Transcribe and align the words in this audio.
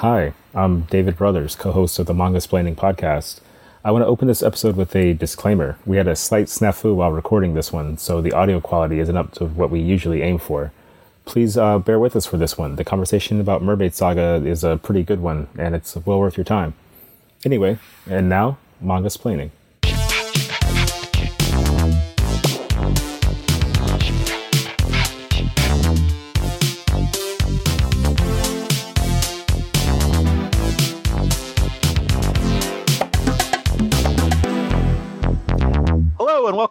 Hi, 0.00 0.34
I'm 0.54 0.82
David 0.82 1.16
Brothers, 1.16 1.56
co 1.56 1.72
host 1.72 1.98
of 1.98 2.04
the 2.04 2.12
Mangasplaining 2.12 2.76
podcast. 2.76 3.40
I 3.82 3.90
want 3.90 4.02
to 4.02 4.06
open 4.06 4.28
this 4.28 4.42
episode 4.42 4.76
with 4.76 4.94
a 4.94 5.14
disclaimer. 5.14 5.78
We 5.86 5.96
had 5.96 6.06
a 6.06 6.14
slight 6.14 6.48
snafu 6.48 6.94
while 6.94 7.12
recording 7.12 7.54
this 7.54 7.72
one, 7.72 7.96
so 7.96 8.20
the 8.20 8.34
audio 8.34 8.60
quality 8.60 8.98
isn't 8.98 9.16
up 9.16 9.32
to 9.36 9.46
what 9.46 9.70
we 9.70 9.80
usually 9.80 10.20
aim 10.20 10.36
for. 10.36 10.70
Please 11.24 11.56
uh, 11.56 11.78
bear 11.78 11.98
with 11.98 12.14
us 12.14 12.26
for 12.26 12.36
this 12.36 12.58
one. 12.58 12.76
The 12.76 12.84
conversation 12.84 13.40
about 13.40 13.62
Mermaid 13.62 13.94
Saga 13.94 14.42
is 14.44 14.62
a 14.62 14.76
pretty 14.76 15.02
good 15.02 15.20
one, 15.20 15.48
and 15.56 15.74
it's 15.74 15.96
well 15.96 16.18
worth 16.18 16.36
your 16.36 16.44
time. 16.44 16.74
Anyway, 17.46 17.78
and 18.06 18.28
now, 18.28 18.58
Manga 18.82 19.08
Splaining. 19.08 19.48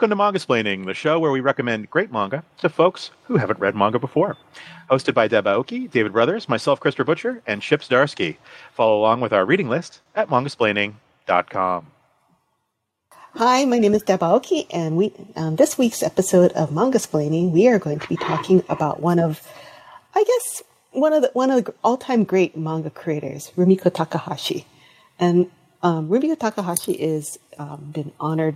Welcome 0.06 0.20
to 0.20 0.40
Mangasplaining, 0.40 0.86
the 0.86 0.94
show 0.94 1.18
where 1.18 1.32
we 1.32 1.40
recommend 1.40 1.90
great 1.90 2.12
manga 2.12 2.44
to 2.60 2.70
folks 2.70 3.10
who 3.24 3.38
haven't 3.38 3.60
read 3.60 3.76
manga 3.76 3.98
before. 3.98 4.38
Hosted 4.92 5.16
by 5.16 5.28
Deb 5.28 5.46
Aoki, 5.46 5.90
David 5.90 6.14
Brothers, 6.14 6.48
myself, 6.48 6.80
Christopher 6.80 7.06
Butcher, 7.06 7.42
and 7.48 7.60
Chip 7.60 7.82
Zdarsky. 7.82 8.38
Follow 8.72 9.00
along 9.00 9.22
with 9.22 9.34
our 9.34 9.48
reading 9.48 9.68
list 9.68 10.02
at 10.14 10.30
mangasplaining.com. 10.30 11.88
Hi, 13.34 13.66
my 13.66 13.80
name 13.80 13.96
is 13.96 14.04
Deb 14.04 14.20
Aoki, 14.20 14.68
and 14.70 14.96
we 14.96 15.12
um, 15.36 15.56
this 15.56 15.76
week's 15.76 16.04
episode 16.04 16.52
of 16.52 16.70
Mangasplaining, 16.70 17.50
we 17.50 17.68
are 17.68 17.80
going 17.80 17.98
to 17.98 18.08
be 18.08 18.16
talking 18.16 18.64
about 18.70 19.00
one 19.00 19.18
of, 19.18 19.42
I 20.14 20.24
guess, 20.24 20.62
one 20.92 21.14
of 21.14 21.24
the 21.24 21.32
one 21.34 21.50
of 21.50 21.66
the 21.66 21.74
all-time 21.84 22.26
great 22.26 22.56
manga 22.56 22.92
creators, 22.92 23.52
Rumiko 23.58 23.92
Takahashi, 23.92 24.68
and 25.18 25.50
um, 25.82 26.10
Rumiko 26.10 26.38
Takahashi 26.38 26.92
is 26.92 27.40
um, 27.58 27.90
been 27.92 28.12
honored 28.20 28.56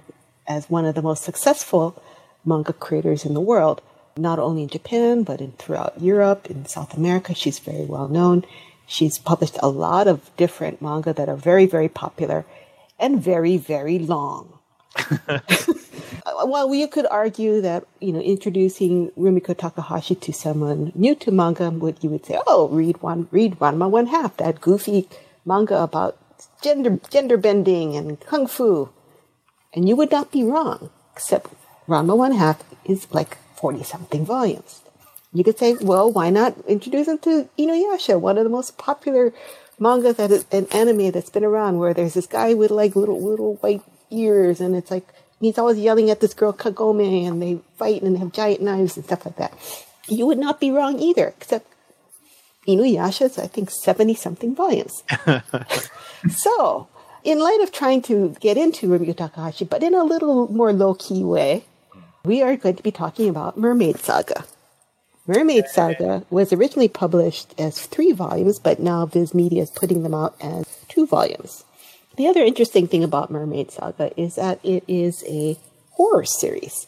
as 0.50 0.70
one 0.70 0.86
of 0.86 0.96
the 0.96 1.02
most 1.02 1.24
successful 1.24 2.02
manga 2.44 2.74
creators 2.74 3.24
in 3.24 3.34
the 3.34 3.40
world, 3.40 3.82
not 4.18 4.40
only 4.40 4.64
in 4.64 4.70
Japan 4.70 5.24
but 5.24 5.40
in 5.40 5.52
throughout 5.54 6.02
Europe, 6.02 6.50
in 6.50 6.66
South 6.66 6.98
America. 6.98 7.34
She's 7.34 7.60
very 7.60 7.86
well 7.86 8.10
known. 8.10 8.44
She's 8.88 9.20
published 9.20 9.58
a 9.62 9.70
lot 9.70 10.08
of 10.08 10.36
different 10.36 10.82
manga 10.82 11.14
that 11.14 11.30
are 11.30 11.38
very, 11.38 11.68
very 11.68 11.88
popular 11.88 12.44
and 13.00 13.24
very, 13.24 13.56
very 13.56 14.00
long. 14.00 14.58
Well, 16.46 16.70
we 16.70 16.86
could 16.88 17.08
argue 17.10 17.62
that 17.62 17.86
you 18.00 18.14
know 18.14 18.20
introducing 18.20 19.12
Rumiko 19.12 19.58
Takahashi 19.58 20.16
to 20.16 20.32
someone 20.34 20.92
new 20.96 21.16
to 21.16 21.32
manga, 21.32 21.70
would 21.70 21.98
you 22.04 22.10
would 22.10 22.26
say, 22.26 22.40
"Oh, 22.48 22.68
read 22.70 23.02
one, 23.02 23.28
read 23.32 23.60
Ranma 23.60 23.90
One 23.90 24.08
Half, 24.08 24.38
that 24.38 24.62
goofy 24.62 25.08
manga 25.46 25.82
about 25.82 26.18
gender 26.62 27.00
gender 27.10 27.38
bending 27.38 27.96
and 27.96 28.20
kung 28.20 28.48
fu," 28.48 28.90
and 29.74 29.88
you 29.88 29.96
would 29.96 30.12
not 30.12 30.32
be 30.32 30.44
wrong. 30.44 30.90
Except 31.14 31.48
Ranma 31.88 32.16
One 32.16 32.34
Half 32.34 32.64
is 32.86 33.08
like 33.12 33.38
forty 33.56 33.84
something 33.84 34.26
volumes. 34.26 34.82
You 35.34 35.44
could 35.44 35.58
say, 35.58 35.74
"Well, 35.74 36.12
why 36.12 36.30
not 36.30 36.56
introduce 36.68 37.08
them 37.08 37.20
to 37.20 37.50
Inuyasha, 37.58 38.20
one 38.20 38.38
of 38.38 38.44
the 38.44 38.50
most 38.50 38.78
popular 38.78 39.34
manga 39.80 40.14
that 40.14 40.32
is 40.32 40.46
an 40.52 40.68
anime 40.72 41.12
that's 41.12 41.30
been 41.30 41.44
around, 41.46 41.78
where 41.78 41.94
there's 41.94 42.14
this 42.14 42.28
guy 42.28 42.54
with 42.54 42.72
like 42.72 42.96
little 42.96 43.22
little 43.22 43.56
white 43.56 43.84
ears, 44.10 44.62
and 44.62 44.76
it's 44.76 44.92
like." 44.92 45.08
he's 45.40 45.58
always 45.58 45.78
yelling 45.78 46.10
at 46.10 46.20
this 46.20 46.34
girl 46.34 46.54
Kagome 46.54 47.28
and 47.28 47.42
they 47.42 47.60
fight 47.78 48.02
and 48.02 48.16
they 48.16 48.20
have 48.20 48.32
giant 48.32 48.62
knives 48.62 48.98
and 48.98 49.06
stuff 49.06 49.26
like 49.26 49.38
that. 49.38 49.54
You 50.08 50.26
would 50.26 50.38
not 50.38 50.60
be 50.60 50.72
wrong 50.72 51.00
either, 51.00 51.28
except 51.28 51.68
Inuyasha's 52.68 53.38
I 53.38 53.48
think 53.48 53.70
seventy 53.70 54.16
something 54.16 54.56
volumes. 54.56 55.04
so, 56.30 56.88
in 57.24 57.40
light 57.40 57.60
of 57.62 57.72
trying 57.72 58.02
to 58.04 58.36
get 58.40 58.58
into 58.58 58.88
Rumiko 58.88 59.16
Takahashi, 59.16 59.66
but 59.66 59.84
in 59.84 59.94
a 59.94 60.04
little 60.04 60.52
more 60.52 60.72
low 60.74 60.94
key 60.94 61.24
way, 61.24 61.66
we 62.24 62.42
are 62.42 62.56
going 62.56 62.76
to 62.76 62.84
be 62.84 62.92
talking 62.92 63.30
about 63.30 63.58
Mermaid 63.58 64.00
Saga. 64.00 64.46
Mermaid 65.28 65.68
Saga 65.68 66.24
was 66.30 66.52
originally 66.52 66.88
published 66.88 67.54
as 67.60 67.86
three 67.86 68.12
volumes, 68.12 68.58
but 68.58 68.80
now 68.80 69.06
Viz 69.06 69.34
Media 69.34 69.62
is 69.62 69.70
putting 69.70 70.04
them 70.04 70.14
out 70.14 70.36
as 70.42 70.66
two 70.88 71.06
volumes. 71.06 71.64
The 72.18 72.28
other 72.28 72.44
interesting 72.44 72.88
thing 72.88 73.04
about 73.04 73.30
Mermaid 73.30 73.72
Saga 73.72 74.12
is 74.20 74.36
that 74.36 74.60
it 74.64 74.84
is 74.88 75.24
a 75.28 75.58
horror 75.92 76.26
series. 76.26 76.88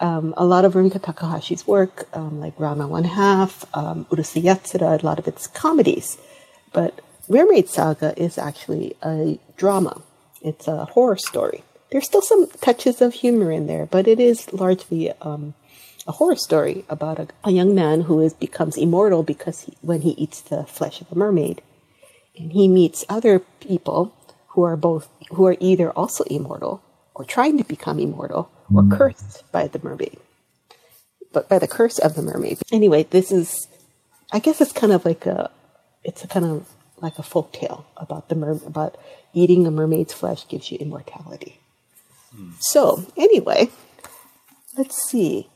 Um, 0.00 0.32
a 0.36 0.44
lot 0.44 0.64
of 0.64 0.74
Rumiko 0.74 1.00
Takahashi's 1.00 1.66
work, 1.66 2.08
um, 2.12 2.40
like 2.40 2.56
Ranma 2.56 2.88
One 2.88 3.04
Half, 3.04 3.64
um, 3.74 4.04
Urusei 4.06 4.42
Yatsura, 4.42 5.02
a 5.02 5.06
lot 5.06 5.18
of 5.18 5.28
it's 5.28 5.46
comedies. 5.46 6.18
But 6.72 7.00
Mermaid 7.28 7.68
Saga 7.68 8.14
is 8.20 8.38
actually 8.38 8.96
a 9.02 9.38
drama. 9.62 10.02
It's 10.40 10.66
a 10.66 10.86
horror 10.86 11.16
story. 11.16 11.62
There's 11.90 12.06
still 12.06 12.26
some 12.32 12.48
touches 12.60 13.00
of 13.00 13.14
humor 13.14 13.52
in 13.52 13.68
there, 13.68 13.86
but 13.86 14.08
it 14.08 14.18
is 14.18 14.52
largely 14.52 15.12
um, 15.20 15.54
a 16.04 16.12
horror 16.18 16.40
story 16.48 16.84
about 16.88 17.20
a, 17.20 17.28
a 17.44 17.52
young 17.52 17.72
man 17.72 18.02
who 18.02 18.18
is 18.26 18.34
becomes 18.34 18.76
immortal 18.76 19.22
because 19.22 19.58
he, 19.64 19.72
when 19.80 20.00
he 20.02 20.12
eats 20.24 20.40
the 20.40 20.64
flesh 20.64 21.00
of 21.00 21.12
a 21.12 21.14
mermaid, 21.14 21.62
and 22.36 22.50
he 22.58 22.66
meets 22.66 23.04
other 23.08 23.38
people 23.60 24.12
who 24.48 24.62
are 24.62 24.76
both 24.76 25.06
who 25.30 25.46
are 25.46 25.56
either 25.60 25.92
also 25.92 26.24
immortal 26.24 26.82
or 27.14 27.24
trying 27.24 27.56
to 27.58 27.64
become 27.64 28.00
immortal 28.00 28.50
or 28.74 28.82
cursed 28.96 29.44
by 29.52 29.68
the 29.68 29.80
mermaid 29.86 30.18
but 31.32 31.48
by 31.48 31.58
the 31.58 31.68
curse 31.68 31.98
of 31.98 32.14
the 32.16 32.22
mermaid 32.22 32.58
anyway 32.72 33.02
this 33.16 33.30
is 33.30 33.68
i 34.32 34.38
guess 34.38 34.60
it's 34.60 34.72
kind 34.72 34.92
of 34.92 35.04
like 35.04 35.24
a 35.26 35.50
it's 36.04 36.24
a 36.24 36.28
kind 36.28 36.46
of 36.46 36.68
like 37.02 37.18
a 37.18 37.22
folk 37.22 37.52
tale 37.52 37.84
about 37.96 38.28
the 38.28 38.34
mer- 38.34 38.60
about 38.66 38.96
eating 39.34 39.66
a 39.66 39.70
mermaid's 39.70 40.12
flesh 40.12 40.46
gives 40.48 40.70
you 40.70 40.78
immortality 40.78 41.58
hmm. 42.34 42.50
so 42.60 43.04
anyway 43.16 43.68
let's 44.76 45.08
see 45.08 45.48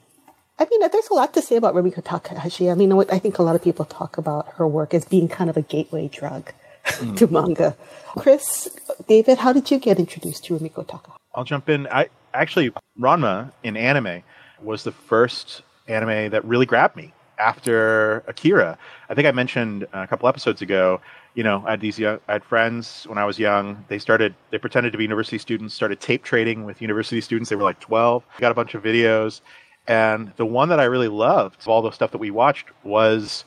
I 0.59 0.67
mean, 0.71 0.81
there's 0.81 1.09
a 1.11 1.15
lot 1.15 1.35
to 1.35 1.43
say 1.43 1.56
about 1.56 1.75
Rumiko 1.75 2.03
Takahashi. 2.03 2.71
I 2.71 2.75
mean, 2.75 2.91
I 3.11 3.19
think 3.19 3.39
a 3.39 3.43
lot 3.43 3.56
of 3.56 3.62
people 3.62 3.85
talk 3.85 4.17
about 4.17 4.55
her 4.55 4.67
work 4.67 4.95
as 4.95 5.05
being 5.05 5.29
kind 5.29 5.51
of 5.51 5.56
a 5.59 5.62
gateway 5.62 6.09
drug 6.09 6.51
hmm. 6.87 7.15
to 7.17 7.27
manga. 7.27 7.77
Chris, 8.17 8.69
David, 9.06 9.37
how 9.37 9.53
did 9.53 9.71
you 9.71 9.79
get 9.79 9.99
introduced 9.99 10.45
to 10.45 10.59
Rumiko 10.59 10.87
Takahashi? 10.87 11.19
I'll 11.35 11.45
jump 11.45 11.69
in. 11.69 11.87
I 11.89 12.09
actually 12.33 12.73
Ranma 12.99 13.53
in 13.62 13.77
anime 13.77 14.23
was 14.62 14.85
the 14.85 14.93
first 14.93 15.62
anime 15.87 16.31
that 16.31 16.45
really 16.45 16.65
grabbed 16.65 16.97
me 16.97 17.12
after 17.39 18.25
Akira. 18.27 18.79
I 19.11 19.15
think 19.15 19.27
I 19.27 19.33
mentioned 19.33 19.87
a 19.93 20.06
couple 20.06 20.29
episodes 20.29 20.62
ago. 20.62 21.01
You 21.37 21.45
know, 21.45 21.63
I 21.67 21.73
had 21.73 21.81
these 21.81 21.99
young, 21.99 22.19
I 22.29 22.33
had 22.33 22.45
friends 22.45 23.05
when 23.07 23.19
I 23.19 23.25
was 23.25 23.39
young. 23.39 23.85
They 23.89 23.99
started, 23.99 24.35
they 24.51 24.59
pretended 24.59 24.91
to 24.93 24.99
be 24.99 25.05
university 25.05 25.39
students, 25.39 25.75
started 25.75 26.01
tape 26.01 26.25
trading 26.25 26.65
with 26.65 26.81
university 26.81 27.21
students. 27.21 27.51
They 27.51 27.57
were 27.57 27.63
like 27.63 27.79
12. 27.79 28.25
Got 28.39 28.53
a 28.53 28.55
bunch 28.55 28.75
of 28.75 28.83
videos, 28.83 29.43
and 29.87 30.33
the 30.37 30.47
one 30.47 30.71
that 30.71 30.81
I 30.81 30.85
really 30.85 31.09
loved 31.09 31.61
of 31.61 31.69
all 31.69 31.83
the 31.83 31.93
stuff 31.93 32.11
that 32.13 32.19
we 32.19 32.31
watched 32.31 32.67
was 32.85 33.45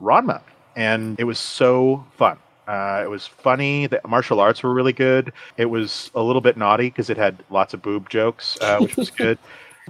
Ranma, 0.00 0.42
and 0.76 1.18
it 1.18 1.24
was 1.24 1.38
so 1.38 2.06
fun. 2.16 2.38
Uh, 2.66 3.02
it 3.04 3.10
was 3.10 3.26
funny. 3.26 3.88
The 3.88 4.00
martial 4.06 4.40
arts 4.40 4.62
were 4.62 4.72
really 4.72 4.92
good. 4.92 5.32
It 5.58 5.66
was 5.66 6.10
a 6.14 6.22
little 6.22 6.40
bit 6.40 6.56
naughty 6.56 6.88
because 6.88 7.10
it 7.10 7.16
had 7.16 7.44
lots 7.50 7.74
of 7.74 7.82
boob 7.82 8.08
jokes, 8.08 8.56
uh, 8.60 8.78
which 8.78 8.96
was 8.96 9.10
good. 9.10 9.38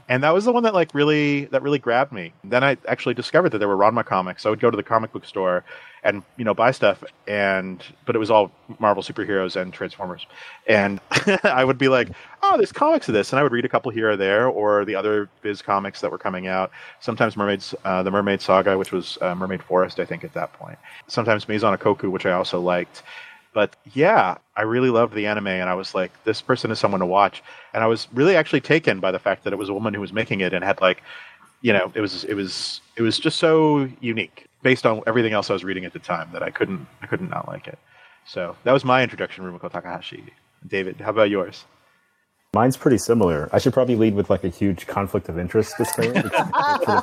And 0.09 0.25
that 0.25 0.35
was 0.35 0.45
the 0.45 0.53
one 0.53 0.65
that 0.65 0.75
like 0.75 0.93
really 0.93 1.45
that 1.47 1.63
really 1.63 1.79
grabbed 1.79 2.11
me. 2.11 2.33
Then 2.43 2.65
I 2.65 2.77
actually 2.89 3.15
discovered 3.15 3.51
that 3.51 3.59
there 3.59 3.69
were 3.69 3.77
Ranma 3.77 4.05
comics. 4.05 4.45
I 4.45 4.51
would 4.51 4.59
go 4.59 4.71
to 4.71 4.77
the 4.77 4.83
comic 4.83 5.13
book 5.13 5.25
store 5.25 5.65
and 6.05 6.23
you 6.37 6.45
know 6.45 6.55
buy 6.55 6.71
stuff, 6.71 7.03
and 7.27 7.83
but 8.05 8.15
it 8.15 8.19
was 8.19 8.31
all 8.31 8.53
Marvel 8.79 9.03
superheroes 9.03 9.61
and 9.61 9.73
Transformers. 9.73 10.27
And 10.67 11.01
I 11.45 11.65
would 11.65 11.79
be 11.79 11.89
like, 11.89 12.11
oh, 12.43 12.57
there's 12.57 12.73
comics 12.73 13.09
of 13.09 13.15
this, 13.15 13.33
and 13.33 13.41
I 13.41 13.43
would 13.43 13.53
read 13.53 13.65
a 13.65 13.69
couple 13.69 13.91
here 13.91 14.11
or 14.11 14.17
there, 14.17 14.47
or 14.47 14.85
the 14.85 14.95
other 14.95 15.29
Viz 15.43 15.63
comics 15.63 16.01
that 16.03 16.11
were 16.11 16.19
coming 16.19 16.47
out. 16.47 16.71
Sometimes 17.01 17.37
Mermaids, 17.37 17.75
uh, 17.85 18.03
the 18.03 18.11
Mermaid 18.11 18.43
Saga, 18.43 18.77
which 18.77 18.93
was 18.93 19.19
uh, 19.23 19.35
Mermaid 19.35 19.63
Forest, 19.63 19.99
I 19.99 20.05
think 20.05 20.23
at 20.25 20.35
that 20.35 20.53
point. 20.53 20.79
Sometimes 21.09 21.49
Maison 21.49 21.77
Ikkoku, 21.77 22.11
which 22.11 22.27
I 22.27 22.33
also 22.33 22.61
liked. 22.61 23.03
But 23.55 23.77
yeah, 23.95 24.37
I 24.57 24.63
really 24.63 24.91
loved 24.91 25.15
the 25.15 25.27
anime, 25.27 25.47
and 25.47 25.71
I 25.71 25.75
was 25.75 25.95
like, 25.95 26.13
this 26.25 26.43
person 26.43 26.73
is 26.73 26.79
someone 26.81 27.01
to 27.01 27.07
watch. 27.07 27.43
And 27.73 27.85
I 27.85 27.87
was 27.87 28.09
really 28.13 28.35
actually 28.37 28.61
taken 28.61 28.99
by 28.99 29.13
the 29.13 29.19
fact 29.21 29.45
that 29.45 29.53
it 29.53 29.57
was 29.57 29.69
a 29.69 29.75
woman 29.75 29.95
who 29.95 30.01
was 30.01 30.13
making 30.13 30.41
it 30.41 30.53
and 30.53 30.65
had 30.65 30.81
like, 30.81 31.03
you 31.65 31.73
know, 31.73 31.91
it 31.95 32.03
was 32.03 32.25
it 32.25 32.35
was 32.35 32.83
it 32.95 33.01
was 33.01 33.19
just 33.19 33.39
so 33.39 33.89
unique 34.01 34.47
based 34.63 34.85
on 34.85 35.01
everything 35.07 35.33
else 35.33 35.49
I 35.49 35.55
was 35.55 35.65
reading 35.65 35.87
at 35.87 35.95
the 35.95 35.99
time 35.99 36.29
that 36.35 36.43
I 36.43 36.51
couldn't 36.51 36.87
I 37.01 37.07
couldn't 37.07 37.31
not 37.31 37.49
like 37.49 37.67
it. 37.67 37.79
So 38.27 38.55
that 38.65 38.73
was 38.73 38.85
my 38.85 39.03
introduction 39.03 39.45
to 39.45 39.51
Rumiko 39.51 39.73
Takahashi. 39.73 40.25
David, 40.69 41.01
how 41.01 41.09
about 41.09 41.31
yours? 41.31 41.65
Mine's 42.53 42.77
pretty 42.77 42.99
similar. 42.99 43.49
I 43.51 43.59
should 43.59 43.73
probably 43.73 43.97
lead 43.97 44.15
with 44.15 44.29
like 44.29 44.45
a 44.45 44.51
huge 44.51 44.87
conflict 44.87 45.31
of 45.31 45.39
interest 45.39 45.75
disclaimer. 45.79 46.31
I 46.35 47.01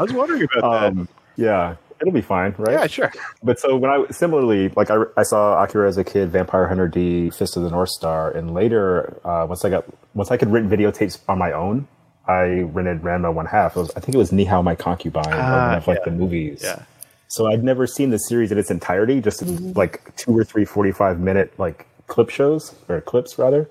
was 0.00 0.12
wondering 0.12 0.42
about 0.42 0.72
that. 0.72 0.84
um, 0.88 1.08
yeah, 1.36 1.76
it'll 2.00 2.12
be 2.12 2.20
fine, 2.20 2.54
right? 2.58 2.72
Yeah, 2.72 2.86
sure. 2.86 3.12
But 3.42 3.58
so 3.58 3.76
when 3.76 3.90
I 3.90 4.04
similarly, 4.10 4.68
like 4.70 4.90
I, 4.90 5.02
I 5.16 5.22
saw 5.22 5.62
Akira 5.62 5.88
as 5.88 5.96
a 5.96 6.04
kid, 6.04 6.30
Vampire 6.30 6.68
Hunter 6.68 6.88
D, 6.88 7.30
Fist 7.30 7.56
of 7.56 7.62
the 7.62 7.70
North 7.70 7.90
Star, 7.90 8.30
and 8.30 8.54
later 8.54 9.20
uh, 9.24 9.46
once 9.48 9.64
I 9.64 9.70
got 9.70 9.84
once 10.14 10.30
I 10.30 10.36
could 10.36 10.50
rent 10.50 10.68
videotapes 10.70 11.18
on 11.28 11.38
my 11.38 11.52
own, 11.52 11.88
I 12.26 12.60
rented 12.60 13.02
Ranma 13.02 13.32
One 13.32 13.46
Half. 13.46 13.76
It 13.76 13.80
was, 13.80 13.90
I 13.96 14.00
think 14.00 14.14
it 14.14 14.18
was 14.18 14.30
Nihao 14.30 14.62
My 14.64 14.74
Concubine, 14.74 15.26
or 15.26 15.34
Ah, 15.34 15.68
one 15.68 15.78
of 15.78 15.86
like 15.86 15.98
yeah. 15.98 16.04
the 16.04 16.10
movies. 16.10 16.60
Yeah. 16.62 16.82
So 17.28 17.46
I'd 17.46 17.64
never 17.64 17.86
seen 17.86 18.10
the 18.10 18.18
series 18.18 18.52
in 18.52 18.58
its 18.58 18.70
entirety, 18.70 19.20
just 19.20 19.42
mm-hmm. 19.42 19.72
like 19.76 20.14
two 20.16 20.36
or 20.36 20.44
three 20.44 20.64
45 20.64 21.18
minute 21.20 21.52
like 21.58 21.86
clip 22.06 22.30
shows 22.30 22.74
or 22.88 23.00
clips 23.00 23.38
rather. 23.38 23.68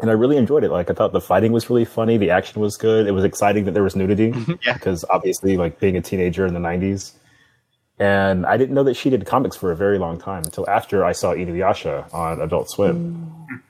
And 0.00 0.10
I 0.10 0.12
really 0.12 0.36
enjoyed 0.36 0.62
it. 0.62 0.70
Like 0.70 0.90
I 0.90 0.94
thought 0.94 1.12
the 1.12 1.20
fighting 1.20 1.52
was 1.52 1.70
really 1.70 1.84
funny, 1.84 2.16
the 2.16 2.30
action 2.30 2.60
was 2.60 2.76
good. 2.76 3.06
It 3.06 3.12
was 3.12 3.24
exciting 3.24 3.64
that 3.64 3.72
there 3.72 3.82
was 3.82 3.96
nudity 3.96 4.34
yeah. 4.66 4.74
because 4.74 5.04
obviously 5.08 5.56
like 5.56 5.80
being 5.80 5.96
a 5.96 6.02
teenager 6.02 6.44
in 6.46 6.54
the 6.54 6.60
90s. 6.60 7.12
And 7.98 8.44
I 8.44 8.58
didn't 8.58 8.74
know 8.74 8.84
that 8.84 8.94
she 8.94 9.08
did 9.08 9.24
comics 9.24 9.56
for 9.56 9.72
a 9.72 9.76
very 9.76 9.98
long 9.98 10.18
time 10.18 10.44
until 10.44 10.68
after 10.68 11.02
I 11.04 11.12
saw 11.12 11.32
Inuyasha 11.32 12.12
on 12.12 12.42
Adult 12.42 12.70
Swim. 12.70 13.32
Mm. 13.50 13.62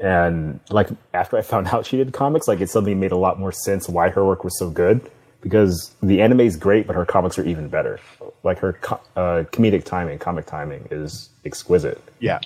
And 0.00 0.60
like 0.70 0.88
after 1.14 1.36
I 1.36 1.42
found 1.42 1.66
out 1.72 1.86
she 1.86 1.96
did 1.96 2.12
comics, 2.12 2.46
like 2.46 2.60
it 2.60 2.70
suddenly 2.70 2.94
made 2.94 3.12
a 3.12 3.16
lot 3.16 3.40
more 3.40 3.52
sense 3.52 3.88
why 3.88 4.08
her 4.10 4.24
work 4.24 4.44
was 4.44 4.56
so 4.58 4.70
good 4.70 5.10
because 5.40 5.92
the 6.00 6.22
anime 6.22 6.40
is 6.40 6.56
great, 6.56 6.86
but 6.86 6.94
her 6.94 7.04
comics 7.04 7.36
are 7.38 7.44
even 7.44 7.68
better. 7.68 7.98
Like 8.44 8.60
her 8.60 8.74
co- 8.74 9.00
uh, 9.16 9.44
comedic 9.50 9.84
timing, 9.84 10.20
comic 10.20 10.46
timing 10.46 10.86
is 10.92 11.30
exquisite. 11.44 12.00
Yeah. 12.20 12.38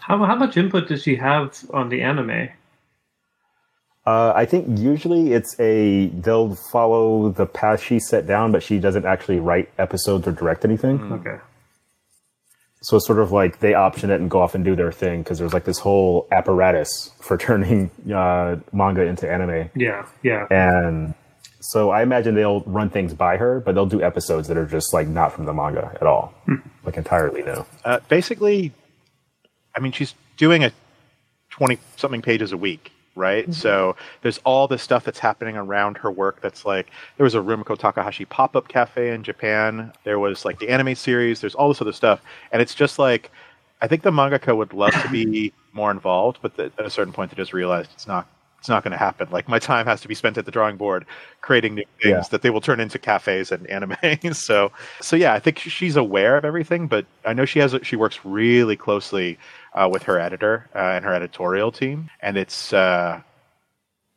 How 0.00 0.24
how 0.24 0.34
much 0.34 0.56
input 0.56 0.88
does 0.88 1.04
she 1.04 1.14
have 1.16 1.56
on 1.72 1.88
the 1.88 2.02
anime? 2.02 2.48
Uh, 4.06 4.32
I 4.34 4.46
think 4.46 4.78
usually 4.78 5.32
it's 5.32 5.58
a 5.60 6.06
they'll 6.08 6.54
follow 6.72 7.30
the 7.30 7.46
path 7.46 7.82
she 7.82 7.98
set 7.98 8.26
down, 8.26 8.50
but 8.50 8.62
she 8.62 8.78
doesn't 8.78 9.04
actually 9.04 9.40
write 9.40 9.70
episodes 9.78 10.26
or 10.26 10.32
direct 10.32 10.64
anything. 10.64 10.98
Mm. 10.98 11.20
Okay. 11.20 11.42
So 12.82 12.96
it's 12.96 13.06
sort 13.06 13.18
of 13.18 13.30
like 13.30 13.60
they 13.60 13.74
option 13.74 14.10
it 14.10 14.20
and 14.20 14.30
go 14.30 14.40
off 14.40 14.54
and 14.54 14.64
do 14.64 14.74
their 14.74 14.90
thing 14.90 15.22
because 15.22 15.38
there's 15.38 15.52
like 15.52 15.64
this 15.64 15.78
whole 15.78 16.26
apparatus 16.32 17.10
for 17.20 17.36
turning 17.46 17.90
uh, 18.12 18.56
manga 18.72 19.02
into 19.02 19.30
anime. 19.30 19.70
Yeah, 19.74 20.06
yeah. 20.22 20.46
And 20.50 21.14
so 21.60 21.90
I 21.90 22.02
imagine 22.02 22.34
they'll 22.34 22.62
run 22.62 22.88
things 22.88 23.12
by 23.12 23.36
her, 23.36 23.60
but 23.60 23.74
they'll 23.74 23.84
do 23.84 24.02
episodes 24.02 24.48
that 24.48 24.56
are 24.56 24.64
just 24.64 24.94
like 24.94 25.08
not 25.08 25.32
from 25.32 25.44
the 25.44 25.52
manga 25.52 25.92
at 25.94 26.04
all, 26.06 26.32
hmm. 26.46 26.56
like 26.84 26.96
entirely 26.96 27.42
new. 27.42 27.66
Uh, 27.84 28.00
basically, 28.08 28.72
I 29.76 29.80
mean, 29.80 29.92
she's 29.92 30.14
doing 30.38 30.64
a 30.64 30.72
twenty 31.50 31.78
something 31.96 32.22
pages 32.22 32.50
a 32.52 32.56
week, 32.56 32.92
right? 33.16 33.44
Mm-hmm. 33.44 33.52
So 33.52 33.96
there's 34.22 34.38
all 34.38 34.68
this 34.68 34.82
stuff 34.82 35.04
that's 35.04 35.18
happening 35.18 35.56
around 35.56 35.98
her 35.98 36.10
work. 36.10 36.40
That's 36.40 36.64
like 36.64 36.88
there 37.16 37.24
was 37.24 37.34
a 37.34 37.40
Rumiko 37.40 37.78
Takahashi 37.78 38.24
pop 38.24 38.56
up 38.56 38.68
cafe 38.68 39.10
in 39.10 39.22
Japan. 39.22 39.92
There 40.04 40.18
was 40.18 40.44
like 40.44 40.58
the 40.58 40.68
anime 40.68 40.94
series. 40.94 41.40
There's 41.40 41.54
all 41.54 41.68
this 41.68 41.80
other 41.80 41.92
stuff, 41.92 42.22
and 42.52 42.62
it's 42.62 42.74
just 42.74 42.98
like 42.98 43.30
I 43.80 43.88
think 43.88 44.02
the 44.02 44.10
mangaka 44.10 44.56
would 44.56 44.72
love 44.72 44.92
to 44.92 45.08
be 45.08 45.52
more 45.72 45.90
involved, 45.90 46.38
but 46.42 46.56
the, 46.56 46.64
at 46.78 46.84
a 46.84 46.90
certain 46.90 47.12
point 47.12 47.30
they 47.30 47.36
just 47.36 47.52
realized 47.52 47.90
it's 47.94 48.06
not 48.06 48.26
it's 48.60 48.68
not 48.68 48.84
going 48.84 48.92
to 48.92 48.98
happen. 48.98 49.26
Like 49.30 49.48
my 49.48 49.58
time 49.58 49.86
has 49.86 50.02
to 50.02 50.08
be 50.08 50.14
spent 50.14 50.36
at 50.36 50.44
the 50.44 50.50
drawing 50.50 50.76
board 50.76 51.06
creating 51.40 51.76
new 51.76 51.84
things 52.02 52.10
yeah. 52.12 52.22
that 52.30 52.42
they 52.42 52.50
will 52.50 52.60
turn 52.60 52.78
into 52.78 52.98
cafes 52.98 53.50
and 53.50 53.66
anime. 53.68 53.96
so, 54.34 54.70
so 55.00 55.16
yeah, 55.16 55.32
I 55.32 55.38
think 55.38 55.58
she's 55.58 55.96
aware 55.96 56.36
of 56.36 56.44
everything, 56.44 56.86
but 56.86 57.06
I 57.24 57.32
know 57.32 57.46
she 57.46 57.58
has 57.60 57.74
she 57.82 57.96
works 57.96 58.20
really 58.22 58.76
closely 58.76 59.38
uh, 59.72 59.88
with 59.90 60.02
her 60.02 60.20
editor 60.20 60.68
uh, 60.74 60.78
and 60.78 61.06
her 61.06 61.14
editorial 61.14 61.72
team, 61.72 62.10
and 62.20 62.36
it's 62.36 62.74
uh, 62.74 63.22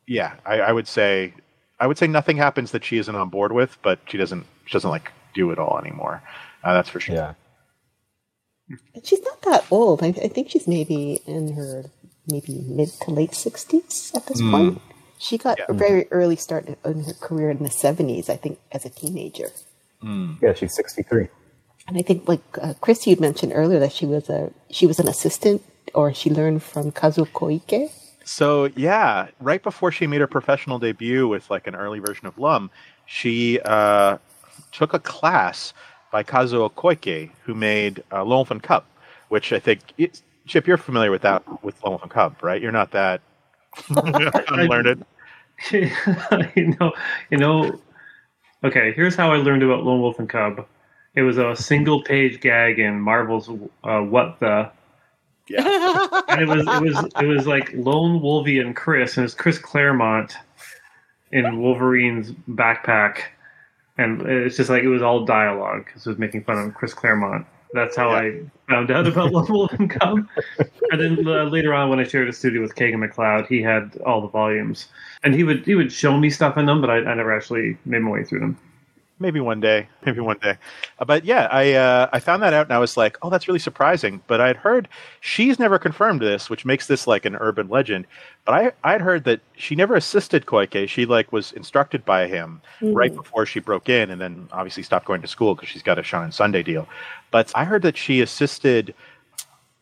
yeah, 0.06 0.34
I, 0.44 0.60
I, 0.60 0.72
would 0.72 0.88
say 0.88 1.32
I 1.80 1.86
would 1.86 1.96
say 1.96 2.06
nothing 2.06 2.36
happens 2.36 2.72
that 2.72 2.84
she 2.84 2.98
isn't 2.98 3.14
on 3.14 3.30
board 3.30 3.52
with, 3.52 3.78
but 3.82 3.98
she 4.08 4.18
doesn't 4.18 4.44
she 4.66 4.74
doesn't 4.74 4.90
like 4.90 5.10
do 5.32 5.52
it 5.52 5.58
all 5.58 5.78
anymore. 5.78 6.22
Uh, 6.62 6.74
that's 6.74 6.90
for 6.90 7.00
sure. 7.00 7.14
Yeah. 7.14 7.34
She's 9.02 9.22
not 9.22 9.40
that 9.42 9.64
old. 9.70 10.02
I, 10.02 10.08
I 10.08 10.28
think 10.28 10.50
she's 10.50 10.68
maybe 10.68 11.22
in 11.26 11.54
her 11.54 11.84
maybe 12.26 12.64
mid 12.66 12.88
to 13.02 13.10
late 13.10 13.32
60s 13.32 14.14
at 14.14 14.26
this 14.26 14.40
mm. 14.40 14.50
point. 14.50 14.82
She 15.18 15.38
got 15.38 15.58
yeah. 15.58 15.66
a 15.68 15.72
very 15.72 16.06
early 16.10 16.36
start 16.36 16.68
in 16.84 17.04
her 17.04 17.14
career 17.14 17.50
in 17.50 17.62
the 17.62 17.70
70s, 17.70 18.28
I 18.28 18.36
think, 18.36 18.58
as 18.72 18.84
a 18.84 18.90
teenager. 18.90 19.50
Mm. 20.02 20.40
Yeah, 20.42 20.52
she's 20.52 20.74
63. 20.74 21.28
And 21.86 21.98
I 21.98 22.02
think, 22.02 22.28
like 22.28 22.42
uh, 22.60 22.74
Chris, 22.80 23.06
you 23.06 23.16
mentioned 23.16 23.52
earlier 23.54 23.78
that 23.80 23.92
she 23.92 24.06
was 24.06 24.28
a 24.28 24.50
she 24.70 24.86
was 24.86 24.98
an 24.98 25.08
assistant, 25.08 25.62
or 25.94 26.14
she 26.14 26.30
learned 26.30 26.62
from 26.62 26.92
Kazuo 26.92 27.26
Koike. 27.28 27.90
So 28.24 28.70
yeah, 28.74 29.28
right 29.38 29.62
before 29.62 29.92
she 29.92 30.06
made 30.06 30.20
her 30.20 30.26
professional 30.26 30.78
debut 30.78 31.28
with 31.28 31.50
like 31.50 31.66
an 31.66 31.74
early 31.74 31.98
version 31.98 32.26
of 32.26 32.38
Lum, 32.38 32.70
she 33.04 33.60
uh, 33.60 34.16
took 34.72 34.94
a 34.94 34.98
class 34.98 35.74
by 36.10 36.22
Kazuo 36.22 36.72
Koike, 36.72 37.30
who 37.42 37.54
made 37.54 38.02
uh, 38.10 38.24
Lone 38.24 38.46
Wolf 38.48 38.62
Cub, 38.62 38.84
which 39.28 39.52
I 39.52 39.58
think 39.58 39.80
Chip, 40.46 40.66
you're 40.66 40.76
familiar 40.76 41.10
with 41.10 41.22
that 41.22 41.42
with 41.64 41.82
Lone 41.82 41.92
Wolf 41.92 42.02
and 42.02 42.10
Cub, 42.10 42.36
right? 42.42 42.60
You're 42.60 42.72
not 42.72 42.90
that 42.92 43.20
unlearned. 44.48 45.04
you 45.72 46.76
know, 46.80 46.92
you 47.30 47.38
know. 47.38 47.80
Okay, 48.62 48.92
here's 48.92 49.14
how 49.14 49.32
I 49.32 49.36
learned 49.36 49.62
about 49.62 49.84
Lone 49.84 50.00
Wolf 50.00 50.18
and 50.18 50.28
Cub. 50.28 50.66
It 51.14 51.22
was 51.22 51.38
a 51.38 51.54
single 51.54 52.02
page 52.02 52.40
gag 52.40 52.78
in 52.78 53.00
Marvel's 53.00 53.48
uh, 53.84 54.00
What 54.00 54.38
the. 54.40 54.70
Yeah. 55.46 56.08
and 56.28 56.40
it 56.40 56.48
was 56.48 56.66
it 56.66 56.82
was 56.82 57.12
it 57.20 57.26
was 57.26 57.46
like 57.46 57.70
Lone 57.74 58.20
Wolvie 58.22 58.58
and 58.58 58.74
Chris, 58.74 59.16
and 59.16 59.22
it 59.22 59.26
was 59.26 59.34
Chris 59.34 59.58
Claremont 59.58 60.34
in 61.32 61.60
Wolverine's 61.60 62.32
backpack, 62.48 63.18
and 63.98 64.22
it's 64.22 64.56
just 64.56 64.70
like 64.70 64.82
it 64.82 64.88
was 64.88 65.02
all 65.02 65.26
dialogue 65.26 65.84
because 65.84 66.06
it 66.06 66.08
was 66.10 66.18
making 66.18 66.44
fun 66.44 66.58
of 66.58 66.74
Chris 66.74 66.94
Claremont. 66.94 67.46
That's 67.74 67.96
how 67.96 68.10
yeah. 68.10 68.16
I 68.16 68.40
found 68.68 68.90
out 68.92 69.06
about 69.06 69.50
and 69.72 69.90
Cub. 69.90 70.26
and 70.92 71.00
then 71.00 71.26
uh, 71.26 71.44
later 71.44 71.74
on, 71.74 71.90
when 71.90 71.98
I 71.98 72.04
shared 72.04 72.28
a 72.28 72.32
studio 72.32 72.62
with 72.62 72.76
Kagan 72.76 73.04
McLeod, 73.04 73.48
he 73.48 73.60
had 73.60 73.98
all 74.06 74.20
the 74.20 74.28
volumes, 74.28 74.86
and 75.24 75.34
he 75.34 75.42
would 75.42 75.66
he 75.66 75.74
would 75.74 75.92
show 75.92 76.16
me 76.16 76.30
stuff 76.30 76.56
in 76.56 76.66
them, 76.66 76.80
but 76.80 76.88
I, 76.88 76.98
I 76.98 77.14
never 77.14 77.36
actually 77.36 77.76
made 77.84 78.02
my 78.02 78.10
way 78.10 78.24
through 78.24 78.40
them 78.40 78.58
maybe 79.24 79.40
one 79.40 79.58
day, 79.58 79.88
maybe 80.04 80.20
one 80.20 80.36
day. 80.38 80.56
Uh, 80.98 81.04
but 81.06 81.24
yeah, 81.24 81.48
I 81.50 81.72
uh, 81.72 82.08
I 82.12 82.20
found 82.20 82.42
that 82.42 82.52
out 82.52 82.66
and 82.66 82.74
I 82.74 82.78
was 82.78 82.96
like, 82.96 83.16
oh, 83.22 83.30
that's 83.30 83.48
really 83.48 83.58
surprising. 83.58 84.20
But 84.26 84.40
I'd 84.40 84.56
heard 84.56 84.86
she's 85.20 85.58
never 85.58 85.78
confirmed 85.78 86.20
this, 86.20 86.50
which 86.50 86.66
makes 86.66 86.86
this 86.86 87.06
like 87.06 87.24
an 87.24 87.34
urban 87.36 87.68
legend. 87.68 88.06
But 88.44 88.52
I 88.84 88.92
I'd 88.92 89.00
heard 89.00 89.24
that 89.24 89.40
she 89.56 89.74
never 89.74 89.96
assisted 89.96 90.44
Koike. 90.44 90.88
She 90.88 91.06
like 91.06 91.32
was 91.32 91.52
instructed 91.52 92.04
by 92.04 92.26
him 92.26 92.60
mm-hmm. 92.80 92.92
right 92.92 93.14
before 93.14 93.46
she 93.46 93.60
broke 93.60 93.88
in, 93.88 94.10
and 94.10 94.20
then 94.20 94.46
obviously 94.52 94.82
stopped 94.82 95.06
going 95.06 95.22
to 95.22 95.28
school 95.28 95.54
because 95.54 95.70
she's 95.70 95.82
got 95.82 95.98
a 95.98 96.02
Shonen 96.02 96.32
Sunday 96.32 96.62
deal. 96.62 96.86
But 97.30 97.50
I 97.54 97.64
heard 97.64 97.82
that 97.82 97.96
she 97.96 98.20
assisted 98.20 98.94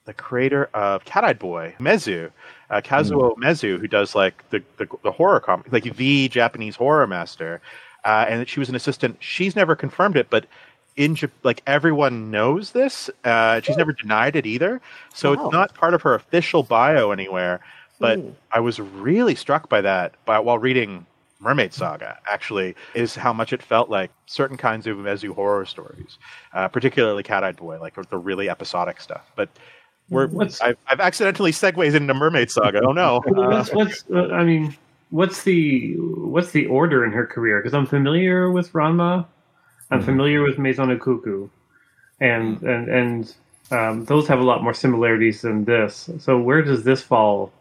the 0.04 0.14
creator 0.14 0.68
of 0.74 1.04
Cat 1.04 1.24
Eyed 1.24 1.38
Boy, 1.38 1.74
Umezu. 1.78 2.30
Uh, 2.70 2.80
Kazuo 2.80 3.34
mm. 3.34 3.36
Umezu, 3.36 3.78
who 3.78 3.86
does 3.86 4.14
like 4.14 4.48
the, 4.48 4.62
the, 4.78 4.88
the 5.04 5.12
horror 5.12 5.40
comic, 5.40 5.70
like 5.70 5.84
the 5.94 6.28
Japanese 6.28 6.74
horror 6.74 7.06
master, 7.06 7.60
uh, 8.04 8.26
and 8.28 8.48
she 8.48 8.60
was 8.60 8.68
an 8.68 8.74
assistant. 8.74 9.16
She's 9.20 9.56
never 9.56 9.76
confirmed 9.76 10.16
it, 10.16 10.28
but 10.30 10.46
in 10.96 11.16
like 11.42 11.62
everyone 11.66 12.30
knows 12.30 12.72
this. 12.72 13.10
Uh, 13.24 13.60
she's 13.60 13.76
never 13.76 13.92
denied 13.92 14.36
it 14.36 14.46
either, 14.46 14.80
so 15.14 15.34
wow. 15.34 15.44
it's 15.44 15.52
not 15.52 15.74
part 15.74 15.94
of 15.94 16.02
her 16.02 16.14
official 16.14 16.62
bio 16.62 17.10
anywhere. 17.10 17.60
But 17.98 18.18
mm. 18.18 18.32
I 18.50 18.60
was 18.60 18.80
really 18.80 19.34
struck 19.34 19.68
by 19.68 19.80
that 19.82 20.14
by, 20.24 20.38
while 20.40 20.58
reading 20.58 21.06
Mermaid 21.40 21.72
Saga. 21.72 22.18
Actually, 22.30 22.74
is 22.94 23.14
how 23.14 23.32
much 23.32 23.52
it 23.52 23.62
felt 23.62 23.88
like 23.88 24.10
certain 24.26 24.56
kinds 24.56 24.86
of 24.86 24.96
Umezu 24.96 25.34
horror 25.34 25.64
stories, 25.66 26.18
uh, 26.52 26.68
particularly 26.68 27.22
Cat 27.22 27.44
Eyed 27.44 27.56
Boy, 27.56 27.78
like 27.80 27.94
the 28.10 28.18
really 28.18 28.50
episodic 28.50 29.00
stuff. 29.00 29.30
But 29.36 29.48
we're 30.08 30.28
I've, 30.60 30.76
I've, 30.88 31.00
accidentally 31.00 31.52
segued 31.52 31.94
into 31.94 32.12
Mermaid 32.12 32.50
Saga. 32.50 32.82
Oh 32.84 32.92
no! 32.92 33.22
what's, 33.26 33.72
what's 33.72 34.04
uh, 34.12 34.28
I 34.28 34.44
mean, 34.44 34.76
what's 35.12 35.44
the 35.44 35.94
what's 35.98 36.50
the 36.50 36.66
order 36.66 37.04
in 37.04 37.12
her 37.12 37.26
career? 37.26 37.60
Because 37.60 37.74
I'm 37.74 37.86
familiar 37.86 38.50
with 38.50 38.72
Ranma, 38.72 39.26
I'm 39.90 39.98
mm-hmm. 39.98 40.06
familiar 40.06 40.42
with 40.42 40.58
Maison 40.58 40.88
Ikkoku, 40.96 41.48
and 42.20 42.56
mm-hmm. 42.56 42.66
and 42.66 42.88
and 42.88 43.34
um, 43.70 44.04
those 44.06 44.26
have 44.26 44.40
a 44.40 44.42
lot 44.42 44.62
more 44.62 44.74
similarities 44.74 45.42
than 45.42 45.64
this. 45.64 46.10
So 46.18 46.40
where 46.40 46.62
does 46.62 46.82
this 46.82 47.02
fall 47.02 47.52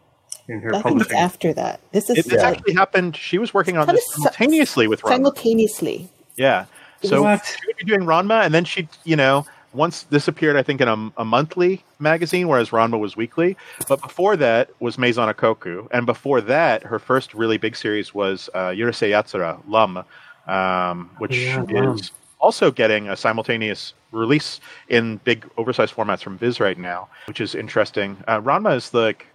in 0.48 0.60
her 0.60 0.74
I 0.74 0.82
publishing? 0.82 1.16
after 1.16 1.52
that. 1.52 1.80
This 1.92 2.10
is 2.10 2.18
it, 2.18 2.24
this 2.26 2.42
actually 2.42 2.72
happened. 2.72 3.16
She 3.16 3.38
was 3.38 3.54
working 3.54 3.76
on 3.76 3.86
this 3.86 4.04
simultaneously 4.12 4.88
with 4.88 5.02
Ranma. 5.02 5.08
Simultaneously. 5.10 6.08
Yeah. 6.36 6.64
So 7.02 7.22
what? 7.22 7.44
she 7.44 7.66
would 7.66 7.76
be 7.76 7.84
doing 7.84 8.02
Ranma, 8.02 8.44
and 8.44 8.54
then 8.54 8.64
she, 8.64 8.88
you 9.04 9.16
know, 9.16 9.46
once 9.74 10.04
this 10.04 10.28
appeared, 10.28 10.56
I 10.56 10.62
think, 10.62 10.80
in 10.80 10.88
a, 10.88 11.12
a, 11.16 11.24
monthly 11.24 11.84
magazine, 11.98 12.48
whereas 12.48 12.70
Ranma 12.70 12.98
was 12.98 13.16
weekly. 13.16 13.56
But 13.88 14.02
before 14.02 14.36
that 14.36 14.70
was 14.80 14.98
Maison 14.98 15.28
Ikkoku, 15.28 15.88
and 15.90 16.06
before 16.06 16.40
that, 16.42 16.82
her 16.82 16.98
first 16.98 17.34
really 17.34 17.58
big 17.58 17.76
series 17.76 18.14
was 18.14 18.50
uh, 18.54 18.68
Urusei 18.68 19.10
Yatsura 19.10 19.60
Lum, 19.66 20.04
um, 20.46 21.10
which 21.18 21.38
yeah, 21.38 21.64
is 21.68 22.10
also 22.38 22.70
getting 22.70 23.08
a 23.08 23.16
simultaneous 23.16 23.94
release 24.10 24.60
in 24.88 25.18
big 25.18 25.48
oversized 25.56 25.94
formats 25.94 26.22
from 26.22 26.36
Viz 26.36 26.60
right 26.60 26.78
now, 26.78 27.08
which 27.26 27.40
is 27.40 27.54
interesting. 27.54 28.16
Uh, 28.26 28.40
Ranma 28.40 28.76
is 28.76 28.92
like 28.92 29.26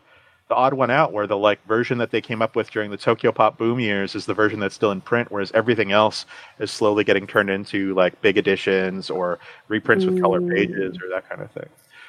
the 0.50 0.56
odd 0.56 0.74
one 0.74 0.90
out 0.90 1.12
where 1.12 1.28
the 1.28 1.38
like 1.38 1.66
version 1.68 1.98
that 1.98 2.12
they 2.12 2.22
came 2.22 2.42
up 2.42 2.56
with 2.56 2.72
during 2.72 2.90
the 2.90 2.98
Tokyo 2.98 3.32
Pop 3.32 3.58
boom 3.58 3.80
years 3.80 4.16
is 4.16 4.26
the 4.26 4.34
version 4.34 4.60
that's 4.60 4.76
still 4.76 4.92
in 4.92 5.02
print, 5.02 5.30
whereas 5.32 5.52
everything 5.54 5.92
else 5.92 6.26
is 6.60 6.72
slowly 6.72 7.04
getting 7.04 7.28
turned 7.28 7.50
into 7.50 7.94
like 7.96 8.20
big 8.22 8.38
editions 8.38 9.10
or 9.10 9.40
reprints 9.68 10.06
with 10.06 10.22
color 10.22 10.42
pages 10.42 10.98
or 11.02 11.10
that 11.10 11.28
kind 11.28 11.42
of 11.42 11.52
thing. 11.52 11.68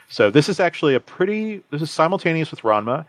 So 0.09 0.31
this 0.31 0.49
is 0.49 0.61
actually 0.61 0.95
a 0.95 1.01
pretty 1.01 1.63
this 1.71 1.83
is 1.83 1.91
simultaneous 1.91 2.51
with 2.51 2.61
Ranma, 2.61 3.05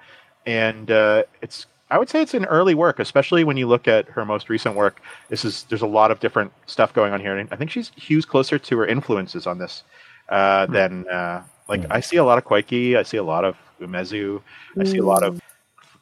and 0.45 0.89
uh, 0.89 1.23
it's 1.41 1.67
I 1.91 1.97
would 1.97 2.09
say 2.09 2.21
it's 2.21 2.33
an 2.33 2.45
early 2.45 2.75
work, 2.75 2.99
especially 2.99 3.43
when 3.43 3.57
you 3.57 3.67
look 3.67 3.87
at 3.87 4.07
her 4.09 4.25
most 4.25 4.49
recent 4.49 4.75
work. 4.75 5.01
This 5.29 5.45
is 5.45 5.63
there's 5.69 5.81
a 5.81 5.87
lot 5.87 6.11
of 6.11 6.19
different 6.19 6.51
stuff 6.65 6.93
going 6.93 7.13
on 7.13 7.19
here, 7.19 7.37
and 7.37 7.47
I 7.51 7.55
think 7.55 7.69
she's 7.71 7.91
hews 7.95 8.25
closer 8.25 8.57
to 8.59 8.77
her 8.79 8.85
influences 8.87 9.45
on 9.47 9.59
this 9.59 9.83
uh, 10.29 10.65
Hmm. 10.65 10.73
than 10.73 11.07
uh, 11.07 11.43
like 11.67 11.85
I 11.91 11.99
see 11.99 12.17
a 12.17 12.23
lot 12.23 12.37
of 12.39 12.45
Koike, 12.45 12.97
I 12.97 13.03
see 13.03 13.17
a 13.17 13.23
lot 13.23 13.45
of 13.45 13.55
Umezu, 13.79 14.41
I 14.79 14.83
see 14.83 14.97
a 14.97 15.05
lot 15.05 15.23
of 15.23 15.41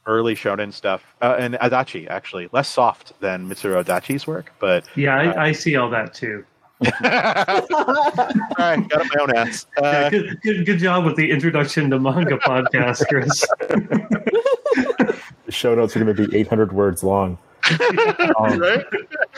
early 0.06 0.36
shonen 0.36 0.72
stuff, 0.72 1.04
uh, 1.22 1.36
and 1.38 1.56
Adachi 1.56 2.08
actually 2.10 2.50
less 2.52 2.70
soft 2.70 3.20
than 3.20 3.48
Mitsuru 3.50 3.84
Adachi's 3.84 4.26
work, 4.26 4.52
but 4.60 4.86
Yeah, 4.96 5.16
I, 5.16 5.48
I 5.48 5.52
see 5.52 5.76
all 5.76 5.90
that 5.90 6.14
too. 6.14 6.46
all 6.86 6.90
right, 6.94 8.88
got 8.88 9.02
up 9.02 9.08
my 9.14 9.22
own 9.22 9.36
ass. 9.36 9.66
Yeah, 9.82 9.88
Uh, 9.88 10.10
good, 10.10 10.42
good, 10.44 10.66
good 10.66 10.80
job 10.80 11.06
with 11.06 11.16
the 11.16 11.30
introduction 11.32 11.90
to 11.90 12.00
manga 12.00 12.38
podcast, 12.46 13.04
Chris. 13.08 13.46
The 15.46 15.52
show 15.52 15.74
notes 15.76 15.96
are 15.96 16.04
going 16.04 16.16
to 16.16 16.28
be 16.28 16.38
800 16.38 16.72
words 16.74 17.04
long. 17.04 17.38
Um, 18.40 18.60
right? 18.60 18.86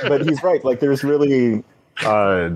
but 0.08 0.22
he's 0.28 0.44
right. 0.44 0.64
Like, 0.66 0.80
there's 0.80 1.04
really 1.04 1.64
uh, 2.04 2.52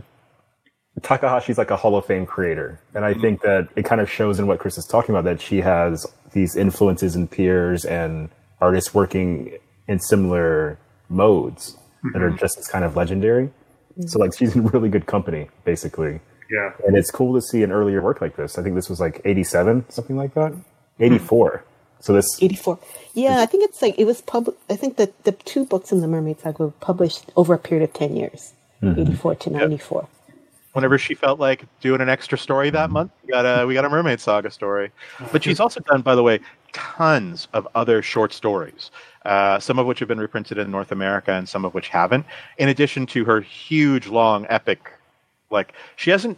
Takahashi's 1.02 1.58
like 1.58 1.72
a 1.72 1.78
Hall 1.78 1.96
of 1.96 2.06
Fame 2.06 2.26
creator, 2.26 2.80
and 2.94 3.04
I 3.04 3.14
mm. 3.14 3.22
think 3.22 3.42
that 3.42 3.70
it 3.76 3.84
kind 3.84 4.00
of 4.00 4.10
shows 4.10 4.40
in 4.40 4.48
what 4.48 4.60
Chris 4.60 4.78
is 4.78 4.86
talking 4.86 5.16
about 5.16 5.24
that 5.26 5.42
she 5.42 5.62
has 5.62 6.06
these 6.34 6.56
influences 6.56 7.16
and 7.16 7.30
peers 7.30 7.84
and 7.84 8.30
artists 8.62 8.94
working 8.94 9.58
in 9.88 10.00
similar 10.00 10.78
modes 11.10 11.78
that 12.14 12.22
are 12.22 12.30
mm-hmm. 12.30 12.38
just 12.38 12.58
as 12.58 12.68
kind 12.68 12.86
of 12.86 12.96
legendary. 12.96 13.50
Mm. 13.98 14.10
So, 14.10 14.20
like, 14.20 14.38
she's 14.38 14.56
in 14.56 14.66
really 14.68 14.90
good 14.90 15.06
company, 15.06 15.50
basically. 15.66 16.20
Yeah. 16.52 16.72
And 16.86 16.96
it's 16.96 17.10
cool 17.10 17.34
to 17.34 17.42
see 17.42 17.64
an 17.64 17.72
earlier 17.72 18.02
work 18.02 18.22
like 18.22 18.36
this. 18.36 18.58
I 18.58 18.64
think 18.64 18.76
this 18.76 18.90
was 18.90 19.00
like 19.00 19.22
87, 19.26 19.86
something 19.90 20.16
like 20.16 20.34
that. 20.36 20.52
Hmm. 20.52 20.62
84. 21.04 21.64
So 22.00 22.14
this, 22.14 22.28
84. 22.42 22.80
Yeah, 23.14 23.40
I 23.40 23.46
think 23.46 23.64
it's 23.64 23.82
like 23.82 23.98
it 23.98 24.06
was 24.06 24.22
public. 24.22 24.58
I 24.70 24.76
think 24.76 24.98
that 24.98 25.24
the 25.24 25.32
two 25.32 25.66
books 25.66 25.92
in 25.92 26.02
the 26.02 26.08
Mermaid 26.08 26.42
Saga 26.42 26.66
were 26.66 26.72
published 26.72 27.32
over 27.36 27.54
a 27.54 27.58
period 27.58 27.90
of 27.90 27.94
10 27.94 28.16
years, 28.16 28.54
mm-hmm. 28.82 29.00
84 29.00 29.36
to 29.36 29.50
94. 29.52 30.08
Whenever 30.74 30.98
she 30.98 31.14
felt 31.14 31.40
like 31.40 31.66
doing 31.80 32.02
an 32.02 32.10
extra 32.10 32.38
story 32.38 32.70
that 32.72 32.90
month. 32.90 33.12
We 33.24 33.32
got 33.32 33.44
a 33.44 33.66
we 33.66 33.74
got 33.74 33.86
a 33.86 33.90
Mermaid 33.90 34.20
Saga 34.20 34.52
story, 34.52 34.92
but 35.32 35.44
she's 35.44 35.60
also 35.60 35.80
done, 35.80 36.02
by 36.02 36.16
the 36.16 36.24
way, 36.24 36.40
tons 36.74 37.48
of 37.54 37.68
other 37.76 38.02
short 38.02 38.34
stories. 38.34 38.92
Uh, 39.26 39.58
some 39.60 39.80
of 39.80 39.88
which 39.88 40.00
have 40.00 40.08
been 40.08 40.20
reprinted 40.20 40.58
in 40.58 40.70
North 40.70 40.92
America, 40.92 41.32
and 41.32 41.48
some 41.48 41.64
of 41.64 41.74
which 41.74 41.88
haven't. 41.88 42.26
In 42.58 42.70
addition 42.70 43.06
to 43.08 43.24
her 43.24 43.40
huge, 43.40 44.08
long, 44.08 44.46
epic, 44.50 44.92
like 45.50 45.74
she 45.96 46.12
hasn't. 46.12 46.38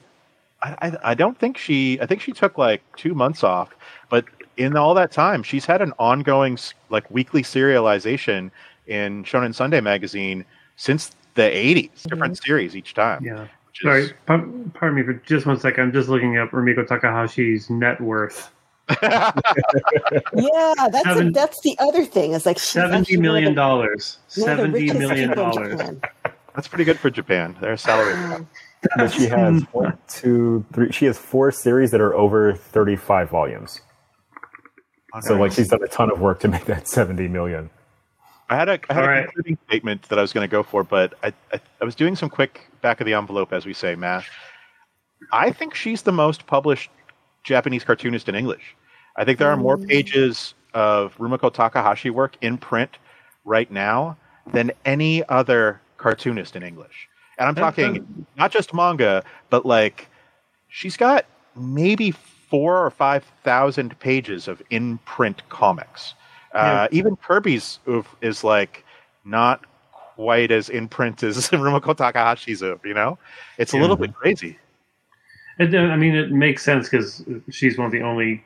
I, 0.62 0.76
I, 0.82 0.98
I 1.12 1.14
don't 1.16 1.38
think 1.38 1.58
she. 1.58 2.00
I 2.02 2.06
think 2.06 2.22
she 2.22 2.32
took 2.32 2.58
like 2.58 2.84
two 2.96 3.16
months 3.16 3.44
off, 3.44 3.76
but 4.10 4.26
in 4.58 4.78
all 4.78 4.94
that 4.94 5.12
time, 5.12 5.44
she's 5.44 5.66
had 5.66 5.82
an 5.82 5.94
ongoing 6.00 6.58
like 6.90 7.10
weekly 7.10 7.42
serialization 7.42 8.52
in 8.88 9.24
Shonen 9.24 9.54
Sunday 9.54 9.82
magazine 9.82 10.46
since 10.78 11.12
the 11.36 11.42
80s, 11.42 12.04
different 12.04 12.38
series 12.38 12.76
each 12.76 12.94
time. 12.94 13.24
Yeah. 13.24 13.48
Which 13.84 14.04
is- 14.04 14.10
Sorry, 14.10 14.14
pardon 14.74 14.96
me 14.96 15.04
for 15.04 15.14
just 15.26 15.46
one 15.46 15.60
second. 15.60 15.84
I'm 15.86 15.92
just 15.94 16.10
looking 16.10 16.38
up 16.38 16.52
Rumiko 16.52 16.86
Takahashi's 16.88 17.70
net 17.70 18.00
worth. 18.02 18.52
Yeah, 20.34 20.74
that's 20.92 21.04
Seven- 21.06 21.32
that's 21.32 21.62
the 21.62 21.76
other 21.80 22.06
thing. 22.06 22.34
Is 22.34 22.46
like 22.46 22.60
seventy 22.60 23.18
million 23.18 23.18
Seventy 23.18 23.18
actually 23.18 23.22
million 23.22 23.44
one 23.44 23.52
of 23.52 23.56
dollars. 23.56 24.20
the- 24.36 24.42
one 24.42 24.50
of 24.52 24.58
the 24.58 24.64
Seventy 24.64 24.80
richest 24.82 25.00
million 25.00 25.30
people 25.30 25.44
in 25.64 25.78
dollars. 25.78 26.00
That's 26.56 26.68
pretty 26.68 26.84
good 26.84 27.00
for 27.00 27.10
Japan. 27.10 27.56
Their 27.62 27.78
salary. 27.78 28.14
Um, 28.14 28.48
but 28.96 29.12
she 29.12 29.26
has 29.28 29.62
one, 29.72 29.98
two, 30.08 30.64
three. 30.74 30.92
She 30.92 31.06
has 31.06 31.18
four 31.18 31.52
series 31.52 31.92
that 31.92 32.00
are 32.02 32.14
over 32.16 32.54
35 32.54 33.30
volumes. 33.30 33.82
So 35.22 35.36
like 35.36 35.52
she's 35.54 35.70
done 35.70 35.82
a 35.84 35.88
ton 35.88 36.12
of 36.12 36.20
work 36.20 36.40
to 36.42 36.48
make 36.48 36.66
that 36.66 36.88
70 36.88 37.28
million. 37.30 37.70
I 38.50 38.56
had 38.56 38.70
a, 38.70 38.80
I 38.90 38.94
had 38.94 39.04
a 39.04 39.08
right. 39.08 39.24
concluding 39.26 39.58
statement 39.68 40.04
that 40.04 40.20
I 40.20 40.22
was 40.22 40.32
going 40.32 40.48
to 40.48 40.52
go 40.52 40.62
for, 40.62 40.84
but 40.84 41.14
I, 41.24 41.34
I, 41.52 41.60
I 41.82 41.86
was 41.86 41.96
doing 41.96 42.16
some 42.16 42.30
quick 42.30 42.70
back 42.82 43.02
of 43.02 43.06
the 43.06 43.14
envelope, 43.14 43.52
as 43.52 43.66
we 43.66 43.74
say, 43.74 43.96
math. 43.96 44.28
I 45.32 45.52
think 45.52 45.74
she's 45.74 46.04
the 46.04 46.12
most 46.12 46.46
published 46.46 46.90
Japanese 47.44 47.84
cartoonist 47.84 48.30
in 48.30 48.36
English. 48.36 48.76
I 49.16 49.26
think 49.26 49.40
there 49.40 49.50
are 49.50 49.58
more 49.58 49.78
mm. 49.78 49.88
pages 49.88 50.54
of 50.74 51.18
Rumiko 51.18 51.52
Takahashi 51.52 52.10
work 52.10 52.38
in 52.42 52.58
print 52.58 52.98
right 53.46 53.72
now 53.72 54.18
than 54.52 54.72
any 54.84 55.24
other 55.30 55.82
cartoonist 55.98 56.56
in 56.56 56.64
English. 56.64 57.08
And 57.38 57.48
I'm 57.48 57.56
talking 57.56 58.26
not 58.38 58.52
just 58.52 58.74
manga, 58.74 59.24
but 59.50 59.66
like 59.66 60.08
she's 60.68 60.98
got 60.98 61.26
maybe 61.56 62.12
four 62.12 62.86
or 62.86 62.90
five 62.90 63.24
thousand 63.44 63.98
pages 64.00 64.48
of 64.48 64.62
in 64.70 64.98
print 65.00 65.42
comics. 65.50 66.14
Uh, 66.56 66.88
even 66.92 67.16
Kirby's 67.18 67.80
oof 67.88 68.16
is 68.22 68.44
like 68.44 68.84
not 69.26 69.66
quite 70.16 70.52
as 70.52 70.70
in 70.70 70.88
print 70.88 71.22
as 71.24 71.36
Rumiko 71.50 71.96
Takahashi's 71.96 72.62
oof, 72.64 72.80
you 72.86 72.94
know? 72.94 73.18
It's 73.58 73.74
a 73.74 73.78
little 73.78 73.96
bit 73.98 74.14
crazy. 74.16 74.58
It, 75.60 75.74
uh, 75.74 75.80
I 75.80 75.96
mean, 75.98 76.16
it 76.16 76.32
makes 76.32 76.64
sense 76.64 76.90
because 76.90 77.24
she's 77.50 77.78
one 77.78 77.86
of 77.86 77.92
the 77.92 78.02
only 78.02 78.44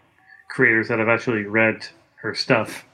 creators 0.49 0.87
that 0.89 0.99
have 0.99 1.09
actually 1.09 1.43
read 1.43 1.85
her 2.15 2.35
stuff. 2.35 2.85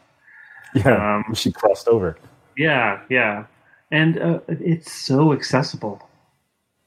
Yeah, 0.74 1.16
Um, 1.28 1.34
she 1.34 1.52
crossed 1.52 1.88
over. 1.88 2.18
Yeah, 2.58 3.02
yeah, 3.10 3.46
and 3.92 4.18
uh, 4.18 4.40
it's 4.48 4.92
so 4.92 5.32
accessible. 5.34 6.08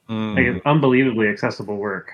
Mm. 0.08 0.34
Like 0.36 0.56
it's 0.56 0.66
unbelievably 0.66 1.28
accessible 1.28 1.76
work. 1.76 2.12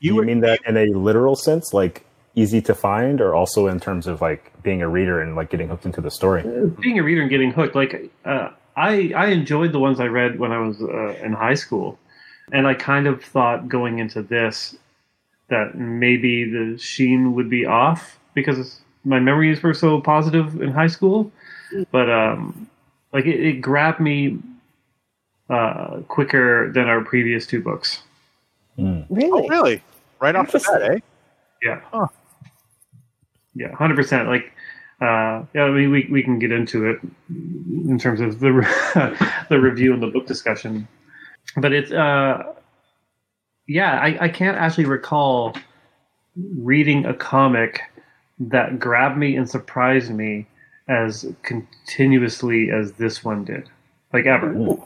You, 0.00 0.16
were- 0.16 0.24
mean 0.24 0.40
that 0.40 0.60
in 0.66 0.76
a 0.76 0.86
literal 0.86 1.36
sense, 1.36 1.72
like 1.72 2.04
easy 2.34 2.62
to 2.62 2.74
find, 2.74 3.20
or 3.20 3.34
also 3.34 3.66
in 3.66 3.80
terms 3.80 4.06
of 4.06 4.20
like 4.20 4.52
being 4.62 4.82
a 4.82 4.88
reader 4.88 5.20
and 5.20 5.36
like 5.36 5.50
getting 5.50 5.68
hooked 5.68 5.86
into 5.86 6.00
the 6.00 6.10
story? 6.10 6.42
Being 6.80 6.98
a 6.98 7.02
reader 7.02 7.20
and 7.20 7.30
getting 7.30 7.52
hooked, 7.52 7.74
like 7.74 8.10
uh, 8.24 8.50
I, 8.76 9.12
I 9.14 9.26
enjoyed 9.28 9.72
the 9.72 9.78
ones 9.78 10.00
I 10.00 10.06
read 10.06 10.38
when 10.38 10.52
I 10.52 10.58
was 10.58 10.80
uh, 10.80 11.14
in 11.22 11.32
high 11.32 11.54
school, 11.54 11.98
and 12.52 12.66
I 12.66 12.74
kind 12.74 13.06
of 13.06 13.22
thought 13.22 13.68
going 13.68 13.98
into 13.98 14.22
this 14.22 14.76
that 15.48 15.74
maybe 15.76 16.44
the 16.44 16.78
sheen 16.78 17.34
would 17.34 17.50
be 17.50 17.66
off 17.66 18.18
because 18.34 18.80
my 19.04 19.20
memories 19.20 19.62
were 19.62 19.74
so 19.74 20.00
positive 20.00 20.62
in 20.62 20.72
high 20.72 20.86
school, 20.86 21.30
but 21.90 22.10
um, 22.10 22.68
like 23.12 23.26
it, 23.26 23.40
it 23.40 23.60
grabbed 23.60 24.00
me 24.00 24.38
uh, 25.50 26.00
quicker 26.08 26.72
than 26.72 26.88
our 26.88 27.02
previous 27.04 27.46
two 27.46 27.60
books. 27.60 28.02
really? 29.10 29.44
Oh, 29.44 29.48
really? 29.48 29.82
Right 30.20 30.34
off 30.34 30.52
the 30.52 30.60
bat, 30.60 30.82
eh? 30.82 30.98
Yeah. 31.62 31.80
Huh. 31.92 32.06
Yeah, 33.54 33.74
hundred 33.74 33.96
percent. 33.96 34.28
Like, 34.28 34.52
uh, 35.00 35.44
yeah, 35.54 35.64
I 35.64 35.70
mean, 35.70 35.90
we 35.90 36.08
we 36.10 36.22
can 36.22 36.38
get 36.38 36.52
into 36.52 36.88
it 36.88 37.00
in 37.30 37.98
terms 37.98 38.20
of 38.20 38.40
the 38.40 38.52
re- 38.52 39.16
the 39.48 39.60
review 39.60 39.92
and 39.92 40.02
the 40.02 40.06
book 40.06 40.26
discussion, 40.26 40.88
but 41.56 41.72
it's 41.72 41.92
uh, 41.92 42.54
yeah, 43.66 44.00
I 44.00 44.24
I 44.24 44.28
can't 44.28 44.56
actually 44.56 44.86
recall 44.86 45.54
reading 46.36 47.04
a 47.04 47.14
comic 47.14 47.82
that 48.38 48.78
grabbed 48.78 49.18
me 49.18 49.36
and 49.36 49.48
surprised 49.48 50.10
me 50.10 50.46
as 50.88 51.26
continuously 51.42 52.70
as 52.70 52.92
this 52.92 53.22
one 53.22 53.44
did, 53.44 53.68
like 54.12 54.26
ever. 54.26 54.76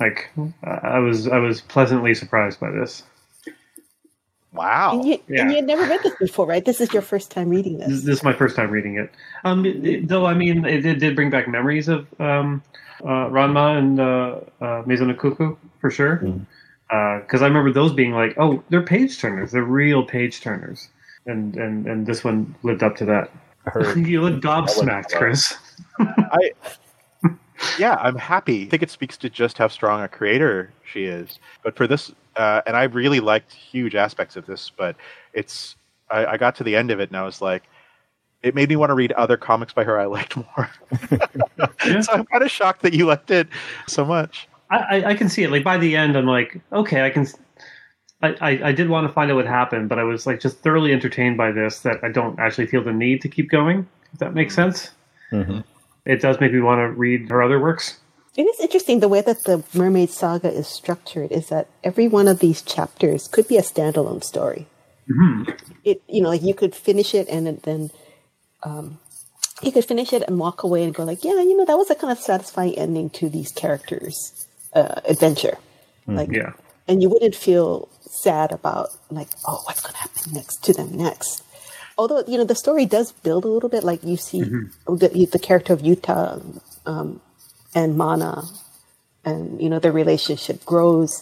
Like, 0.00 0.30
I 0.64 0.98
was 0.98 1.28
I 1.28 1.38
was 1.38 1.60
pleasantly 1.60 2.14
surprised 2.14 2.58
by 2.58 2.70
this. 2.70 3.04
Wow. 4.56 4.92
And 5.00 5.04
you, 5.08 5.18
Yeah. 5.28 5.42
and 5.42 5.50
you 5.50 5.56
had 5.56 5.66
never 5.66 5.82
read 5.82 6.00
this 6.02 6.14
before, 6.18 6.46
right? 6.46 6.64
This 6.64 6.80
is 6.80 6.92
your 6.92 7.02
first 7.02 7.30
time 7.30 7.48
reading 7.50 7.78
This, 7.78 7.88
this. 7.88 8.02
this 8.02 8.16
is 8.18 8.22
my 8.24 8.32
first 8.32 8.56
time 8.56 8.70
reading 8.70 8.96
it. 8.96 9.10
Um, 9.44 9.64
it- 9.66 9.84
it- 9.84 10.08
though 10.08 10.26
I 10.26 10.34
mean, 10.34 10.64
it, 10.64 10.84
it 10.86 10.98
did 11.00 11.14
bring 11.14 11.30
back 11.30 11.46
memories 11.48 11.88
of 11.88 12.06
um, 12.20 12.62
uh, 13.04 13.28
Ranma 13.28 13.78
and 13.78 14.00
uh, 14.00 14.40
uh, 14.64 14.82
Maison 14.86 15.12
Ikkoku 15.14 15.56
for 15.80 15.90
sure. 15.90 16.16
Because 16.88 17.42
I 17.42 17.46
remember 17.46 17.72
those 17.72 17.92
being 17.92 18.12
like, 18.12 18.34
oh, 18.38 18.62
they're 18.70 18.82
page 18.82 19.18
turners. 19.20 19.52
They're 19.52 19.64
real 19.64 20.04
page 20.04 20.40
turners. 20.40 20.88
And 21.26 21.56
and 21.56 21.86
and 21.86 22.06
this 22.06 22.22
one 22.22 22.54
lived 22.62 22.82
up 22.84 22.94
to 22.96 23.04
that. 23.06 23.30
I 23.66 23.70
heard 23.70 23.96
you 24.06 24.22
look 24.22 24.40
gobsmacked, 24.40 25.10
Chris. 25.12 25.56
I 25.98 26.52
yeah, 27.78 27.96
I'm 28.00 28.14
happy. 28.16 28.66
I 28.66 28.68
think 28.68 28.82
it 28.84 28.90
speaks 28.90 29.16
to 29.18 29.28
just 29.28 29.58
how 29.58 29.66
strong 29.68 30.02
a 30.02 30.08
creator 30.08 30.70
she 30.84 31.04
is. 31.04 31.40
But 31.64 31.76
for 31.76 31.86
this, 31.88 32.12
uh, 32.36 32.62
and 32.66 32.76
I 32.76 32.84
really 32.84 33.20
liked 33.20 33.52
huge 33.52 33.94
aspects 33.94 34.36
of 34.36 34.46
this, 34.46 34.70
but 34.70 34.96
it's 35.32 35.76
I, 36.10 36.26
I 36.26 36.36
got 36.36 36.56
to 36.56 36.64
the 36.64 36.76
end 36.76 36.90
of 36.90 37.00
it 37.00 37.10
and 37.10 37.16
I 37.16 37.22
was 37.22 37.40
like, 37.40 37.64
it 38.42 38.54
made 38.54 38.68
me 38.68 38.76
want 38.76 38.90
to 38.90 38.94
read 38.94 39.12
other 39.12 39.36
comics 39.36 39.72
by 39.72 39.84
her 39.84 39.98
I 39.98 40.04
liked 40.06 40.36
more. 40.36 40.70
Yeah. 41.10 42.00
so 42.00 42.12
I'm 42.12 42.26
kind 42.26 42.44
of 42.44 42.50
shocked 42.50 42.82
that 42.82 42.92
you 42.92 43.06
liked 43.06 43.30
it 43.30 43.48
so 43.88 44.04
much. 44.04 44.48
I, 44.70 44.76
I, 44.76 45.04
I 45.10 45.14
can 45.14 45.28
see 45.28 45.42
it. 45.42 45.50
Like 45.50 45.64
by 45.64 45.78
the 45.78 45.96
end, 45.96 46.16
I'm 46.16 46.26
like, 46.26 46.60
okay, 46.72 47.04
I 47.04 47.10
can. 47.10 47.26
I, 48.22 48.34
I 48.40 48.72
did 48.72 48.88
want 48.88 49.06
to 49.06 49.12
find 49.12 49.30
out 49.30 49.36
what 49.36 49.46
happened, 49.46 49.88
but 49.88 49.98
I 49.98 50.02
was 50.02 50.26
like 50.26 50.40
just 50.40 50.58
thoroughly 50.58 50.92
entertained 50.92 51.36
by 51.36 51.52
this 51.52 51.80
that 51.80 52.02
I 52.02 52.08
don't 52.08 52.38
actually 52.40 52.66
feel 52.66 52.82
the 52.82 52.92
need 52.92 53.20
to 53.20 53.28
keep 53.28 53.50
going. 53.50 53.86
If 54.12 54.18
that 54.20 54.34
makes 54.34 54.54
sense. 54.54 54.90
Mhm. 55.30 55.62
It 56.06 56.20
does 56.22 56.40
make 56.40 56.52
me 56.52 56.60
want 56.60 56.78
to 56.78 56.88
read 56.88 57.30
her 57.30 57.42
other 57.42 57.60
works. 57.60 58.00
It 58.36 58.42
is 58.42 58.60
interesting 58.60 59.00
the 59.00 59.08
way 59.08 59.22
that 59.22 59.44
the 59.44 59.64
Mermaid 59.72 60.10
Saga 60.10 60.50
is 60.52 60.66
structured. 60.68 61.32
Is 61.32 61.48
that 61.48 61.68
every 61.82 62.06
one 62.08 62.28
of 62.28 62.40
these 62.40 62.60
chapters 62.62 63.28
could 63.28 63.48
be 63.48 63.56
a 63.56 63.62
standalone 63.62 64.22
story. 64.22 64.66
It 65.84 66.02
you 66.08 66.22
know 66.22 66.28
like 66.28 66.42
you 66.42 66.54
could 66.54 66.74
finish 66.74 67.14
it 67.14 67.28
and 67.28 67.46
then 67.62 67.90
um, 68.62 68.98
you 69.62 69.72
could 69.72 69.84
finish 69.84 70.12
it 70.12 70.22
and 70.26 70.38
walk 70.38 70.62
away 70.62 70.82
and 70.84 70.94
go 70.94 71.04
like, 71.04 71.24
yeah, 71.24 71.40
you 71.40 71.56
know, 71.56 71.64
that 71.64 71.78
was 71.78 71.90
a 71.90 71.94
kind 71.94 72.10
of 72.12 72.18
satisfying 72.18 72.76
ending 72.76 73.08
to 73.10 73.28
these 73.28 73.52
characters' 73.52 74.46
uh, 74.74 75.00
adventure. 75.06 75.56
Like, 76.06 76.30
Yeah. 76.30 76.52
and 76.88 77.00
you 77.02 77.08
wouldn't 77.08 77.34
feel 77.34 77.88
sad 78.00 78.52
about 78.52 78.90
like, 79.10 79.28
oh, 79.46 79.62
what's 79.64 79.80
going 79.80 79.92
to 79.94 79.98
happen 79.98 80.32
next 80.34 80.62
to 80.64 80.72
them 80.72 80.96
next. 80.96 81.42
Although 81.98 82.24
you 82.26 82.36
know 82.36 82.44
the 82.44 82.54
story 82.54 82.84
does 82.84 83.12
build 83.12 83.44
a 83.44 83.48
little 83.48 83.70
bit, 83.70 83.82
like 83.82 84.04
you 84.04 84.16
see 84.16 84.40
the, 84.42 85.28
the 85.32 85.38
character 85.38 85.72
of 85.72 85.80
Yuta 85.80 86.60
um, 86.84 87.20
and 87.76 87.96
Mana, 87.96 88.42
and 89.24 89.60
you 89.62 89.68
know 89.68 89.78
their 89.78 89.92
relationship 89.92 90.64
grows 90.64 91.12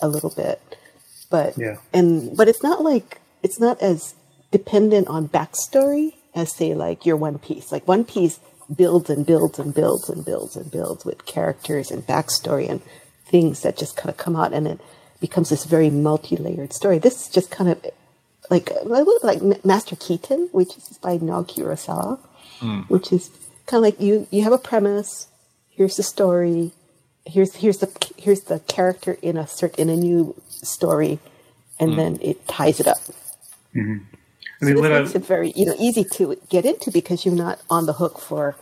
a 0.00 0.06
little 0.06 0.30
bit, 0.30 0.60
but 1.30 1.56
Yeah. 1.58 1.78
and 1.92 2.36
but 2.36 2.46
it's 2.48 2.62
not 2.62 2.82
like 2.82 3.20
it's 3.42 3.58
not 3.58 3.82
as 3.82 4.14
dependent 4.52 5.08
on 5.08 5.28
backstory 5.28 6.12
as 6.34 6.54
say 6.54 6.74
like 6.74 7.04
your 7.06 7.16
One 7.16 7.38
Piece. 7.38 7.72
Like 7.72 7.88
One 7.88 8.04
Piece 8.04 8.38
builds 8.74 9.10
and 9.10 9.26
builds 9.26 9.58
and 9.58 9.74
builds 9.74 10.08
and 10.08 10.24
builds 10.24 10.54
and 10.56 10.70
builds 10.70 11.04
with 11.04 11.26
characters 11.26 11.90
and 11.90 12.06
backstory 12.06 12.68
and 12.68 12.80
things 13.26 13.62
that 13.62 13.76
just 13.76 13.96
kind 13.96 14.10
of 14.10 14.16
come 14.16 14.36
out 14.36 14.52
and 14.52 14.66
it 14.66 14.80
becomes 15.20 15.48
this 15.48 15.64
very 15.64 15.90
multi-layered 15.90 16.72
story. 16.72 16.98
This 16.98 17.22
is 17.22 17.28
just 17.28 17.50
kind 17.50 17.70
of 17.70 17.84
like 18.50 18.70
like 19.22 19.40
Master 19.64 19.96
Keaton, 19.96 20.48
which 20.52 20.76
is 20.76 20.98
by 21.00 21.16
Naoki 21.18 21.58
Urasawa, 21.64 22.18
hmm. 22.60 22.80
which 22.88 23.12
is 23.12 23.30
kind 23.66 23.78
of 23.80 23.84
like 23.88 24.00
you 24.00 24.26
you 24.30 24.42
have 24.42 24.52
a 24.52 24.58
premise. 24.58 25.28
Here's 25.82 25.96
the 25.96 26.04
story. 26.04 26.70
Here's 27.26 27.56
here's 27.56 27.78
the 27.78 27.90
here's 28.16 28.42
the 28.42 28.60
character 28.60 29.18
in 29.20 29.36
a 29.36 29.48
certain 29.48 29.90
in 29.90 29.98
a 29.98 30.00
new 30.00 30.40
story, 30.48 31.18
and 31.80 31.90
mm-hmm. 31.90 31.98
then 31.98 32.18
it 32.22 32.46
ties 32.46 32.78
it 32.78 32.86
up. 32.86 32.98
Mm-hmm. 33.74 33.80
I 33.80 33.84
mean, 33.84 34.06
So 34.60 34.66
this 34.66 34.76
what 34.80 34.92
I, 34.92 35.00
makes 35.00 35.14
it 35.16 35.26
very 35.26 35.52
you 35.56 35.66
know 35.66 35.74
easy 35.80 36.04
to 36.04 36.36
get 36.48 36.64
into 36.64 36.92
because 36.92 37.24
you're 37.24 37.34
not 37.34 37.60
on 37.68 37.86
the 37.86 37.94
hook 37.94 38.20
for 38.20 38.54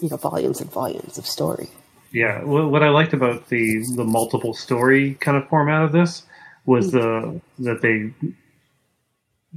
you 0.00 0.08
know 0.08 0.16
volumes 0.16 0.62
and 0.62 0.72
volumes 0.72 1.18
of 1.18 1.26
story. 1.26 1.68
Yeah, 2.10 2.42
what, 2.42 2.70
what 2.70 2.82
I 2.82 2.88
liked 2.88 3.12
about 3.12 3.50
the 3.50 3.84
the 3.94 4.04
multiple 4.04 4.54
story 4.54 5.12
kind 5.16 5.36
of 5.36 5.46
format 5.50 5.82
of 5.82 5.92
this 5.92 6.22
was 6.64 6.90
the 6.90 7.00
mm-hmm. 7.00 7.64
that 7.64 7.82
they 7.82 8.14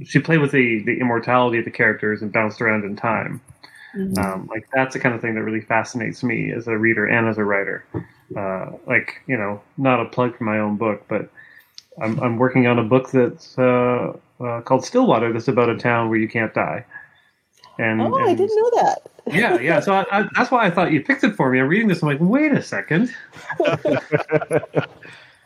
she 0.04 0.18
played 0.18 0.40
with 0.40 0.52
the 0.52 0.82
the 0.84 1.00
immortality 1.00 1.60
of 1.60 1.64
the 1.64 1.70
characters 1.70 2.20
and 2.20 2.30
bounced 2.30 2.60
around 2.60 2.84
in 2.84 2.94
time. 2.94 3.40
Um, 4.18 4.46
like 4.50 4.68
that's 4.74 4.92
the 4.94 5.00
kind 5.00 5.14
of 5.14 5.20
thing 5.20 5.34
that 5.34 5.42
really 5.42 5.60
fascinates 5.60 6.22
me 6.22 6.52
as 6.52 6.66
a 6.68 6.76
reader 6.76 7.06
and 7.06 7.28
as 7.28 7.38
a 7.38 7.44
writer. 7.44 7.84
Uh, 8.36 8.72
like 8.86 9.22
you 9.26 9.36
know, 9.36 9.60
not 9.78 10.00
a 10.00 10.04
plug 10.06 10.36
for 10.36 10.44
my 10.44 10.58
own 10.58 10.76
book, 10.76 11.04
but 11.08 11.30
I'm 12.00 12.18
I'm 12.20 12.36
working 12.36 12.66
on 12.66 12.78
a 12.78 12.84
book 12.84 13.10
that's 13.10 13.58
uh, 13.58 14.12
uh, 14.40 14.60
called 14.62 14.84
Stillwater. 14.84 15.32
That's 15.32 15.48
about 15.48 15.68
a 15.70 15.78
town 15.78 16.10
where 16.10 16.18
you 16.18 16.28
can't 16.28 16.52
die. 16.52 16.84
And, 17.78 18.00
Oh, 18.00 18.14
I 18.16 18.34
didn't 18.34 18.56
know 18.56 18.70
that. 18.82 19.02
yeah, 19.26 19.58
yeah. 19.60 19.80
So 19.80 19.92
I, 19.92 20.06
I, 20.10 20.28
that's 20.34 20.50
why 20.50 20.64
I 20.64 20.70
thought 20.70 20.92
you 20.92 21.02
picked 21.02 21.24
it 21.24 21.34
for 21.36 21.50
me. 21.50 21.60
I'm 21.60 21.68
reading 21.68 21.88
this. 21.88 22.02
I'm 22.02 22.08
like, 22.08 22.18
wait 22.20 22.52
a 22.52 22.62
second. 22.62 23.14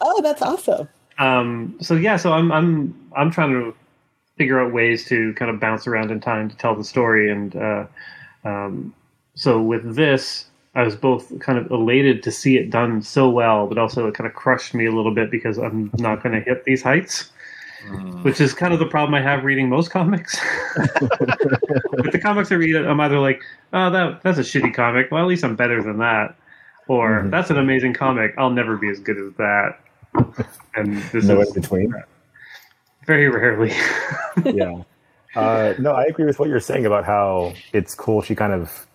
Oh, 0.01 0.23
that's 0.23 0.41
awesome. 0.43 0.89
Um, 1.19 1.77
so 1.81 1.95
yeah, 1.95 2.17
so 2.17 2.33
I'm 2.33 2.51
I'm 2.51 3.11
I'm 3.15 3.31
trying 3.31 3.51
to 3.51 3.75
figure 4.39 4.59
out 4.59 4.73
ways 4.73 5.05
to 5.09 5.35
kind 5.35 5.51
of 5.51 5.61
bounce 5.61 5.87
around 5.87 6.11
in 6.11 6.21
time 6.21 6.49
to 6.49 6.57
tell 6.57 6.75
the 6.75 6.85
story, 6.85 7.31
and 7.31 7.55
uh, 7.55 7.85
um, 8.45 8.95
so 9.35 9.61
with 9.61 9.97
this, 9.97 10.47
I 10.75 10.83
was 10.83 10.95
both 10.97 11.39
kind 11.41 11.59
of 11.59 11.71
elated 11.71 12.23
to 12.25 12.31
see 12.31 12.57
it 12.57 12.71
done 12.71 13.03
so 13.03 13.29
well, 13.29 13.67
but 13.67 13.79
also 13.79 14.07
it 14.07 14.15
kind 14.15 14.29
of 14.29 14.35
crushed 14.35 14.75
me 14.75 14.87
a 14.87 14.93
little 14.93 15.15
bit 15.15 15.31
because 15.31 15.59
I'm 15.59 15.91
not 15.99 16.23
going 16.23 16.35
to 16.35 16.41
hit 16.41 16.65
these 16.65 16.83
heights. 16.83 17.31
Which 18.23 18.43
is 18.43 18.53
kind 18.53 18.75
of 18.75 18.79
the 18.79 18.85
problem 18.85 19.15
I 19.15 19.23
have 19.23 19.43
reading 19.43 19.71
most 19.71 19.91
comics. 19.91 20.39
With 20.77 22.13
the 22.13 22.21
comics 22.23 22.53
I 22.53 22.57
read, 22.57 22.77
I'm 22.77 23.01
either 23.01 23.19
like, 23.19 23.43
"Oh, 23.73 23.89
that 23.91 24.23
that's 24.23 24.37
a 24.39 24.43
shitty 24.43 24.75
comic." 24.75 25.11
Well, 25.11 25.23
at 25.23 25.27
least 25.29 25.43
I'm 25.45 25.57
better 25.57 25.83
than 25.83 25.97
that. 25.97 26.37
Or 26.89 27.25
that's 27.29 27.49
an 27.49 27.57
amazing 27.57 27.95
comic. 27.95 28.35
I'll 28.37 28.51
never 28.51 28.77
be 28.77 28.91
as 28.91 29.01
good 29.01 29.17
as 29.17 29.33
that. 29.39 29.79
And 30.75 30.99
this 31.05 31.25
No 31.25 31.41
is 31.41 31.57
in 31.57 31.63
between. 31.63 31.95
very 33.07 33.31
rarely. 33.31 33.71
yeah. 34.45 34.83
Uh, 35.35 35.75
no, 35.79 35.93
I 35.93 36.05
agree 36.05 36.25
with 36.25 36.39
what 36.39 36.49
you're 36.49 36.61
saying 36.61 36.87
about 36.87 37.05
how 37.05 37.55
it's 37.73 37.95
cool. 37.95 38.23
She 38.23 38.35
kind 38.35 38.53
of 38.53 38.87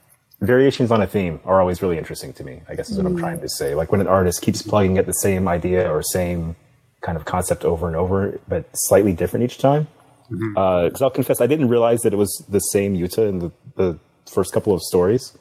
variations 0.42 0.92
on 0.92 1.02
a 1.02 1.08
theme 1.08 1.40
are 1.46 1.62
always 1.62 1.82
really 1.82 1.98
interesting 1.98 2.34
to 2.34 2.44
me. 2.44 2.62
I 2.68 2.76
guess 2.76 2.90
is 2.90 2.98
what 2.98 3.06
I'm 3.06 3.14
mm-hmm. 3.14 3.22
trying 3.22 3.42
to 3.42 3.50
say. 3.50 3.74
Like 3.76 3.92
when 3.92 4.02
an 4.02 4.08
artist 4.08 4.42
keeps 4.42 4.62
plugging 4.62 4.98
at 4.98 5.06
the 5.06 5.14
same 5.14 5.48
idea 5.48 5.90
or 5.90 6.04
same 6.04 6.56
kind 7.02 7.18
of 7.18 7.26
concept 7.26 7.64
over 7.64 7.88
and 7.88 7.96
over, 7.96 8.40
but 8.48 8.66
slightly 8.74 9.14
different 9.14 9.46
each 9.46 9.60
time. 9.60 9.88
Mm-hmm. 10.32 10.58
Uh, 10.58 10.84
because 10.86 11.02
I'll 11.02 11.12
confess, 11.12 11.40
I 11.40 11.48
didn't 11.48 11.70
realize 11.70 12.02
that 12.02 12.14
it 12.14 12.18
was 12.18 12.44
the 12.50 12.60
same 12.60 12.98
Yuta 12.98 13.30
in 13.30 13.40
the, 13.40 13.52
the 13.76 14.00
first 14.26 14.54
couple 14.54 14.74
of 14.74 14.82
stories. 14.82 15.38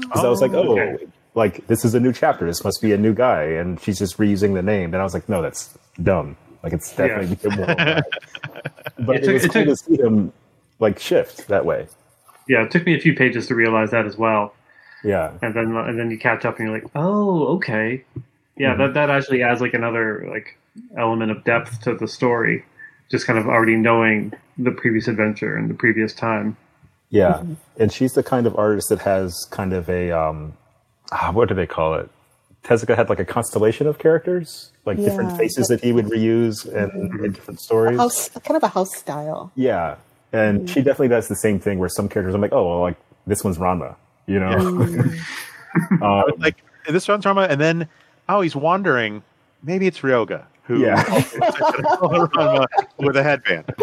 Because 0.00 0.24
I 0.24 0.28
was 0.28 0.40
like, 0.40 0.52
oh, 0.52 0.72
okay. 0.72 1.04
Oh, 1.04 1.10
like 1.34 1.66
this 1.66 1.84
is 1.84 1.94
a 1.94 2.00
new 2.00 2.12
chapter. 2.12 2.46
This 2.46 2.62
must 2.62 2.80
be 2.80 2.92
a 2.92 2.98
new 2.98 3.12
guy, 3.12 3.42
and 3.42 3.80
she's 3.80 3.98
just 3.98 4.18
reusing 4.18 4.54
the 4.54 4.62
name. 4.62 4.94
And 4.94 5.00
I 5.00 5.04
was 5.04 5.14
like, 5.14 5.28
no, 5.28 5.42
that's 5.42 5.76
dumb. 6.02 6.36
Like 6.64 6.72
it's 6.72 6.96
definitely 6.96 7.34
the 7.36 7.48
immortal 7.48 7.74
guy. 7.76 8.02
But 8.98 9.16
It 9.16 9.22
it, 9.22 9.24
took- 9.24 9.32
was 9.34 9.44
it 9.44 9.52
cool 9.52 9.64
took- 9.64 9.78
to 9.78 9.84
see 9.84 9.96
him 10.02 10.32
like 10.80 10.98
shift 10.98 11.46
that 11.48 11.64
way. 11.64 11.86
yeah, 12.48 12.62
it 12.64 12.70
took 12.70 12.84
me 12.86 12.94
a 12.94 12.98
few 13.00 13.14
pages 13.14 13.46
to 13.48 13.54
realize 13.54 13.90
that 13.92 14.06
as 14.06 14.16
well. 14.18 14.54
Yeah, 15.04 15.32
And 15.42 15.52
then 15.54 15.76
and 15.76 15.98
then 15.98 16.10
you 16.10 16.18
catch 16.18 16.44
up 16.46 16.58
and 16.58 16.66
you're 16.66 16.74
like, 16.78 16.90
"Oh, 16.94 17.56
okay." 17.56 18.02
Yeah, 18.56 18.74
that 18.76 18.94
that 18.94 19.10
actually 19.10 19.42
adds 19.42 19.60
like 19.60 19.74
another 19.74 20.26
like 20.30 20.56
element 20.96 21.30
of 21.30 21.44
depth 21.44 21.82
to 21.82 21.94
the 21.94 22.08
story. 22.08 22.64
Just 23.10 23.26
kind 23.26 23.38
of 23.38 23.46
already 23.46 23.76
knowing 23.76 24.32
the 24.56 24.70
previous 24.70 25.06
adventure 25.06 25.56
and 25.56 25.68
the 25.68 25.74
previous 25.74 26.14
time. 26.14 26.56
yeah. 27.10 27.42
And 27.78 27.92
she's 27.92 28.14
the 28.14 28.22
kind 28.22 28.46
of 28.46 28.56
artist 28.56 28.88
that 28.88 29.00
has 29.00 29.46
kind 29.50 29.72
of 29.74 29.90
a 29.90 30.10
um, 30.10 30.54
ah, 31.12 31.30
what 31.32 31.48
do 31.50 31.54
they 31.54 31.66
call 31.66 31.94
it? 31.94 32.08
Tezuka 32.64 32.96
had 32.96 33.08
like 33.08 33.20
a 33.20 33.24
constellation 33.24 33.86
of 33.86 33.98
characters, 33.98 34.72
like 34.86 34.96
different 34.96 35.36
faces 35.36 35.68
that 35.68 35.82
he 35.82 35.92
would 35.92 36.06
reuse 36.06 36.66
in, 36.66 37.24
in 37.24 37.32
different 37.32 37.60
stories. 37.60 37.98
House, 37.98 38.28
kind 38.30 38.56
of 38.56 38.62
a 38.62 38.68
house 38.68 38.94
style. 38.96 39.52
Yeah, 39.54 39.96
and 40.32 40.68
she 40.68 40.80
definitely 40.80 41.08
does 41.08 41.28
the 41.28 41.36
same 41.36 41.60
thing. 41.60 41.78
Where 41.78 41.88
some 41.88 42.08
characters, 42.08 42.34
I'm 42.34 42.40
like, 42.40 42.52
oh, 42.52 42.66
well, 42.66 42.80
like 42.80 42.96
this 43.26 43.44
one's 43.44 43.58
Ranma, 43.58 43.96
you 44.26 44.40
know? 44.40 44.50
um, 46.02 46.24
like 46.38 46.56
this 46.88 47.06
one's 47.06 47.24
Ranma, 47.24 47.48
and 47.48 47.60
then 47.60 47.88
oh, 48.28 48.40
he's 48.40 48.56
wandering. 48.56 49.22
Maybe 49.62 49.86
it's 49.86 50.00
Ryoga 50.00 50.44
who 50.64 50.80
Yeah. 50.80 51.02
With 52.98 53.16
a 53.16 53.22
headband. 53.22 53.74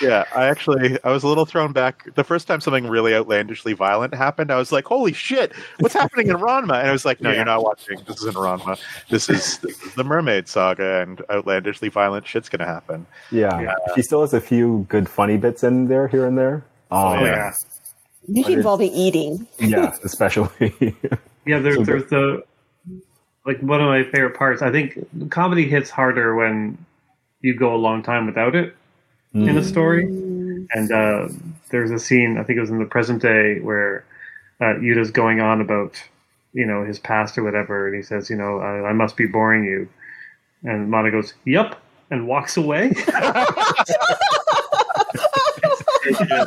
Yeah, 0.00 0.24
I 0.34 0.46
actually 0.46 0.98
I 1.04 1.10
was 1.10 1.22
a 1.22 1.28
little 1.28 1.46
thrown 1.46 1.72
back 1.72 2.14
the 2.14 2.24
first 2.24 2.46
time 2.46 2.60
something 2.60 2.86
really 2.86 3.14
outlandishly 3.14 3.72
violent 3.72 4.14
happened. 4.14 4.50
I 4.50 4.56
was 4.56 4.72
like, 4.72 4.84
"Holy 4.84 5.12
shit, 5.12 5.52
what's 5.80 5.94
happening 5.94 6.28
in 6.28 6.36
Ranma?" 6.36 6.78
And 6.80 6.88
I 6.88 6.92
was 6.92 7.04
like, 7.04 7.20
"No, 7.20 7.30
Yeah. 7.30 7.36
you're 7.36 7.44
not 7.44 7.62
watching. 7.62 7.98
This 8.06 8.18
isn't 8.18 8.36
Ranma. 8.36 8.78
This 9.08 9.28
is, 9.30 9.58
this 9.58 9.82
is 9.82 9.94
the 9.94 10.04
Mermaid 10.04 10.48
Saga, 10.48 11.00
and 11.02 11.22
outlandishly 11.30 11.88
violent 11.88 12.26
shit's 12.26 12.48
gonna 12.48 12.66
happen." 12.66 13.06
yeah, 13.30 13.74
she 13.94 14.02
still 14.02 14.20
has 14.20 14.34
a 14.34 14.40
few 14.40 14.84
good 14.88 15.08
funny 15.08 15.36
bits 15.36 15.64
in 15.64 15.88
there 15.88 16.08
here 16.08 16.26
and 16.26 16.36
there. 16.36 16.64
Um, 16.90 16.98
Oh 17.20 17.24
yeah, 17.24 17.52
Usually 18.28 18.40
it's- 18.54 18.56
involving 18.56 18.92
eating. 18.92 19.46
yeah, 19.58 19.94
especially. 20.04 20.74
yeah. 21.46 21.58
There, 21.60 21.74
So 21.76 21.82
there's 21.84 22.10
the 22.10 22.42
like 23.44 23.60
one 23.60 23.80
of 23.80 23.86
my 23.86 24.02
favorite 24.04 24.36
parts. 24.36 24.60
I 24.62 24.70
think 24.72 24.98
comedy 25.30 25.68
hits 25.68 25.88
harder 25.90 26.34
when 26.34 26.76
you 27.40 27.54
go 27.54 27.74
a 27.74 27.76
long 27.78 28.02
time 28.02 28.26
without 28.26 28.54
it 28.56 28.74
in 29.34 29.56
a 29.56 29.64
story. 29.64 30.04
And 30.04 30.90
uh, 30.90 31.28
there's 31.70 31.90
a 31.90 31.98
scene, 31.98 32.38
I 32.38 32.42
think 32.42 32.56
it 32.56 32.60
was 32.60 32.70
in 32.70 32.78
the 32.78 32.86
present 32.86 33.22
day, 33.22 33.60
where 33.60 34.04
uh, 34.60 34.74
Yuta's 34.80 35.10
going 35.10 35.40
on 35.40 35.60
about, 35.60 36.02
you 36.52 36.66
know, 36.66 36.84
his 36.84 36.98
past 36.98 37.36
or 37.38 37.44
whatever, 37.44 37.86
and 37.86 37.96
he 37.96 38.02
says, 38.02 38.30
you 38.30 38.36
know, 38.36 38.58
I, 38.58 38.88
I 38.88 38.92
must 38.92 39.16
be 39.16 39.26
boring 39.26 39.64
you. 39.64 39.88
And 40.64 40.90
Mana 40.90 41.10
goes, 41.10 41.34
yup, 41.44 41.80
and 42.10 42.26
walks 42.26 42.56
away. 42.56 42.92
it's, 46.06 46.18
such 46.18 46.30
a, 46.30 46.42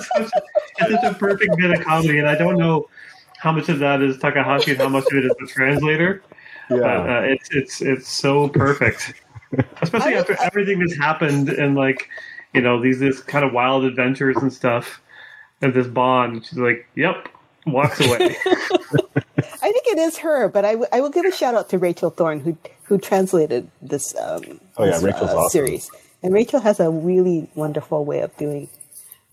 it's 0.80 0.92
such 0.92 1.04
a 1.04 1.14
perfect 1.14 1.56
bit 1.58 1.72
of 1.72 1.82
comedy, 1.86 2.20
and 2.20 2.28
I 2.28 2.36
don't 2.36 2.58
know 2.58 2.90
how 3.38 3.52
much 3.52 3.70
of 3.70 3.80
that 3.80 4.02
is 4.02 4.18
Takahashi 4.18 4.72
and 4.72 4.80
how 4.82 4.90
much 4.90 5.06
of 5.12 5.18
it 5.18 5.26
is 5.26 5.34
the 5.40 5.48
translator. 5.48 6.24
Yeah, 6.70 6.78
uh, 6.78 7.22
it's 7.22 7.50
it's 7.52 7.82
it's 7.82 8.08
so 8.08 8.48
perfect, 8.50 9.14
especially 9.82 10.16
after 10.16 10.38
everything 10.42 10.80
that's 10.80 10.98
happened 10.98 11.50
and 11.50 11.76
like 11.76 12.10
you 12.54 12.62
know 12.62 12.82
these 12.82 13.00
this 13.00 13.22
kind 13.22 13.46
of 13.46 13.54
wild 13.54 13.84
adventures 13.86 14.38
and 14.38 14.52
stuff, 14.52 15.02
and 15.62 15.74
this 15.74 15.88
bond. 15.88 16.46
She's 16.46 16.58
like, 16.60 16.88
"Yep," 16.96 17.30
walks 17.68 18.00
away. 18.00 18.36
I 19.62 19.72
think 19.72 19.88
it 19.88 19.98
is 20.00 20.18
her, 20.20 20.48
but 20.50 20.66
I, 20.66 20.72
w- 20.72 20.88
I 20.92 21.02
will 21.02 21.10
give 21.10 21.26
a 21.26 21.32
shout 21.32 21.54
out 21.56 21.70
to 21.70 21.78
Rachel 21.78 22.10
Thorn 22.10 22.40
who 22.40 22.58
who 22.84 22.98
translated 22.98 23.70
this. 23.82 24.16
Um, 24.18 24.60
Oh, 24.78 24.86
yeah, 24.86 24.92
this, 24.92 25.04
Rachel's 25.04 25.32
uh, 25.32 25.38
awesome. 25.38 25.50
series, 25.50 25.90
and 26.24 26.34
Rachel 26.34 26.60
has 26.62 26.80
a 26.80 26.90
really 26.90 27.50
wonderful 27.56 28.06
way 28.06 28.22
of 28.22 28.36
doing 28.38 28.70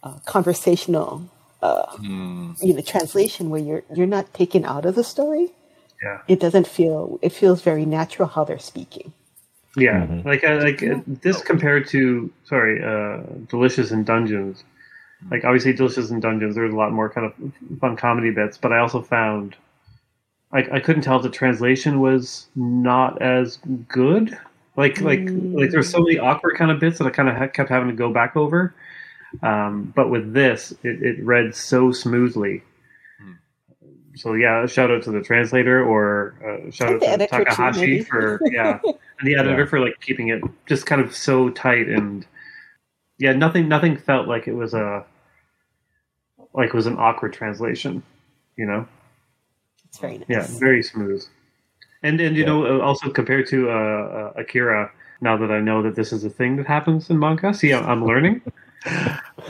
uh, 0.03 0.19
conversational, 0.27 1.31
uh, 1.63 1.97
you 2.03 2.75
know, 2.75 2.81
translation 2.81 3.49
where 3.51 3.61
you're 3.61 3.83
you're 3.95 4.07
not 4.09 4.35
taken 4.35 4.65
out 4.65 4.85
of 4.85 4.95
the 4.97 5.05
story. 5.05 5.53
yeah, 6.03 6.21
It 6.29 6.41
doesn't 6.41 6.67
feel. 6.67 7.19
It 7.23 7.33
feels 7.33 7.63
very 7.63 7.87
natural 7.87 8.29
how 8.29 8.45
they're 8.45 8.59
speaking. 8.59 9.13
Yeah. 9.77 10.23
Like 10.25 10.43
uh, 10.45 10.57
like 10.62 10.83
uh, 10.83 11.01
this 11.07 11.43
compared 11.43 11.87
to 11.89 12.33
sorry, 12.45 12.83
uh, 12.83 13.23
Delicious 13.49 13.91
in 13.91 14.05
Dungeons. 14.05 14.65
Like 15.31 15.45
obviously, 15.45 15.73
Delicious 15.73 16.11
in 16.11 16.21
Dungeons, 16.21 16.55
there's 16.55 16.73
a 16.73 16.77
lot 16.77 16.93
more 16.93 17.09
kind 17.09 17.27
of 17.27 17.79
fun 17.81 17.97
comedy 17.97 18.31
bits, 18.31 18.59
but 18.59 18.73
I 18.73 18.79
also 18.79 19.03
found 19.03 19.57
I, 20.53 20.67
I 20.73 20.81
couldn't 20.81 21.03
tell 21.03 21.17
if 21.17 21.23
the 21.23 21.31
translation 21.31 22.01
was 22.01 22.47
not 22.55 23.21
as 23.21 23.59
good. 23.89 24.37
Like 24.77 25.01
like 25.01 25.21
like 25.31 25.71
there's 25.71 25.91
so 25.91 26.01
many 26.01 26.19
awkward 26.19 26.57
kind 26.57 26.71
of 26.71 26.81
bits 26.81 26.99
that 26.99 27.07
I 27.07 27.11
kind 27.11 27.29
of 27.29 27.37
ha- 27.37 27.49
kept 27.49 27.71
having 27.71 27.89
to 27.89 27.95
go 27.95 28.12
back 28.12 28.37
over. 28.37 28.75
Um, 29.43 29.93
but 29.95 30.11
with 30.11 30.33
this, 30.33 30.73
it, 30.83 31.03
it 31.03 31.25
read 31.25 31.55
so 31.55 31.93
smoothly. 31.93 32.62
So 34.17 34.33
yeah, 34.33 34.65
shout 34.67 34.91
out 34.91 35.03
to 35.05 35.11
the 35.11 35.21
translator 35.21 35.85
or 35.85 36.35
uh, 36.43 36.71
shout 36.71 36.89
And 36.89 36.97
out 36.97 37.03
to 37.03 37.09
editor, 37.11 37.45
too, 37.45 37.45
Takahashi 37.45 38.03
for 38.03 38.41
yeah, 38.53 38.81
and 38.83 38.95
the 39.29 39.35
editor 39.37 39.61
Yeah. 39.63 39.67
for 39.67 39.81
like 39.81 40.01
keeping 40.01 40.29
it 40.29 40.43
just 40.67 40.87
kind 40.87 41.01
of 41.01 41.15
so 41.15 41.51
tight 41.51 41.89
and 41.89 42.27
yeah, 43.19 43.33
nothing 43.33 43.69
nothing 43.69 43.97
felt 43.97 44.27
like 44.27 44.49
it 44.49 44.55
was 44.55 44.75
a 44.75 45.05
like 46.55 46.69
it 46.69 46.75
was 46.75 46.87
an 46.87 46.97
awkward 46.99 47.33
translation, 47.35 48.03
you 48.57 48.67
know. 48.67 48.87
It's 49.85 49.99
very 49.99 50.19
nice. 50.19 50.27
Yeah, 50.29 50.47
very 50.59 50.83
smooth. 50.83 51.23
And 52.03 52.21
and 52.21 52.37
you 52.37 52.43
Yeah. 52.43 52.49
know 52.49 52.81
uh, 52.81 52.85
also 52.85 53.11
compared 53.11 53.47
to 53.49 53.71
uh, 53.71 53.73
uh, 53.73 54.33
Akira, 54.41 54.91
now 55.21 55.37
that 55.37 55.51
I 55.51 55.61
know 55.61 55.83
that 55.83 55.95
this 55.95 56.13
is 56.13 56.25
a 56.25 56.31
thing 56.31 56.57
that 56.57 56.67
happens 56.67 57.11
in 57.11 57.19
manga, 57.19 57.53
see 57.53 57.73
I'm, 57.73 57.85
I'm 57.85 58.05
learning. 58.05 58.41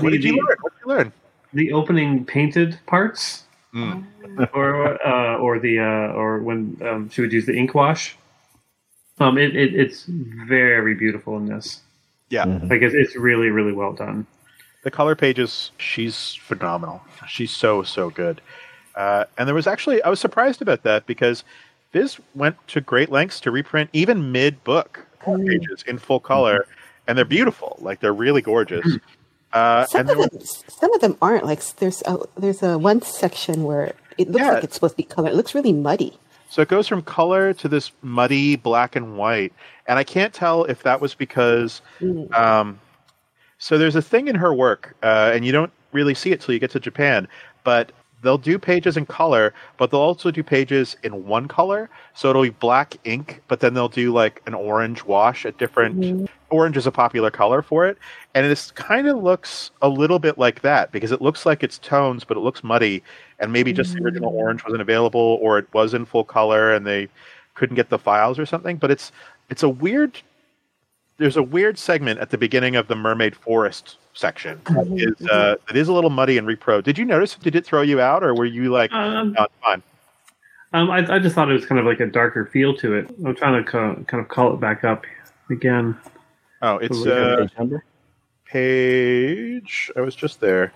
What 0.01 0.11
did 0.11 0.25
you 0.25 0.33
learn? 0.37 0.57
What 0.61 0.73
did 0.73 0.81
you 0.85 0.89
learn? 0.95 1.13
The 1.55 1.73
opening 1.73 2.25
painted 2.25 2.79
parts, 2.87 3.45
Mm. 3.77 4.49
or 4.55 5.07
uh, 5.07 5.37
or 5.39 5.59
the 5.59 5.79
uh, 5.79 6.13
or 6.15 6.39
when 6.41 6.79
um, 6.83 7.11
she 7.11 7.21
would 7.21 7.33
use 7.33 7.47
the 7.47 7.57
ink 7.57 7.75
wash. 7.75 8.17
Um, 9.19 9.39
it, 9.39 9.55
it 9.57 9.75
it's 9.75 10.05
very 10.09 10.95
beautiful 10.95 11.37
in 11.37 11.47
this. 11.47 11.81
Yeah, 12.29 12.45
Mhm. 12.45 12.71
Like 12.71 12.83
it's, 12.83 12.95
it's 12.95 13.17
really 13.17 13.51
really 13.51 13.73
well 13.73 13.93
done. 13.93 14.27
the 14.83 14.91
color 14.91 15.15
pages. 15.15 15.71
She's 15.79 16.35
phenomenal. 16.35 17.03
She's 17.29 17.51
so 17.51 17.83
so 17.83 18.11
good. 18.11 18.41
Uh, 18.95 19.25
and 19.37 19.47
there 19.47 19.55
was 19.55 19.67
actually 19.67 20.03
I 20.03 20.09
was 20.09 20.21
surprised 20.21 20.63
about 20.63 20.83
that 20.85 21.07
because 21.07 21.45
Viz 21.93 22.19
went 22.35 22.57
to 22.69 22.81
great 22.81 23.11
lengths 23.11 23.41
to 23.41 23.51
reprint 23.51 23.91
even 23.93 24.33
mid 24.33 24.63
book 24.65 25.07
pages 25.25 25.85
in 25.87 25.99
full 25.99 26.21
color, 26.21 26.67
and 27.07 27.17
they're 27.17 27.25
beautiful. 27.25 27.77
Like 27.81 28.01
they're 28.01 28.15
really 28.15 28.43
gorgeous. 28.43 28.87
Uh, 29.57 29.87
Some 29.87 30.01
and 30.03 30.11
of 30.11 30.31
them, 30.31 30.41
some 30.69 30.93
of 30.95 31.01
them 31.01 31.17
aren't. 31.23 31.45
Like 31.45 31.65
there's 31.77 32.03
a 32.07 32.19
there's 32.37 32.63
a 32.63 32.77
one 32.79 33.01
section 33.03 33.65
where 33.65 33.95
it 34.19 34.29
looks 34.31 34.45
Yeah. 34.45 34.53
like 34.53 34.65
it's 34.65 34.75
supposed 34.75 34.93
to 34.95 34.97
be 34.99 35.03
color. 35.05 35.29
It 35.31 35.35
looks 35.35 35.55
really 35.55 35.73
muddy. 35.73 36.19
So 36.49 36.63
it 36.63 36.69
goes 36.69 36.87
from 36.87 37.03
color 37.03 37.53
to 37.55 37.69
this 37.69 37.91
muddy 38.03 38.57
black 38.57 38.95
and 38.97 39.17
white, 39.17 39.53
and 39.89 39.99
I 39.99 40.05
can't 40.05 40.33
tell 40.33 40.65
if 40.65 40.83
that 40.85 41.01
was 41.01 41.15
because. 41.15 41.81
Um, 42.35 42.79
so 43.59 43.79
there's 43.79 43.97
a 43.97 44.03
thing 44.03 44.29
in 44.29 44.37
her 44.37 44.53
work, 44.53 44.95
uh, 45.03 45.33
and 45.35 45.45
you 45.45 45.53
don't 45.53 45.73
really 45.93 46.15
see 46.15 46.31
it 46.33 46.41
till 46.43 46.53
you 46.53 46.61
get 46.61 46.71
to 46.73 46.81
Japan, 46.81 47.27
but 47.65 47.91
they'll 48.27 48.37
do 48.37 48.59
pages 48.59 48.97
in 48.97 49.07
color, 49.07 49.55
but 49.77 49.91
they'll 49.91 50.01
also 50.01 50.31
do 50.31 50.43
pages 50.43 50.97
in 51.05 51.27
one 51.27 51.47
color. 51.47 51.89
So 52.15 52.29
it'll 52.29 52.43
be 52.43 52.51
black 52.51 52.97
ink, 53.05 53.41
but 53.49 53.61
then 53.61 53.75
they'll 53.75 53.89
do 53.89 54.13
like 54.13 54.43
an 54.47 54.55
orange 54.55 55.05
wash, 55.05 55.45
a 55.45 55.53
different 55.53 56.01
mm-hmm. 56.01 56.25
orange 56.51 56.77
is 56.77 56.87
a 56.87 56.91
popular 56.91 57.31
color 57.31 57.63
for 57.63 57.87
it, 57.87 57.97
and 58.35 58.45
this 58.45 58.73
kind 58.73 59.09
of 59.09 59.23
looks 59.23 59.71
a 59.81 59.89
little 59.89 60.19
bit 60.19 60.39
like 60.39 60.63
that 60.63 60.93
because 60.93 61.13
it 61.13 61.23
looks 61.23 61.47
like 61.47 61.63
it's 61.63 61.79
tones, 61.79 62.25
but 62.25 62.37
it 62.37 62.41
looks 62.41 62.65
muddy, 62.65 63.03
and 63.39 63.53
maybe 63.53 63.73
just 63.73 63.95
the 63.95 64.03
original 64.03 64.31
mm-hmm. 64.31 64.39
orange 64.39 64.65
wasn't 64.65 64.83
available, 64.83 65.39
or 65.41 65.59
it 65.59 65.73
was 65.73 65.95
in 65.95 66.05
full 66.05 66.25
color 66.25 66.75
and 66.75 66.87
they 66.87 67.09
couldn't 67.55 67.77
get 67.77 67.89
the 67.89 67.99
files 67.99 68.39
or 68.39 68.47
something. 68.47 68.77
But 68.77 68.91
it's 68.91 69.13
it's 69.49 69.63
a 69.63 69.69
weird. 69.69 70.21
There's 71.19 71.37
a 71.37 71.43
weird 71.43 71.79
segment 71.79 72.21
at 72.21 72.31
the 72.31 72.39
beginning 72.39 72.77
of 72.77 72.89
the 72.89 72.95
Mermaid 72.97 73.35
Forest 73.35 73.97
section. 74.13 74.61
that 74.67 74.87
is 75.21 75.27
uh, 75.29 75.57
it 75.71 75.77
is 75.77 75.89
a 75.89 75.93
little 75.93 76.11
muddy 76.11 76.37
and 76.37 76.47
repro. 76.47 76.83
Did 76.83 76.99
you 76.99 77.05
notice? 77.05 77.35
Did 77.37 77.55
it 77.55 77.65
throw 77.65 77.83
you 77.83 78.01
out, 78.01 78.23
or 78.23 78.35
were 78.35 78.45
you 78.45 78.71
like, 78.71 78.93
Um, 78.93 79.33
no, 79.33 79.47
fine? 79.63 79.83
um, 80.75 80.91
I, 80.91 80.99
I 81.15 81.19
just 81.19 81.35
thought 81.35 81.51
it 81.51 81.55
was 81.55 81.65
kind 81.65 81.79
of 81.79 81.87
like 81.87 82.01
a 82.01 82.07
darker 82.07 82.47
feel 82.47 82.77
to 82.79 82.95
it. 82.95 83.09
I'm 83.25 83.35
trying 83.35 83.65
to 83.65 83.71
co- 83.71 84.05
kind 84.07 84.21
of 84.23 84.29
call 84.29 84.53
it 84.53 84.61
back 84.61 84.85
up 84.85 85.05
again. 85.49 85.97
Oh, 86.61 86.77
it's 86.77 86.99
Do 87.03 87.09
you 87.09 87.15
have 87.15 87.73
a 87.73 87.75
uh, 87.77 87.79
page. 88.45 89.91
I 89.97 90.01
was 90.01 90.15
just 90.15 90.41
there. 90.41 90.73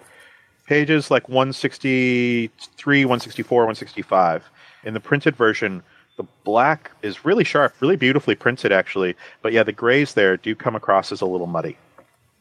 Pages 0.67 1.11
like 1.11 1.29
163, 1.29 3.05
164, 3.05 3.59
165. 3.63 4.49
In 4.85 4.95
the 4.95 5.01
printed 5.01 5.37
version, 5.37 5.83
the 6.21 6.29
black 6.45 6.91
is 7.01 7.25
really 7.25 7.45
sharp, 7.45 7.75
really 7.81 7.97
beautifully 7.97 8.35
printed, 8.35 8.73
actually. 8.73 9.17
But 9.41 9.55
yeah, 9.55 9.63
the 9.63 9.73
grays 9.73 10.13
there 10.13 10.37
do 10.37 10.55
come 10.55 10.77
across 10.77 11.13
as 11.13 11.23
a 11.23 11.27
little 11.27 11.47
muddy. 11.47 11.79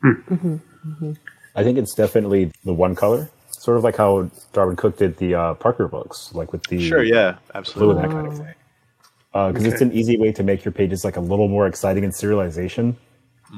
Hmm. 0.02 0.12
Mm-hmm, 0.12 0.54
mm-hmm. 0.56 1.14
I 1.56 1.64
think 1.64 1.78
it's 1.78 1.96
definitely 1.96 2.52
the 2.66 2.74
one 2.74 2.94
color, 2.94 3.30
sort 3.52 3.78
of 3.78 3.86
like 3.86 3.96
how 3.96 4.30
Darwyn 4.52 4.76
Cooke 4.76 4.98
did 4.98 5.16
the 5.16 5.34
uh, 5.34 5.54
Parker 5.54 5.88
books, 5.88 6.32
like 6.34 6.52
with 6.52 6.62
the 6.64 6.86
Sure, 6.86 7.04
yeah, 7.04 7.32
blue 7.32 7.40
absolutely. 7.56 8.04
and 8.04 8.12
that 8.12 8.14
kind 8.14 8.28
of 8.28 8.34
oh. 8.34 8.44
thing. 8.44 8.54
Uh, 9.34 9.52
because 9.52 9.66
it's 9.66 9.82
an 9.82 9.94
easy 9.94 10.18
way 10.18 10.34
to 10.34 10.44
make 10.44 10.66
your 10.66 10.72
pages 10.74 11.06
like 11.06 11.16
a 11.16 11.22
little 11.22 11.48
more 11.48 11.66
exciting 11.68 12.04
in 12.04 12.10
serialization, 12.10 12.96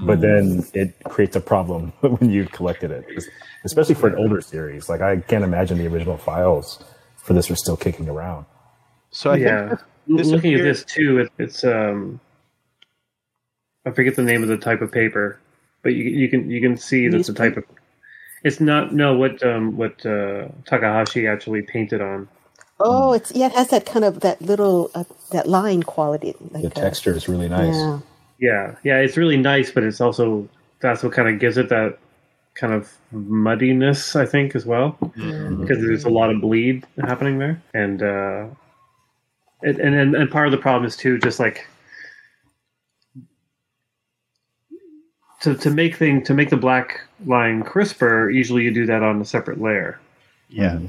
but 0.04 0.20
mm. 0.20 0.22
then 0.22 0.66
it 0.74 0.94
creates 1.06 1.36
a 1.36 1.42
problem 1.42 1.94
when 2.02 2.30
you've 2.30 2.52
collected 2.52 2.92
it, 2.92 3.06
especially 3.64 3.96
for 3.96 4.08
an 4.08 4.16
older 4.16 4.42
series. 4.42 4.88
Like 4.88 5.02
I 5.02 5.18
can't 5.18 5.44
imagine 5.44 5.80
the 5.80 5.88
original 5.88 6.18
files 6.18 6.84
for 7.16 7.34
this 7.34 7.50
are 7.50 7.56
still 7.56 7.78
kicking 7.78 8.08
around. 8.10 8.46
So 9.12 9.32
I 9.32 9.38
yeah, 9.38 9.70
think 9.70 9.82
L- 9.82 9.88
this 10.08 10.28
looking 10.28 10.54
at 10.54 10.62
this 10.62 10.84
too, 10.84 11.20
it, 11.20 11.32
it's 11.38 11.64
um, 11.64 12.20
I 13.86 13.92
forget 13.92 14.16
the 14.16 14.24
name 14.24 14.44
of 14.44 14.50
the 14.50 14.58
type 14.58 14.82
of 14.82 14.92
paper, 14.92 15.40
but 15.84 15.90
you 15.94 16.04
you 16.04 16.30
can 16.30 16.50
you 16.50 16.62
can 16.62 16.78
see 16.78 17.08
that's 17.08 17.28
the 17.28 17.34
type 17.34 17.58
of 17.58 17.64
it's 18.44 18.60
not 18.60 18.94
no 18.94 19.16
what 19.16 19.42
um 19.44 19.78
what 19.78 20.06
uh, 20.06 20.48
Takahashi 20.66 21.28
actually 21.28 21.62
painted 21.62 22.02
on. 22.02 22.28
Oh, 22.80 23.14
it's 23.14 23.32
yeah. 23.32 23.48
It 23.48 23.54
has 23.54 23.68
that 23.70 23.86
kind 23.86 24.04
of 24.06 24.22
that 24.22 24.42
little 24.42 24.90
uh, 24.96 25.04
that 25.32 25.48
line 25.48 25.84
quality. 25.84 26.36
Like, 26.52 26.64
The 26.64 26.68
uh, 26.70 26.84
texture 26.84 27.16
is 27.16 27.28
really 27.28 27.50
nice. 27.50 27.76
Yeah. 27.76 28.00
Yeah, 28.42 28.76
yeah, 28.84 28.98
it's 28.98 29.18
really 29.18 29.38
nice, 29.38 29.70
but 29.72 29.84
it's 29.84 30.02
also 30.02 30.50
that's 30.80 31.04
what 31.04 31.14
kind 31.14 31.30
of 31.30 31.40
gives 31.40 31.58
it 31.58 31.70
that 31.70 32.00
kind 32.56 32.74
of 32.74 32.92
muddiness, 33.12 34.16
I 34.16 34.26
think, 34.26 34.56
as 34.56 34.66
well, 34.66 34.98
because 35.00 35.78
there's 35.80 36.06
a 36.06 36.10
lot 36.10 36.32
of 36.32 36.42
bleed 36.42 36.86
happening 37.00 37.38
there, 37.38 37.62
and 37.76 38.02
uh, 38.02 38.48
it, 38.48 38.71
and, 39.64 39.80
and 39.80 40.16
and 40.16 40.32
part 40.32 40.48
of 40.48 40.52
the 40.52 40.58
problem 40.58 40.86
is 40.86 40.96
too 40.98 41.18
just 41.18 41.40
like 41.40 41.68
to 45.42 45.56
to 45.56 45.70
make 45.70 45.96
thing 45.96 46.24
to 46.24 46.34
make 46.34 46.50
the 46.50 46.58
black 46.58 47.02
line 47.26 47.64
crisper. 47.64 48.30
Usually, 48.30 48.64
you 48.64 48.74
do 48.74 48.86
that 48.86 49.04
on 49.04 49.22
a 49.22 49.26
separate 49.26 49.62
layer. 49.62 50.00
yeah, 50.50 50.80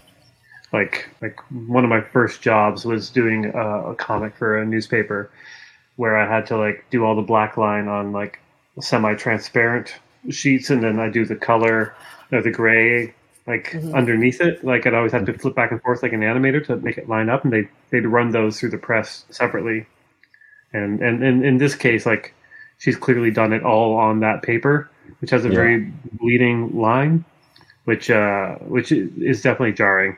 like 0.73 1.09
like 1.21 1.39
one 1.51 1.85
of 1.85 1.91
my 1.91 2.01
first 2.01 2.43
jobs 2.43 2.85
was 2.85 3.11
doing 3.11 3.47
a, 3.47 3.91
a 3.91 3.95
comic 3.95 4.37
for 4.37 4.59
a 4.59 4.65
newspaper 4.65 5.31
where 5.97 6.17
I 6.17 6.33
had 6.33 6.47
to 6.47 6.57
like 6.57 6.85
do 6.91 7.05
all 7.05 7.17
the 7.17 7.23
black 7.23 7.57
line 7.57 7.89
on 7.89 8.13
like 8.13 8.39
semi-transparent 8.81 9.95
sheets, 10.31 10.71
and 10.71 10.83
then 10.83 10.99
I 10.99 11.09
do 11.11 11.25
the 11.25 11.37
color 11.37 11.95
or 12.31 12.43
the 12.43 12.51
gray 12.51 13.15
like 13.47 13.71
mm-hmm. 13.71 13.95
underneath 13.95 14.41
it. 14.41 14.65
Like 14.65 14.87
I'd 14.87 14.95
always 14.95 15.13
have 15.13 15.27
to 15.27 15.33
mm-hmm. 15.33 15.41
flip 15.41 15.55
back 15.55 15.73
and 15.73 15.83
forth 15.83 16.03
like 16.03 16.13
an 16.13 16.21
animator 16.21 16.65
to 16.67 16.77
make 16.77 16.99
it 16.99 17.09
line 17.09 17.29
up, 17.29 17.45
and 17.45 17.53
they 17.53 17.69
they'd 17.91 18.07
run 18.07 18.31
those 18.31 18.59
through 18.61 18.71
the 18.71 18.79
press 18.79 19.25
separately. 19.31 19.87
And 20.73 21.01
and, 21.01 21.23
and 21.23 21.45
in 21.45 21.59
this 21.59 21.75
case, 21.75 22.07
like 22.07 22.35
she's 22.79 22.97
clearly 22.97 23.31
done 23.31 23.53
it 23.53 23.63
all 23.63 23.97
on 23.97 24.21
that 24.21 24.43
paper, 24.43 24.91
which 25.21 25.31
has 25.31 25.45
a 25.45 25.49
Yeah. 25.49 25.55
very 25.55 25.93
bleeding 26.21 26.79
line, 26.79 27.25
which 27.85 28.11
uh 28.11 28.57
which 28.57 28.93
is 28.93 29.43
definitely 29.43 29.73
jarring 29.73 30.17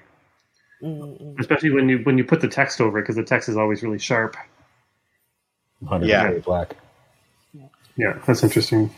Mm-mm. 0.84 1.38
especially 1.40 1.70
when 1.70 1.88
you 1.88 1.98
when 2.00 2.18
you 2.18 2.24
put 2.24 2.40
the 2.40 2.48
text 2.48 2.80
over 2.80 2.98
it 2.98 3.02
because 3.02 3.16
the 3.16 3.24
text 3.24 3.48
is 3.48 3.56
always 3.56 3.82
really 3.82 3.98
sharp. 3.98 4.36
100% 5.82 6.06
Yeah. 6.06 6.30
black. 6.44 6.76
Yeah, 7.96 8.18
that's 8.26 8.42
interesting. 8.42 8.90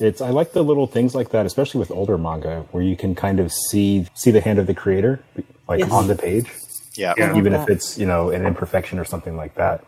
It's 0.00 0.20
I 0.20 0.30
like 0.30 0.52
the 0.52 0.62
little 0.62 0.86
things 0.86 1.14
like 1.14 1.30
that, 1.30 1.46
especially 1.46 1.80
with 1.80 1.90
older 1.90 2.18
manga, 2.18 2.66
where 2.70 2.82
you 2.82 2.96
can 2.96 3.14
kind 3.14 3.40
of 3.40 3.52
see 3.52 4.06
see 4.14 4.30
the 4.30 4.40
hand 4.40 4.58
of 4.58 4.66
the 4.66 4.74
creator, 4.74 5.20
like 5.68 5.80
Yes. 5.80 5.90
on 5.90 6.06
the 6.06 6.14
page, 6.14 6.50
yeah, 6.94 7.14
Yeah. 7.16 7.36
even 7.36 7.54
if 7.54 7.68
it's 7.68 7.98
you 7.98 8.06
know 8.06 8.30
an 8.30 8.46
imperfection 8.46 8.98
or 8.98 9.04
something 9.04 9.36
like 9.36 9.54
that. 9.56 9.84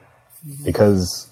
Mm-hmm. 0.47 0.65
Because, 0.65 1.29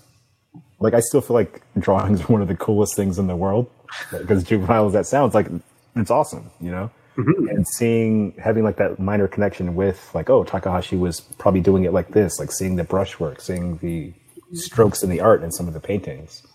like, 0.80 0.94
I 0.94 1.00
still 1.00 1.20
feel 1.20 1.34
like 1.34 1.62
drawings 1.78 2.20
are 2.22 2.26
one 2.26 2.42
of 2.42 2.48
the 2.48 2.56
coolest 2.56 2.94
things 2.96 3.18
in 3.18 3.26
the 3.26 3.36
world. 3.36 3.70
Because 4.12 4.44
juvenile 4.44 4.86
as 4.86 4.92
that 4.92 5.06
sounds, 5.06 5.34
like 5.34 5.48
it's 5.96 6.10
awesome, 6.10 6.50
you 6.60 6.70
know. 6.70 6.90
Mm-hmm. 7.16 7.48
And 7.48 7.66
seeing 7.66 8.34
having 8.38 8.62
like 8.62 8.76
that 8.76 9.00
minor 9.00 9.26
connection 9.26 9.74
with 9.74 10.10
like, 10.14 10.30
oh, 10.30 10.44
Takahashi 10.44 10.96
was 10.96 11.20
probably 11.20 11.60
doing 11.60 11.84
it 11.84 11.92
like 11.92 12.10
this, 12.10 12.38
like 12.38 12.52
seeing 12.52 12.76
the 12.76 12.84
brushwork, 12.84 13.40
seeing 13.40 13.78
the 13.78 14.08
mm-hmm. 14.08 14.56
strokes 14.56 15.02
in 15.02 15.10
the 15.10 15.20
art 15.20 15.42
and 15.42 15.52
some 15.52 15.66
of 15.66 15.74
the 15.74 15.80
paintings. 15.80 16.46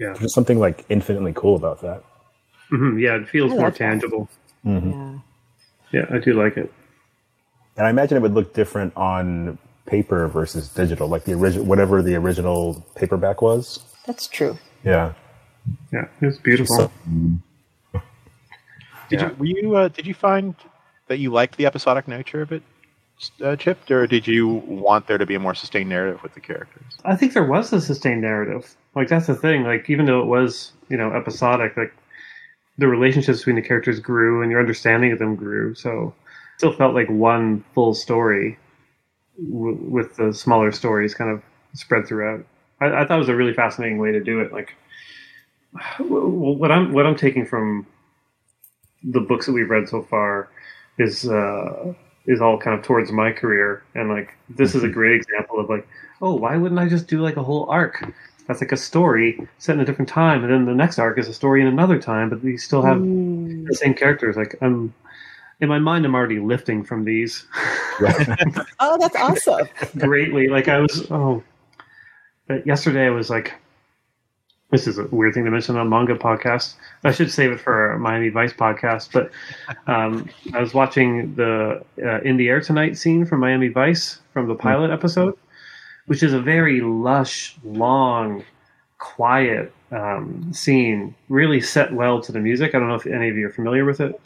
Yeah, 0.00 0.06
There's 0.08 0.20
just 0.20 0.34
something 0.34 0.58
like 0.58 0.84
infinitely 0.88 1.32
cool 1.36 1.54
about 1.56 1.82
that. 1.82 2.02
hmm 2.70 2.98
yeah, 2.98 3.16
it 3.16 3.28
feels 3.28 3.50
more 3.52 3.70
that. 3.70 3.76
tangible. 3.76 4.28
Yeah. 4.64 5.18
Yeah, 5.92 6.06
I 6.10 6.18
do 6.18 6.32
like 6.32 6.56
it. 6.56 6.72
And 7.76 7.86
I 7.86 7.90
imagine 7.90 8.16
it 8.16 8.20
would 8.22 8.32
look 8.34 8.54
different 8.54 8.96
on 8.96 9.58
paper 9.86 10.26
versus 10.28 10.68
digital, 10.70 11.06
like 11.08 11.24
the 11.24 11.34
original, 11.34 11.66
whatever 11.66 12.00
the 12.02 12.14
original 12.14 12.82
paperback 12.94 13.42
was. 13.42 13.80
That's 14.06 14.26
true. 14.26 14.56
Yeah. 14.84 15.12
Yeah, 15.92 16.06
it's 16.22 16.38
beautiful. 16.38 16.76
So- 16.76 16.90
Did 19.10 19.20
Yeah. 19.20 19.30
you 19.30 19.36
were 19.38 19.46
you 19.46 19.76
uh, 19.76 19.88
did 19.88 20.06
you 20.06 20.14
find 20.14 20.54
that 21.08 21.18
you 21.18 21.30
liked 21.30 21.56
the 21.58 21.66
episodic 21.66 22.06
nature 22.08 22.40
of 22.40 22.52
it, 22.52 22.62
uh, 23.42 23.56
Chip, 23.56 23.90
or 23.90 24.06
did 24.06 24.26
you 24.26 24.46
want 24.48 25.08
there 25.08 25.18
to 25.18 25.26
be 25.26 25.34
a 25.34 25.40
more 25.40 25.54
sustained 25.54 25.88
narrative 25.90 26.22
with 26.22 26.32
the 26.34 26.40
characters? 26.40 26.84
I 27.04 27.16
think 27.16 27.34
there 27.34 27.44
was 27.44 27.72
a 27.72 27.80
sustained 27.80 28.22
narrative. 28.22 28.74
Like 28.94 29.08
that's 29.08 29.26
the 29.26 29.34
thing. 29.34 29.64
Like 29.64 29.88
even 29.88 30.06
though 30.06 30.20
it 30.20 30.26
was 30.26 30.72
you 30.88 30.96
know 30.96 31.12
episodic, 31.12 31.76
like 31.76 31.94
the 32.78 32.88
relationships 32.88 33.38
between 33.38 33.56
the 33.56 33.62
characters 33.62 34.00
grew 34.00 34.42
and 34.42 34.50
your 34.50 34.60
understanding 34.60 35.12
of 35.12 35.18
them 35.18 35.36
grew. 35.36 35.74
So 35.74 36.14
it 36.54 36.58
still 36.58 36.72
felt 36.72 36.94
like 36.94 37.08
one 37.08 37.64
full 37.74 37.94
story 37.94 38.58
w- 39.36 39.78
with 39.80 40.16
the 40.16 40.32
smaller 40.32 40.72
stories 40.72 41.14
kind 41.14 41.30
of 41.30 41.42
spread 41.74 42.06
throughout. 42.06 42.44
I, 42.80 42.86
I 43.02 43.06
thought 43.06 43.16
it 43.16 43.20
was 43.20 43.28
a 43.28 43.36
really 43.36 43.54
fascinating 43.54 43.98
way 43.98 44.12
to 44.12 44.20
do 44.20 44.40
it. 44.40 44.52
Like 44.52 44.74
w- 45.98 46.26
what 46.28 46.72
I'm 46.72 46.92
what 46.92 47.06
I'm 47.06 47.16
taking 47.16 47.46
from 47.46 47.86
the 49.02 49.20
books 49.20 49.46
that 49.46 49.52
we've 49.52 49.70
read 49.70 49.88
so 49.88 50.02
far 50.02 50.48
is 50.98 51.28
uh, 51.28 51.94
is 52.26 52.40
all 52.40 52.58
kind 52.58 52.78
of 52.78 52.84
towards 52.84 53.10
my 53.12 53.32
career, 53.32 53.82
and 53.94 54.08
like 54.08 54.34
this 54.48 54.74
is 54.74 54.82
a 54.82 54.88
great 54.88 55.16
example 55.16 55.58
of 55.58 55.68
like, 55.70 55.86
oh, 56.20 56.34
why 56.34 56.56
wouldn't 56.56 56.80
I 56.80 56.88
just 56.88 57.06
do 57.06 57.20
like 57.20 57.36
a 57.36 57.42
whole 57.42 57.68
arc? 57.70 58.12
That's 58.50 58.60
like 58.60 58.72
a 58.72 58.76
story 58.76 59.46
set 59.58 59.74
in 59.76 59.80
a 59.80 59.84
different 59.84 60.08
time, 60.08 60.42
and 60.42 60.52
then 60.52 60.64
the 60.64 60.74
next 60.74 60.98
arc 60.98 61.20
is 61.20 61.28
a 61.28 61.32
story 61.32 61.60
in 61.60 61.68
another 61.68 62.00
time, 62.00 62.30
but 62.30 62.42
you 62.42 62.58
still 62.58 62.82
have 62.82 62.96
Mm. 62.98 63.64
the 63.68 63.74
same 63.76 63.94
characters. 63.94 64.34
Like 64.36 64.56
I'm 64.60 64.92
in 65.60 65.68
my 65.68 65.78
mind, 65.78 66.04
I'm 66.04 66.16
already 66.16 66.40
lifting 66.40 66.82
from 66.82 67.04
these 67.04 67.46
Oh, 68.80 68.98
that's 68.98 69.14
awesome. 69.14 69.68
greatly. 69.98 70.48
Like 70.48 70.66
I 70.66 70.80
was, 70.80 71.06
oh, 71.12 71.44
but 72.48 72.66
yesterday 72.66 73.06
I 73.06 73.10
was 73.10 73.30
like, 73.30 73.54
this 74.72 74.88
is 74.88 74.98
a 74.98 75.04
weird 75.12 75.34
thing 75.34 75.44
to 75.44 75.50
mention 75.52 75.76
on 75.76 75.86
a 75.86 75.88
manga 75.88 76.16
podcast. 76.16 76.74
I 77.04 77.12
should 77.12 77.30
save 77.30 77.52
it 77.52 77.60
for 77.60 77.96
Miami 78.00 78.30
Vice 78.30 78.52
podcast. 78.52 79.12
But 79.12 79.30
um, 79.86 80.28
I 80.54 80.60
was 80.60 80.74
watching 80.74 81.36
the 81.36 81.84
uh, 82.04 82.20
"In 82.22 82.36
the 82.36 82.48
Air 82.48 82.60
Tonight" 82.60 82.96
scene 82.98 83.24
from 83.26 83.38
Miami 83.38 83.68
Vice 83.68 84.18
from 84.32 84.48
the 84.48 84.56
pilot 84.56 84.90
episode, 84.90 85.36
which 86.10 86.22
is 86.24 86.32
a 86.34 86.40
very 86.42 86.80
lush, 86.82 87.56
long, 87.64 88.44
quiet 88.98 89.72
um, 89.92 90.52
scene. 90.52 91.14
Really 91.28 91.60
set 91.60 91.92
well 91.94 92.20
to 92.22 92.32
the 92.32 92.40
music. 92.40 92.74
I 92.74 92.80
don't 92.80 92.88
know 92.88 92.96
if 92.96 93.06
any 93.06 93.28
of 93.30 93.36
you 93.36 93.46
are 93.46 93.50
familiar 93.60 93.84
with 93.86 94.00
it. 94.00 94.20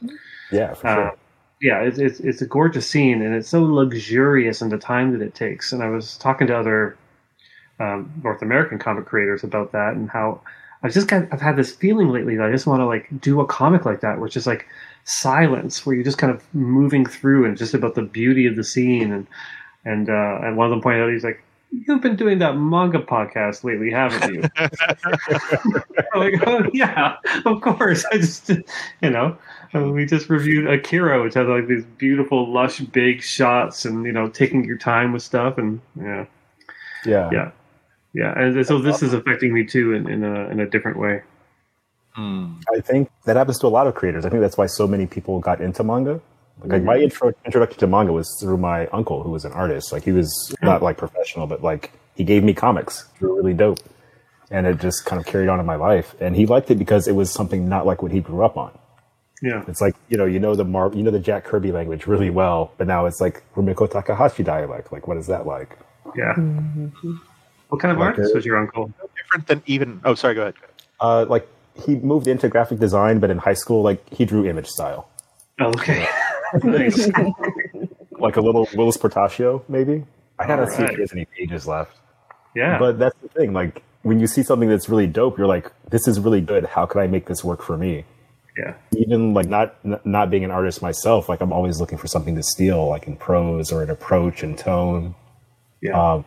Yeah, 0.50 0.74
for 0.74 0.86
Uh, 0.88 0.94
sure. 0.94 1.12
yeah, 1.60 1.80
it's, 1.82 1.98
it's 1.98 2.20
it's 2.20 2.42
a 2.42 2.46
gorgeous 2.46 2.88
scene, 2.88 3.22
and 3.22 3.34
it's 3.34 3.48
so 3.48 3.62
luxurious 3.64 4.62
in 4.62 4.70
the 4.70 4.78
time 4.78 5.12
that 5.12 5.22
it 5.22 5.34
takes. 5.34 5.72
And 5.72 5.82
I 5.82 5.88
was 5.90 6.16
talking 6.18 6.46
to 6.48 6.56
other 6.58 6.96
um, 7.80 8.12
North 8.22 8.42
American 8.42 8.78
comic 8.78 9.06
creators 9.06 9.44
about 9.44 9.72
that, 9.72 9.94
and 9.94 10.10
how 10.10 10.40
I've 10.82 10.92
just 10.92 11.08
got 11.08 11.28
I've 11.32 11.40
had 11.40 11.56
this 11.56 11.72
feeling 11.74 12.10
lately 12.10 12.36
that 12.36 12.46
I 12.46 12.52
just 12.52 12.66
want 12.66 12.80
to 12.80 12.86
like 12.86 13.08
do 13.20 13.40
a 13.40 13.46
comic 13.46 13.84
like 13.84 14.00
that, 14.00 14.20
which 14.20 14.36
is 14.36 14.46
like 14.46 14.66
silence, 15.04 15.84
where 15.86 15.94
you're 15.94 16.04
just 16.04 16.18
kind 16.18 16.32
of 16.32 16.42
moving 16.54 17.06
through, 17.06 17.46
and 17.46 17.56
just 17.58 17.74
about 17.74 17.94
the 17.94 18.02
beauty 18.02 18.46
of 18.46 18.56
the 18.56 18.64
scene. 18.64 19.12
And 19.12 19.26
and 19.84 20.08
uh, 20.10 20.38
and 20.42 20.56
one 20.56 20.66
of 20.66 20.70
them 20.70 20.82
pointed 20.82 21.02
out, 21.04 21.12
he's 21.12 21.24
like. 21.24 21.42
You've 21.86 22.00
been 22.00 22.14
doing 22.14 22.38
that 22.38 22.56
manga 22.56 23.00
podcast 23.00 23.64
lately, 23.64 23.90
haven't 23.90 24.34
you? 24.34 24.42
Like, 26.14 26.34
oh 26.46 26.70
yeah, 26.72 27.16
of 27.44 27.60
course. 27.60 28.04
I 28.12 28.18
just, 28.18 28.48
you 28.48 29.10
know, 29.10 29.36
uh, 29.74 29.90
we 29.90 30.06
just 30.06 30.30
reviewed 30.30 30.68
Akira, 30.68 31.20
which 31.20 31.34
has 31.34 31.48
like 31.48 31.66
these 31.66 31.84
beautiful, 31.98 32.52
lush, 32.52 32.78
big 32.78 33.20
shots, 33.20 33.84
and 33.84 34.06
you 34.06 34.12
know, 34.12 34.28
taking 34.28 34.64
your 34.64 34.78
time 34.78 35.12
with 35.12 35.24
stuff, 35.24 35.58
and 35.58 35.80
yeah, 36.00 36.26
yeah. 37.04 37.30
yeah, 37.32 37.50
yeah. 38.12 38.38
And 38.38 38.64
so 38.64 38.78
this 38.78 39.02
is 39.02 39.12
affecting 39.12 39.52
me 39.52 39.64
too 39.64 39.92
in, 39.92 40.08
in 40.08 40.22
a 40.22 40.48
in 40.50 40.60
a 40.60 40.66
different 40.66 40.98
way. 40.98 41.22
Hmm. 42.12 42.54
I 42.72 42.80
think 42.80 43.10
that 43.24 43.34
happens 43.34 43.58
to 43.58 43.66
a 43.66 43.68
lot 43.68 43.88
of 43.88 43.96
creators. 43.96 44.24
I 44.24 44.28
think 44.28 44.40
that's 44.40 44.56
why 44.56 44.66
so 44.66 44.86
many 44.86 45.06
people 45.06 45.40
got 45.40 45.60
into 45.60 45.82
manga. 45.82 46.20
Like 46.62 46.82
my 46.82 46.96
intro, 46.96 47.32
introduction 47.44 47.78
to 47.80 47.86
manga 47.86 48.12
was 48.12 48.28
through 48.40 48.56
my 48.58 48.86
uncle, 48.88 49.22
who 49.22 49.30
was 49.30 49.44
an 49.44 49.52
artist. 49.52 49.92
Like 49.92 50.04
he 50.04 50.12
was 50.12 50.54
not 50.62 50.82
like 50.82 50.96
professional, 50.96 51.46
but 51.46 51.62
like 51.62 51.92
he 52.14 52.24
gave 52.24 52.42
me 52.44 52.54
comics. 52.54 53.04
They 53.20 53.26
were 53.26 53.34
really 53.34 53.54
dope, 53.54 53.80
and 54.50 54.66
it 54.66 54.78
just 54.80 55.04
kind 55.04 55.20
of 55.20 55.26
carried 55.26 55.48
on 55.48 55.60
in 55.60 55.66
my 55.66 55.74
life. 55.76 56.14
And 56.20 56.34
he 56.36 56.46
liked 56.46 56.70
it 56.70 56.76
because 56.76 57.06
it 57.08 57.12
was 57.14 57.30
something 57.30 57.68
not 57.68 57.86
like 57.86 58.02
what 58.02 58.12
he 58.12 58.20
grew 58.20 58.44
up 58.44 58.56
on. 58.56 58.70
Yeah, 59.42 59.62
It's 59.68 59.80
like 59.82 59.94
you 60.08 60.16
know, 60.16 60.24
you 60.24 60.38
know 60.38 60.54
the 60.54 60.64
Mar- 60.64 60.92
you 60.94 61.02
know 61.02 61.10
the 61.10 61.18
Jack 61.18 61.44
Kirby 61.44 61.70
language 61.72 62.06
really 62.06 62.30
well, 62.30 62.72
but 62.78 62.86
now 62.86 63.04
it's 63.04 63.20
like 63.20 63.42
Rumiko 63.54 63.90
Takahashi 63.90 64.42
dialect. 64.42 64.90
Like, 64.90 65.06
what 65.06 65.16
is 65.18 65.26
that 65.26 65.44
like? 65.46 65.76
yeah. 66.16 66.34
What 67.68 67.80
kind 67.80 67.92
of 67.92 67.98
Like 67.98 68.10
artist 68.10 68.30
it. 68.30 68.36
was 68.36 68.46
your 68.46 68.56
uncle? 68.56 68.92
Different 69.16 69.46
than 69.48 69.62
even. 69.66 70.00
Oh, 70.04 70.14
sorry. 70.14 70.34
Go 70.34 70.42
ahead. 70.42 70.54
Uh, 71.00 71.26
like 71.28 71.46
he 71.84 71.96
moved 71.96 72.26
into 72.28 72.48
graphic 72.48 72.78
design, 72.78 73.18
but 73.18 73.30
in 73.30 73.38
high 73.38 73.54
school, 73.54 73.82
like 73.82 74.08
he 74.14 74.24
drew 74.24 74.46
image 74.46 74.68
style, 74.68 75.08
Oh, 75.60 75.66
okay, 75.70 76.06
nice. 76.62 77.08
like 78.18 78.36
a 78.36 78.40
little 78.40 78.66
Whilce 78.74 78.96
Portacio, 78.96 79.62
maybe. 79.68 80.04
I 80.38 80.46
gotta 80.46 80.66
see 80.66 80.74
if 80.74 80.80
Alright. 80.80 80.94
he 80.96 81.00
has 81.02 81.12
any 81.12 81.24
pages 81.26 81.66
left. 81.66 81.96
Yeah, 82.54 82.78
But 82.78 82.98
that's 82.98 83.16
the 83.20 83.28
thing. 83.28 83.52
Like 83.52 83.82
when 84.02 84.20
you 84.20 84.26
see 84.26 84.42
something 84.42 84.68
that's 84.68 84.88
really 84.88 85.06
dope, 85.06 85.38
you're 85.38 85.46
like, 85.46 85.70
"This 85.90 86.06
is 86.06 86.20
really 86.20 86.40
good. 86.40 86.64
How 86.66 86.86
can 86.86 87.00
I 87.00 87.06
make 87.06 87.26
this 87.26 87.42
work 87.44 87.62
for 87.62 87.76
me?" 87.76 88.04
yeah, 88.56 88.74
Even 88.96 89.34
like 89.34 89.48
not 89.48 89.74
n- 89.84 89.98
not 90.04 90.30
being 90.30 90.44
an 90.44 90.50
artist 90.52 90.80
myself, 90.82 91.28
like 91.28 91.40
I'm 91.40 91.52
always 91.52 91.80
looking 91.80 91.98
for 91.98 92.06
something 92.06 92.36
to 92.36 92.42
steal, 92.42 92.86
like 92.88 93.06
in 93.08 93.16
prose 93.16 93.72
or 93.72 93.82
in 93.82 93.90
approach 93.90 94.42
and 94.44 94.56
tone. 94.56 95.14
yeah. 95.80 95.98
Um, 96.14 96.24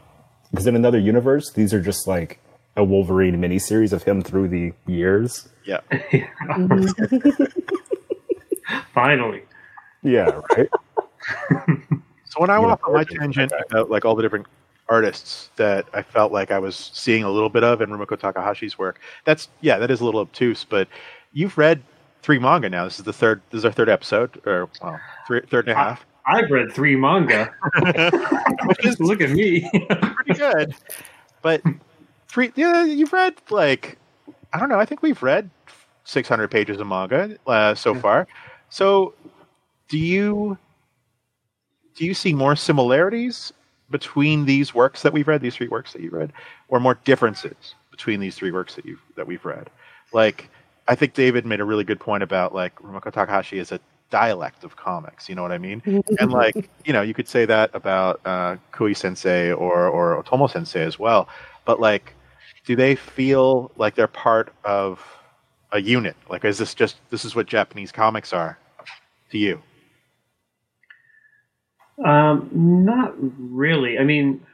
because 0.51 0.67
in 0.67 0.75
another 0.75 0.99
universe, 0.99 1.51
these 1.51 1.73
are 1.73 1.81
just 1.81 2.07
like 2.07 2.39
a 2.77 2.83
Wolverine 2.83 3.35
miniseries 3.37 3.91
of 3.93 4.03
him 4.03 4.21
through 4.21 4.47
the 4.49 4.73
years. 4.85 5.47
Yeah. 5.65 5.79
Finally, 8.93 9.43
Yeah, 10.03 10.41
right. 10.57 10.69
So 12.29 12.41
when 12.41 12.49
I 12.49 12.55
Yeah, 12.55 12.59
went 12.59 12.71
off 12.73 12.81
on 12.85 12.93
my 12.93 13.03
tangent 13.05 13.53
about 13.69 13.89
like 13.89 14.03
all 14.03 14.13
the 14.13 14.21
different 14.21 14.47
artists 14.89 15.49
that 15.55 15.85
I 15.93 16.01
felt 16.01 16.33
like 16.33 16.51
I 16.51 16.59
was 16.59 16.91
seeing 16.93 17.23
a 17.23 17.29
little 17.31 17.49
bit 17.49 17.63
of 17.63 17.81
in 17.81 17.89
Rumiko 17.89 18.17
Takahashi's 18.19 18.77
work, 18.77 18.99
that's 19.23 19.47
yeah, 19.61 19.77
that 19.77 19.89
is 19.89 20.01
a 20.01 20.05
little 20.05 20.19
obtuse. 20.19 20.65
But 20.65 20.89
you've 21.31 21.57
read 21.57 21.81
three 22.21 22.37
manga 22.37 22.69
now. 22.69 22.83
This 22.83 22.99
is 22.99 23.05
the 23.05 23.13
third. 23.13 23.41
This 23.49 23.59
is 23.59 23.65
our 23.65 23.71
third 23.71 23.87
episode, 23.87 24.41
or 24.45 24.67
well, 24.83 24.99
three, 25.25 25.41
third 25.49 25.67
and 25.69 25.71
a 25.71 25.75
half. 25.75 26.05
I've 26.27 26.51
read 26.51 26.73
three 26.73 26.97
manga. 26.97 27.49
Which 28.65 28.85
is 28.85 28.99
Look 28.99 29.21
at 29.21 29.29
me. 29.29 29.69
pretty 29.89 30.33
good. 30.37 30.75
But 31.41 31.61
three, 32.27 32.51
yeah, 32.55 32.83
you've 32.83 33.13
read 33.13 33.35
like 33.49 33.97
I 34.51 34.59
don't 34.59 34.67
know. 34.67 34.79
I 34.79 34.85
think 34.85 35.01
we've 35.01 35.23
read 35.23 35.49
600 36.03 36.51
pages 36.51 36.81
of 36.81 36.87
manga 36.87 37.37
uh, 37.47 37.73
so 37.73 37.95
far. 37.95 38.27
So, 38.69 39.13
do 39.89 39.97
you 39.97 40.57
do 41.95 42.05
you 42.05 42.13
see 42.13 42.33
more 42.33 42.55
similarities 42.55 43.51
between 43.89 44.45
these 44.45 44.73
works 44.73 45.01
that 45.01 45.13
we've 45.13 45.27
read, 45.27 45.41
these 45.41 45.55
three 45.55 45.67
works 45.67 45.93
that 45.93 46.01
you've 46.01 46.13
read, 46.13 46.31
or 46.67 46.79
more 46.79 46.99
differences 47.05 47.75
between 47.89 48.19
these 48.19 48.35
three 48.35 48.51
works 48.51 48.75
that 48.75 48.85
you 48.85 48.97
that 49.15 49.27
we've 49.27 49.43
read? 49.45 49.69
Like, 50.13 50.49
I 50.87 50.95
think 50.95 51.13
David 51.13 51.45
made 51.45 51.59
a 51.59 51.65
really 51.65 51.83
good 51.83 51.99
point 51.99 52.23
about 52.23 52.53
like 52.53 52.75
Rumiko 52.75 53.11
Takahashi 53.11 53.59
is 53.59 53.71
a 53.71 53.79
dialect 54.09 54.63
of 54.63 54.75
comics. 54.75 55.27
You 55.27 55.35
know 55.35 55.41
what 55.41 55.51
I 55.51 55.57
mean? 55.57 55.81
and 56.19 56.31
like 56.31 56.69
you 56.85 56.93
know 56.93 57.01
you 57.01 57.13
could 57.13 57.27
say 57.27 57.45
that 57.45 57.71
about 57.73 58.21
uh, 58.25 58.57
Kui 58.71 58.93
Sensei 58.93 59.51
or 59.51 59.87
or 59.87 60.21
Otomo 60.21 60.49
Sensei 60.49 60.83
as 60.83 60.99
well. 60.99 61.27
But 61.65 61.79
like, 61.79 62.13
do 62.65 62.75
they 62.75 62.95
feel 62.95 63.71
like 63.75 63.95
they're 63.95 64.07
part 64.07 64.53
of 64.63 65.03
a 65.71 65.81
unit? 65.81 66.15
Like, 66.29 66.45
is 66.45 66.57
this 66.57 66.73
just 66.73 66.97
this 67.09 67.25
is 67.25 67.35
what 67.35 67.47
Japanese 67.47 67.91
comics 67.91 68.33
are 68.33 68.57
to 69.31 69.37
you? 69.37 69.61
Um, 72.03 72.49
not 72.53 73.13
really. 73.17 73.97
I 73.99 74.03
mean, 74.03 74.45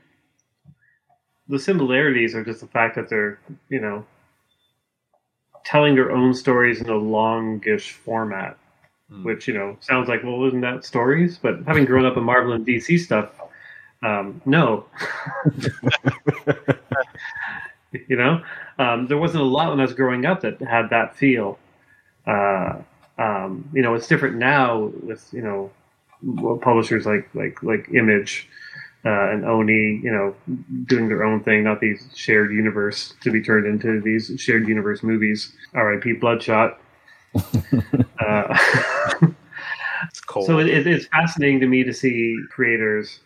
the 1.48 1.60
similarities 1.60 2.36
are 2.36 2.44
just 2.44 2.62
the 2.62 2.68
fact 2.68 2.96
that 2.96 3.10
they're, 3.10 3.40
you 3.70 3.80
know, 3.80 4.06
telling 5.66 5.96
their 5.96 6.12
own 6.12 6.34
stories 6.34 6.82
in 6.82 6.90
a 6.90 6.96
longish 6.96 7.92
format, 7.94 8.58
Hmm. 9.10 9.24
which, 9.24 9.48
you 9.48 9.54
know, 9.54 9.78
sounds 9.82 10.08
like, 10.10 10.24
well, 10.24 10.46
isn't 10.48 10.62
that 10.62 10.86
stories? 10.86 11.38
But 11.38 11.64
having 11.68 11.86
grown 11.86 12.06
up 12.06 12.18
in 12.18 12.24
Marvel 12.24 12.54
and 12.54 12.66
DC 12.66 12.98
stuff, 12.98 13.30
um, 14.04 14.42
no. 14.46 14.86
you 17.92 18.16
know, 18.16 18.42
um, 18.80 19.08
there 19.08 19.18
wasn't 19.18 19.44
a 19.44 19.46
lot 19.48 19.70
when 19.70 19.80
I 19.80 19.84
was 19.84 19.94
growing 19.94 20.26
up 20.26 20.42
that 20.42 20.60
had 20.62 20.90
that 20.90 21.16
feel. 21.16 21.60
Uh, 22.26 22.80
um, 23.18 23.70
you 23.74 23.82
know, 23.82 23.94
it's 23.96 24.08
different 24.08 24.38
now 24.38 24.92
with, 25.04 25.28
you 25.32 25.42
know, 25.42 25.72
publishers 26.62 27.06
like 27.06 27.30
like 27.34 27.62
like 27.64 27.90
Image 27.94 28.48
uh, 29.06 29.32
and 29.32 29.46
Oni, 29.46 30.00
you 30.04 30.12
know, 30.12 30.36
doing 30.86 31.10
their 31.10 31.24
own 31.24 31.44
thing, 31.44 31.64
not 31.64 31.82
these 31.82 32.08
shared 32.16 32.52
universe 32.52 33.14
to 33.22 33.32
be 33.32 33.42
turned 33.42 33.66
into 33.68 34.02
these 34.02 34.32
shared 34.38 34.68
universe 34.68 35.04
movies. 35.04 35.54
R.I.P. 35.74 36.14
Bloodshot. 36.14 36.80
uh, 38.20 38.58
It's 40.10 40.20
cold. 40.22 40.46
so 40.46 40.60
it, 40.60 40.68
it, 40.68 40.86
it's 40.88 41.06
fascinating 41.08 41.60
to 41.62 41.68
me 41.68 41.84
to 41.84 41.94
see 41.94 42.36
creators 42.50 43.20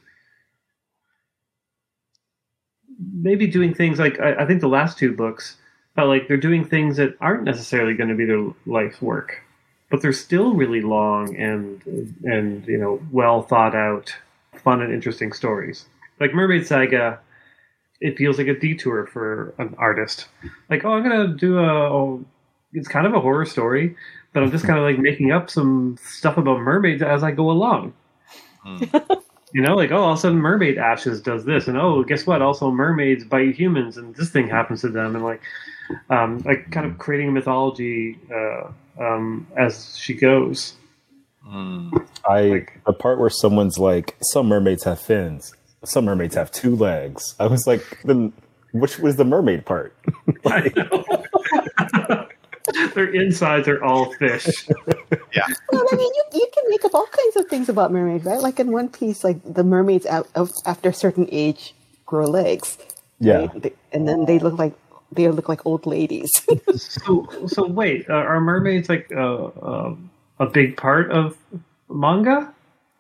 maybe 3.14 3.48
doing 3.48 3.74
things 3.74 4.00
like 4.00 4.20
I, 4.20 4.44
I 4.44 4.46
think 4.46 4.62
the 4.62 4.68
last 4.68 4.98
two 4.98 5.14
books 5.14 5.58
felt 5.96 6.10
like 6.10 6.28
they're 6.28 6.38
doing 6.38 6.64
things 6.64 6.98
that 6.98 7.16
aren't 7.22 7.44
necessarily 7.44 7.94
going 7.94 8.10
to 8.10 8.16
be 8.16 8.26
their 8.26 8.46
life's 8.66 9.02
work. 9.02 9.42
But 9.89 10.02
they're 10.02 10.13
still 10.13 10.54
really 10.54 10.82
long 10.82 11.36
and 11.36 11.82
and 12.23 12.67
you 12.67 12.78
know 12.78 13.02
well 13.12 13.41
thought 13.41 13.76
out, 13.76 14.15
fun 14.63 14.82
and 14.82 14.93
interesting 14.93 15.32
stories. 15.32 15.86
Like 16.19 16.34
Mermaid 16.34 16.65
Saga, 16.65 17.19
it 18.02 18.17
feels 18.17 18.38
like 18.38 18.47
a 18.47 18.60
detour 18.60 19.08
for 19.08 19.54
an 19.58 19.76
artist. 19.78 20.28
Like, 20.69 20.84
oh, 20.86 20.93
I'm 20.93 21.04
gonna 21.04 21.36
do 21.36 21.60
a. 21.60 21.91
Oh, 21.91 22.26
it's 22.73 22.88
kind 22.88 23.08
of 23.08 23.13
a 23.13 23.19
horror 23.19 23.45
story, 23.45 23.95
but 24.34 24.43
I'm 24.43 24.52
just 24.52 24.65
kind 24.65 24.78
of 24.78 24.84
like 24.84 25.00
making 25.00 25.32
up 25.32 25.50
some 25.50 25.97
stuff 26.04 26.38
about 26.38 26.60
mermaids 26.60 27.02
as 27.02 27.23
I 27.23 27.32
go 27.32 27.50
along. 27.50 27.93
Hmm. 28.63 28.84
You 29.54 29.62
know, 29.62 29.76
like 29.76 29.91
oh, 29.91 29.97
all 29.97 30.12
of 30.12 30.17
a 30.17 30.21
sudden 30.21 30.39
mermaid 30.39 30.78
ashes 30.78 31.21
does 31.21 31.45
this, 31.45 31.69
and 31.69 31.78
oh, 31.78 32.04
guess 32.04 32.28
what? 32.28 32.41
Also, 32.41 32.69
mermaids 32.69 33.23
bite 33.23 33.56
humans, 33.56 33.95
and 33.95 34.13
this 34.13 34.30
thing 34.30 34.50
happens 34.50 34.82
to 34.82 34.89
them, 34.89 35.15
and 35.15 35.23
like, 35.23 35.41
um, 36.10 36.39
like 36.39 36.71
kind 36.71 36.86
of 36.86 36.97
creating 36.97 37.30
a 37.30 37.32
mythology 37.32 38.17
uh, 38.34 38.71
um, 39.00 39.47
as 39.58 39.97
she 39.97 40.13
goes. 40.13 40.73
I 41.50 42.65
the 42.86 42.93
part 42.93 43.19
where 43.19 43.30
someone's 43.30 43.78
like, 43.78 44.17
some 44.21 44.47
mermaids 44.47 44.84
have 44.84 45.00
fins, 45.00 45.54
some 45.86 46.06
mermaids 46.06 46.36
have 46.36 46.52
two 46.52 46.76
legs. 46.76 47.36
I 47.39 47.47
was 47.47 47.65
like, 47.65 47.84
then 48.04 48.34
which 48.71 49.00
was 49.00 49.15
the 49.15 49.26
mermaid 49.26 49.65
part? 49.65 49.95
I 50.45 50.71
know. 50.76 52.28
Their 52.95 53.13
insides 53.13 53.67
are 53.69 53.82
all 53.82 54.12
fish. 54.15 54.67
Yeah. 55.34 55.45
Well, 55.71 55.86
I 55.89 55.95
mean, 55.95 56.12
you, 56.13 56.23
you 56.34 56.47
can 56.54 56.63
make 56.69 56.84
up 56.84 56.93
all 56.93 57.08
kinds 57.08 57.38
of 57.38 57.47
things 57.47 57.69
about 57.69 57.93
mermaids, 57.93 58.26
right? 58.26 58.41
Like 58.41 58.60
in 58.60 58.73
One 58.73 58.89
Piece, 58.89 59.23
like 59.23 59.38
the 59.45 59.63
mermaids 59.63 60.06
out 60.06 60.28
of, 60.36 60.52
after 60.65 60.89
a 60.89 60.93
certain 60.93 61.30
age 61.32 61.73
grow 62.06 62.26
legs. 62.26 62.78
Yeah. 63.19 63.45
right? 63.45 63.76
And 63.93 64.08
then 64.08 64.26
they 64.26 64.39
look 64.39 64.58
like 64.60 64.73
they 65.12 65.28
look 65.30 65.48
like 65.50 65.65
old 65.65 65.86
ladies. 65.86 66.32
So, 66.78 67.26
so 67.48 67.65
wait, 67.67 68.10
uh, 68.10 68.13
are 68.13 68.39
mermaids 68.41 68.89
like 68.89 69.12
uh, 69.12 69.46
uh, 69.46 69.96
a 70.39 70.46
big 70.46 70.78
part 70.78 71.12
of 71.12 71.38
manga? 71.89 72.54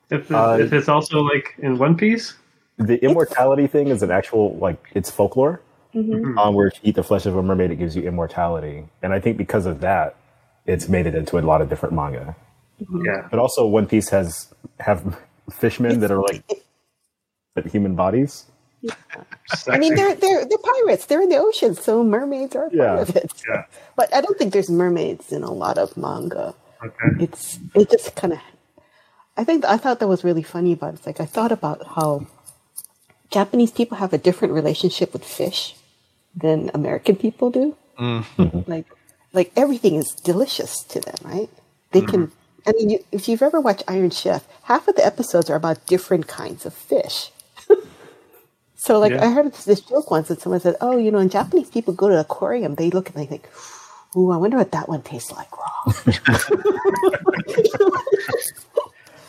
If, 0.09 0.31
Uh, 0.31 0.57
if 0.59 0.71
it's 0.73 0.87
also 0.89 1.21
like 1.21 1.55
in 1.59 1.77
One 1.77 1.95
Piece, 1.97 2.33
The 2.77 2.97
immortality 3.03 3.67
thing 3.67 3.87
is 3.89 4.01
an 4.03 4.11
actual 4.11 4.55
like 4.57 4.79
it's 4.93 5.11
folklore. 5.11 5.61
Um, 5.95 6.53
where 6.53 6.67
if 6.67 6.75
you 6.75 6.89
eat 6.89 6.95
the 6.95 7.03
flesh 7.03 7.25
of 7.25 7.35
a 7.35 7.41
mermaid, 7.41 7.71
it 7.71 7.77
gives 7.77 7.95
you 7.95 8.03
immortality, 8.03 8.85
and 9.01 9.13
I 9.13 9.19
think 9.19 9.35
because 9.37 9.65
of 9.65 9.81
that, 9.81 10.15
it's 10.65 10.87
made 10.87 11.07
it 11.07 11.15
into 11.15 11.39
a 11.39 11.41
lot 11.41 11.59
of 11.61 11.69
different 11.69 11.95
manga. 11.95 12.35
yeah, 13.03 13.27
But 13.31 13.39
also, 13.39 13.65
One 13.65 13.87
Piece 13.87 14.09
has 14.09 14.53
have 14.79 15.19
fishmen 15.51 15.99
that 16.01 16.11
are 16.11 16.21
like 16.21 16.43
but 17.55 17.65
human 17.75 17.95
bodies. 17.95 18.45
I 19.67 19.77
mean, 19.77 19.95
they're 19.95 20.15
they're 20.15 20.45
they're 20.45 20.57
pirates. 20.57 21.05
They're 21.05 21.21
in 21.21 21.29
the 21.29 21.37
ocean, 21.37 21.75
so 21.75 22.03
mermaids 22.03 22.55
are 22.55 22.69
part 22.69 23.09
of 23.09 23.15
it. 23.15 23.31
Yeah. 23.47 23.63
But 23.95 24.13
I 24.13 24.21
don't 24.21 24.37
think 24.37 24.53
there's 24.53 24.69
mermaids 24.69 25.31
in 25.31 25.43
a 25.43 25.51
lot 25.51 25.77
of 25.77 25.97
manga. 25.97 26.53
okay, 26.83 27.23
It's 27.23 27.59
it 27.73 27.89
just 27.89 28.15
kind 28.15 28.33
of. 28.33 28.39
I 29.35 29.43
think 29.43 29.65
I 29.65 29.77
thought 29.77 29.99
that 29.99 30.07
was 30.07 30.23
really 30.23 30.43
funny 30.43 30.73
about 30.73 30.93
it. 30.93 30.97
It's 30.97 31.07
like 31.07 31.19
I 31.19 31.25
thought 31.25 31.51
about 31.51 31.85
how 31.95 32.27
Japanese 33.29 33.71
people 33.71 33.97
have 33.97 34.13
a 34.13 34.17
different 34.17 34.53
relationship 34.53 35.13
with 35.13 35.23
fish 35.23 35.75
than 36.35 36.71
American 36.73 37.15
people 37.15 37.49
do. 37.49 37.75
Mm-hmm. 37.99 38.69
Like, 38.69 38.85
like 39.33 39.51
everything 39.55 39.95
is 39.95 40.11
delicious 40.23 40.83
to 40.83 40.99
them, 40.99 41.15
right? 41.23 41.49
They 41.91 42.01
can. 42.01 42.27
Mm-hmm. 42.27 42.69
I 42.69 42.71
mean, 42.73 42.89
you, 42.89 43.05
if 43.11 43.29
you've 43.29 43.41
ever 43.41 43.61
watched 43.61 43.83
Iron 43.87 44.09
Chef, 44.09 44.45
half 44.63 44.87
of 44.87 44.95
the 44.95 45.05
episodes 45.05 45.49
are 45.49 45.55
about 45.55 45.85
different 45.87 46.27
kinds 46.27 46.65
of 46.65 46.73
fish. 46.73 47.31
So, 48.77 48.99
like, 48.99 49.11
Yeah. 49.11 49.25
I 49.25 49.29
heard 49.31 49.51
this 49.53 49.81
joke 49.81 50.09
once, 50.09 50.29
and 50.29 50.39
someone 50.39 50.61
said, 50.61 50.75
"Oh, 50.79 50.95
you 50.97 51.11
know, 51.11 51.17
when 51.17 51.29
Japanese 51.29 51.69
people 51.69 51.93
go 51.93 52.07
to 52.07 52.15
the 52.15 52.21
aquarium, 52.21 52.75
they 52.75 52.89
look 52.89 53.09
and 53.09 53.17
they 53.17 53.25
think." 53.25 53.49
Ooh, 54.15 54.31
I 54.31 54.37
wonder 54.37 54.55
what 54.57 54.71
that 54.71 54.87
one 54.87 55.01
tastes 55.01 55.31
like 55.33 55.49
raw. 55.57 55.93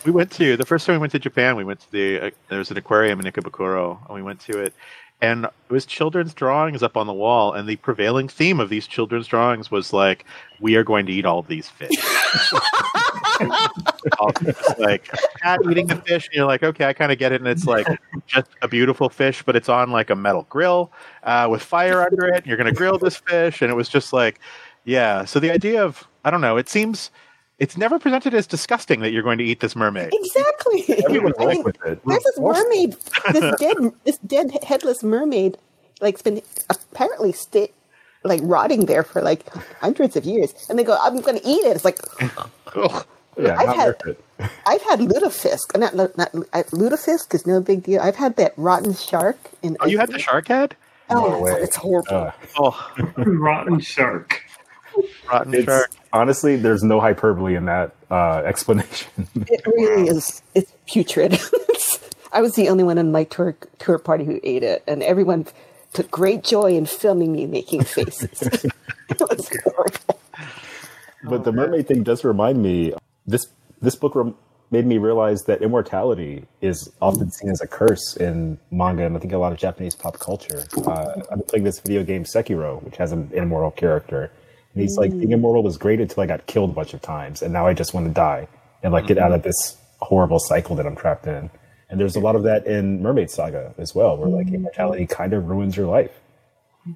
We 0.04 0.12
went 0.12 0.30
to 0.32 0.56
the 0.56 0.64
first 0.64 0.86
time 0.86 0.94
we 0.94 0.98
went 1.00 1.12
to 1.12 1.18
Japan. 1.18 1.56
We 1.56 1.64
went 1.64 1.80
to 1.80 1.92
the 1.92 2.20
uh, 2.20 2.30
there 2.48 2.58
was 2.60 2.70
an 2.70 2.78
aquarium 2.78 3.20
in 3.20 3.26
Ikebukuro, 3.26 3.98
and 4.06 4.14
we 4.14 4.22
went 4.22 4.40
to 4.42 4.58
it, 4.58 4.72
and 5.20 5.44
it 5.46 5.52
was 5.68 5.84
children's 5.84 6.32
drawings 6.32 6.82
up 6.82 6.96
on 6.96 7.06
the 7.06 7.12
wall. 7.12 7.52
And 7.52 7.68
the 7.68 7.76
prevailing 7.76 8.28
theme 8.28 8.58
of 8.60 8.70
these 8.70 8.86
children's 8.86 9.26
drawings 9.26 9.70
was 9.70 9.92
like, 9.92 10.24
"We 10.60 10.76
are 10.76 10.84
going 10.84 11.04
to 11.06 11.12
eat 11.12 11.26
all 11.26 11.40
of 11.40 11.48
these 11.48 11.68
fish." 11.68 11.90
All- 14.18 14.32
it's 14.40 14.78
like 14.78 15.08
cat 15.42 15.60
eating 15.70 15.86
the 15.86 15.96
fish, 15.96 16.26
and 16.26 16.34
you're 16.34 16.46
like, 16.46 16.62
okay, 16.62 16.86
I 16.86 16.92
kind 16.92 17.12
of 17.12 17.18
get 17.18 17.32
it. 17.32 17.40
And 17.40 17.48
it's 17.48 17.66
like 17.66 17.86
just 18.26 18.48
a 18.62 18.68
beautiful 18.68 19.08
fish, 19.08 19.42
but 19.42 19.56
it's 19.56 19.68
on 19.68 19.90
like 19.90 20.10
a 20.10 20.16
metal 20.16 20.46
grill 20.48 20.92
uh, 21.22 21.48
with 21.50 21.62
fire 21.62 22.02
under 22.02 22.26
it. 22.26 22.36
And 22.38 22.46
you're 22.46 22.56
going 22.56 22.68
to 22.72 22.76
grill 22.76 22.98
this 22.98 23.16
fish, 23.16 23.62
and 23.62 23.70
it 23.70 23.74
was 23.74 23.88
just 23.88 24.12
like, 24.12 24.40
yeah. 24.84 25.24
So 25.24 25.40
the 25.40 25.50
idea 25.50 25.84
of 25.84 26.06
I 26.24 26.30
don't 26.30 26.40
know, 26.40 26.56
it 26.56 26.68
seems. 26.68 27.10
It's 27.58 27.76
never 27.76 27.98
presented 27.98 28.34
as 28.34 28.46
disgusting 28.46 29.00
that 29.00 29.10
you're 29.10 29.24
going 29.24 29.38
to 29.38 29.44
eat 29.44 29.58
this 29.58 29.74
mermaid. 29.74 30.10
Exactly. 30.12 30.84
Everyone's 31.04 31.34
I 31.40 31.44
like 31.44 31.56
mean, 31.56 31.64
with 31.64 31.76
it. 31.86 32.00
There's 32.06 32.22
this 32.22 32.38
mermaid, 32.38 32.96
this 33.32 33.56
dead, 33.58 33.76
this 34.04 34.18
dead 34.18 34.52
headless 34.62 35.02
mermaid, 35.02 35.58
like 36.00 36.14
it's 36.14 36.22
been 36.22 36.40
apparently 36.70 37.32
sta 37.32 37.66
like 38.22 38.40
rotting 38.44 38.86
there 38.86 39.02
for 39.02 39.22
like 39.22 39.52
hundreds 39.80 40.14
of 40.16 40.24
years, 40.24 40.54
and 40.68 40.78
they 40.78 40.84
go, 40.84 40.96
"I'm 41.02 41.20
going 41.20 41.38
to 41.38 41.44
eat 41.44 41.64
it." 41.64 41.74
It's 41.74 41.84
like 41.84 41.98
Ugh. 42.76 43.06
Yeah, 43.38 43.56
I've 43.58 43.66
not 43.66 43.76
had- 43.76 43.86
worth 43.86 44.06
it. 44.06 44.24
I've 44.66 44.82
had 44.82 45.00
lutefisk, 45.00 45.76
not 45.78 45.94
not, 45.96 46.16
not 46.16 46.32
uh, 46.34 46.62
lutefisk 46.70 47.34
is 47.34 47.46
no 47.46 47.60
big 47.60 47.82
deal. 47.82 48.00
I've 48.00 48.16
had 48.16 48.36
that 48.36 48.52
rotten 48.56 48.94
shark 48.94 49.36
in. 49.62 49.76
Oh, 49.80 49.86
you 49.86 49.98
had 49.98 50.10
the 50.10 50.18
shark 50.18 50.46
head? 50.48 50.76
Oh, 51.10 51.28
No 51.30 51.40
way. 51.40 51.52
it's 51.60 51.74
horrible. 51.76 52.14
Uh, 52.14 52.30
Oh, 52.58 52.92
rotten 53.16 53.80
shark. 53.80 54.44
rotten 55.32 55.54
it's 55.54 55.64
shark. 55.64 55.90
honestly, 56.12 56.56
there's 56.56 56.82
no 56.84 57.00
hyperbole 57.00 57.56
in 57.56 57.64
that 57.64 57.94
uh, 58.10 58.42
explanation. 58.44 59.26
It 59.48 59.66
really 59.66 60.08
is. 60.08 60.40
It's 60.54 60.72
putrid. 60.86 61.40
I 62.32 62.40
was 62.42 62.54
the 62.54 62.68
only 62.68 62.84
one 62.84 62.98
in 62.98 63.10
my 63.10 63.24
tour 63.24 63.56
tour 63.78 63.98
party 63.98 64.24
who 64.24 64.38
ate 64.44 64.62
it, 64.62 64.84
and 64.86 65.02
everyone 65.02 65.46
took 65.94 66.10
great 66.12 66.44
joy 66.44 66.72
in 66.76 66.86
filming 66.86 67.32
me 67.32 67.46
making 67.46 67.82
faces. 67.84 68.42
it 68.42 69.20
was 69.20 69.50
horrible. 69.64 70.20
But 71.24 71.42
the 71.44 71.50
mermaid 71.52 71.88
thing 71.88 72.02
does 72.04 72.22
remind 72.22 72.62
me. 72.62 72.92
This 73.28 73.46
this 73.80 73.94
book 73.94 74.14
rem- 74.14 74.34
made 74.70 74.86
me 74.86 74.98
realize 74.98 75.42
that 75.44 75.62
immortality 75.62 76.44
is 76.60 76.90
often 77.00 77.30
seen 77.30 77.50
as 77.50 77.60
a 77.60 77.66
curse 77.66 78.16
in 78.16 78.58
manga, 78.70 79.04
and 79.04 79.16
I 79.16 79.20
think 79.20 79.32
a 79.32 79.38
lot 79.38 79.52
of 79.52 79.58
Japanese 79.58 79.94
pop 79.94 80.18
culture. 80.18 80.64
Uh, 80.76 81.22
I'm 81.30 81.42
playing 81.42 81.64
this 81.64 81.80
video 81.80 82.02
game 82.04 82.24
Sekiro, 82.24 82.82
which 82.82 82.96
has 82.96 83.12
an 83.12 83.30
immortal 83.32 83.70
character, 83.70 84.30
and 84.74 84.82
he's 84.82 84.96
like, 84.96 85.10
being 85.10 85.28
mm. 85.28 85.34
immortal 85.34 85.62
was 85.62 85.76
great 85.76 86.00
until 86.00 86.22
I 86.22 86.26
got 86.26 86.46
killed 86.46 86.70
a 86.70 86.72
bunch 86.72 86.94
of 86.94 87.00
times, 87.02 87.42
and 87.42 87.52
now 87.52 87.66
I 87.66 87.74
just 87.74 87.94
want 87.94 88.06
to 88.06 88.12
die 88.12 88.48
and 88.82 88.92
like 88.92 89.06
get 89.06 89.18
out 89.18 89.32
of 89.32 89.42
this 89.42 89.76
horrible 90.00 90.38
cycle 90.38 90.76
that 90.76 90.86
I'm 90.86 90.96
trapped 90.96 91.26
in. 91.26 91.50
And 91.90 91.98
there's 91.98 92.16
a 92.16 92.20
lot 92.20 92.36
of 92.36 92.42
that 92.42 92.66
in 92.66 93.02
Mermaid 93.02 93.30
Saga 93.30 93.74
as 93.78 93.94
well, 93.94 94.16
where 94.16 94.28
like 94.28 94.48
mm. 94.48 94.54
immortality 94.54 95.06
kind 95.06 95.32
of 95.32 95.48
ruins 95.48 95.76
your 95.76 95.86
life. 95.86 96.12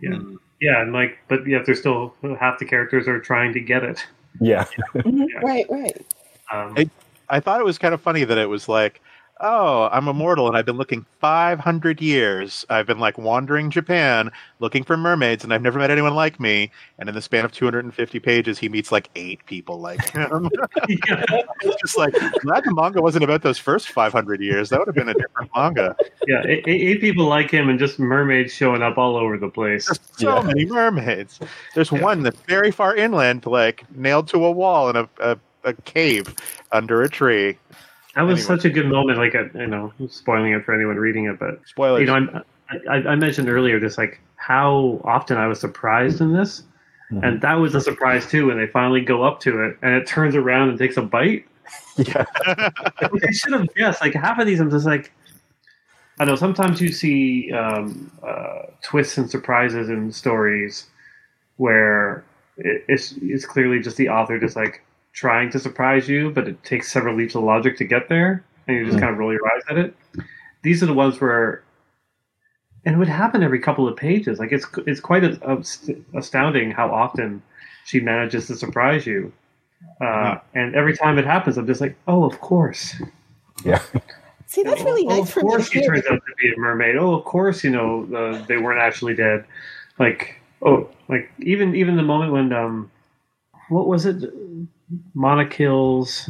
Yeah, 0.00 0.18
yeah, 0.60 0.82
and 0.82 0.92
like, 0.92 1.18
but 1.28 1.46
yet 1.46 1.66
there's 1.66 1.80
still 1.80 2.14
half 2.38 2.58
the 2.58 2.64
characters 2.64 3.08
are 3.08 3.18
trying 3.18 3.52
to 3.54 3.60
get 3.60 3.82
it. 3.82 4.06
Yeah, 4.40 4.64
mm-hmm. 4.94 5.24
Right, 5.44 5.66
right. 5.68 6.06
Um, 6.52 6.74
I, 6.76 6.90
I 7.28 7.40
thought 7.40 7.60
it 7.60 7.64
was 7.64 7.78
kind 7.78 7.94
of 7.94 8.00
funny 8.00 8.24
that 8.24 8.38
it 8.38 8.48
was 8.48 8.68
like, 8.68 9.00
oh, 9.42 9.88
I'm 9.90 10.06
immortal 10.06 10.46
and 10.46 10.56
I've 10.56 10.64
been 10.64 10.76
looking 10.76 11.04
500 11.20 12.00
years. 12.00 12.64
I've 12.70 12.86
been 12.86 13.00
like 13.00 13.18
wandering 13.18 13.70
Japan 13.70 14.30
looking 14.60 14.84
for 14.84 14.96
mermaids 14.96 15.42
and 15.42 15.52
I've 15.52 15.62
never 15.62 15.80
met 15.80 15.90
anyone 15.90 16.14
like 16.14 16.38
me. 16.38 16.70
And 16.98 17.08
in 17.08 17.14
the 17.14 17.20
span 17.20 17.44
of 17.44 17.50
250 17.50 18.20
pages, 18.20 18.58
he 18.58 18.68
meets 18.68 18.92
like 18.92 19.10
eight 19.16 19.44
people 19.46 19.80
like 19.80 20.04
him. 20.12 20.48
it's 20.88 21.80
just 21.80 21.98
like, 21.98 22.14
glad 22.40 22.62
the 22.64 22.72
manga 22.72 23.02
wasn't 23.02 23.24
about 23.24 23.42
those 23.42 23.58
first 23.58 23.88
500 23.88 24.40
years. 24.40 24.70
That 24.70 24.78
would 24.78 24.88
have 24.88 24.94
been 24.94 25.08
a 25.08 25.14
different 25.14 25.50
manga. 25.56 25.96
yeah, 26.28 26.42
eight, 26.46 26.62
eight 26.66 27.00
people 27.00 27.26
like 27.26 27.50
him, 27.50 27.68
and 27.68 27.78
just 27.78 27.98
mermaids 27.98 28.52
showing 28.52 28.82
up 28.82 28.96
all 28.96 29.16
over 29.16 29.36
the 29.36 29.48
place. 29.48 29.86
There's 29.86 30.00
So 30.18 30.36
Yeah. 30.36 30.42
many 30.42 30.66
mermaids. 30.66 31.40
There's 31.74 31.90
one 31.90 32.22
that's 32.22 32.40
very 32.42 32.70
far 32.70 32.94
inland, 32.94 33.46
like 33.46 33.84
nailed 33.96 34.28
to 34.28 34.44
a 34.44 34.52
wall 34.52 34.88
in 34.88 34.96
a, 34.96 35.08
a, 35.18 35.38
a 35.64 35.72
cave 35.72 36.34
under 36.72 37.02
a 37.02 37.08
tree. 37.08 37.56
That 38.14 38.22
was 38.22 38.40
Anyway. 38.40 38.56
such 38.56 38.64
a 38.66 38.70
good 38.70 38.86
moment. 38.86 39.18
Like, 39.18 39.34
I, 39.34 39.48
you 39.58 39.66
know, 39.66 39.92
spoiling 40.08 40.52
it 40.52 40.64
for 40.64 40.74
anyone 40.74 40.96
reading 40.96 41.26
it, 41.26 41.38
but 41.38 41.60
Spoilers. 41.66 42.00
you 42.00 42.06
know, 42.06 42.14
I'm, 42.14 42.42
I, 42.90 42.96
I 43.10 43.14
mentioned 43.16 43.48
earlier 43.48 43.80
just 43.80 43.96
like 43.98 44.20
how 44.36 45.00
often 45.04 45.36
I 45.38 45.46
was 45.46 45.60
surprised 45.60 46.20
in 46.20 46.32
this, 46.32 46.62
and 47.22 47.40
that 47.42 47.54
was 47.54 47.74
a 47.74 47.80
surprise 47.80 48.26
too 48.26 48.46
when 48.46 48.56
they 48.56 48.66
finally 48.66 49.02
go 49.02 49.22
up 49.22 49.38
to 49.40 49.62
it 49.62 49.76
and 49.82 49.94
it 49.94 50.06
turns 50.06 50.34
around 50.34 50.70
and 50.70 50.78
takes 50.78 50.96
a 50.96 51.02
bite. 51.02 51.44
yeah, 51.98 52.24
I 52.36 53.30
should 53.32 53.52
have 53.52 53.74
guessed. 53.74 54.00
Like 54.00 54.14
half 54.14 54.38
of 54.38 54.46
these, 54.46 54.60
I'm 54.60 54.70
just 54.70 54.86
like, 54.86 55.12
I 56.18 56.24
know 56.24 56.36
sometimes 56.36 56.80
you 56.80 56.90
see 56.90 57.52
um, 57.52 58.10
uh, 58.26 58.62
twists 58.82 59.18
and 59.18 59.30
surprises 59.30 59.90
in 59.90 60.10
stories 60.10 60.86
where 61.58 62.24
it, 62.56 62.82
it's 62.88 63.14
it's 63.20 63.44
clearly 63.44 63.78
just 63.80 63.98
the 63.98 64.08
author 64.08 64.38
just 64.38 64.56
like 64.56 64.82
trying 65.12 65.50
to 65.50 65.58
surprise 65.58 66.08
you, 66.08 66.30
but 66.30 66.48
it 66.48 66.62
takes 66.64 66.90
several 66.92 67.16
leaps 67.16 67.34
of 67.34 67.42
logic 67.42 67.76
to 67.78 67.84
get 67.84 68.08
there, 68.08 68.44
and 68.66 68.76
you 68.76 68.86
just 68.86 68.98
kind 68.98 69.10
of 69.10 69.18
roll 69.18 69.32
your 69.32 69.46
eyes 69.54 69.62
at 69.68 69.78
it. 69.78 69.94
These 70.62 70.82
are 70.82 70.86
the 70.86 70.94
ones 70.94 71.20
where, 71.20 71.62
and 72.84 72.94
it 72.94 72.98
would 72.98 73.08
happen 73.08 73.42
every 73.42 73.60
couple 73.60 73.86
of 73.88 73.96
pages. 73.96 74.38
Like 74.38 74.52
it's 74.52 74.66
it's 74.86 75.00
quite 75.00 75.24
a, 75.24 75.38
a- 75.50 76.18
astounding 76.18 76.70
how 76.70 76.90
often 76.90 77.42
she 77.84 78.00
manages 78.00 78.46
to 78.46 78.56
surprise 78.56 79.06
you. 79.06 79.32
Uh, 80.00 80.38
and 80.54 80.74
every 80.74 80.96
time 80.96 81.18
it 81.18 81.26
happens, 81.26 81.58
I'm 81.58 81.66
just 81.66 81.80
like, 81.80 81.96
oh, 82.06 82.24
of 82.24 82.40
course. 82.40 82.94
Yeah. 83.64 83.82
See, 84.46 84.62
that's 84.62 84.82
really 84.82 85.06
oh, 85.06 85.18
nice 85.18 85.22
of 85.22 85.30
for 85.30 85.40
course 85.40 85.70
to 85.70 85.80
he 85.80 85.86
turns 85.86 86.04
out 86.06 86.20
to 86.26 86.34
be 86.38 86.52
a 86.52 86.58
mermaid. 86.58 86.96
Oh, 86.96 87.14
of 87.14 87.24
course, 87.24 87.64
you 87.64 87.70
know 87.70 88.06
uh, 88.14 88.44
they 88.46 88.58
weren't 88.58 88.80
actually 88.80 89.14
dead. 89.14 89.44
Like 89.98 90.36
oh, 90.60 90.88
like 91.08 91.30
even 91.38 91.74
even 91.74 91.96
the 91.96 92.02
moment 92.02 92.32
when 92.32 92.52
um, 92.52 92.90
what 93.70 93.86
was 93.86 94.04
it? 94.04 94.22
Mana 95.14 95.46
kills 95.46 96.28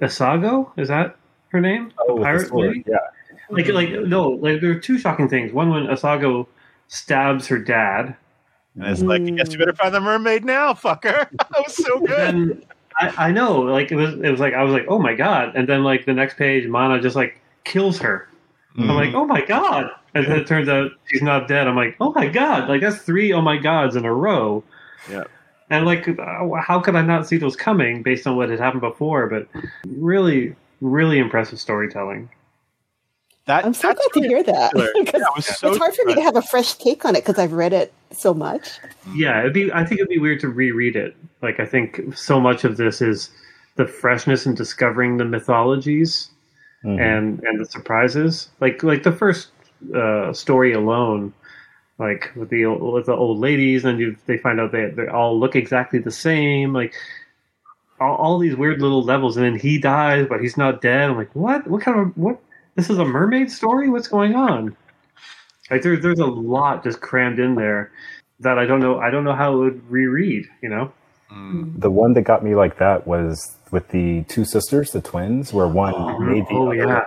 Isago. 0.00 0.70
Is 0.78 0.88
that 0.88 1.16
her 1.48 1.60
name? 1.60 1.92
Oh, 1.98 2.06
the 2.06 2.14
with 2.14 2.22
the 2.22 2.24
pirate 2.24 2.48
sword, 2.48 2.68
lady? 2.68 2.84
Yeah. 2.86 2.96
Like 3.50 3.68
like 3.68 3.90
no, 3.90 4.30
like 4.30 4.60
there 4.60 4.70
are 4.70 4.78
two 4.78 4.98
shocking 4.98 5.28
things. 5.28 5.52
One 5.52 5.70
when 5.70 5.86
Asago 5.86 6.46
stabs 6.88 7.46
her 7.48 7.58
dad. 7.58 8.16
And 8.74 8.84
it's 8.86 9.02
like, 9.02 9.22
I 9.22 9.30
guess 9.30 9.52
you 9.52 9.58
better 9.58 9.72
find 9.74 9.94
the 9.94 10.00
mermaid 10.00 10.44
now, 10.44 10.72
fucker. 10.72 11.28
that 11.30 11.50
was 11.64 11.76
so 11.76 12.00
good. 12.00 12.08
Then 12.18 12.64
I, 13.00 13.28
I 13.28 13.30
know, 13.32 13.60
like 13.60 13.92
it 13.92 13.96
was 13.96 14.14
it 14.14 14.30
was 14.30 14.40
like 14.40 14.54
I 14.54 14.62
was 14.62 14.72
like, 14.72 14.86
oh 14.88 14.98
my 14.98 15.14
god, 15.14 15.54
and 15.54 15.68
then 15.68 15.84
like 15.84 16.06
the 16.06 16.14
next 16.14 16.36
page, 16.36 16.66
Mana 16.66 17.00
just 17.00 17.16
like 17.16 17.40
kills 17.64 17.98
her. 17.98 18.28
I'm 18.76 18.84
Mm-hmm. 18.84 18.90
like, 18.92 19.14
oh 19.14 19.24
my 19.24 19.44
god, 19.44 19.90
and 20.14 20.26
then 20.26 20.36
it 20.38 20.48
turns 20.48 20.68
out 20.68 20.90
she's 21.06 21.22
not 21.22 21.46
dead. 21.46 21.68
I'm 21.68 21.76
like, 21.76 21.96
oh 22.00 22.12
my 22.12 22.26
god, 22.26 22.68
like 22.68 22.80
that's 22.80 22.98
three 22.98 23.32
oh 23.32 23.40
my 23.40 23.56
gods 23.58 23.94
in 23.94 24.04
a 24.04 24.12
row. 24.12 24.64
Yeah. 25.08 25.24
And 25.70 25.86
like, 25.86 26.06
uh, 26.08 26.48
how 26.60 26.80
could 26.80 26.94
I 26.94 27.02
not 27.02 27.26
see 27.26 27.36
those 27.36 27.56
coming 27.56 28.02
based 28.02 28.26
on 28.26 28.36
what 28.36 28.50
had 28.50 28.58
happened 28.60 28.82
before? 28.82 29.26
But 29.28 29.48
really, 29.86 30.54
really 30.80 31.18
impressive 31.18 31.58
storytelling. 31.58 32.28
that, 33.46 33.64
I'm 33.64 33.74
so 33.74 33.92
glad 33.94 34.08
to 34.14 34.20
hear 34.28 34.42
that. 34.42 34.72
particular. 34.72 35.04
'Cause 35.12 35.20
Yeah, 35.20 35.26
I 35.26 35.32
was 35.36 35.46
so 35.46 35.68
it's 35.68 35.78
hard 35.78 35.94
for 35.94 36.04
me 36.04 36.14
to 36.14 36.22
have 36.22 36.36
a 36.36 36.42
fresh 36.42 36.74
take 36.74 37.04
on 37.04 37.14
it 37.16 37.24
because 37.24 37.38
I've 37.38 37.52
read 37.52 37.72
it 37.72 37.92
so 38.10 38.32
much. 38.34 38.68
Yeah, 39.14 39.40
it'd 39.40 39.52
be. 39.54 39.72
I 39.72 39.84
think 39.84 40.00
it'd 40.00 40.08
be 40.08 40.18
weird 40.18 40.40
to 40.40 40.48
reread 40.48 40.96
it. 40.96 41.16
Like, 41.42 41.60
I 41.60 41.66
think 41.66 42.00
so 42.14 42.40
much 42.40 42.64
of 42.64 42.76
this 42.76 43.00
is 43.02 43.30
the 43.76 43.86
freshness 43.86 44.46
and 44.46 44.56
discovering 44.56 45.16
the 45.16 45.24
mythologies 45.24 46.30
Mhm. 46.84 47.00
and 47.00 47.42
and 47.44 47.58
the 47.60 47.64
surprises. 47.66 48.50
Like 48.60 48.82
like 48.82 49.02
the 49.02 49.12
first 49.12 49.48
uh, 49.94 50.32
story 50.32 50.72
alone, 50.72 51.32
like 51.98 52.30
with 52.34 52.50
the 52.50 52.64
old- 52.64 52.94
with 52.94 53.06
the 53.06 53.14
old 53.14 53.38
ladies, 53.38 53.84
and 53.84 53.98
you 54.00 54.16
they 54.26 54.38
find 54.38 54.60
out 54.60 54.72
they 54.72 54.86
they 54.90 55.06
all 55.06 55.38
look 55.38 55.54
exactly 55.56 55.98
the 55.98 56.10
same. 56.10 56.72
Like 56.72 56.94
all, 58.00 58.16
all 58.16 58.38
these 58.38 58.56
weird 58.56 58.82
little 58.82 59.02
levels, 59.02 59.36
and 59.36 59.46
then 59.46 59.58
he 59.58 59.78
dies, 59.78 60.26
but 60.28 60.40
he's 60.40 60.56
not 60.56 60.80
dead. 60.80 61.10
I'm 61.10 61.16
like, 61.16 61.34
what? 61.34 61.66
What 61.66 61.82
kind 61.82 62.00
of 62.00 62.16
what? 62.16 62.40
This 62.74 62.90
is 62.90 62.98
a 62.98 63.04
mermaid 63.04 63.50
story. 63.50 63.88
What's 63.88 64.08
going 64.08 64.34
on? 64.34 64.76
Like 65.70 65.82
there, 65.82 65.96
there's 65.96 66.18
a 66.18 66.26
lot 66.26 66.82
just 66.84 67.00
crammed 67.00 67.38
in 67.38 67.54
there 67.54 67.92
that 68.40 68.58
I 68.58 68.66
don't 68.66 68.80
know. 68.80 68.98
I 68.98 69.10
don't 69.10 69.24
know 69.24 69.34
how 69.34 69.54
it 69.54 69.58
would 69.58 69.90
reread. 69.90 70.46
You 70.62 70.68
know? 70.68 70.92
Mm. 71.32 71.80
The 71.80 71.90
one 71.90 72.12
that 72.14 72.22
got 72.22 72.44
me 72.44 72.54
like 72.54 72.78
that 72.78 73.06
was 73.06 73.56
with 73.70 73.88
the 73.88 74.22
two 74.24 74.44
sisters, 74.44 74.90
the 74.90 75.00
twins, 75.00 75.52
where 75.52 75.66
one 75.68 75.94
Oh, 75.96 76.18
made 76.18 76.44
the 76.48 76.54
oh, 76.54 76.66
other 76.66 76.74
yeah. 76.76 77.04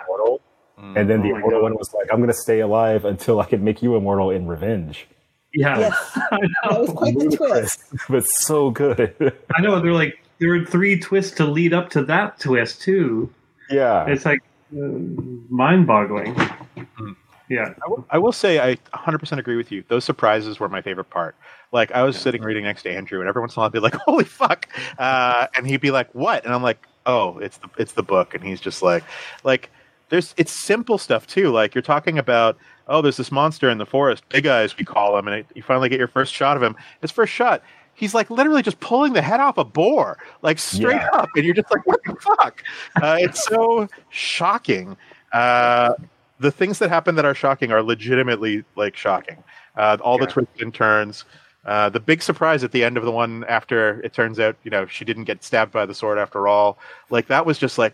Immortal, 0.77 1.01
and 1.01 1.09
then 1.09 1.21
the 1.21 1.29
Oh 1.29 1.31
my 1.33 1.37
immortal 1.39 1.59
God. 1.61 1.63
one 1.63 1.75
was 1.77 1.93
like, 1.93 2.07
"I'm 2.11 2.17
going 2.17 2.29
to 2.29 2.33
stay 2.33 2.59
alive 2.59 3.05
until 3.05 3.39
I 3.39 3.45
can 3.45 3.63
make 3.63 3.81
you 3.81 3.95
immortal 3.95 4.29
in 4.31 4.47
revenge." 4.47 5.07
Yeah, 5.53 5.79
Yes. 5.79 6.11
That 6.69 6.79
was 6.79 6.89
quite 6.91 7.17
the 7.17 7.35
twist. 7.35 7.81
but 8.09 8.25
so 8.27 8.69
good. 8.69 9.15
I 9.55 9.61
know. 9.61 9.79
They're 9.79 9.93
like 9.93 10.19
there 10.39 10.49
were 10.49 10.65
three 10.65 10.99
twists 10.99 11.35
to 11.37 11.45
lead 11.45 11.73
up 11.73 11.89
to 11.91 12.03
that 12.05 12.39
twist 12.39 12.81
too. 12.81 13.33
yeah, 13.69 14.05
It's 14.05 14.25
like 14.25 14.39
uh, 14.73 14.81
mind-boggling. 15.49 16.35
Yeah, 17.49 17.73
I 17.83 17.87
will, 17.87 18.05
I 18.11 18.17
will 18.17 18.33
say 18.33 18.59
I 18.59 18.75
100% 18.93 19.37
agree 19.39 19.55
with 19.55 19.71
you. 19.71 19.83
Those 19.87 20.03
surprises 20.03 20.59
were 20.59 20.67
my 20.67 20.81
favorite 20.81 21.09
part. 21.09 21.35
Like 21.71 21.91
I 21.93 22.03
was 22.03 22.17
sitting 22.19 22.41
reading 22.41 22.65
next 22.65 22.83
to 22.83 22.91
Andrew, 22.91 23.19
and 23.21 23.29
every 23.29 23.41
once 23.41 23.55
in 23.55 23.59
a 23.59 23.61
while 23.61 23.67
I'd 23.67 23.71
be 23.73 23.79
like, 23.79 23.93
"Holy 24.05 24.25
fuck!" 24.25 24.67
Uh, 24.99 25.47
and 25.55 25.65
he'd 25.65 25.79
be 25.81 25.91
like, 25.91 26.13
"What?" 26.13 26.43
And 26.45 26.53
I'm 26.53 26.61
like, 26.63 26.85
"Oh, 27.05 27.37
it's 27.39 27.57
the 27.57 27.69
it's 27.77 27.93
the 27.93 28.03
book." 28.03 28.35
And 28.35 28.43
he's 28.43 28.59
just 28.59 28.81
like, 28.81 29.03
like 29.45 29.69
there's 30.09 30.33
it's 30.37 30.51
simple 30.51 30.97
stuff 30.97 31.27
too. 31.27 31.49
Like 31.49 31.75
you're 31.75 31.81
talking 31.81 32.17
about, 32.17 32.57
oh, 32.87 33.01
there's 33.01 33.17
this 33.17 33.31
monster 33.31 33.69
in 33.69 33.77
the 33.77 33.85
forest, 33.85 34.23
big 34.29 34.47
eyes 34.47 34.77
we 34.77 34.85
call 34.85 35.17
him, 35.17 35.27
and 35.27 35.37
it, 35.37 35.47
you 35.55 35.61
finally 35.63 35.89
get 35.89 35.99
your 35.99 36.07
first 36.07 36.33
shot 36.33 36.57
of 36.57 36.63
him. 36.63 36.75
His 37.01 37.11
first 37.11 37.33
shot. 37.33 37.61
He's 37.93 38.13
like 38.13 38.29
literally 38.29 38.61
just 38.61 38.79
pulling 38.79 39.13
the 39.13 39.23
head 39.23 39.39
off 39.39 39.57
a 39.57 39.63
boar, 39.63 40.19
like 40.43 40.59
straight 40.59 40.97
Yeah. 40.97 41.09
up, 41.13 41.29
and 41.35 41.43
you're 41.43 41.55
just 41.55 41.71
like, 41.71 41.85
"What 41.87 41.99
the 42.05 42.15
fuck?" 42.15 42.63
Uh, 43.01 43.17
it's 43.19 43.43
so 43.43 43.87
shocking. 44.09 44.95
Uh, 45.33 45.93
the 46.39 46.51
things 46.51 46.77
that 46.79 46.89
happen 46.89 47.15
that 47.15 47.25
are 47.25 47.33
shocking 47.33 47.71
are 47.71 47.81
legitimately 47.81 48.63
like 48.75 48.95
shocking. 48.95 49.43
Uh, 49.75 49.97
all 50.01 50.17
the 50.19 50.27
twists 50.27 50.61
and 50.61 50.73
turns. 50.73 51.25
Uh, 51.65 51.89
the 51.89 51.99
big 51.99 52.21
surprise 52.21 52.63
at 52.63 52.71
the 52.71 52.83
end 52.83 52.97
of 52.97 53.03
the 53.03 53.11
one 53.11 53.43
after 53.49 53.99
it 54.01 54.13
turns 54.13 54.39
out, 54.39 54.55
you 54.63 54.71
know, 54.71 54.85
she 54.85 55.03
didn't 55.03 55.25
get 55.25 55.43
stabbed 55.43 55.71
by 55.73 55.85
the 55.85 55.93
sword 55.93 56.17
after 56.17 56.47
all. 56.47 56.77
Like 57.09 57.27
that 57.27 57.45
was 57.45 57.57
just 57.57 57.77
like, 57.77 57.93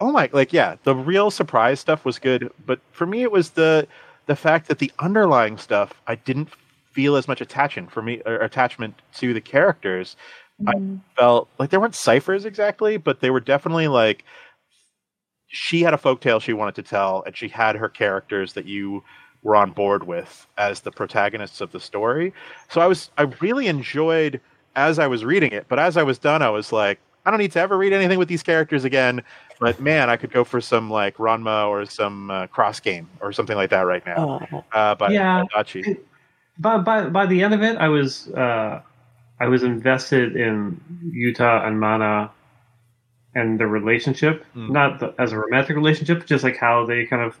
oh 0.00 0.12
my, 0.12 0.30
like 0.32 0.52
yeah, 0.52 0.76
the 0.84 0.94
real 0.94 1.30
surprise 1.30 1.80
stuff 1.80 2.04
was 2.04 2.18
good, 2.18 2.52
but 2.66 2.80
for 2.92 3.06
me 3.06 3.22
it 3.22 3.32
was 3.32 3.50
the 3.50 3.86
the 4.26 4.36
fact 4.36 4.68
that 4.68 4.78
the 4.78 4.92
underlying 4.98 5.58
stuff 5.58 5.92
I 6.06 6.14
didn't 6.14 6.48
feel 6.92 7.16
as 7.16 7.28
much 7.28 7.40
attachment 7.40 7.90
for 7.90 8.02
me 8.02 8.22
or 8.26 8.36
attachment 8.36 8.94
to 9.14 9.32
the 9.34 9.40
characters. 9.40 10.16
I 10.66 10.74
mm-hmm. 10.74 10.96
felt 11.16 11.48
like 11.58 11.70
there 11.70 11.80
weren't 11.80 11.94
ciphers 11.94 12.44
exactly, 12.44 12.96
but 12.96 13.20
they 13.20 13.30
were 13.30 13.40
definitely 13.40 13.88
like 13.88 14.24
she 15.48 15.82
had 15.82 15.94
a 15.94 15.98
folktale 15.98 16.40
she 16.40 16.52
wanted 16.52 16.76
to 16.76 16.82
tell, 16.82 17.22
and 17.26 17.36
she 17.36 17.48
had 17.48 17.76
her 17.76 17.88
characters 17.88 18.52
that 18.52 18.66
you 18.66 19.02
were 19.42 19.56
on 19.56 19.72
board 19.72 20.06
with 20.06 20.46
as 20.58 20.80
the 20.80 20.92
protagonists 20.92 21.60
of 21.60 21.72
the 21.72 21.80
story. 21.80 22.32
So 22.68 22.80
I 22.80 22.86
was 22.86 23.10
I 23.18 23.22
really 23.40 23.66
enjoyed 23.66 24.40
as 24.76 24.98
I 24.98 25.06
was 25.06 25.24
reading 25.24 25.52
it, 25.52 25.66
but 25.68 25.78
as 25.78 25.96
I 25.96 26.02
was 26.02 26.18
done, 26.18 26.42
I 26.42 26.50
was 26.50 26.72
like, 26.72 27.00
I 27.26 27.30
don't 27.30 27.38
need 27.38 27.52
to 27.52 27.60
ever 27.60 27.76
read 27.76 27.92
anything 27.92 28.18
with 28.18 28.28
these 28.28 28.42
characters 28.42 28.84
again. 28.84 29.22
But 29.60 29.78
man, 29.80 30.08
I 30.08 30.16
could 30.16 30.32
go 30.32 30.42
for 30.44 30.60
some 30.60 30.88
like 30.90 31.16
Ranma 31.18 31.68
or 31.68 31.84
some 31.84 32.30
uh, 32.30 32.46
cross 32.46 32.80
game 32.80 33.08
or 33.20 33.32
something 33.32 33.56
like 33.56 33.70
that 33.70 33.82
right 33.82 34.04
now. 34.06 34.46
Oh, 34.52 34.64
Uh, 34.72 34.94
by 34.94 35.10
Yeah. 35.12 35.44
by 35.52 35.64
by 36.58 36.78
by 36.78 37.08
by 37.08 37.26
the 37.26 37.42
end 37.42 37.54
of 37.54 37.62
it, 37.62 37.76
I 37.76 37.88
was 37.88 38.28
uh, 38.28 38.80
I 39.38 39.48
was 39.48 39.62
invested 39.62 40.36
in 40.36 40.80
Yuta 41.14 41.66
and 41.66 41.78
Mana 41.78 42.30
and 43.34 43.60
the 43.60 43.66
relationship, 43.66 44.44
Mm. 44.56 44.70
not 44.70 44.98
the, 45.00 45.14
as 45.18 45.32
a 45.32 45.38
romantic 45.38 45.76
relationship, 45.76 46.26
just 46.26 46.42
like 46.42 46.56
how 46.56 46.84
they 46.86 47.06
kind 47.06 47.22
of 47.22 47.38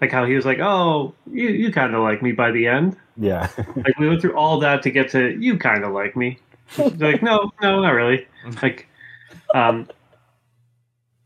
like 0.00 0.10
how 0.12 0.24
he 0.26 0.34
was 0.34 0.44
like, 0.44 0.58
"Oh, 0.58 1.14
you 1.30 1.48
you 1.50 1.72
kind 1.72 1.94
of 1.94 2.02
like 2.02 2.20
me." 2.20 2.32
By 2.32 2.50
the 2.50 2.66
end, 2.66 2.96
yeah. 3.16 3.48
like 3.76 3.96
we 3.98 4.08
went 4.08 4.20
through 4.20 4.36
all 4.36 4.58
that 4.60 4.82
to 4.82 4.90
get 4.90 5.08
to 5.10 5.30
you 5.38 5.56
kind 5.56 5.84
of 5.84 5.92
like 5.92 6.16
me. 6.16 6.38
They're 6.76 7.12
like, 7.12 7.22
no, 7.22 7.50
no, 7.62 7.80
not 7.82 7.90
really. 7.94 8.26
Like, 8.62 8.86
um, 9.54 9.88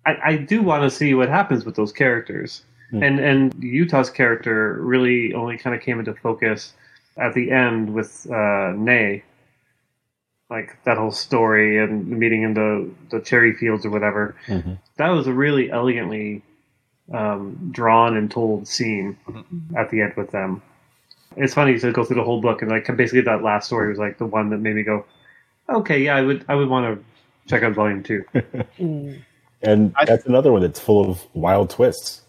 I, 0.06 0.16
I 0.24 0.36
do 0.36 0.62
want 0.62 0.82
to 0.82 0.90
see 0.90 1.14
what 1.14 1.28
happens 1.28 1.64
with 1.64 1.76
those 1.76 1.92
characters, 1.92 2.62
Hmm. 2.90 3.02
and 3.02 3.18
and 3.18 3.54
Yuta's 3.54 4.10
character 4.10 4.78
really 4.82 5.32
only 5.32 5.56
kind 5.56 5.74
of 5.74 5.80
came 5.82 5.98
into 5.98 6.12
focus 6.14 6.74
at 7.16 7.32
the 7.34 7.50
end 7.50 7.94
with 7.94 8.26
uh, 8.30 8.72
Nae. 8.76 9.22
Like 10.50 10.76
that 10.84 10.98
whole 10.98 11.10
story 11.10 11.78
and 11.82 12.06
meeting 12.06 12.42
in 12.42 12.52
the 12.54 12.90
the 13.10 13.20
cherry 13.20 13.54
fields 13.54 13.86
or 13.86 13.90
whatever. 13.90 14.36
Mhm. 14.46 14.78
That 14.98 15.08
was 15.08 15.26
a 15.26 15.32
really 15.32 15.70
elegantly 15.70 16.42
um, 17.12 17.70
drawn 17.72 18.16
and 18.16 18.30
told 18.30 18.68
scene 18.68 19.16
at 19.76 19.90
the 19.90 20.02
end 20.02 20.14
with 20.16 20.30
them. 20.30 20.62
It's 21.36 21.54
funny 21.54 21.78
to 21.78 21.92
go 21.92 22.04
through 22.04 22.16
the 22.16 22.22
whole 22.24 22.40
book 22.40 22.60
and 22.62 22.70
like 22.70 22.86
basically 22.96 23.22
that 23.22 23.42
last 23.42 23.66
story 23.66 23.88
was 23.88 23.98
like 23.98 24.18
the 24.18 24.26
one 24.26 24.50
that 24.50 24.58
made 24.58 24.76
me 24.76 24.82
go, 24.82 25.04
okay, 25.68 26.02
yeah, 26.02 26.14
I 26.16 26.20
would 26.22 26.44
I 26.48 26.54
would 26.54 26.68
want 26.68 26.98
to 26.98 27.04
check 27.48 27.62
out 27.62 27.72
volume 27.74 28.02
two. 28.02 28.24
mm. 28.78 29.20
And 29.62 29.94
I- 29.96 30.04
that's 30.04 30.26
another 30.26 30.52
one 30.52 30.62
that's 30.62 30.80
full 30.80 31.08
of 31.10 31.24
wild 31.34 31.70
twists. 31.70 32.22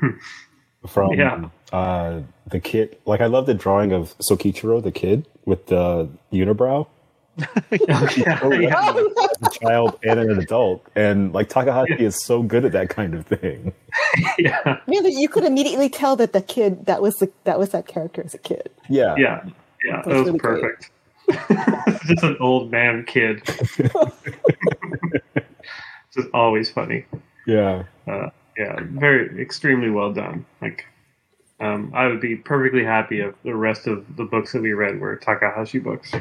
From 0.88 1.14
Yeah. 1.14 1.48
uh, 1.72 2.22
the 2.52 2.60
kid, 2.60 2.98
like 3.06 3.22
I 3.22 3.28
love 3.28 3.46
the 3.46 3.54
drawing 3.54 3.94
of 3.94 4.14
Sokichiro, 4.20 4.84
the 4.84 4.92
kid 4.92 5.26
with 5.46 5.68
the 5.68 6.10
unibrow, 6.34 6.88
yeah, 7.72 8.50
yeah. 8.52 8.94
a 9.42 9.50
child 9.50 9.98
and 10.04 10.20
an 10.20 10.38
adult, 10.40 10.86
and 10.94 11.32
like 11.34 11.48
Takahashi 11.48 12.04
is 12.04 12.22
so 12.26 12.44
good 12.44 12.66
at 12.66 12.74
that 12.74 12.90
kind 12.90 13.14
of 13.16 13.26
thing. 13.26 13.72
yeah, 14.38 14.78
Really, 14.88 15.12
you 15.14 15.30
could 15.30 15.46
immediately 15.46 15.88
tell 15.90 16.18
that 16.18 16.34
the 16.34 16.42
kid 16.42 16.86
that 16.86 17.02
was 17.02 17.16
the, 17.16 17.32
that 17.46 17.58
was 17.58 17.70
that 17.70 17.88
character 17.88 18.22
as 18.24 18.34
a 18.34 18.38
kid. 18.38 18.70
Yeah, 18.90 19.16
yeah, 19.18 19.42
yeah. 19.86 20.02
That 20.02 20.06
That's 20.06 20.08
was 20.08 20.26
really 20.28 20.38
great. 20.40 20.62
perfect. 20.64 20.92
Just 22.06 22.24
an 22.24 22.38
old 22.40 22.72
man 22.72 23.06
kid. 23.06 23.42
Just 26.14 26.28
always 26.34 26.70
funny. 26.70 27.06
yeah. 27.48 27.84
Uh, 28.08 28.30
yeah, 28.58 28.80
very 28.82 29.42
extremely 29.42 29.90
well 29.90 30.14
done. 30.14 30.46
Like, 30.62 30.86
um, 31.60 31.92
I 31.96 32.08
would 32.08 32.22
be 32.22 32.36
perfectly 32.36 32.84
happy 32.84 33.22
if 33.22 33.34
the 33.44 33.56
rest 33.56 33.88
of 33.88 34.06
the 34.16 34.26
books 34.26 34.52
that 34.54 34.62
we 34.62 34.74
read 34.74 35.00
were 35.00 35.16
Takahashi 35.16 35.80
books. 35.80 36.12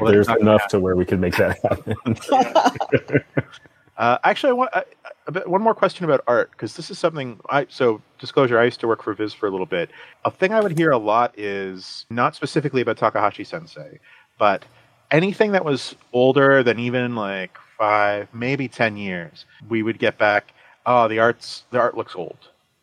Well, 0.00 0.12
There's 0.12 0.28
enough 0.28 0.66
to 0.68 0.80
where 0.80 0.96
we 0.96 1.04
could 1.04 1.20
make 1.20 1.36
that 1.36 1.60
happen. 1.62 3.22
Uh, 3.96 4.18
actually, 4.24 4.50
I 4.50 4.54
want 4.54 4.70
I, 4.74 4.80
a 4.80 5.03
bit, 5.32 5.48
one 5.48 5.62
more 5.62 5.74
question 5.74 6.04
about 6.04 6.22
art 6.26 6.50
because 6.50 6.76
this 6.76 6.90
is 6.90 6.98
something 6.98 7.40
I 7.48 7.66
so 7.68 8.00
disclosure. 8.18 8.58
I 8.58 8.64
used 8.64 8.80
to 8.80 8.88
work 8.88 9.02
for 9.02 9.14
Viz 9.14 9.32
for 9.32 9.46
a 9.46 9.50
little 9.50 9.66
bit. 9.66 9.90
A 10.24 10.30
thing 10.30 10.52
I 10.52 10.60
would 10.60 10.76
hear 10.76 10.90
a 10.90 10.98
lot 10.98 11.38
is 11.38 12.06
not 12.10 12.34
specifically 12.34 12.82
about 12.82 12.98
Takahashi 12.98 13.44
Sensei, 13.44 13.98
but 14.38 14.64
anything 15.10 15.52
that 15.52 15.64
was 15.64 15.94
older 16.12 16.62
than 16.62 16.78
even 16.78 17.14
like 17.14 17.56
five, 17.78 18.28
maybe 18.32 18.68
ten 18.68 18.96
years, 18.96 19.46
we 19.68 19.82
would 19.82 19.98
get 19.98 20.18
back. 20.18 20.52
Oh, 20.86 21.08
the 21.08 21.18
art's 21.18 21.64
the 21.70 21.78
art 21.80 21.96
looks 21.96 22.14
old. 22.14 22.38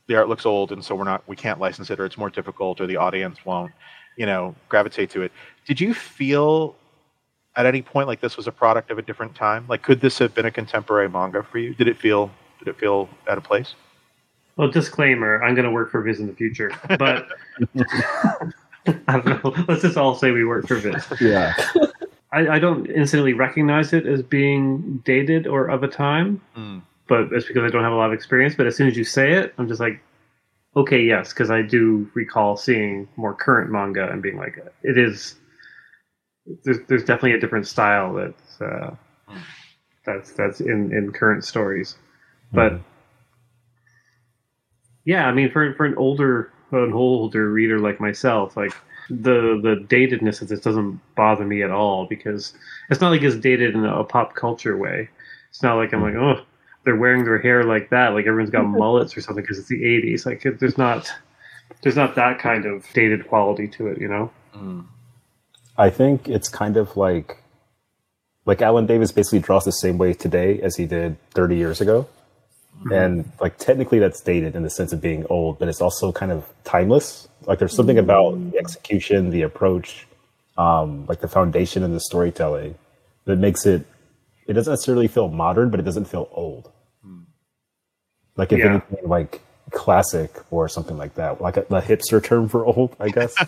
The 0.07 0.15
art 0.15 0.29
looks 0.29 0.45
old, 0.45 0.71
and 0.71 0.83
so 0.83 0.95
we're 0.95 1.03
not 1.03 1.23
we 1.27 1.35
can't 1.35 1.59
license 1.59 1.89
it, 1.89 1.99
or 1.99 2.05
it's 2.05 2.17
more 2.17 2.29
difficult, 2.29 2.81
or 2.81 2.87
the 2.87 2.97
audience 2.97 3.45
won't, 3.45 3.71
you 4.17 4.25
know, 4.25 4.55
gravitate 4.69 5.09
to 5.11 5.21
it. 5.21 5.31
Did 5.65 5.79
you 5.79 5.93
feel 5.93 6.75
at 7.55 7.65
any 7.65 7.81
point 7.81 8.07
like 8.07 8.21
this 8.21 8.37
was 8.37 8.47
a 8.47 8.51
product 8.51 8.91
of 8.91 8.97
a 8.97 9.01
different 9.01 9.35
time? 9.35 9.65
Like, 9.67 9.81
could 9.83 10.01
this 10.01 10.17
have 10.19 10.33
been 10.33 10.45
a 10.45 10.51
contemporary 10.51 11.09
manga 11.09 11.43
for 11.43 11.57
you? 11.57 11.73
Did 11.73 11.87
it 11.87 11.97
feel 11.97 12.31
did 12.59 12.67
it 12.67 12.77
feel 12.79 13.09
out 13.29 13.37
of 13.37 13.43
place? 13.43 13.75
Well, 14.57 14.69
disclaimer: 14.69 15.41
I'm 15.43 15.55
going 15.55 15.65
to 15.65 15.71
work 15.71 15.91
for 15.91 16.01
Viz 16.01 16.19
in 16.19 16.27
the 16.27 16.33
future, 16.33 16.71
but 16.99 17.27
I 19.07 19.19
don't 19.19 19.43
know. 19.43 19.65
Let's 19.67 19.81
just 19.81 19.97
all 19.97 20.15
say 20.15 20.31
we 20.31 20.43
work 20.45 20.67
for 20.67 20.75
Viz. 20.75 21.05
Yeah. 21.19 21.53
I, 22.33 22.47
I 22.47 22.59
don't 22.59 22.85
instantly 22.89 23.33
recognize 23.33 23.91
it 23.91 24.05
as 24.05 24.21
being 24.23 25.01
dated 25.05 25.47
or 25.47 25.67
of 25.69 25.83
a 25.83 25.87
time, 25.87 26.39
Mm. 26.55 26.81
but 27.07 27.31
it's 27.33 27.45
because 27.45 27.63
I 27.63 27.67
don't 27.69 27.83
have 27.83 27.91
a 27.91 27.95
lot 27.95 28.07
of 28.07 28.13
experience. 28.13 28.55
But 28.55 28.67
as 28.67 28.75
soon 28.77 28.87
as 28.87 28.95
you 28.95 29.03
say 29.03 29.33
it, 29.33 29.53
I'm 29.57 29.67
just 29.67 29.81
like, 29.81 30.01
okay, 30.77 31.01
yes, 31.01 31.33
because 31.33 31.51
I 31.51 31.61
do 31.61 32.09
recall 32.13 32.55
seeing 32.55 33.07
more 33.17 33.33
current 33.33 33.69
manga 33.69 34.09
and 34.09 34.21
being 34.21 34.37
like, 34.37 34.57
it 34.83 34.97
is. 34.97 35.35
There's, 36.63 36.77
there's 36.87 37.03
definitely 37.03 37.33
a 37.33 37.39
different 37.39 37.67
style 37.67 38.13
that's 38.13 38.61
uh, 38.61 38.95
that's 40.05 40.31
that's 40.33 40.59
in, 40.59 40.91
in 40.93 41.11
current 41.11 41.43
stories, 41.43 41.95
but 42.51 42.79
yeah, 45.05 45.27
I 45.27 45.31
mean, 45.31 45.51
for 45.51 45.73
for 45.75 45.85
an 45.85 45.95
older 45.95 46.51
an 46.71 46.93
older 46.93 47.51
reader 47.51 47.79
like 47.79 47.99
myself, 47.99 48.55
like 48.57 48.73
the 49.09 49.59
the 49.61 49.85
datedness 49.87 50.41
of 50.41 50.47
this 50.47 50.61
doesn't 50.61 50.99
bother 51.15 51.45
me 51.45 51.63
at 51.63 51.71
all 51.71 52.05
because 52.05 52.53
it's 52.89 53.01
not 53.01 53.09
like 53.09 53.21
it's 53.21 53.35
dated 53.35 53.75
in 53.75 53.85
a 53.85 54.03
pop 54.03 54.35
culture 54.35 54.77
way. 54.77 55.09
It's 55.49 55.61
not 55.61 55.75
like 55.75 55.93
I'm 55.93 56.01
like, 56.01 56.15
oh, 56.15 56.43
they're 56.83 56.95
wearing 56.95 57.25
their 57.25 57.39
hair 57.39 57.63
like 57.63 57.89
that, 57.89 58.09
like 58.09 58.25
everyone's 58.25 58.51
got 58.51 58.63
mullets 58.65 59.15
or 59.17 59.21
something 59.21 59.43
because 59.43 59.59
it's 59.59 59.67
the 59.67 59.83
'80s. 59.83 60.25
Like, 60.25 60.45
it, 60.45 60.59
there's 60.59 60.77
not 60.77 61.11
there's 61.81 61.95
not 61.95 62.15
that 62.15 62.39
kind 62.39 62.65
of 62.65 62.85
dated 62.93 63.27
quality 63.27 63.67
to 63.69 63.87
it, 63.87 63.99
you 63.99 64.07
know. 64.07 64.31
Mm. 64.55 64.85
I 65.77 65.89
think 65.89 66.27
it's 66.27 66.49
kind 66.49 66.77
of 66.77 66.97
like 66.97 67.37
like 68.45 68.61
Alan 68.61 68.85
Davis 68.85 69.11
basically 69.11 69.39
draws 69.39 69.65
the 69.65 69.71
same 69.71 69.97
way 69.97 70.13
today 70.13 70.59
as 70.61 70.75
he 70.75 70.85
did 70.85 71.17
30 71.31 71.55
years 71.55 71.79
ago. 71.79 72.07
Mm-hmm. 72.79 72.93
And 72.93 73.31
like 73.39 73.57
technically 73.57 73.99
that's 73.99 74.21
dated 74.21 74.55
in 74.55 74.63
the 74.63 74.69
sense 74.69 74.93
of 74.93 75.01
being 75.01 75.25
old, 75.29 75.59
but 75.59 75.67
it's 75.67 75.81
also 75.81 76.11
kind 76.11 76.31
of 76.31 76.45
timeless. 76.63 77.27
Like 77.45 77.59
there's 77.59 77.75
something 77.75 77.97
mm-hmm. 77.97 78.09
about 78.09 78.51
the 78.51 78.57
execution, 78.57 79.29
the 79.29 79.43
approach, 79.43 80.07
um, 80.57 81.05
like 81.05 81.21
the 81.21 81.27
foundation 81.27 81.83
and 81.83 81.93
the 81.93 81.99
storytelling 81.99 82.75
that 83.25 83.37
makes 83.37 83.65
it 83.65 83.85
it 84.47 84.53
doesn't 84.53 84.71
necessarily 84.71 85.07
feel 85.07 85.29
modern, 85.29 85.69
but 85.69 85.79
it 85.79 85.83
doesn't 85.83 86.05
feel 86.05 86.27
old. 86.31 86.71
Hmm. 87.03 87.21
Like 88.35 88.51
if 88.51 88.59
Yeah. 88.59 88.65
anything 88.71 89.07
like 89.07 89.41
classic 89.71 90.35
or 90.51 90.67
something 90.67 90.97
like 90.97 91.15
that. 91.15 91.41
Like 91.41 91.57
a, 91.57 91.65
the 91.69 91.79
hipster 91.79 92.23
term 92.23 92.47
for 92.47 92.65
old, 92.65 92.95
I 92.99 93.09
guess. 93.09 93.33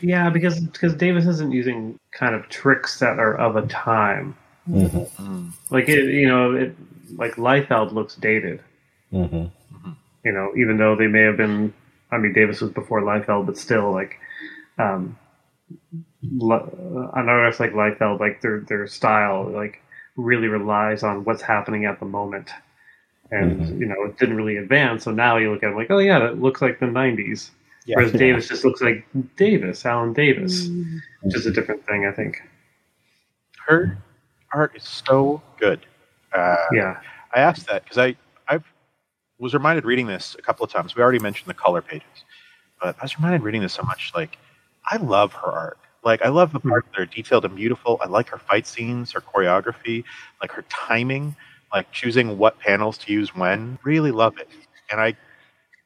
Yeah, 0.00 0.30
because 0.30 0.60
because 0.60 0.94
Davis 0.94 1.26
isn't 1.26 1.52
using 1.52 1.98
kind 2.12 2.34
of 2.34 2.48
tricks 2.48 2.98
that 3.00 3.18
are 3.18 3.34
of 3.36 3.56
a 3.56 3.66
time. 3.66 4.36
Mhm. 4.68 5.10
Mm. 5.16 5.52
Like 5.70 5.88
it, 5.88 6.12
you 6.12 6.26
know, 6.26 6.54
it 6.54 6.74
like 7.16 7.36
Liefeld 7.36 7.92
looks 7.92 8.14
dated. 8.16 8.60
Mhm. 9.12 9.50
You 10.24 10.32
know, 10.32 10.52
even 10.56 10.76
though 10.76 10.96
they 10.96 11.06
may 11.06 11.22
have 11.22 11.36
been. 11.36 11.72
I 12.12 12.18
mean, 12.18 12.32
Davis 12.32 12.60
was 12.60 12.70
before 12.70 13.00
Liefeld, 13.02 13.46
but 13.46 13.58
still, 13.58 13.90
like, 13.90 14.16
um, 14.78 15.16
Li- 16.22 16.60
an 17.14 17.28
artist 17.28 17.58
like 17.60 17.72
Liefeld, 17.72 18.20
like 18.20 18.40
their 18.40 18.60
their 18.60 18.86
style, 18.86 19.44
like 19.48 19.80
really 20.16 20.48
relies 20.48 21.02
on 21.02 21.24
what's 21.24 21.42
happening 21.42 21.84
at 21.84 22.00
the 22.00 22.06
moment, 22.06 22.50
and 23.30 23.60
Mhm. 23.60 23.78
you 23.80 23.86
know, 23.86 24.04
it 24.04 24.18
didn't 24.18 24.36
really 24.36 24.56
advance. 24.56 25.04
So 25.04 25.10
now 25.12 25.36
you 25.36 25.50
look 25.52 25.62
at 25.62 25.70
it 25.72 25.76
like, 25.76 25.90
oh 25.90 25.98
yeah, 25.98 26.18
that 26.20 26.40
looks 26.40 26.62
like 26.62 26.78
the 26.80 26.86
'90s. 26.86 27.50
Yeah. 27.86 27.96
Whereas 27.96 28.12
Davis 28.12 28.48
just 28.48 28.64
looks 28.64 28.80
like 28.82 29.06
Davis, 29.36 29.86
Alan 29.86 30.12
Davis, 30.12 30.68
Mm. 30.68 31.00
which 31.22 31.36
is 31.36 31.46
a 31.46 31.52
different 31.52 31.86
thing, 31.86 32.04
I 32.06 32.12
think. 32.12 32.42
Her 33.66 33.96
art 34.52 34.72
is 34.76 34.82
so 34.84 35.40
good. 35.58 35.80
Uh, 36.32 36.56
Yeah, 36.72 37.00
I 37.34 37.40
asked 37.40 37.66
that 37.68 37.84
because 37.84 37.98
I 37.98 38.16
I 38.48 38.60
was 39.38 39.54
reminded 39.54 39.84
reading 39.84 40.06
this 40.06 40.34
a 40.38 40.42
couple 40.42 40.64
of 40.64 40.70
times. 40.72 40.94
We 40.96 41.02
already 41.02 41.18
mentioned 41.18 41.48
the 41.48 41.54
color 41.54 41.82
pages, 41.82 42.24
but 42.80 42.96
I 42.98 43.02
was 43.04 43.16
reminded 43.16 43.42
reading 43.42 43.62
this 43.62 43.72
so 43.74 43.82
much. 43.82 44.12
Like, 44.14 44.38
I 44.90 44.96
love 44.96 45.32
her 45.34 45.50
art. 45.50 45.78
Like, 46.04 46.22
I 46.22 46.28
love 46.28 46.52
the 46.52 46.60
parts 46.60 46.88
that 46.92 47.00
are 47.00 47.06
detailed 47.06 47.44
and 47.44 47.54
beautiful. 47.56 47.98
I 48.00 48.06
like 48.06 48.28
her 48.28 48.38
fight 48.38 48.66
scenes, 48.66 49.12
her 49.12 49.20
choreography, 49.20 50.04
like 50.40 50.52
her 50.52 50.62
timing, 50.70 51.34
like 51.72 51.90
choosing 51.92 52.38
what 52.38 52.58
panels 52.60 52.96
to 52.98 53.12
use 53.12 53.34
when. 53.34 53.78
Really 53.82 54.12
love 54.12 54.38
it. 54.38 54.48
And 54.90 55.00
I, 55.00 55.16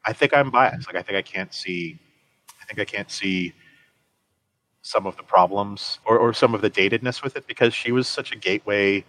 I 0.04 0.12
think 0.12 0.34
I'm 0.34 0.50
biased. 0.50 0.86
Like, 0.86 0.96
I 0.96 1.02
think 1.02 1.18
I 1.18 1.22
can't 1.22 1.52
see. 1.52 1.98
I 2.60 2.64
think 2.66 2.78
I 2.80 2.84
can't 2.84 3.10
see 3.10 3.52
some 4.82 5.06
of 5.06 5.16
the 5.16 5.22
problems 5.22 5.98
or, 6.06 6.18
or 6.18 6.32
some 6.32 6.54
of 6.54 6.62
the 6.62 6.70
datedness 6.70 7.22
with 7.22 7.36
it 7.36 7.46
because 7.46 7.74
she 7.74 7.92
was 7.92 8.08
such 8.08 8.32
a 8.32 8.36
gateway 8.36 9.04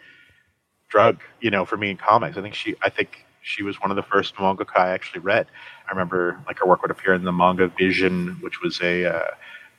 drug, 0.90 1.22
you 1.40 1.50
know, 1.50 1.66
for 1.66 1.78
me 1.78 1.92
in 1.92 1.98
comics. 1.98 2.38
I 2.38 2.42
think 2.42 2.56
she, 2.56 2.76
I 2.82 2.90
think 2.90 3.26
she 3.42 3.64
was 3.64 3.80
one 3.80 3.90
of 3.90 3.96
the 3.96 4.04
first 4.04 4.36
mangaka 4.36 4.78
I 4.78 4.90
actually 4.90 5.22
read. 5.22 5.48
I 5.88 5.92
remember 5.92 6.40
like 6.46 6.60
her 6.60 6.68
work 6.68 6.82
would 6.82 6.92
appear 6.92 7.14
in 7.14 7.24
the 7.24 7.32
manga 7.32 7.68
Vision, 7.68 8.38
which 8.42 8.62
was 8.62 8.80
a 8.82 9.06
uh, 9.06 9.32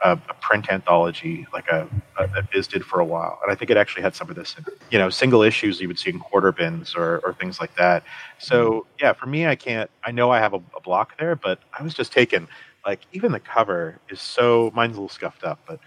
a, 0.02 0.12
a 0.12 0.34
print 0.40 0.70
anthology, 0.70 1.46
like 1.52 1.68
a, 1.68 1.88
a 2.18 2.26
that 2.28 2.50
Viz 2.52 2.66
did 2.66 2.84
for 2.84 3.00
a 3.00 3.04
while, 3.04 3.38
and 3.42 3.52
I 3.52 3.54
think 3.54 3.70
it 3.70 3.76
actually 3.76 4.02
had 4.02 4.14
some 4.14 4.28
of 4.28 4.36
this 4.36 4.56
in, 4.58 4.64
you 4.90 4.98
know, 4.98 5.10
single 5.10 5.42
issues 5.42 5.80
you 5.80 5.88
would 5.88 5.98
see 5.98 6.10
in 6.10 6.18
quarter 6.18 6.52
bins 6.52 6.94
or 6.94 7.18
or 7.24 7.32
things 7.34 7.60
like 7.60 7.74
that. 7.76 8.04
So 8.38 8.86
yeah, 9.00 9.12
for 9.12 9.26
me, 9.26 9.46
I 9.46 9.54
can't. 9.54 9.90
I 10.04 10.10
know 10.10 10.30
I 10.30 10.38
have 10.38 10.54
a, 10.54 10.62
a 10.76 10.80
block 10.82 11.18
there, 11.18 11.36
but 11.36 11.60
I 11.78 11.82
was 11.82 11.94
just 11.94 12.12
taken. 12.12 12.48
Like 12.84 13.00
even 13.12 13.32
the 13.32 13.40
cover 13.40 13.98
is 14.08 14.20
so 14.20 14.72
mine's 14.74 14.96
a 14.96 15.00
little 15.00 15.08
scuffed 15.08 15.44
up, 15.44 15.60
but 15.66 15.78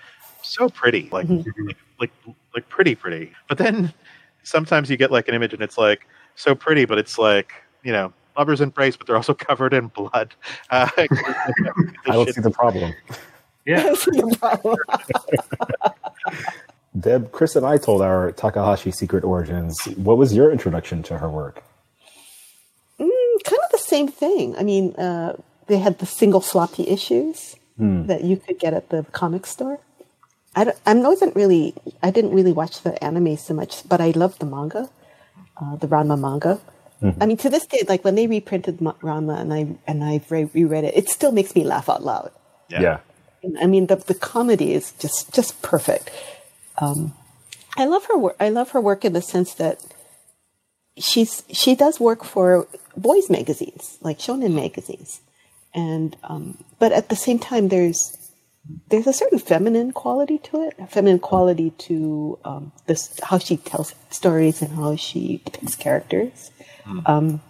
so 0.42 0.70
pretty, 0.70 1.10
like 1.12 1.28
like, 1.30 1.46
like 2.00 2.12
like 2.54 2.70
pretty 2.70 2.96
pretty. 2.96 3.34
But 3.50 3.58
then 3.58 3.94
sometimes 4.44 4.90
you 4.90 4.98
get 4.98 5.12
like 5.12 5.28
an 5.28 5.36
image 5.36 5.54
and 5.54 5.62
it's 5.62 5.78
like 5.78 6.08
so 6.36 6.56
pretty, 6.56 6.86
but 6.86 6.98
it's 6.98 7.18
like 7.18 7.52
you 7.84 7.92
know 7.92 8.14
lovers 8.38 8.62
embrace, 8.62 8.96
but 8.96 9.08
they're 9.08 9.16
also 9.16 9.34
covered 9.50 9.74
in 9.74 9.88
blood. 9.88 10.34
Uh, 10.70 10.90
I 10.98 11.08
don't 12.08 12.34
see 12.34 12.42
the 12.42 12.52
problem. 12.52 12.94
Yeah. 13.66 13.84
That's 13.84 14.06
the 14.06 14.38
problem. 14.40 14.78
Deb, 17.00 17.32
Chris, 17.32 17.56
and 17.56 17.66
I 17.66 17.78
told 17.78 18.02
our 18.02 18.32
Takahashi 18.32 18.92
secret 18.92 19.24
origins. 19.24 19.78
What 19.98 20.18
was 20.18 20.34
your 20.34 20.52
introduction 20.52 21.04
to 21.04 21.18
her 21.18 21.30
work? 21.30 21.62
Mm, 23.00 23.44
kind 23.44 23.60
of 23.66 23.72
the 23.72 23.78
same 23.80 24.08
thing. 24.08 24.56
I 24.58 24.64
mean, 24.64 24.96
uh, 24.96 25.36
they 25.68 25.78
had 25.80 26.00
the 26.00 26.06
single 26.06 26.40
floppy 26.42 26.88
issues 26.88 27.56
that 27.78 28.24
you 28.24 28.38
could 28.38 28.58
get 28.58 28.74
at 28.74 28.88
the 28.88 29.04
comic 29.12 29.46
store. 29.46 29.80
I, 30.56 30.64
don't- 30.64 30.78
I 30.86 30.94
wasn't 30.94 31.36
really, 31.36 31.74
I 32.02 32.10
didn't 32.12 32.32
really 32.32 32.54
watch 32.54 32.84
the 32.84 33.04
anime 33.04 33.36
so 33.36 33.54
much, 33.54 33.88
but 33.90 34.00
I 34.00 34.12
loved 34.12 34.40
the 34.40 34.46
manga, 34.46 34.90
uh, 35.58 35.76
the 35.76 35.88
Ranma 35.88 36.18
manga. 36.18 36.60
I 37.22 37.26
mean, 37.26 37.36
to 37.38 37.50
this 37.50 37.66
day, 37.68 37.84
like 37.90 38.06
when 38.06 38.16
they 38.16 38.26
reprinted 38.28 38.80
Ma- 38.80 38.94
Ranma 39.04 39.38
and 39.40 39.54
I 39.54 39.68
and 39.86 40.04
I've 40.04 40.32
re- 40.32 40.50
reread 40.56 40.86
it, 40.86 40.96
it 40.96 41.10
still 41.10 41.32
makes 41.34 41.54
me 41.54 41.64
laugh 41.66 41.88
out 41.90 42.02
loud. 42.04 42.32
yeah. 42.70 43.00
I 43.60 43.66
mean, 43.68 43.88
the 43.88 43.98
the 43.98 44.16
comedy 44.16 44.74
is 44.74 44.92
just 44.94 45.34
just 45.34 45.62
perfect. 45.62 46.10
Um, 46.78 47.14
I 47.78 47.86
love 47.86 48.06
her 48.06 48.18
work. 48.18 48.36
I 48.40 48.50
love 48.50 48.72
her 48.72 48.82
work 48.82 49.06
in 49.06 49.14
the 49.14 49.22
sense 49.22 49.54
that 49.56 49.80
she's 50.98 51.44
she 51.52 51.76
does 51.76 52.00
work 52.00 52.24
for 52.24 52.68
boys 52.96 53.30
magazines, 53.30 53.98
like 54.02 54.20
shonen 54.20 54.54
magazines, 54.54 55.22
and 55.74 56.16
um, 56.24 56.64
but 56.80 56.92
at 56.92 57.10
the 57.10 57.16
same 57.16 57.40
time, 57.40 57.68
there's 57.70 58.18
there's 58.90 59.08
a 59.08 59.14
certain 59.14 59.40
feminine 59.40 59.92
quality 59.92 60.38
to 60.40 60.64
it, 60.64 60.76
a 60.80 60.88
feminine 60.88 61.20
quality 61.20 61.72
to 61.72 62.40
um, 62.46 62.72
this 62.88 63.18
how 63.24 63.38
she 63.38 63.58
tells 63.58 63.94
stories 64.10 64.62
and 64.62 64.72
how 64.72 64.96
she 64.96 65.42
depicts 65.46 65.76
characters. 65.76 66.52
Um, 67.06 67.42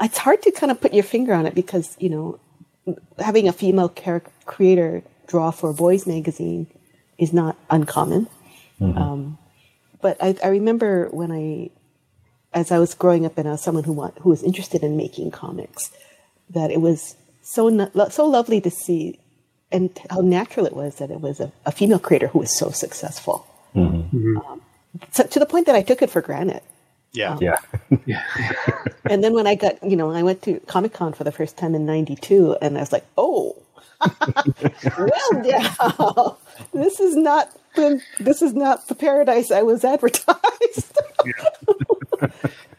it's 0.00 0.18
hard 0.18 0.42
to 0.42 0.50
kind 0.50 0.70
of 0.70 0.80
put 0.80 0.92
your 0.92 1.04
finger 1.04 1.32
on 1.32 1.46
it 1.46 1.54
because 1.54 1.96
you 1.98 2.08
know 2.08 2.38
having 3.18 3.48
a 3.48 3.52
female 3.52 3.88
char- 3.88 4.22
creator 4.44 5.02
draw 5.26 5.50
for 5.50 5.70
a 5.70 5.74
boys 5.74 6.06
magazine 6.06 6.66
is 7.18 7.32
not 7.32 7.56
uncommon. 7.70 8.28
Um, 8.80 9.38
but 10.02 10.16
I, 10.22 10.36
I 10.44 10.48
remember 10.48 11.08
when 11.10 11.32
I, 11.32 11.70
as 12.52 12.70
I 12.70 12.78
was 12.78 12.94
growing 12.94 13.24
up 13.26 13.38
and 13.38 13.48
I 13.48 13.52
was 13.52 13.62
someone 13.62 13.84
who 13.84 13.92
want, 13.92 14.18
who 14.18 14.30
was 14.30 14.42
interested 14.42 14.82
in 14.82 14.96
making 14.96 15.30
comics, 15.30 15.90
that 16.50 16.70
it 16.70 16.80
was 16.80 17.16
so 17.42 17.68
no, 17.68 17.90
so 18.10 18.26
lovely 18.26 18.60
to 18.60 18.70
see, 18.70 19.18
and 19.72 19.90
how 20.10 20.20
natural 20.20 20.66
it 20.66 20.74
was 20.74 20.96
that 20.96 21.10
it 21.10 21.20
was 21.20 21.40
a, 21.40 21.50
a 21.64 21.72
female 21.72 21.98
creator 21.98 22.28
who 22.28 22.40
was 22.40 22.56
so 22.56 22.70
successful. 22.70 23.46
Um, 24.36 24.62
so, 25.12 25.24
to 25.24 25.38
the 25.38 25.46
point 25.46 25.66
that 25.66 25.74
I 25.74 25.82
took 25.82 26.02
it 26.02 26.10
for 26.10 26.20
granted. 26.20 26.62
Yeah. 27.16 27.38
Yeah. 27.40 27.58
And 29.08 29.22
then 29.24 29.34
when 29.34 29.46
I 29.46 29.54
got, 29.54 29.82
you 29.82 29.96
know, 29.96 30.10
I 30.12 30.22
went 30.22 30.42
to 30.42 30.60
Comic 30.66 30.92
Con 30.92 31.12
for 31.12 31.24
the 31.24 31.32
first 31.32 31.56
time 31.56 31.74
in 31.74 31.86
'92, 31.86 32.56
and 32.60 32.76
I 32.76 32.80
was 32.80 32.92
like, 32.92 33.04
oh, 33.16 33.56
well, 34.98 35.42
yeah, 35.44 35.74
this 36.74 37.00
is 37.00 37.16
not 37.16 37.50
the 37.74 38.00
this 38.20 38.42
is 38.42 38.52
not 38.54 38.88
the 38.88 38.94
paradise 38.94 39.50
I 39.50 39.62
was 39.62 39.84
advertised. 39.84 40.98
and 42.20 42.30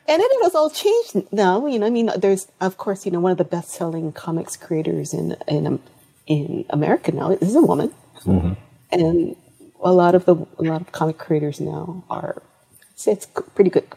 then 0.07 0.21
it 0.21 0.43
has 0.43 0.55
all 0.55 0.69
changed 0.69 1.31
now. 1.31 1.65
You 1.65 1.79
know, 1.79 1.87
I 1.87 1.89
mean, 1.89 2.11
there's 2.17 2.47
of 2.61 2.77
course, 2.77 3.05
you 3.05 3.11
know, 3.11 3.19
one 3.19 3.31
of 3.31 3.37
the 3.37 3.43
best 3.43 3.69
selling 3.71 4.11
comics 4.11 4.55
creators 4.57 5.13
in 5.13 5.35
in 5.47 5.79
in 6.27 6.65
America 6.69 7.11
now 7.11 7.31
is 7.31 7.55
a 7.55 7.61
woman, 7.61 7.93
Mm-hmm. 8.25 8.53
and 8.91 9.35
a 9.81 9.93
lot 9.93 10.15
of 10.15 10.25
the 10.25 10.35
a 10.59 10.63
lot 10.63 10.81
of 10.81 10.91
comic 10.91 11.17
creators 11.17 11.59
now 11.61 12.03
are 12.09 12.41
it's, 12.91 13.07
it's 13.07 13.25
pretty 13.55 13.69
good. 13.69 13.87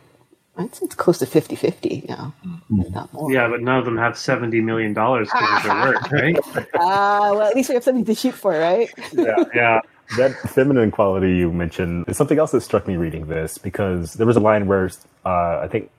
I'd 0.56 0.74
say 0.74 0.84
it's 0.86 0.94
close 0.94 1.18
to 1.18 1.26
50-50 1.26 2.08
now, 2.08 2.34
Mm-hmm. 2.44 2.92
not 2.92 3.12
more. 3.12 3.32
Yeah, 3.32 3.48
but 3.48 3.62
none 3.62 3.78
of 3.78 3.84
them 3.84 3.96
have 3.96 4.16
seventy 4.18 4.60
million 4.60 4.92
dollars 4.92 5.28
because 5.32 5.56
of 5.58 5.62
their 5.64 5.82
work, 5.92 6.10
right? 6.12 6.36
Ah, 6.74 7.30
well, 7.32 7.42
at 7.42 7.54
least 7.54 7.68
we 7.68 7.74
have 7.74 7.84
something 7.84 8.04
to 8.04 8.14
shoot 8.14 8.34
for, 8.34 8.52
right? 8.52 8.88
Yeah. 9.12 9.36
Yeah, 9.54 9.80
that 10.18 10.32
feminine 10.50 10.90
quality 10.90 11.36
you 11.36 11.52
mentioned 11.52 12.04
is 12.08 12.16
something 12.16 12.38
else 12.38 12.50
that 12.50 12.60
struck 12.62 12.86
me 12.88 12.96
reading 12.96 13.26
this 13.26 13.58
because 13.58 14.14
there 14.14 14.26
was 14.26 14.36
a 14.36 14.40
line 14.40 14.66
where 14.66 14.90
uh, 15.24 15.60
I 15.60 15.68
think 15.70 15.90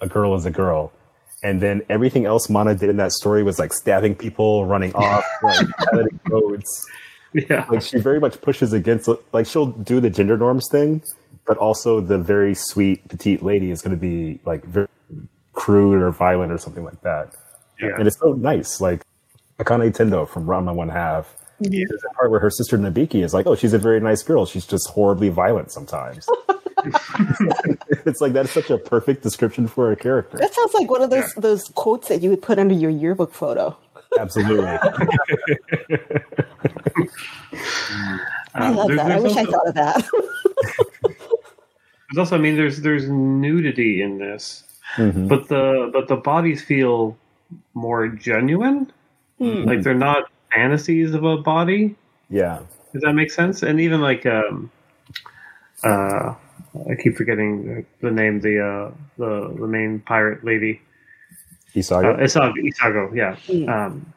a 0.00 0.06
girl 0.08 0.34
is 0.34 0.44
a 0.46 0.50
girl, 0.50 0.92
and 1.42 1.60
then 1.60 1.82
everything 1.88 2.26
else 2.26 2.48
Mana 2.50 2.74
did 2.74 2.90
in 2.90 2.96
that 2.98 3.12
story 3.12 3.42
was 3.42 3.58
like 3.58 3.72
stabbing 3.72 4.14
people, 4.14 4.66
running 4.66 4.94
off, 4.94 5.24
like 5.42 5.66
piloting 5.78 6.20
boats. 6.26 6.86
yeah, 7.32 7.64
Like 7.70 7.82
she 7.82 7.98
very 7.98 8.20
much 8.20 8.40
pushes 8.42 8.72
against, 8.74 9.08
like 9.32 9.46
she'll 9.46 9.66
do 9.66 10.00
the 10.00 10.10
gender 10.10 10.36
norms 10.36 10.68
thing, 10.70 11.02
but 11.46 11.56
also 11.58 12.00
the 12.00 12.18
very 12.18 12.54
sweet 12.54 13.06
petite 13.08 13.42
lady 13.42 13.70
is 13.70 13.82
going 13.82 13.90
to 13.96 14.00
be 14.00 14.40
like 14.44 14.64
very 14.64 14.88
crude 15.52 16.00
or 16.02 16.10
violent 16.10 16.50
or 16.52 16.58
something 16.58 16.84
like 16.84 17.00
that. 17.02 17.34
yeah. 17.80 17.94
And 17.98 18.06
it's 18.06 18.18
so 18.18 18.32
nice. 18.32 18.80
Like 18.80 19.02
Akane 19.58 19.92
Tendo 19.94 20.28
from 20.28 20.46
Ranma 20.46 20.74
One 20.74 20.88
Half. 20.88 21.36
There's 21.60 22.02
a 22.10 22.14
part 22.14 22.30
where 22.32 22.40
her 22.40 22.50
sister 22.50 22.76
Nabiki 22.76 23.22
is 23.22 23.32
like, 23.32 23.46
"Oh, 23.46 23.54
she's 23.54 23.72
a 23.72 23.78
very 23.78 24.00
nice 24.00 24.22
girl. 24.24 24.46
She's 24.46 24.66
just 24.66 24.88
horribly 24.88 25.28
violent 25.28 25.70
sometimes." 25.70 26.28
it's 28.04 28.20
like 28.20 28.32
that's 28.32 28.50
such 28.50 28.68
a 28.70 28.76
perfect 28.78 29.22
description 29.22 29.68
for 29.68 29.92
a 29.92 29.96
character. 29.96 30.38
That 30.38 30.52
sounds 30.52 30.74
like 30.74 30.90
one 30.90 31.02
of 31.02 31.10
those 31.10 31.32
those 31.34 31.62
quotes 31.76 32.08
that 32.08 32.20
you 32.22 32.30
would 32.30 32.42
put 32.42 32.58
under 32.58 32.74
your 32.74 32.90
yearbook 32.90 33.32
photo. 33.32 33.76
Absolutely. 34.18 34.66
I 38.54 38.70
love 38.70 38.88
there- 38.88 38.96
that. 38.96 39.06
I 39.06 39.08
there's 39.20 39.22
wish 39.22 39.36
I 39.36 39.44
thought 39.44 39.68
of 39.68 39.74
that. 39.74 40.04
There's 42.12 42.18
also, 42.26 42.36
I 42.36 42.38
mean, 42.38 42.56
there's 42.56 42.80
there's 42.82 43.08
nudity 43.08 44.02
in 44.02 44.18
this, 44.18 44.64
Mhm. 44.96 45.28
but 45.28 45.48
the 45.48 45.88
but 45.92 46.08
the 46.08 46.16
bodies 46.16 46.62
feel 46.62 47.16
more 47.74 48.08
genuine. 48.08 48.92
Hmm. 49.38 49.64
Like 49.64 49.82
they're 49.82 49.94
not 49.94 50.30
fantasies 50.54 51.14
of 51.14 51.24
a 51.24 51.38
body. 51.38 51.96
Yeah. 52.28 52.60
Does 52.92 53.02
that 53.02 53.14
make 53.14 53.30
sense? 53.30 53.62
And 53.62 53.80
even 53.80 54.02
like 54.02 54.26
um, 54.26 54.70
uh, 55.84 56.34
I 56.90 56.94
keep 57.02 57.16
forgetting 57.16 57.86
the 58.00 58.10
name. 58.10 58.40
The 58.40 58.60
uh, 58.60 58.90
the 59.16 59.54
the 59.58 59.66
main 59.66 60.00
pirate 60.00 60.44
lady. 60.44 60.80
Uh, 61.74 61.78
Isaga. 61.78 62.18
Isago, 62.20 62.54
Isago, 62.70 63.16
yeah. 63.16 63.36
Mm. 63.48 63.68
Um, 63.68 64.12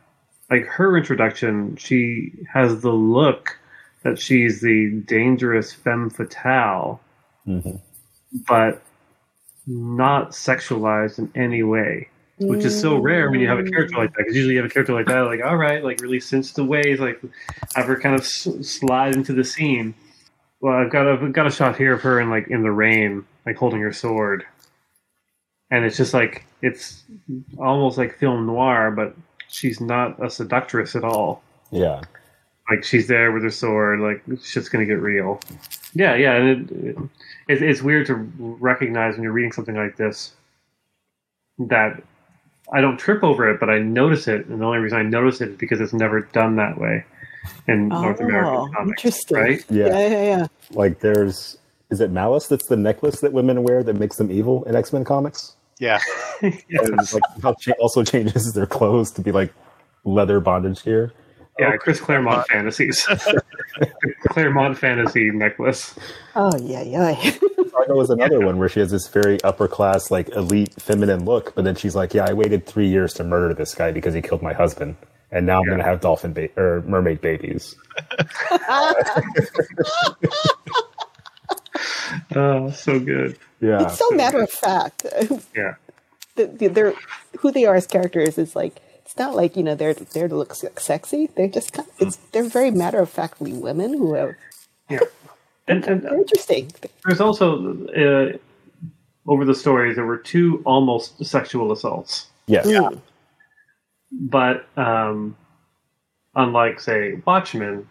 like 0.51 0.65
her 0.65 0.97
introduction, 0.97 1.77
she 1.77 2.33
has 2.53 2.81
the 2.81 2.91
look 2.91 3.57
that 4.03 4.19
she's 4.19 4.59
the 4.61 4.91
dangerous 5.07 5.71
femme 5.71 6.09
fatale, 6.09 6.99
Mhm. 7.47 7.79
But 8.47 8.81
not 9.67 10.31
sexualized 10.31 11.17
in 11.17 11.31
any 11.35 11.63
way, 11.63 12.09
which 12.39 12.65
is 12.65 12.79
so 12.79 12.97
rare 12.97 13.31
when 13.31 13.39
you 13.39 13.47
have 13.47 13.59
a 13.59 13.63
character 13.63 13.97
like 13.97 14.11
that. 14.11 14.19
Because 14.19 14.35
usually 14.35 14.53
you 14.55 14.61
have 14.61 14.69
a 14.69 14.73
character 14.73 14.93
like 14.93 15.07
that, 15.07 15.21
like 15.21 15.43
all 15.43 15.57
right, 15.57 15.83
like 15.83 16.01
really 16.01 16.19
the 16.19 16.65
ways, 16.65 16.99
like 16.99 17.21
have 17.75 17.85
her 17.87 17.99
kind 17.99 18.15
of 18.15 18.21
s- 18.21 18.47
slide 18.61 19.15
into 19.15 19.33
the 19.33 19.43
scene. 19.43 19.95
Well, 20.61 20.73
I've 20.75 20.91
got 20.91 21.07
a 21.07 21.11
I've 21.13 21.33
got 21.33 21.47
a 21.47 21.51
shot 21.51 21.77
here 21.77 21.93
of 21.93 22.01
her 22.01 22.19
in 22.19 22.29
like 22.29 22.47
in 22.47 22.63
the 22.63 22.71
rain, 22.71 23.25
like 23.45 23.55
holding 23.55 23.81
her 23.81 23.93
sword, 23.93 24.45
and 25.71 25.85
it's 25.85 25.97
just 25.97 26.13
like 26.13 26.45
it's 26.61 27.03
almost 27.57 27.97
like 27.97 28.17
film 28.17 28.45
noir, 28.45 28.91
but 28.91 29.15
she's 29.47 29.79
not 29.79 30.23
a 30.23 30.29
seductress 30.29 30.95
at 30.95 31.03
all. 31.03 31.41
Yeah. 31.71 32.01
Like 32.69 32.83
she's 32.83 33.07
there 33.07 33.31
with 33.31 33.43
her 33.43 33.51
sword, 33.51 33.99
like 33.99 34.23
shit's 34.43 34.69
gonna 34.69 34.85
get 34.85 34.99
real. 34.99 35.39
Yeah, 35.95 36.15
yeah, 36.15 36.33
and 36.35 36.69
it, 36.71 36.85
it, 36.85 36.97
it's 37.47 37.61
it's 37.61 37.81
weird 37.81 38.05
to 38.07 38.15
recognize 38.37 39.15
when 39.15 39.23
you're 39.23 39.31
reading 39.31 39.53
something 39.53 39.75
like 39.75 39.95
this 39.95 40.33
that 41.57 42.03
I 42.71 42.81
don't 42.81 42.97
trip 42.97 43.23
over 43.23 43.49
it, 43.49 43.59
but 43.59 43.69
I 43.69 43.79
notice 43.79 44.27
it, 44.27 44.45
and 44.47 44.59
the 44.59 44.65
only 44.65 44.79
reason 44.79 44.97
I 44.97 45.03
notice 45.03 45.39
it 45.41 45.49
is 45.49 45.55
because 45.57 45.79
it's 45.79 45.93
never 45.93 46.21
done 46.21 46.57
that 46.57 46.77
way 46.77 47.05
in 47.67 47.87
North 47.89 48.17
Oh, 48.19 48.25
American 48.25 48.73
comics, 48.73 49.03
interesting. 49.05 49.37
right? 49.37 49.65
Yeah. 49.69 49.87
yeah, 49.87 50.07
yeah, 50.07 50.23
yeah. 50.23 50.47
Like 50.71 50.99
there's 50.99 51.57
is 51.91 52.01
it 52.01 52.11
Malice 52.11 52.47
that's 52.47 52.67
the 52.67 52.75
necklace 52.75 53.21
that 53.21 53.31
women 53.31 53.63
wear 53.63 53.83
that 53.83 53.95
makes 53.95 54.17
them 54.17 54.31
evil 54.31 54.63
in 54.65 54.75
X 54.75 54.91
Men 54.91 55.03
comics? 55.05 55.55
Yeah. 55.79 55.99
And 56.41 57.13
like 57.13 57.23
how 57.41 57.53
cha- 57.53 57.71
also 57.79 58.03
changes 58.03 58.51
their 58.53 58.65
clothes 58.65 59.11
to 59.11 59.21
be 59.21 59.31
like 59.31 59.53
leather 60.03 60.39
bondage 60.41 60.83
gear. 60.83 61.13
Oh, 61.57 61.63
yeah, 61.63 61.77
Chris 61.77 61.99
Claremont 62.01 62.39
uh, 62.39 62.43
fantasies. 62.49 63.07
Claremont 64.27 64.77
fantasy 64.77 65.31
necklace. 65.31 65.95
Oh, 66.35 66.51
yeah, 66.57 66.81
yeah. 66.81 67.15
Fargo 67.71 67.99
is 68.01 68.09
another 68.09 68.39
one 68.45 68.57
where 68.57 68.67
she 68.69 68.79
has 68.81 68.91
this 68.91 69.07
very 69.07 69.41
upper 69.43 69.67
class, 69.67 70.11
like 70.11 70.29
elite 70.29 70.73
feminine 70.81 71.23
look, 71.25 71.53
but 71.55 71.63
then 71.65 71.75
she's 71.75 71.95
like, 71.95 72.13
"Yeah, 72.13 72.25
I 72.27 72.33
waited 72.33 72.65
three 72.65 72.87
years 72.87 73.13
to 73.15 73.23
murder 73.23 73.53
this 73.53 73.73
guy 73.75 73.91
because 73.91 74.13
he 74.13 74.21
killed 74.21 74.41
my 74.41 74.53
husband, 74.53 74.95
and 75.31 75.45
now 75.45 75.59
I'm 75.61 75.67
gonna 75.69 75.83
have 75.83 76.01
dolphin 76.01 76.33
ba- 76.33 76.49
or 76.57 76.83
mermaid 76.87 77.21
babies." 77.21 77.75
Oh, 82.35 82.69
so 82.71 82.99
good. 82.99 83.37
Yeah, 83.61 83.83
it's 83.83 83.97
so 83.97 84.09
matter 84.11 84.41
of 84.41 84.49
fact. 84.49 85.05
Yeah. 85.55 85.75
The- 86.35 86.47
the- 86.47 86.67
They're 86.67 86.93
who 87.39 87.51
they 87.51 87.65
are 87.65 87.75
as 87.75 87.87
characters 87.87 88.37
is 88.37 88.55
like 88.55 88.81
it's 89.05 89.17
not 89.17 89.35
like 89.35 89.55
you 89.57 89.63
know 89.63 89.75
they're 89.75 89.93
there 89.93 90.27
to 90.27 90.35
look 90.35 90.55
sexy. 90.55 91.29
They're 91.35 91.47
just 91.47 91.73
kind 91.73 91.87
it's 91.99 92.17
they're 92.31 92.43
very 92.49 92.71
matter 92.71 92.99
of 92.99 93.09
factly 93.09 93.53
women 93.53 93.93
who 93.93 94.13
have 94.15 94.35
Yeah. 94.89 94.99
And, 95.67 95.83
and 95.85 96.01
they're 96.03 96.17
interesting. 96.17 96.71
there's 97.05 97.21
also 97.21 97.77
uh, 97.89 98.37
over 99.31 99.45
the 99.45 99.55
stories 99.55 99.95
there 99.95 100.05
were 100.05 100.17
two 100.17 100.61
almost 100.65 101.23
sexual 101.25 101.71
assaults, 101.71 102.27
yes, 102.47 102.67
Mm. 102.67 103.01
but 104.11 104.67
um, 104.77 105.35
unlike 106.35 106.79
say 106.79 107.15
Watchmen, 107.25 107.87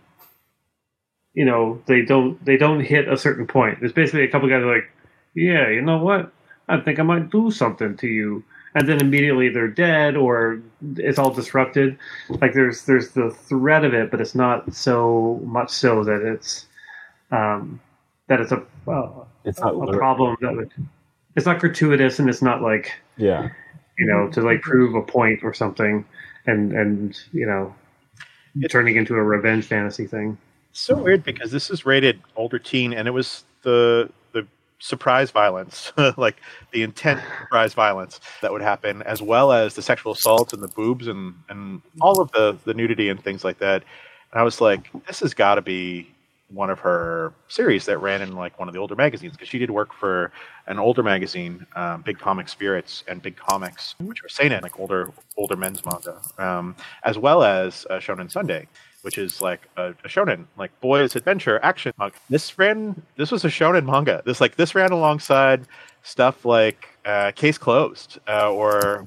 you 1.35 1.45
know 1.45 1.83
they 1.87 2.03
don't 2.03 2.45
they 2.45 2.57
don't 2.57 2.81
hit 2.81 3.09
a 3.09 3.17
certain 3.17 3.47
point. 3.47 3.81
There's 3.81 3.93
basically 3.93 4.25
a 4.25 4.29
couple 4.31 4.49
guys 4.49 4.63
are 4.63 4.75
like, 4.75 4.91
yeah, 5.35 5.69
you 5.71 5.83
know 5.83 5.99
what? 5.99 6.33
I 6.69 6.81
think 6.81 6.99
I 6.99 7.03
might 7.03 7.31
do 7.31 7.51
something 7.51 7.97
to 7.99 8.07
you. 8.09 8.45
And 8.75 8.89
then 8.89 9.01
immediately 9.01 9.49
they're 9.49 9.69
dead, 9.69 10.17
or 10.17 10.61
it's 10.97 11.19
all 11.19 11.31
disrupted. 11.31 11.97
Like 12.29 12.55
there's 12.55 12.85
there's 12.85 13.11
the 13.11 13.31
threat 13.31 13.85
of 13.85 13.95
it, 13.95 14.11
but 14.11 14.21
it's 14.21 14.35
not 14.35 14.75
so 14.75 15.41
much 15.45 15.71
so 15.71 16.03
that 16.05 16.23
it's 16.23 16.67
um, 17.31 17.81
that 18.27 18.41
it's 18.41 18.53
a 18.53 18.63
uh, 18.89 19.25
it's 19.45 19.61
not. 19.61 19.75
a 19.75 19.77
literal. 19.77 19.99
problem 19.99 20.37
that 20.41 20.57
would 20.57 20.73
it's 21.37 21.47
not 21.47 21.61
gratuitous 21.61 22.19
and 22.19 22.29
it's 22.29 22.43
not 22.43 22.63
like 22.63 22.93
Yeah, 23.17 23.49
you 23.97 24.07
know 24.07 24.29
to 24.31 24.41
like 24.41 24.61
prove 24.63 24.95
a 24.95 25.03
point 25.03 25.45
or 25.45 25.55
something 25.55 26.05
and 26.47 26.73
and 26.73 27.17
you 27.33 27.47
know 27.47 27.75
turning 28.71 28.97
into 28.97 29.15
a 29.15 29.23
revenge 29.23 29.67
fantasy 29.67 30.07
thing 30.07 30.37
so 30.77 30.97
weird 30.97 31.23
because 31.23 31.53
this 31.53 31.71
is 31.71 31.87
rated 31.87 32.21
older 32.35 32.59
teen, 32.59 32.93
and 32.93 33.07
it 33.07 33.13
was 33.13 33.45
the 33.63 34.11
the 34.24 34.24
surprise 34.85 35.31
violence, 35.31 35.93
like 36.19 36.37
the 36.73 36.83
intent 36.83 37.21
surprise 37.41 37.73
violence 37.73 38.21
that 38.43 38.53
would 38.53 38.61
happen, 38.61 39.03
as 39.03 39.23
well 39.23 39.51
as 39.51 39.75
the 39.75 39.83
sexual 39.83 40.13
assault 40.13 40.53
and 40.53 40.63
the 40.63 40.69
boobs 40.69 41.09
and 41.09 41.35
and 41.49 41.81
all 42.01 42.21
of 42.21 42.31
the 42.33 42.57
the 42.65 42.75
nudity 42.75 43.09
and 43.09 43.23
things 43.23 43.45
like 43.45 43.59
that. 43.59 43.83
And 44.33 44.41
I 44.41 44.43
was 44.43 44.61
like, 44.61 44.91
this 45.07 45.21
has 45.21 45.33
got 45.33 45.55
to 45.55 45.63
be 45.63 46.11
one 46.49 46.69
of 46.69 46.79
her 46.79 47.33
series 47.49 47.87
that 47.87 47.99
ran 47.99 48.21
in 48.21 48.37
like 48.37 48.59
one 48.59 48.69
of 48.69 48.75
the 48.75 48.81
older 48.81 48.95
magazines 48.95 49.33
because 49.33 49.49
she 49.49 49.59
did 49.59 49.71
work 49.71 49.95
for 49.95 50.31
an 50.67 50.79
older 50.79 51.03
magazine, 51.03 51.67
um, 51.75 52.03
Big 52.03 52.19
Comic 52.19 52.49
Spirits 52.49 53.03
and 53.09 53.23
Big 53.23 53.37
Comics, 53.37 53.95
which 54.01 54.23
were 54.23 54.29
seinen, 54.29 54.63
like 54.63 54.79
older 54.79 55.11
older 55.39 55.57
men's 55.57 55.83
manga, 55.87 56.21
um, 56.39 56.77
as 57.05 57.17
well 57.17 57.43
as 57.43 57.87
uh, 57.89 57.95
Shonen 57.95 58.31
Sunday, 58.31 58.69
which 59.05 59.19
is 59.19 59.43
like 59.43 59.69
a, 59.77 59.91
a 59.91 60.09
shonen, 60.09 60.47
like 60.57 60.73
boys 60.81 61.15
adventure 61.15 61.61
action 61.63 61.93
manga. 61.99 62.17
This 62.31 62.59
ran, 62.59 63.03
this 63.17 63.31
was 63.31 63.45
a 63.45 63.49
shonen 63.49 63.85
manga. 63.85 64.23
This 64.25 64.41
like 64.41 64.57
this 64.57 64.75
ran 64.75 64.93
alongside 64.93 65.67
stuff 66.03 66.47
like 66.47 66.89
uh, 67.05 67.31
Case 67.33 67.59
Closed 67.59 68.19
uh, 68.27 68.51
or 68.51 69.07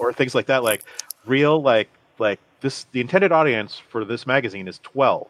or 0.00 0.12
things 0.12 0.34
like 0.34 0.46
that. 0.46 0.64
Like 0.64 0.82
real 1.24 1.62
like 1.62 1.88
like 2.18 2.40
this 2.60 2.86
the 2.90 3.00
intended 3.00 3.30
audience 3.30 3.78
for 3.78 4.04
this 4.04 4.26
magazine 4.26 4.66
is 4.66 4.80
twelve, 4.80 5.28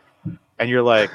and 0.59 0.71
you're 0.71 0.83
like, 0.83 1.11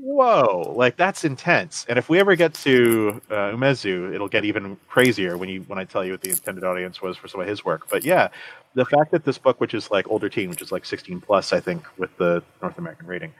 whoa, 0.00 0.74
like 0.76 0.96
that's 0.96 1.24
intense. 1.24 1.86
And 1.88 1.98
if 1.98 2.08
we 2.08 2.18
ever 2.18 2.36
get 2.36 2.54
to 2.54 3.20
uh, 3.30 3.52
Umezu, 3.52 4.14
it'll 4.14 4.28
get 4.28 4.44
even 4.44 4.76
crazier 4.88 5.36
when 5.36 5.48
you 5.48 5.62
when 5.62 5.78
I 5.78 5.84
tell 5.84 6.04
you 6.04 6.12
what 6.12 6.20
the 6.20 6.30
intended 6.30 6.64
audience 6.64 7.02
was 7.02 7.16
for 7.16 7.28
some 7.28 7.40
of 7.40 7.46
his 7.46 7.64
work. 7.64 7.88
But 7.90 8.04
yeah, 8.04 8.28
the 8.74 8.84
fact 8.84 9.10
that 9.12 9.24
this 9.24 9.38
book, 9.38 9.60
which 9.60 9.74
is 9.74 9.90
like 9.90 10.08
older 10.08 10.28
teen, 10.28 10.50
which 10.50 10.62
is 10.62 10.72
like 10.72 10.84
16 10.84 11.20
plus, 11.20 11.52
I 11.52 11.60
think, 11.60 11.84
with 11.98 12.16
the 12.16 12.42
North 12.62 12.78
American 12.78 13.06
rating, 13.06 13.32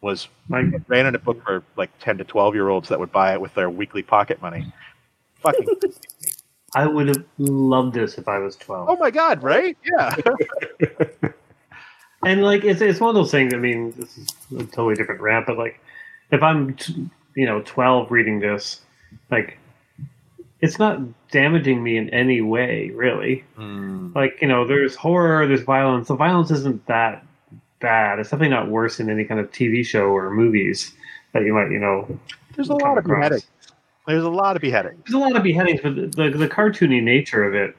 was 0.00 0.28
Like 0.48 0.66
ran 0.88 1.06
in 1.06 1.14
a 1.14 1.18
book 1.18 1.42
for 1.44 1.62
like 1.76 1.90
10 2.00 2.18
to 2.18 2.24
12 2.24 2.54
year 2.54 2.68
olds 2.68 2.88
that 2.88 3.00
would 3.00 3.12
buy 3.12 3.32
it 3.32 3.40
with 3.40 3.54
their 3.54 3.70
weekly 3.70 4.02
pocket 4.02 4.40
money. 4.42 4.72
Fucking, 5.40 5.66
I 6.74 6.86
would 6.86 7.08
have 7.08 7.24
loved 7.38 7.94
this 7.94 8.18
if 8.18 8.26
I 8.28 8.38
was 8.38 8.56
twelve. 8.56 8.88
oh 8.88 8.96
my 8.96 9.10
god, 9.10 9.42
right? 9.42 9.76
Yeah. 9.84 10.16
And 12.24 12.42
like 12.42 12.64
it's 12.64 12.80
it's 12.80 13.00
one 13.00 13.10
of 13.10 13.14
those 13.14 13.30
things. 13.30 13.52
I 13.52 13.58
mean, 13.58 13.92
this 13.98 14.16
is 14.16 14.28
a 14.56 14.64
totally 14.64 14.94
different 14.94 15.20
rant, 15.20 15.46
but 15.46 15.58
like 15.58 15.78
if 16.30 16.42
I'm 16.42 16.76
you 17.34 17.46
know 17.46 17.62
twelve 17.62 18.10
reading 18.10 18.40
this, 18.40 18.80
like 19.30 19.58
it's 20.60 20.78
not 20.78 20.98
damaging 21.30 21.82
me 21.82 21.96
in 21.96 22.08
any 22.10 22.40
way, 22.40 22.90
really. 22.94 23.44
Like 24.14 24.38
you 24.40 24.48
know, 24.48 24.66
there's 24.66 24.94
horror, 24.94 25.46
there's 25.46 25.62
violence. 25.62 26.08
The 26.08 26.16
violence 26.16 26.50
isn't 26.50 26.86
that 26.86 27.24
bad. 27.80 28.18
It's 28.18 28.30
definitely 28.30 28.54
not 28.54 28.68
worse 28.68 28.96
than 28.96 29.10
any 29.10 29.24
kind 29.24 29.40
of 29.40 29.50
TV 29.50 29.84
show 29.84 30.06
or 30.06 30.30
movies 30.30 30.92
that 31.32 31.42
you 31.42 31.52
might 31.54 31.70
you 31.70 31.78
know. 31.78 32.18
There's 32.54 32.68
a 32.68 32.74
lot 32.74 32.98
of 32.98 33.04
across. 33.04 33.18
beheadings. 33.18 33.46
There's 34.06 34.24
a 34.24 34.30
lot 34.30 34.54
of 34.56 34.62
beheadings. 34.62 35.00
There's 35.04 35.14
a 35.14 35.18
lot 35.18 35.34
of 35.36 35.42
beheadings, 35.42 35.80
but 35.82 35.94
the 35.96 36.06
the, 36.30 36.38
the 36.38 36.48
cartoony 36.48 37.02
nature 37.02 37.44
of 37.44 37.54
it, 37.54 37.76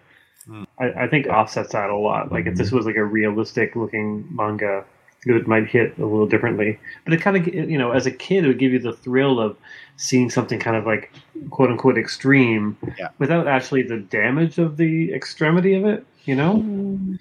Hmm. 0.48 0.64
I, 0.80 0.92
I 0.92 1.08
think 1.08 1.26
offsets 1.26 1.72
that 1.72 1.90
a 1.90 1.96
lot. 1.96 2.32
Like 2.32 2.46
if 2.46 2.56
this 2.56 2.72
was 2.72 2.86
like 2.86 2.98
a 2.98 3.04
realistic 3.04 3.76
looking 3.76 4.28
manga, 4.30 4.86
it 5.26 5.48
might 5.48 5.68
hit 5.68 5.98
a 5.98 6.06
little 6.06 6.28
differently. 6.28 6.80
But 7.04 7.14
it 7.14 7.22
kind 7.22 7.38
of 7.38 7.48
you 7.54 7.78
know, 7.78 7.92
as 7.92 8.06
a 8.06 8.12
kid, 8.12 8.46
it 8.46 8.48
would 8.48 8.60
give 8.60 8.72
you 8.72 8.80
the 8.80 8.94
thrill 8.94 9.40
of 9.40 9.58
seeing 9.98 10.30
something 10.30 10.60
kind 10.60 10.76
of 10.76 10.86
like 10.86 11.12
quote 11.50 11.70
unquote 11.72 11.98
extreme, 11.98 12.78
Yeah. 12.98 13.10
without 13.18 13.48
actually 13.48 13.84
the 13.84 13.98
damage 13.98 14.58
of 14.58 14.78
the 14.78 15.14
extremity 15.14 15.74
of 15.76 15.86
it. 15.86 16.06
You 16.26 16.36
know, 16.36 16.56
mm. 16.56 17.18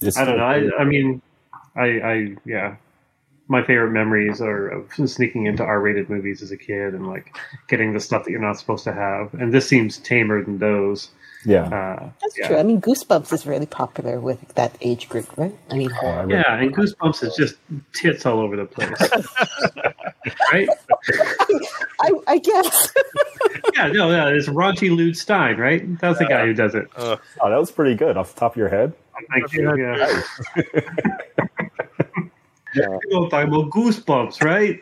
It's- 0.00 0.16
I 0.16 0.24
don't 0.24 0.36
know. 0.38 0.44
I, 0.44 0.80
I 0.80 0.84
mean, 0.84 1.20
I, 1.76 1.84
I 2.00 2.36
yeah. 2.44 2.76
My 3.46 3.62
favorite 3.62 3.90
memories 3.90 4.40
are 4.40 4.68
of 4.68 4.90
sneaking 5.10 5.44
into 5.44 5.62
R-rated 5.62 6.08
movies 6.08 6.40
as 6.40 6.50
a 6.50 6.56
kid 6.56 6.94
and 6.94 7.06
like 7.06 7.36
getting 7.68 7.92
the 7.92 8.00
stuff 8.00 8.24
that 8.24 8.30
you're 8.30 8.40
not 8.40 8.58
supposed 8.58 8.84
to 8.84 8.92
have. 8.94 9.34
And 9.34 9.52
this 9.52 9.68
seems 9.68 9.98
tamer 9.98 10.42
than 10.42 10.58
those. 10.58 11.10
Yeah. 11.44 11.64
Uh, 11.64 12.10
That's 12.20 12.38
yeah. 12.38 12.48
true. 12.48 12.56
I 12.58 12.62
mean, 12.62 12.80
Goosebumps 12.80 13.32
is 13.32 13.46
really 13.46 13.66
popular 13.66 14.20
with 14.20 14.40
that 14.54 14.76
age 14.80 15.08
group, 15.08 15.26
right? 15.36 15.54
I 15.70 15.74
mean, 15.76 15.90
Oh, 16.02 16.06
I 16.06 16.22
read- 16.24 16.30
Yeah, 16.30 16.54
and 16.56 16.74
Goosebumps 16.74 17.22
is 17.22 17.34
just 17.36 17.56
tits 17.92 18.26
all 18.26 18.40
over 18.40 18.56
the 18.56 18.64
place, 18.64 18.90
right? 20.52 20.68
I, 22.00 22.10
I 22.26 22.38
guess. 22.38 22.92
Yeah, 23.74 23.88
no, 23.88 24.10
yeah, 24.10 24.28
it's 24.28 24.48
raunchy 24.48 24.94
Lewd 24.94 25.16
Stein, 25.16 25.56
right? 25.58 25.98
That's 26.00 26.18
the 26.18 26.26
guy 26.26 26.46
who 26.46 26.54
does 26.54 26.74
it. 26.74 26.88
Oh, 26.96 27.18
that 27.42 27.56
was 27.56 27.70
pretty 27.70 27.94
good 27.94 28.16
off 28.16 28.34
the 28.34 28.40
top 28.40 28.52
of 28.52 28.56
your 28.56 28.68
head. 28.68 28.92
Thank 29.32 29.52
you. 29.52 29.76
Yeah. 29.76 30.22
Yeah. 32.76 32.88
You 33.04 33.10
know, 33.20 33.28
talking 33.28 33.54
about 33.54 33.70
Goosebumps, 33.70 34.42
right? 34.42 34.80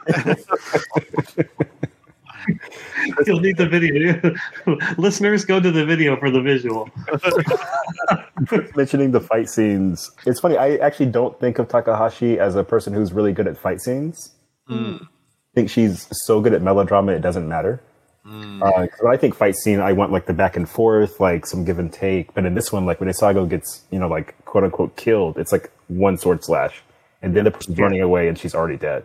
You'll 3.26 3.40
need 3.40 3.56
the 3.56 3.68
video. 3.68 4.34
Listeners, 4.98 5.44
go 5.44 5.60
to 5.60 5.70
the 5.70 5.84
video 5.84 6.16
for 6.16 6.30
the 6.30 6.40
visual. 6.40 6.88
Mentioning 8.76 9.10
the 9.12 9.20
fight 9.20 9.48
scenes, 9.48 10.10
it's 10.26 10.40
funny. 10.40 10.56
I 10.56 10.76
actually 10.76 11.06
don't 11.06 11.38
think 11.40 11.58
of 11.58 11.68
Takahashi 11.68 12.38
as 12.38 12.56
a 12.56 12.64
person 12.64 12.92
who's 12.92 13.12
really 13.12 13.32
good 13.32 13.46
at 13.46 13.56
fight 13.56 13.80
scenes. 13.80 14.32
I 14.68 15.54
think 15.54 15.70
she's 15.70 16.08
so 16.26 16.40
good 16.40 16.54
at 16.54 16.62
melodrama, 16.62 17.12
it 17.12 17.20
doesn't 17.20 17.46
matter. 17.48 17.82
Uh, 18.24 18.86
'cause 18.86 18.98
when 19.00 19.12
I 19.12 19.16
think 19.16 19.34
fight 19.34 19.56
scene, 19.56 19.80
I 19.80 19.92
want 19.92 20.12
like 20.12 20.26
the 20.26 20.32
back 20.32 20.56
and 20.56 20.68
forth, 20.68 21.18
like 21.20 21.44
some 21.44 21.64
give 21.64 21.78
and 21.78 21.92
take. 21.92 22.32
But 22.34 22.46
in 22.46 22.54
this 22.54 22.72
one, 22.72 22.86
like 22.86 23.00
when 23.00 23.08
Isago 23.10 23.48
gets, 23.48 23.82
you 23.90 23.98
know, 23.98 24.08
like 24.08 24.34
quote 24.44 24.64
unquote 24.64 24.96
killed, 24.96 25.36
it's 25.38 25.50
like 25.52 25.70
one 25.88 26.16
sword 26.16 26.42
slash, 26.44 26.82
and 27.20 27.34
then 27.36 27.44
the 27.44 27.50
person's 27.50 27.78
running 27.78 28.00
away 28.00 28.28
and 28.28 28.38
she's 28.38 28.54
already 28.54 28.76
dead. 28.76 29.04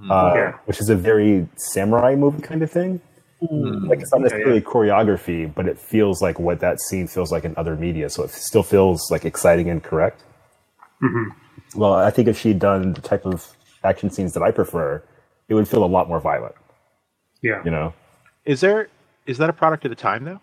Mm. 0.00 0.10
Uh, 0.10 0.34
Yeah. 0.34 0.52
Which 0.66 0.80
is 0.80 0.88
a 0.90 0.96
very 0.96 1.48
samurai 1.56 2.14
movie 2.14 2.42
kind 2.42 2.62
of 2.62 2.70
thing. 2.70 3.00
Mm. 3.42 3.88
Like 3.88 4.00
it's 4.00 4.12
not 4.12 4.22
necessarily 4.22 4.60
choreography, 4.60 5.52
but 5.54 5.66
it 5.66 5.78
feels 5.78 6.22
like 6.22 6.38
what 6.38 6.60
that 6.60 6.80
scene 6.80 7.06
feels 7.06 7.30
like 7.30 7.44
in 7.44 7.54
other 7.56 7.76
media. 7.76 8.08
So 8.08 8.22
it 8.24 8.30
still 8.30 8.62
feels 8.62 9.10
like 9.10 9.24
exciting 9.24 9.68
and 9.68 9.82
correct. 9.82 10.22
Mm-hmm. 11.02 11.78
Well, 11.80 11.94
I 11.94 12.10
think 12.10 12.28
if 12.28 12.38
she'd 12.38 12.58
done 12.58 12.94
the 12.94 13.02
type 13.02 13.26
of 13.26 13.54
action 13.84 14.10
scenes 14.10 14.32
that 14.34 14.42
I 14.42 14.50
prefer, 14.50 15.02
it 15.48 15.54
would 15.54 15.68
feel 15.68 15.84
a 15.84 15.86
lot 15.86 16.08
more 16.08 16.20
violent. 16.20 16.54
Yeah. 17.42 17.62
You 17.64 17.70
know. 17.70 17.92
Is 18.44 18.60
there 18.60 18.88
is 19.26 19.38
that 19.38 19.50
a 19.50 19.52
product 19.52 19.84
of 19.84 19.90
the 19.90 19.96
time 19.96 20.24
though? 20.24 20.40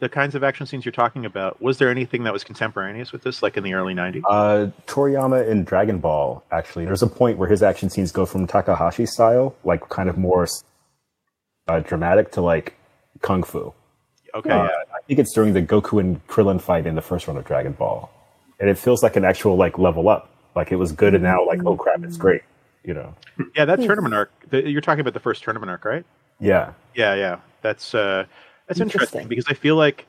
The 0.00 0.08
kinds 0.08 0.34
of 0.34 0.42
action 0.42 0.66
scenes 0.66 0.84
you're 0.84 0.92
talking 0.92 1.26
about. 1.26 1.60
Was 1.60 1.76
there 1.78 1.90
anything 1.90 2.24
that 2.24 2.32
was 2.32 2.42
contemporaneous 2.42 3.12
with 3.12 3.22
this, 3.22 3.42
like 3.42 3.56
in 3.58 3.62
the 3.64 3.74
early 3.74 3.94
'90s? 3.94 4.22
Uh, 4.28 4.70
Toriyama 4.86 5.46
in 5.46 5.62
Dragon 5.64 5.98
Ball, 5.98 6.42
actually, 6.50 6.86
there's 6.86 7.02
a 7.02 7.06
point 7.06 7.36
where 7.36 7.48
his 7.48 7.62
action 7.62 7.90
scenes 7.90 8.10
go 8.10 8.24
from 8.24 8.46
Takahashi 8.46 9.04
style, 9.06 9.54
like 9.62 9.86
kind 9.90 10.08
of 10.08 10.16
more 10.16 10.48
uh, 11.68 11.80
dramatic, 11.80 12.32
to 12.32 12.40
like 12.40 12.74
kung 13.20 13.42
fu. 13.42 13.72
okay, 14.34 14.50
Uh, 14.50 14.64
yeah. 14.64 14.68
I 14.94 15.00
think 15.06 15.20
it's 15.20 15.34
during 15.34 15.52
the 15.52 15.62
Goku 15.62 16.00
and 16.00 16.26
Krillin 16.28 16.60
fight 16.60 16.86
in 16.86 16.94
the 16.94 17.02
first 17.02 17.28
run 17.28 17.36
of 17.36 17.44
Dragon 17.44 17.72
Ball, 17.72 18.10
and 18.58 18.70
it 18.70 18.78
feels 18.78 19.02
like 19.02 19.16
an 19.16 19.24
actual 19.24 19.56
like 19.56 19.78
level 19.78 20.08
up. 20.08 20.30
Like 20.56 20.72
it 20.72 20.76
was 20.76 20.92
good, 20.92 21.14
and 21.14 21.22
now 21.22 21.46
like 21.46 21.62
oh 21.66 21.76
crap, 21.76 22.02
it's 22.04 22.16
great. 22.16 22.42
You 22.84 22.94
know? 22.94 23.14
yeah. 23.54 23.66
That 23.66 23.82
tournament 23.82 24.14
arc. 24.14 24.32
The, 24.48 24.66
you're 24.66 24.80
talking 24.80 25.00
about 25.02 25.12
the 25.12 25.20
first 25.20 25.42
tournament 25.42 25.68
arc, 25.68 25.84
right? 25.84 26.06
Yeah. 26.38 26.72
Yeah, 26.94 27.14
yeah. 27.14 27.40
That's 27.60 27.94
uh, 27.94 28.24
that's 28.70 28.80
interesting. 28.80 29.22
Interesting. 29.22 29.28
because 29.28 29.44
I 29.48 29.54
feel 29.54 29.76
like 29.76 30.06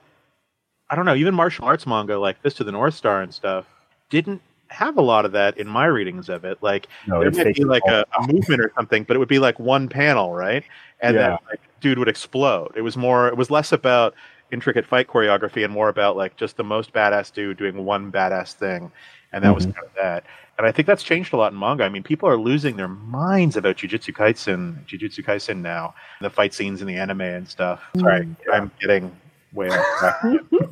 I 0.90 0.96
don't 0.96 1.06
know, 1.06 1.16
even 1.16 1.34
martial 1.34 1.66
arts 1.66 1.88
manga 1.88 2.18
like 2.20 2.42
Fist 2.42 2.60
of 2.60 2.66
the 2.66 2.72
North 2.72 2.94
Star 2.94 3.22
and 3.22 3.34
stuff 3.34 3.66
didn't 4.10 4.42
have 4.68 4.98
a 4.98 5.02
lot 5.02 5.26
of 5.26 5.32
that 5.34 5.58
in 5.58 5.68
my 5.68 5.86
readings 5.86 6.30
of 6.30 6.46
it. 6.46 6.58
Like 6.62 6.88
No, 7.08 7.22
there 7.22 7.32
might 7.32 7.56
be 7.56 7.64
like 7.64 7.84
a, 7.88 8.06
a 8.18 8.22
movement 8.32 8.62
or 8.62 8.72
something, 8.76 9.04
but 9.04 9.16
it 9.16 9.20
would 9.20 9.28
be 9.30 9.40
like 9.40 9.60
one 9.60 9.88
panel, 9.90 10.34
right? 10.34 10.64
And 11.02 11.16
Yeah. 11.16 11.22
then 11.24 11.32
like 11.50 11.62
dude 11.82 11.98
would 12.00 12.08
explode. 12.08 12.72
It 12.76 12.82
was 12.82 12.96
more 12.98 13.28
it 13.28 13.38
was 13.38 13.50
less 13.50 13.72
about 13.72 14.14
intricate 14.52 14.86
fight 14.86 15.08
choreography 15.08 15.64
and 15.64 15.74
more 15.74 15.90
about 15.90 16.18
like 16.18 16.36
just 16.36 16.58
the 16.58 16.64
most 16.64 16.94
badass 16.94 17.34
dude 17.34 17.58
doing 17.58 17.86
one 17.86 18.12
badass 18.12 18.54
thing. 18.54 18.92
And 19.34 19.44
that 19.44 19.56
was 19.56 19.66
Mm-hmm. 19.66 19.72
kind 19.74 19.86
of 19.88 19.94
that. 19.96 20.26
And 20.62 20.68
I 20.68 20.72
think 20.72 20.86
that's 20.86 21.02
changed 21.02 21.34
a 21.34 21.38
lot 21.38 21.54
in 21.54 21.58
manga. 21.58 21.84
I 21.84 21.90
mean, 21.90 22.04
people 22.04 22.30
are 22.30 22.38
losing 22.38 22.78
their 22.78 22.88
minds 22.88 23.58
about 23.58 23.78
Jujutsu 23.78 24.14
Kaisen, 24.14 24.86
Jujutsu 24.86 25.26
Kaisen 25.26 25.58
now, 25.58 25.96
the 26.22 26.30
fight 26.30 26.54
scenes 26.54 26.82
in 26.82 26.88
the 26.88 26.98
anime 26.98 27.22
and 27.22 27.50
stuff. 27.50 27.82
Mm. 27.96 28.02
Sorry, 28.02 28.36
I'm 28.54 28.72
getting 28.80 29.12
way 29.54 29.70
off 29.72 29.86
track. 29.98 30.22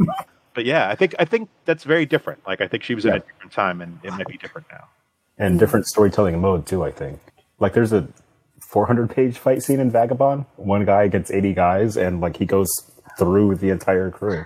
but 0.53 0.65
yeah, 0.65 0.89
I 0.89 0.95
think 0.95 1.15
I 1.17 1.25
think 1.25 1.49
that's 1.65 1.85
very 1.85 2.05
different. 2.05 2.45
Like 2.45 2.61
I 2.61 2.67
think 2.67 2.83
she 2.83 2.93
was 2.93 3.03
in 3.03 3.13
a 3.13 3.19
different 3.19 3.51
time, 3.51 3.81
and 3.81 3.97
it 4.03 4.11
might 4.11 4.27
be 4.27 4.37
different 4.37 4.67
now. 4.71 4.87
and 5.39 5.57
different 5.57 5.87
storytelling 5.87 6.39
mode 6.39 6.67
too. 6.67 6.83
I 6.83 6.91
think 6.91 7.19
like 7.57 7.73
there's 7.73 7.91
a 7.91 8.07
400 8.59 9.09
page 9.09 9.39
fight 9.39 9.63
scene 9.63 9.79
in 9.79 9.89
Vagabond. 9.89 10.45
One 10.57 10.85
guy 10.85 11.01
against 11.01 11.31
80 11.31 11.55
guys, 11.55 11.97
and 11.97 12.21
like 12.21 12.37
he 12.37 12.45
goes 12.45 12.69
through 13.17 13.55
the 13.55 13.71
entire 13.71 14.11
crew. 14.11 14.45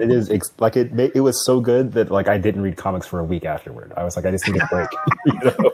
It 0.00 0.10
is 0.10 0.30
ex- 0.30 0.52
like 0.58 0.76
it. 0.76 0.92
It 1.14 1.20
was 1.20 1.44
so 1.44 1.60
good 1.60 1.92
that 1.92 2.10
like 2.10 2.28
I 2.28 2.38
didn't 2.38 2.62
read 2.62 2.76
comics 2.76 3.06
for 3.06 3.18
a 3.20 3.24
week 3.24 3.44
afterward. 3.44 3.92
I 3.96 4.04
was 4.04 4.16
like, 4.16 4.24
I 4.26 4.30
just 4.30 4.46
need 4.48 4.60
a 4.60 4.66
break. 4.66 4.88
you 5.26 5.32
know? 5.34 5.72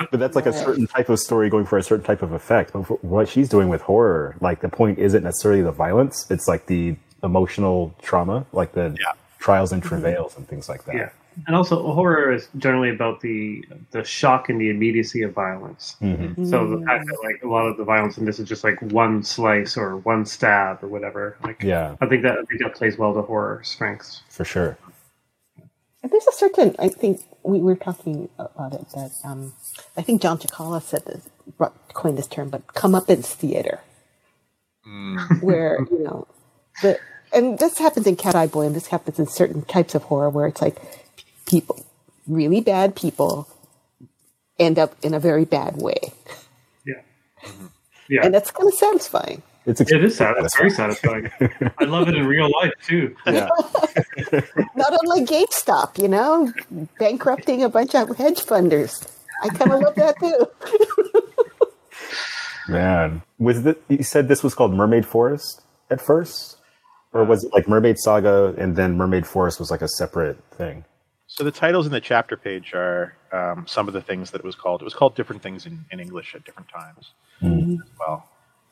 but 0.10 0.20
that's 0.20 0.36
like 0.36 0.46
a 0.46 0.52
certain 0.52 0.86
type 0.86 1.08
of 1.08 1.18
story 1.18 1.48
going 1.50 1.66
for 1.66 1.78
a 1.78 1.82
certain 1.82 2.04
type 2.04 2.22
of 2.22 2.32
effect. 2.32 2.72
But 2.72 3.04
what 3.04 3.28
she's 3.28 3.48
doing 3.48 3.68
with 3.68 3.82
horror, 3.82 4.36
like 4.40 4.60
the 4.60 4.68
point 4.68 4.98
isn't 4.98 5.22
necessarily 5.22 5.62
the 5.62 5.72
violence; 5.72 6.30
it's 6.30 6.48
like 6.48 6.66
the 6.66 6.96
emotional 7.22 7.94
trauma, 8.02 8.46
like 8.52 8.72
the 8.72 8.96
Yeah. 8.98 9.12
trials 9.38 9.72
and 9.72 9.82
mm-hmm. 9.82 10.00
travails 10.00 10.36
and 10.36 10.46
things 10.46 10.68
like 10.68 10.84
that. 10.84 10.94
Yeah. 10.94 11.10
And 11.46 11.54
also, 11.56 11.82
horror 11.92 12.32
is 12.32 12.48
generally 12.58 12.90
about 12.90 13.20
the 13.20 13.64
the 13.92 14.02
shock 14.04 14.48
and 14.48 14.60
the 14.60 14.70
immediacy 14.70 15.22
of 15.22 15.32
violence. 15.32 15.96
Mhm. 16.02 16.48
So 16.50 16.68
the 16.68 16.84
fact 16.84 17.06
that 17.06 17.18
like 17.22 17.42
a 17.42 17.48
lot 17.48 17.66
of 17.66 17.76
the 17.76 17.84
violence 17.84 18.18
in 18.18 18.24
this 18.24 18.38
is 18.38 18.48
just 18.48 18.64
like 18.64 18.80
one 18.82 19.22
slice 19.22 19.76
or 19.76 19.98
one 19.98 20.26
stab 20.26 20.82
or 20.82 20.88
whatever, 20.88 21.36
like 21.44 21.62
Yeah, 21.62 21.96
I 22.00 22.06
think 22.06 22.22
that 22.22 22.32
I 22.32 22.42
think 22.44 22.62
that 22.62 22.74
plays 22.74 22.98
well 22.98 23.14
to 23.14 23.22
horror 23.22 23.60
strengths. 23.62 24.22
for 24.28 24.44
sure. 24.44 24.76
There's 26.10 26.26
a 26.28 26.32
certain, 26.32 26.74
I 26.78 26.88
think 26.88 27.20
we 27.42 27.58
were 27.60 27.74
talking 27.76 28.28
about 28.38 28.72
it 28.72 28.88
that 28.94 29.10
um, 29.24 29.52
I 29.96 30.02
think 30.02 30.22
John 30.22 30.38
Chikala 30.38 30.80
said 30.80 31.04
this, 31.04 31.28
brought, 31.58 31.74
coined 31.92 32.16
this 32.16 32.28
term, 32.28 32.48
but 32.50 32.66
comeuppance 32.68 33.26
theater, 33.26 33.80
where 35.40 35.78
you 35.90 36.02
know 36.04 36.26
the 36.82 36.98
and 37.32 37.58
this 37.58 37.76
happens 37.78 38.06
in 38.06 38.16
Cat 38.16 38.34
Eye 38.34 38.46
Boy, 38.46 38.64
and 38.66 38.74
this 38.74 38.86
happens 38.86 39.18
in 39.18 39.26
certain 39.26 39.62
types 39.62 39.94
of 39.94 40.04
horror 40.04 40.30
where 40.30 40.46
it's 40.46 40.62
like 40.62 40.76
people, 41.48 41.84
really 42.26 42.60
bad 42.60 42.94
people, 42.94 43.48
end 44.58 44.78
up 44.78 44.94
in 45.02 45.14
a 45.14 45.20
very 45.20 45.44
bad 45.44 45.76
way, 45.76 46.12
Yeah. 46.84 46.94
Mm-hmm. 47.44 47.66
Yeah. 48.08 48.20
and 48.24 48.34
that's 48.34 48.50
kind 48.50 48.68
of 48.68 48.74
satisfying. 48.74 49.42
It's 49.66 49.82
it 49.82 50.02
is 50.02 50.16
sad. 50.16 50.34
It's 50.38 50.56
very 50.56 50.70
satisfying. 50.70 51.30
I 51.78 51.84
love 51.84 52.08
it 52.08 52.14
in 52.14 52.26
real 52.26 52.50
life 52.50 52.72
too. 52.86 53.14
Yeah. 53.26 53.48
Not 54.76 54.96
unlike 55.02 55.26
GameStop, 55.26 56.00
you 56.00 56.08
know, 56.08 56.50
bankrupting 56.98 57.62
a 57.62 57.68
bunch 57.68 57.94
of 57.94 58.16
hedge 58.16 58.40
funders. 58.40 59.06
I 59.42 59.48
kind 59.50 59.72
of 59.72 59.80
love 59.82 59.94
that 59.96 60.18
too. 60.18 60.46
Man, 62.72 63.22
was 63.38 63.64
it? 63.66 63.82
You 63.88 64.02
said 64.02 64.28
this 64.28 64.42
was 64.42 64.54
called 64.54 64.72
Mermaid 64.74 65.06
Forest 65.06 65.62
at 65.90 66.00
first, 66.00 66.56
or 67.12 67.24
was 67.24 67.44
it 67.44 67.52
like 67.52 67.68
Mermaid 67.68 67.98
Saga 67.98 68.54
and 68.58 68.74
then 68.76 68.96
Mermaid 68.96 69.26
Forest 69.26 69.58
was 69.60 69.70
like 69.70 69.82
a 69.82 69.88
separate 69.88 70.42
thing? 70.54 70.84
So 71.28 71.44
the 71.44 71.50
titles 71.52 71.84
in 71.84 71.92
the 71.92 72.00
chapter 72.00 72.38
page 72.38 72.72
are 72.72 73.14
um, 73.32 73.66
some 73.66 73.86
of 73.86 73.92
the 73.92 74.00
things 74.00 74.30
that 74.30 74.38
it 74.38 74.44
was 74.44 74.54
called. 74.54 74.80
It 74.80 74.84
was 74.84 74.94
called 74.94 75.14
different 75.14 75.42
things 75.42 75.66
in, 75.66 75.84
in 75.92 76.00
English 76.00 76.34
at 76.34 76.42
different 76.44 76.70
times 76.70 77.12
as 77.82 77.90
well. 78.00 78.28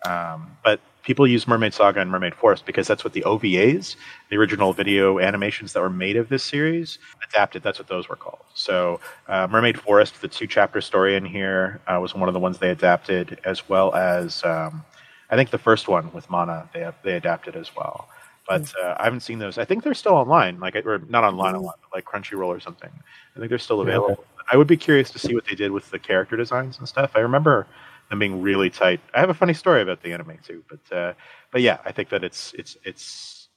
Um, 0.06 0.56
but 0.64 0.80
people 1.02 1.26
use 1.26 1.46
Mermaid 1.46 1.74
Saga 1.74 2.00
and 2.00 2.10
Mermaid 2.10 2.34
Forest 2.34 2.64
because 2.64 2.88
that's 2.88 3.04
what 3.04 3.12
the 3.12 3.22
OVAs, 3.22 3.96
the 4.30 4.36
original 4.36 4.72
video 4.72 5.18
animations 5.18 5.74
that 5.74 5.80
were 5.80 5.90
made 5.90 6.16
of 6.16 6.30
this 6.30 6.44
series, 6.44 6.98
adapted. 7.28 7.62
That's 7.62 7.78
what 7.78 7.88
those 7.88 8.08
were 8.08 8.16
called. 8.16 8.44
So 8.54 9.00
uh, 9.28 9.46
Mermaid 9.48 9.78
Forest, 9.78 10.22
the 10.22 10.28
two 10.28 10.46
chapter 10.46 10.80
story 10.80 11.14
in 11.14 11.26
here, 11.26 11.80
uh, 11.86 11.98
was 12.00 12.14
one 12.14 12.28
of 12.28 12.34
the 12.34 12.40
ones 12.40 12.58
they 12.58 12.70
adapted, 12.70 13.38
as 13.44 13.68
well 13.68 13.94
as 13.94 14.42
um, 14.44 14.82
I 15.28 15.36
think 15.36 15.50
the 15.50 15.58
first 15.58 15.88
one 15.88 16.10
with 16.12 16.30
Mana 16.30 16.68
they 16.72 16.88
they 17.02 17.16
adapted 17.16 17.54
as 17.54 17.74
well. 17.76 18.08
But 18.48 18.72
uh, 18.82 18.96
I 18.98 19.04
haven't 19.04 19.20
seen 19.20 19.38
those. 19.38 19.58
I 19.58 19.64
think 19.64 19.82
they're 19.82 19.94
still 19.94 20.14
online, 20.14 20.60
like 20.60 20.76
or 20.86 20.98
not 21.08 21.24
online, 21.24 21.56
online, 21.56 21.74
but 21.82 21.96
like 21.96 22.04
Crunchyroll 22.04 22.46
or 22.46 22.60
something. 22.60 22.90
I 23.34 23.38
think 23.38 23.48
they're 23.48 23.58
still 23.58 23.80
available. 23.80 24.24
I 24.50 24.56
would 24.56 24.68
be 24.68 24.76
curious 24.76 25.10
to 25.10 25.18
see 25.18 25.34
what 25.34 25.44
they 25.46 25.56
did 25.56 25.72
with 25.72 25.90
the 25.90 25.98
character 25.98 26.36
designs 26.36 26.78
and 26.78 26.88
stuff. 26.88 27.12
I 27.14 27.20
remember 27.20 27.66
them 28.10 28.18
being 28.18 28.40
really 28.40 28.70
tight. 28.70 29.00
I 29.14 29.20
have 29.20 29.30
a 29.30 29.34
funny 29.34 29.54
story 29.54 29.82
about 29.82 30.02
the 30.02 30.12
anime 30.12 30.38
too, 30.46 30.62
but 30.68 30.96
uh, 30.96 31.12
but 31.50 31.62
yeah, 31.62 31.78
I 31.84 31.92
think 31.92 32.08
that 32.10 32.22
it's 32.22 32.54
it's 32.54 32.76
it's 32.84 33.48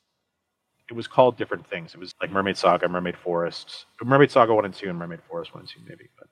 it 0.89 0.93
was 0.93 1.07
called 1.07 1.37
different 1.37 1.67
things. 1.69 1.93
It 1.93 1.99
was 1.99 2.15
like 2.19 2.31
Mermaid 2.31 2.57
Saga, 2.57 2.87
Mermaid 2.89 3.17
Forest, 3.17 3.85
Mermaid 4.03 4.31
Saga 4.31 4.53
one 4.55 4.65
and 4.65 4.73
two, 4.73 4.89
and 4.89 4.97
Mermaid 4.97 5.19
Forest 5.29 5.53
one 5.53 5.61
and 5.61 5.69
two, 5.69 5.79
maybe. 5.87 6.09
But 6.17 6.27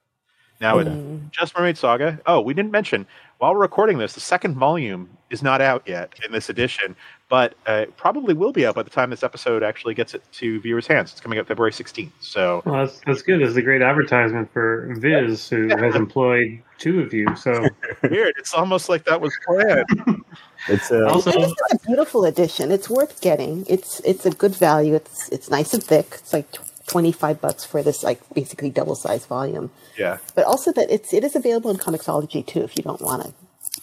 now 0.59 0.79
it's 0.79 0.89
just 1.31 1.55
Mermaid 1.55 1.77
Saga. 1.77 2.19
Oh, 2.25 2.41
we 2.41 2.55
didn't 2.55 2.71
mention 2.71 3.05
while 3.37 3.53
we're 3.53 3.61
recording 3.61 3.99
this, 3.99 4.13
the 4.13 4.19
second 4.19 4.55
volume 4.55 5.09
is 5.29 5.43
not 5.43 5.61
out 5.61 5.83
yet 5.85 6.13
in 6.25 6.31
this 6.31 6.49
edition, 6.49 6.95
but 7.30 7.55
uh, 7.67 7.84
it 7.84 7.97
probably 7.97 8.34
will 8.34 8.53
be 8.53 8.65
out 8.65 8.75
by 8.75 8.84
the 8.84 8.89
time 8.89 9.09
this 9.09 9.23
episode 9.23 9.61
actually 9.61 9.93
gets 9.93 10.13
it 10.13 10.23
to 10.34 10.59
viewers' 10.61 10.88
hands. 10.88 11.11
It's 11.11 11.19
coming 11.19 11.38
out 11.39 11.47
February 11.47 11.71
16th. 11.71 12.11
So 12.21 12.61
Well, 12.65 12.86
that's, 12.86 13.01
that's 13.05 13.21
good. 13.21 13.41
It's 13.41 13.55
a 13.55 13.61
great 13.61 13.82
advertisement 13.82 14.51
for 14.53 14.93
Viz, 14.97 15.49
who 15.49 15.67
has 15.78 15.95
employed 15.95 16.61
two 16.78 17.01
of 17.01 17.13
you. 17.13 17.36
So 17.36 17.67
weird. 18.03 18.36
It's 18.38 18.53
almost 18.53 18.88
like 18.88 19.03
that 19.05 19.21
was 19.21 19.38
planned. 19.45 20.23
It's 20.69 20.91
uh, 20.91 21.05
also, 21.05 21.32
And 21.32 21.43
this 21.43 21.51
is 21.51 21.57
a 21.71 21.86
beautiful 21.86 22.25
edition. 22.25 22.71
It's 22.71 22.89
worth 22.89 23.21
getting. 23.21 23.65
It's 23.69 24.01
it's 24.01 24.25
a 24.25 24.32
good 24.32 24.55
value. 24.55 24.95
It's 24.95 25.30
it's 25.30 25.49
nice 25.49 25.73
and 25.73 25.82
thick. 25.82 26.07
It's 26.13 26.34
like 26.34 26.47
twenty 26.88 27.11
five 27.11 27.39
bucks 27.39 27.63
for 27.63 27.84
this 27.84 28.03
like 28.03 28.19
basically 28.34 28.69
double 28.69 28.95
sized 28.95 29.28
volume. 29.28 29.69
yeah. 29.97 30.17
But 30.36 30.45
also 30.45 30.73
that 30.73 30.89
it's 30.89 31.13
it 31.13 31.23
is 31.23 31.36
available 31.36 31.69
in 31.69 31.78
Comixology 31.78 32.45
too 32.45 32.63
if 32.63 32.75
you 32.75 32.84
don't 32.84 33.01
want 33.01 33.23
to 33.23 33.34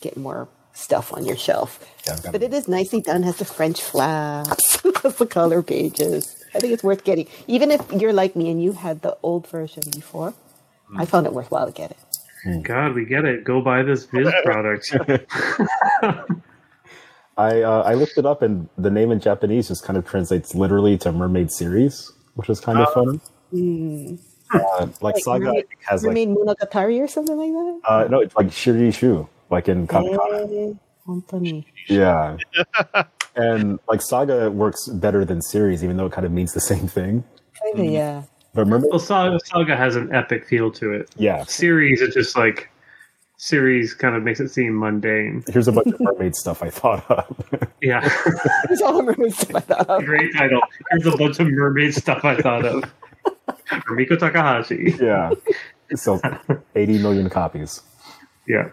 get 0.01 0.17
more 0.17 0.49
stuff 0.75 1.13
on 1.15 1.25
your 1.25 1.37
shelf. 1.37 1.81
Yeah, 2.07 2.17
but 2.27 2.37
it. 2.43 2.53
it 2.53 2.55
is 2.55 2.69
nicely 2.69 3.01
done. 3.01 3.23
Has 3.23 3.37
the 3.39 3.45
French 3.47 3.81
flaps, 3.83 4.81
has 5.03 5.17
the 5.17 5.27
color 5.27 5.63
pages. 5.63 6.45
I 6.55 6.59
think 6.61 6.73
it's 6.73 6.85
worth 6.85 7.03
getting. 7.05 7.27
Even 7.49 7.71
if 7.71 7.81
you're 7.93 8.13
like 8.13 8.37
me 8.37 8.51
and 8.51 8.63
you 8.63 8.73
had 8.73 9.03
the 9.03 9.17
old 9.23 9.47
version 9.49 9.83
before, 9.93 10.35
I 10.97 11.05
found 11.07 11.27
it 11.27 11.33
worthwhile 11.33 11.67
to 11.67 11.73
get 11.73 11.91
it. 11.93 12.63
God, 12.63 12.95
we 12.95 13.07
get 13.07 13.25
it. 13.25 13.43
Go 13.43 13.61
buy 13.63 13.83
this 13.83 14.05
Viz 14.05 14.31
product. 14.45 14.95
I 17.37 17.63
uh, 17.63 17.83
I 17.83 17.95
looked 17.95 18.17
it 18.17 18.27
up 18.27 18.43
and 18.43 18.69
the 18.79 18.91
name 18.91 19.11
in 19.11 19.19
Japanese 19.19 19.67
just 19.69 19.83
kind 19.83 19.97
of 19.97 20.07
translates 20.07 20.55
literally 20.55 20.97
to 20.99 21.11
mermaid 21.11 21.51
series, 21.51 22.13
which 22.35 22.49
is 22.49 22.61
kind 22.61 22.79
of 22.79 22.93
funny. 22.93 24.19
Uh, 24.53 24.87
like 25.01 25.17
Saga 25.19 25.47
I 25.47 25.49
Mermaid- 25.49 25.69
think, 25.69 25.81
has 25.87 26.05
like 26.05 26.11
Mermaid 26.11 26.29
Monogatari 26.29 27.01
or 27.01 27.09
something 27.09 27.37
like 27.37 27.51
that. 27.51 27.81
uh, 27.91 28.07
no, 28.09 28.21
it's 28.21 28.37
like 28.37 28.49
Shirishu, 28.49 29.27
like 29.51 29.69
in 29.69 29.87
katakana. 29.87 30.71
Eh, 30.71 30.75
company. 31.07 31.67
Yeah, 31.89 32.37
and 33.37 33.79
like 33.89 34.01
Saga 34.03 34.51
works 34.51 34.89
better 34.89 35.25
than 35.25 35.41
series, 35.43 35.83
even 35.85 35.97
though 35.97 36.07
it 36.07 36.13
kind 36.13 36.25
of 36.27 36.33
means 36.33 36.53
the 36.53 36.61
same 36.61 36.87
thing. 36.89 37.25
Kinda, 37.75 37.91
yeah. 37.91 38.23
But 38.55 38.69
mermaid, 38.69 38.89
well, 38.91 39.01
Saga, 39.01 39.39
Saga 39.45 39.77
has 39.77 39.97
an 39.97 40.15
epic 40.15 40.47
feel 40.47 40.71
to 40.73 40.93
it. 40.93 41.11
yeah. 41.17 41.43
Series, 41.45 42.01
it's 42.01 42.15
just 42.15 42.37
like 42.37 42.71
series 43.37 43.93
kind 43.95 44.15
of 44.15 44.23
makes 44.23 44.39
it 44.41 44.49
seem 44.49 44.79
mundane. 44.79 45.43
Here's 45.49 45.67
a 45.69 45.73
bunch 45.73 45.89
of 45.89 46.01
mermaid 46.01 46.35
stuff 46.37 46.63
I 46.63 46.71
thought 46.71 47.05
of. 47.11 47.69
Yeah, 47.83 48.01
It's 48.71 48.81
all 48.81 48.97
the 48.97 49.03
mermaids 49.03 49.37
stuff 49.37 49.57
I 49.57 49.61
thought 49.61 49.91
of. 49.91 50.05
great 50.07 50.33
title. 50.35 50.61
Here's 50.91 51.07
a 51.07 51.17
bunch 51.19 51.39
of 51.39 51.49
mermaid 51.49 51.95
stuff 51.95 52.25
I 52.25 52.37
thought 52.41 52.65
of. 52.65 52.85
Rumiko 53.91 54.19
Takahashi. 54.19 54.95
yeah, 55.03 55.33
it 55.91 55.99
sells 55.99 56.23
80 56.75 56.99
million 57.03 57.29
copies. 57.29 57.83
Yeah. 58.49 58.71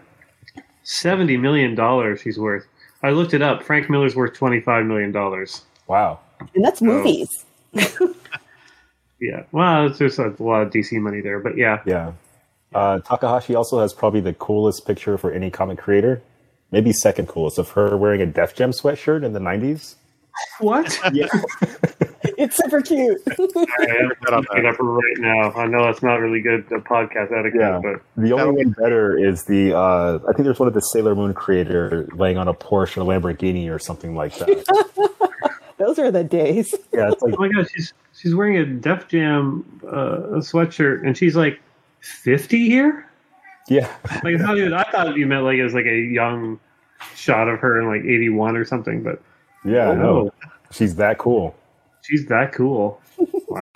$70 0.84 1.40
million 1.40 2.16
he's 2.22 2.38
worth. 2.38 2.66
I 3.02 3.10
looked 3.10 3.34
it 3.34 3.42
up. 3.42 3.62
Frank 3.62 3.90
Miller's 3.90 4.14
worth 4.14 4.34
$25 4.34 4.86
million. 4.86 5.46
Wow. 5.86 6.20
And 6.54 6.64
that's 6.64 6.80
movies. 6.82 7.44
Yeah. 9.22 9.44
Well, 9.52 9.86
it's 9.86 9.98
just 9.98 10.18
a 10.18 10.34
lot 10.40 10.62
of 10.62 10.70
DC 10.70 11.00
money 11.00 11.20
there, 11.20 11.38
but 11.38 11.56
yeah. 11.56 11.80
Yeah. 11.86 12.12
Uh, 12.74 12.98
Takahashi 13.00 13.54
also 13.54 13.78
has 13.78 13.94
probably 13.94 14.20
the 14.20 14.34
coolest 14.34 14.84
picture 14.84 15.16
for 15.16 15.30
any 15.30 15.48
comic 15.48 15.78
creator. 15.78 16.20
Maybe 16.72 16.92
second 16.92 17.28
coolest 17.28 17.58
of 17.58 17.70
her 17.70 17.96
wearing 17.96 18.20
a 18.20 18.26
Def 18.26 18.56
Jam 18.56 18.72
sweatshirt 18.72 19.24
in 19.24 19.32
the 19.32 19.38
90s. 19.38 19.94
What? 20.58 20.98
Yeah. 21.12 21.28
It's 22.42 22.56
super 22.56 22.80
cute. 22.82 23.20
I 23.28 23.32
am 23.32 23.38
looking 23.38 24.58
it 24.58 24.66
up 24.66 24.78
right 24.80 25.18
now. 25.18 25.52
I 25.52 25.66
know 25.66 25.84
that's 25.84 26.02
not 26.02 26.16
really 26.16 26.40
good 26.40 26.64
uh, 26.72 26.78
podcast 26.78 27.30
etiquette, 27.36 27.60
Yeah. 27.60 27.80
but 27.82 28.02
The 28.16 28.32
only 28.32 28.64
one 28.64 28.74
better 28.78 29.16
is 29.16 29.44
the, 29.44 29.76
uh, 29.76 30.18
I 30.28 30.32
think 30.32 30.44
there's 30.44 30.58
one 30.58 30.66
of 30.68 30.74
the 30.74 30.80
Sailor 30.80 31.14
Moon 31.14 31.34
creator 31.34 32.08
laying 32.14 32.38
on 32.38 32.48
a 32.48 32.54
Porsche 32.54 32.96
or 32.98 33.02
a 33.02 33.04
Lamborghini 33.20 33.70
or 33.72 33.78
something 33.78 34.14
like 34.14 34.36
that. 34.38 35.30
Those 35.78 35.98
are 35.98 36.10
the 36.10 36.24
days. 36.24 36.74
yeah, 36.92 37.10
it's 37.12 37.22
like, 37.22 37.34
oh 37.36 37.40
my 37.40 37.48
god, 37.48 37.68
she's 37.72 37.92
she's 38.16 38.34
wearing 38.34 38.56
a 38.56 38.64
Def 38.64 39.08
Jam 39.08 39.64
uh, 39.88 40.38
sweatshirt, 40.38 41.04
and 41.04 41.16
she's 41.16 41.34
like 41.34 41.60
fifty 42.00 42.66
here. 42.68 43.08
yeah. 43.68 43.90
Like 44.22 44.34
it's 44.34 44.42
not 44.42 44.58
even, 44.58 44.74
I 44.74 44.84
thought 44.84 45.16
you 45.16 45.26
meant 45.26 45.44
like 45.44 45.56
it 45.58 45.64
was 45.64 45.74
like 45.74 45.86
a 45.86 45.96
young 45.98 46.60
shot 47.16 47.48
of 47.48 47.58
her 47.60 47.80
in 47.80 47.88
like 47.88 48.02
eighty 48.04 48.28
one 48.28 48.56
or 48.56 48.64
something, 48.64 49.02
but 49.02 49.20
Yeah, 49.64 49.92
no. 49.94 50.30
oh, 50.30 50.48
She's 50.70 50.94
that 50.96 51.18
cool. 51.18 51.54
She's 52.02 52.26
that 52.26 52.52
cool. 52.54 53.01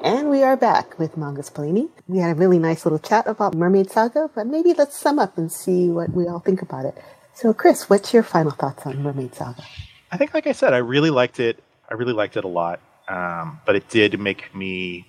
And 0.03 0.29
we 0.29 0.43
are 0.43 0.55
back 0.55 0.97
with 0.99 1.15
Mangasplaining. 1.15 1.89
We 2.07 2.19
had 2.19 2.31
a 2.31 2.35
really 2.35 2.59
nice 2.59 2.85
little 2.85 2.99
chat 2.99 3.27
about 3.27 3.55
Mermaid 3.55 3.89
Saga, 3.91 4.29
but 4.33 4.47
maybe 4.47 4.73
let's 4.73 4.97
sum 4.97 5.19
up 5.19 5.37
and 5.37 5.51
see 5.51 5.89
what 5.89 6.11
we 6.11 6.27
all 6.27 6.39
think 6.39 6.61
about 6.61 6.85
it. 6.85 6.95
So, 7.33 7.53
Chris, 7.53 7.89
what's 7.89 8.13
your 8.13 8.23
final 8.23 8.51
thoughts 8.51 8.85
on 8.85 9.01
Mermaid 9.01 9.35
Saga? 9.35 9.63
I 10.11 10.17
think, 10.17 10.33
like 10.33 10.47
I 10.47 10.51
said, 10.51 10.73
I 10.73 10.77
really 10.77 11.09
liked 11.09 11.39
it. 11.39 11.61
I 11.89 11.95
really 11.95 12.13
liked 12.13 12.37
it 12.37 12.45
a 12.45 12.47
lot. 12.47 12.79
Um, 13.07 13.59
but 13.65 13.75
it 13.75 13.89
did 13.89 14.19
make 14.19 14.53
me 14.55 15.05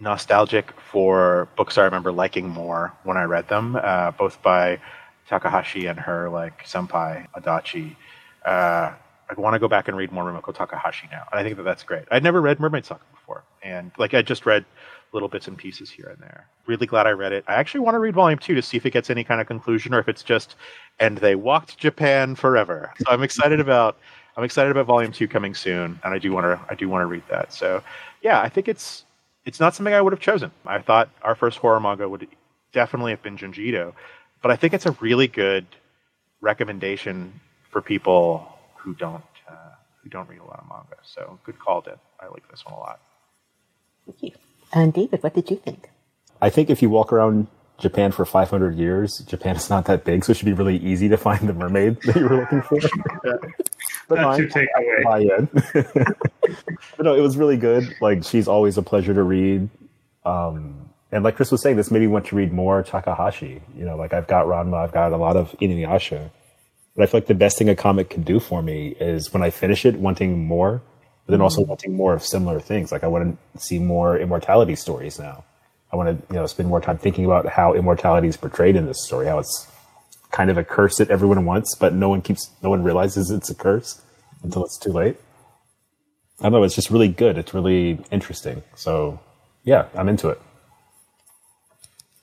nostalgic 0.00 0.72
for 0.80 1.48
books 1.56 1.78
I 1.78 1.84
remember 1.84 2.12
liking 2.12 2.48
more 2.48 2.92
when 3.04 3.16
I 3.16 3.24
read 3.24 3.48
them, 3.48 3.76
uh, 3.80 4.12
both 4.12 4.42
by 4.42 4.78
Takahashi 5.28 5.86
and 5.86 5.98
her 5.98 6.28
like 6.28 6.64
senpai 6.64 7.26
Adachi. 7.34 7.96
Uh, 8.46 8.94
I 9.28 9.34
want 9.40 9.54
to 9.54 9.58
go 9.58 9.68
back 9.68 9.88
and 9.88 9.96
read 9.96 10.12
more 10.12 10.24
Rumiko 10.24 10.54
Takahashi 10.54 11.08
now, 11.10 11.24
and 11.32 11.40
I 11.40 11.42
think 11.42 11.56
that 11.56 11.64
that's 11.64 11.82
great. 11.82 12.04
I'd 12.10 12.22
never 12.22 12.40
read 12.40 12.60
Mermaid 12.60 12.84
Saga 12.84 13.00
before. 13.12 13.42
And 13.62 13.90
like 13.98 14.14
I 14.14 14.22
just 14.22 14.46
read 14.46 14.64
little 15.12 15.28
bits 15.28 15.48
and 15.48 15.56
pieces 15.56 15.90
here 15.90 16.06
and 16.06 16.18
there. 16.20 16.46
Really 16.66 16.86
glad 16.86 17.06
I 17.06 17.10
read 17.10 17.32
it. 17.32 17.44
I 17.48 17.54
actually 17.54 17.80
want 17.80 17.94
to 17.96 17.98
read 17.98 18.14
volume 18.14 18.38
two 18.38 18.54
to 18.54 18.62
see 18.62 18.76
if 18.76 18.86
it 18.86 18.92
gets 18.92 19.10
any 19.10 19.24
kind 19.24 19.40
of 19.40 19.46
conclusion 19.46 19.94
or 19.94 19.98
if 19.98 20.08
it's 20.08 20.22
just 20.22 20.54
and 21.00 21.18
they 21.18 21.34
walked 21.34 21.76
Japan 21.78 22.34
forever. 22.34 22.92
So 22.98 23.06
I'm 23.08 23.22
excited 23.22 23.58
about 23.58 23.98
I'm 24.36 24.44
excited 24.44 24.70
about 24.70 24.86
volume 24.86 25.12
two 25.12 25.26
coming 25.26 25.54
soon, 25.54 25.98
and 26.04 26.14
I 26.14 26.18
do 26.18 26.32
want 26.32 26.44
to 26.44 26.60
I 26.70 26.74
do 26.74 26.88
want 26.88 27.02
to 27.02 27.06
read 27.06 27.24
that. 27.28 27.52
So 27.52 27.82
yeah, 28.22 28.40
I 28.40 28.48
think 28.48 28.68
it's 28.68 29.04
it's 29.44 29.58
not 29.58 29.74
something 29.74 29.94
I 29.94 30.00
would 30.00 30.12
have 30.12 30.20
chosen. 30.20 30.50
I 30.66 30.80
thought 30.80 31.08
our 31.22 31.34
first 31.34 31.58
horror 31.58 31.80
manga 31.80 32.08
would 32.08 32.28
definitely 32.72 33.12
have 33.12 33.22
been 33.22 33.36
Junji 33.36 33.92
but 34.42 34.50
I 34.50 34.56
think 34.56 34.74
it's 34.74 34.86
a 34.86 34.92
really 34.92 35.26
good 35.26 35.66
recommendation 36.40 37.40
for 37.76 37.82
people 37.82 38.48
who 38.76 38.94
don't 38.94 39.22
uh, 39.46 39.52
who 40.02 40.08
don't 40.08 40.26
read 40.30 40.40
a 40.40 40.44
lot 40.44 40.58
of 40.60 40.66
manga. 40.66 40.96
So 41.02 41.38
good 41.44 41.58
call, 41.58 41.82
Deb. 41.82 41.98
I 42.18 42.26
like 42.28 42.48
this 42.50 42.64
one 42.64 42.72
a 42.74 42.78
lot. 42.78 43.00
Thank 44.06 44.22
you. 44.22 44.30
And 44.72 44.94
David, 44.94 45.22
what 45.22 45.34
did 45.34 45.50
you 45.50 45.56
think? 45.58 45.90
I 46.40 46.48
think 46.48 46.70
if 46.70 46.80
you 46.80 46.88
walk 46.88 47.12
around 47.12 47.48
Japan 47.78 48.12
for 48.12 48.24
500 48.24 48.76
years, 48.76 49.18
Japan 49.18 49.56
is 49.56 49.68
not 49.68 49.84
that 49.84 50.04
big, 50.04 50.24
so 50.24 50.30
it 50.30 50.38
should 50.38 50.46
be 50.46 50.54
really 50.54 50.78
easy 50.78 51.06
to 51.10 51.18
find 51.18 51.46
the 51.46 51.52
mermaid 51.52 52.00
that 52.04 52.16
you 52.16 52.26
were 52.26 52.36
looking 52.40 52.62
for. 52.62 52.78
but 53.22 53.40
That's 54.08 54.22
mine- 54.22 54.38
your 54.38 54.48
takeaway. 54.48 55.02
my 55.02 55.20
end. 55.36 55.48
but 56.96 57.04
no, 57.04 57.14
it 57.14 57.20
was 57.20 57.36
really 57.36 57.58
good. 57.58 57.94
Like 58.00 58.24
she's 58.24 58.48
always 58.48 58.78
a 58.78 58.82
pleasure 58.82 59.12
to 59.12 59.22
read. 59.22 59.68
Um, 60.24 60.88
and 61.12 61.22
like 61.24 61.36
Chris 61.36 61.52
was 61.52 61.60
saying, 61.60 61.76
this 61.76 61.90
made 61.90 62.00
me 62.00 62.06
want 62.06 62.24
to 62.28 62.36
read 62.36 62.54
more 62.54 62.82
Takahashi. 62.82 63.60
You 63.76 63.84
know, 63.84 63.98
like 63.98 64.14
I've 64.14 64.26
got 64.28 64.46
Ranma, 64.46 64.82
I've 64.82 64.92
got 64.92 65.12
a 65.12 65.18
lot 65.18 65.36
of 65.36 65.52
Inuyasha. 65.60 66.30
But 66.96 67.02
I 67.02 67.06
feel 67.06 67.20
like 67.20 67.26
the 67.26 67.34
best 67.34 67.58
thing 67.58 67.68
a 67.68 67.76
comic 67.76 68.08
can 68.08 68.22
do 68.22 68.40
for 68.40 68.62
me 68.62 68.96
is 68.98 69.32
when 69.32 69.42
I 69.42 69.50
finish 69.50 69.84
it, 69.84 69.96
wanting 69.96 70.46
more, 70.46 70.80
but 71.26 71.32
then 71.32 71.42
also 71.42 71.60
mm-hmm. 71.60 71.68
wanting 71.68 71.94
more 71.94 72.14
of 72.14 72.22
similar 72.24 72.58
things. 72.58 72.90
Like 72.90 73.04
I 73.04 73.06
want 73.06 73.38
to 73.54 73.60
see 73.60 73.78
more 73.78 74.18
immortality 74.18 74.76
stories 74.76 75.18
now. 75.18 75.44
I 75.92 75.96
want 75.96 76.08
to, 76.08 76.34
you 76.34 76.40
know, 76.40 76.46
spend 76.46 76.68
more 76.68 76.80
time 76.80 76.98
thinking 76.98 77.26
about 77.26 77.46
how 77.46 77.74
immortality 77.74 78.28
is 78.28 78.36
portrayed 78.36 78.76
in 78.76 78.86
this 78.86 79.04
story, 79.04 79.26
how 79.26 79.38
it's 79.38 79.70
kind 80.32 80.50
of 80.50 80.58
a 80.58 80.64
curse 80.64 80.96
that 80.96 81.10
everyone 81.10 81.44
wants, 81.44 81.76
but 81.76 81.92
no 81.92 82.08
one 82.08 82.22
keeps, 82.22 82.50
no 82.62 82.70
one 82.70 82.82
realizes 82.82 83.30
it's 83.30 83.50
a 83.50 83.54
curse 83.54 84.02
until 84.42 84.64
it's 84.64 84.78
too 84.78 84.90
late. 84.90 85.16
I 86.40 86.44
don't 86.44 86.52
know. 86.52 86.62
It's 86.64 86.74
just 86.74 86.90
really 86.90 87.08
good. 87.08 87.38
It's 87.38 87.54
really 87.54 87.98
interesting. 88.10 88.62
So, 88.74 89.20
yeah, 89.64 89.86
I'm 89.94 90.08
into 90.08 90.28
it. 90.28 90.40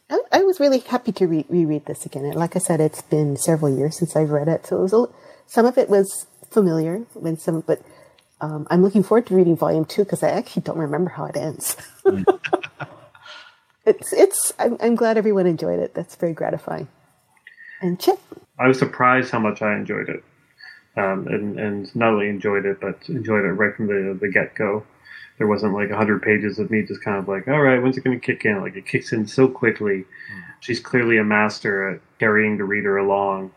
I, 0.09 0.19
I 0.31 0.43
was 0.43 0.59
really 0.59 0.79
happy 0.79 1.11
to 1.13 1.27
re- 1.27 1.45
reread 1.49 1.85
this 1.85 2.05
again. 2.05 2.25
And 2.25 2.35
like 2.35 2.55
I 2.55 2.59
said, 2.59 2.79
it's 2.79 3.01
been 3.01 3.37
several 3.37 3.75
years 3.75 3.97
since 3.97 4.15
I've 4.15 4.29
read 4.29 4.47
it, 4.47 4.65
so 4.65 4.77
it 4.77 4.81
was 4.81 4.93
a, 4.93 5.05
some 5.47 5.65
of 5.65 5.77
it 5.77 5.89
was 5.89 6.27
familiar 6.51 6.99
when 7.13 7.37
some, 7.37 7.61
but 7.61 7.81
um, 8.41 8.67
I'm 8.69 8.83
looking 8.83 9.03
forward 9.03 9.25
to 9.27 9.35
reading 9.35 9.55
volume 9.55 9.85
two 9.85 10.03
because 10.03 10.21
I 10.21 10.29
actually 10.29 10.63
don't 10.63 10.77
remember 10.77 11.09
how 11.09 11.25
it 11.25 11.37
ends. 11.37 11.77
it's 13.85 14.11
it's. 14.11 14.53
I'm, 14.59 14.77
I'm 14.81 14.95
glad 14.95 15.17
everyone 15.17 15.47
enjoyed 15.47 15.79
it. 15.79 15.93
That's 15.93 16.15
very 16.15 16.33
gratifying. 16.33 16.89
And 17.81 17.99
Chip, 17.99 18.19
I 18.59 18.67
was 18.67 18.77
surprised 18.79 19.31
how 19.31 19.39
much 19.39 19.61
I 19.61 19.73
enjoyed 19.75 20.09
it, 20.09 20.23
um, 20.97 21.27
and 21.27 21.57
and 21.57 21.95
not 21.95 22.13
only 22.13 22.27
enjoyed 22.27 22.65
it, 22.65 22.81
but 22.81 22.99
enjoyed 23.07 23.45
it 23.45 23.53
right 23.53 23.73
from 23.75 23.87
the 23.87 24.17
the 24.19 24.29
get 24.29 24.55
go. 24.55 24.83
There 25.43 25.49
wasn't 25.49 25.73
like 25.73 25.91
hundred 25.91 26.21
pages 26.21 26.57
of 26.57 26.71
me 26.71 26.83
just 26.83 27.03
kind 27.03 27.17
of 27.17 27.27
like, 27.27 27.47
all 27.47 27.61
right, 27.61 27.81
when's 27.81 27.97
it 27.97 28.03
going 28.03 28.19
to 28.19 28.25
kick 28.25 28.45
in? 28.45 28.61
Like 28.61 28.75
it 28.75 28.85
kicks 28.85 29.11
in 29.11 29.27
so 29.27 29.47
quickly. 29.47 30.05
She's 30.61 30.79
clearly 30.79 31.17
a 31.17 31.23
master 31.23 31.89
at 31.89 32.01
carrying 32.19 32.57
the 32.57 32.63
reader 32.63 32.97
along 32.97 33.51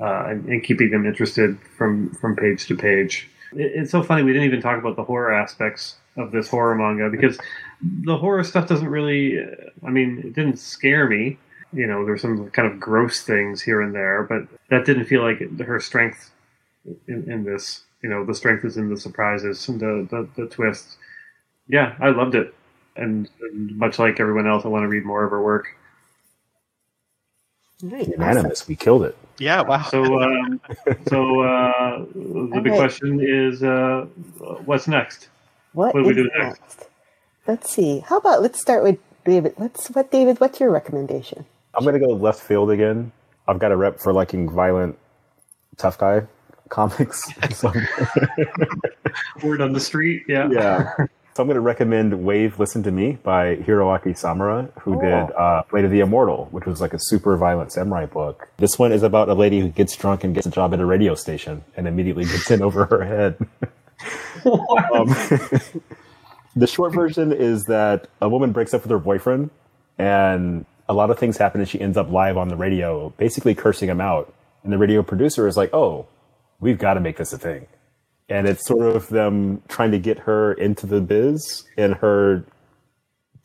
uh, 0.00 0.24
and, 0.28 0.46
and 0.46 0.64
keeping 0.64 0.90
them 0.90 1.06
interested 1.06 1.58
from 1.76 2.14
from 2.14 2.36
page 2.36 2.66
to 2.68 2.76
page. 2.76 3.28
It, 3.52 3.72
it's 3.74 3.90
so 3.90 4.02
funny 4.02 4.22
we 4.22 4.32
didn't 4.32 4.46
even 4.46 4.62
talk 4.62 4.78
about 4.78 4.96
the 4.96 5.04
horror 5.04 5.32
aspects 5.32 5.96
of 6.16 6.32
this 6.32 6.48
horror 6.48 6.74
manga 6.74 7.10
because 7.10 7.38
the 7.82 8.16
horror 8.16 8.42
stuff 8.44 8.66
doesn't 8.66 8.88
really. 8.88 9.38
uh, 9.38 9.86
I 9.86 9.90
mean, 9.90 10.22
it 10.24 10.34
didn't 10.34 10.58
scare 10.58 11.06
me 11.06 11.38
you 11.72 11.86
know, 11.86 12.04
there's 12.04 12.22
some 12.22 12.50
kind 12.50 12.70
of 12.70 12.80
gross 12.80 13.20
things 13.20 13.62
here 13.62 13.80
and 13.80 13.94
there, 13.94 14.24
but 14.24 14.42
that 14.70 14.84
didn't 14.84 15.04
feel 15.04 15.22
like 15.22 15.40
it, 15.40 15.60
her 15.60 15.80
strength 15.80 16.30
in, 17.06 17.30
in 17.30 17.44
this. 17.44 17.84
You 18.02 18.08
know, 18.08 18.24
the 18.24 18.34
strength 18.34 18.64
is 18.64 18.78
in 18.78 18.88
the 18.88 18.96
surprises 18.96 19.68
and 19.68 19.78
the, 19.78 20.08
the, 20.10 20.28
the 20.42 20.48
twists. 20.48 20.96
Yeah, 21.70 21.94
I 22.00 22.10
loved 22.10 22.34
it. 22.34 22.54
And, 22.96 23.28
and 23.40 23.76
much 23.76 23.98
like 23.98 24.18
everyone 24.20 24.46
else, 24.46 24.64
I 24.64 24.68
want 24.68 24.82
to 24.82 24.88
read 24.88 25.04
more 25.04 25.24
of 25.24 25.30
her 25.30 25.40
work. 25.42 25.68
Right, 27.82 28.06
Unanimous. 28.08 28.68
We 28.68 28.76
killed 28.76 29.04
it. 29.04 29.16
Yeah, 29.38 29.62
wow. 29.62 29.82
So, 29.84 30.20
um, 30.20 30.60
so 31.08 31.40
uh, 31.40 31.98
the 32.14 32.60
big 32.62 32.72
Okay. 32.72 32.76
question 32.76 33.20
is, 33.22 33.62
uh, 33.62 34.06
what's 34.66 34.86
next? 34.86 35.28
What, 35.72 35.94
What 35.94 36.02
do 36.02 36.08
we 36.08 36.14
do 36.14 36.30
next? 36.36 36.60
next? 36.60 36.88
Let's 37.46 37.70
see. 37.70 38.00
How 38.00 38.18
about 38.18 38.42
let's 38.42 38.60
start 38.60 38.82
with 38.82 38.98
David. 39.24 39.54
Let's 39.56 39.88
what 39.88 40.10
David? 40.10 40.40
What's 40.40 40.60
your 40.60 40.70
recommendation? 40.70 41.46
I'm 41.74 41.84
going 41.84 41.98
to 41.98 42.04
go 42.04 42.12
left 42.12 42.40
field 42.40 42.70
again. 42.70 43.12
I've 43.48 43.58
got 43.60 43.72
a 43.72 43.76
rep 43.76 43.98
for 44.00 44.12
liking 44.12 44.50
violent, 44.50 44.98
tough 45.78 45.96
guy 45.96 46.26
comics. 46.68 47.22
so, 47.54 47.72
Word 49.42 49.60
on 49.60 49.72
the 49.72 49.80
street? 49.80 50.24
Yeah. 50.28 50.48
yeah. 50.50 50.92
So 51.40 51.42
I'm 51.42 51.48
going 51.48 51.54
to 51.54 51.62
recommend 51.62 52.22
Wave 52.22 52.58
Listen 52.58 52.82
to 52.82 52.90
Me 52.90 53.12
by 53.12 53.56
Hiroaki 53.56 54.08
Samura, 54.08 54.70
who 54.80 55.00
did 55.00 55.32
uh, 55.32 55.62
Blade 55.70 55.86
of 55.86 55.90
the 55.90 56.00
Immortal, 56.00 56.48
which 56.50 56.66
was 56.66 56.82
like 56.82 56.92
a 56.92 56.98
super 57.00 57.34
violent 57.38 57.72
samurai 57.72 58.04
book. 58.04 58.50
This 58.58 58.78
one 58.78 58.92
is 58.92 59.02
about 59.02 59.30
a 59.30 59.32
lady 59.32 59.58
who 59.60 59.70
gets 59.70 59.96
drunk 59.96 60.22
and 60.22 60.34
gets 60.34 60.46
a 60.46 60.50
job 60.50 60.74
at 60.74 60.80
a 60.80 60.84
radio 60.84 61.14
station 61.14 61.64
and 61.78 61.88
immediately 61.88 62.26
gets 62.26 62.50
in 62.50 62.60
over 62.70 62.84
her 62.84 63.02
head. 63.06 63.38
um, 64.44 65.08
the 66.56 66.66
short 66.66 66.92
version 66.92 67.32
is 67.32 67.64
that 67.64 68.08
a 68.20 68.28
woman 68.28 68.52
breaks 68.52 68.74
up 68.74 68.82
with 68.82 68.90
her 68.90 68.98
boyfriend 68.98 69.48
and 69.96 70.66
a 70.90 70.92
lot 70.92 71.10
of 71.10 71.18
things 71.18 71.38
happen 71.38 71.62
and 71.62 71.70
she 71.70 71.80
ends 71.80 71.96
up 71.96 72.10
live 72.10 72.36
on 72.36 72.48
the 72.48 72.56
radio, 72.56 73.14
basically 73.16 73.54
cursing 73.54 73.88
him 73.88 74.02
out. 74.02 74.30
And 74.62 74.70
the 74.70 74.76
radio 74.76 75.02
producer 75.02 75.48
is 75.48 75.56
like, 75.56 75.72
oh, 75.72 76.06
we've 76.60 76.76
got 76.76 76.94
to 76.94 77.00
make 77.00 77.16
this 77.16 77.32
a 77.32 77.38
thing. 77.38 77.66
And 78.30 78.46
it's 78.46 78.64
sort 78.66 78.94
of 78.94 79.08
them 79.08 79.62
trying 79.68 79.90
to 79.90 79.98
get 79.98 80.20
her 80.20 80.52
into 80.54 80.86
the 80.86 81.00
biz 81.00 81.64
and 81.76 81.94
her 81.94 82.44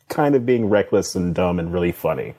kind 0.08 0.34
of 0.34 0.46
being 0.46 0.66
reckless 0.66 1.14
and 1.14 1.34
dumb 1.34 1.58
and 1.58 1.72
really 1.72 1.92
funny. 1.92 2.34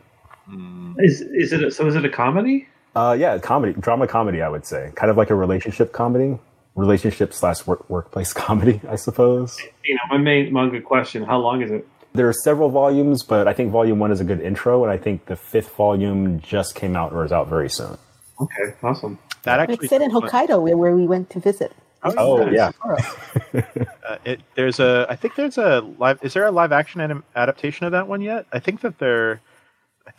Is, 0.99 1.21
is 1.21 1.53
it 1.53 1.63
a, 1.63 1.71
so? 1.71 1.85
Is 1.87 1.95
it 1.95 2.05
a 2.05 2.09
comedy? 2.09 2.67
Uh, 2.95 3.15
yeah, 3.17 3.37
comedy, 3.37 3.73
drama 3.79 4.07
comedy, 4.07 4.41
I 4.41 4.49
would 4.49 4.65
say. 4.65 4.91
Kind 4.95 5.11
of 5.11 5.17
like 5.17 5.29
a 5.29 5.35
relationship 5.35 5.91
comedy, 5.91 6.39
relationship 6.75 7.33
slash 7.33 7.67
work, 7.67 7.89
workplace 7.89 8.33
comedy, 8.45 8.81
I 8.87 8.95
suppose. 8.95 9.59
You 9.83 9.95
know, 9.95 10.01
my 10.09 10.17
main 10.17 10.53
manga 10.53 10.81
question: 10.81 11.23
How 11.23 11.39
long 11.39 11.61
is 11.61 11.69
it? 11.69 11.87
There 12.13 12.27
are 12.27 12.33
several 12.33 12.69
volumes, 12.69 13.23
but 13.23 13.47
I 13.47 13.53
think 13.53 13.71
volume 13.71 13.99
one 13.99 14.11
is 14.11 14.21
a 14.21 14.23
good 14.23 14.41
intro, 14.41 14.83
and 14.83 14.91
I 14.91 14.97
think 14.97 15.25
the 15.25 15.35
fifth 15.35 15.75
volume 15.75 16.39
just 16.39 16.73
came 16.73 16.95
out 16.95 17.11
or 17.11 17.25
is 17.25 17.31
out 17.31 17.47
very 17.47 17.69
soon. 17.69 17.97
Okay, 18.39 18.73
awesome. 18.81 19.19
that 19.43 19.59
actually 19.59 19.75
It's 19.75 19.89
set 19.89 20.01
in 20.01 20.11
Hokkaido, 20.11 20.61
where, 20.61 20.77
where 20.77 20.95
we 20.95 21.05
went 21.05 21.29
to 21.31 21.39
visit. 21.39 21.73
Oh, 22.03 22.49
yeah. 22.49 22.71
Uh, 24.07 24.17
it, 24.23 24.39
there's 24.55 24.79
a, 24.79 25.05
I 25.09 25.17
think 25.17 25.35
there's 25.35 25.57
a 25.57 25.81
live. 25.99 26.19
Is 26.21 26.33
there 26.33 26.45
a 26.45 26.51
live 26.51 26.71
action 26.71 27.01
anim- 27.01 27.25
adaptation 27.35 27.85
of 27.85 27.91
that 27.91 28.07
one 28.07 28.21
yet? 28.21 28.45
I 28.53 28.59
think 28.59 28.79
that 28.81 28.99
there. 28.99 29.41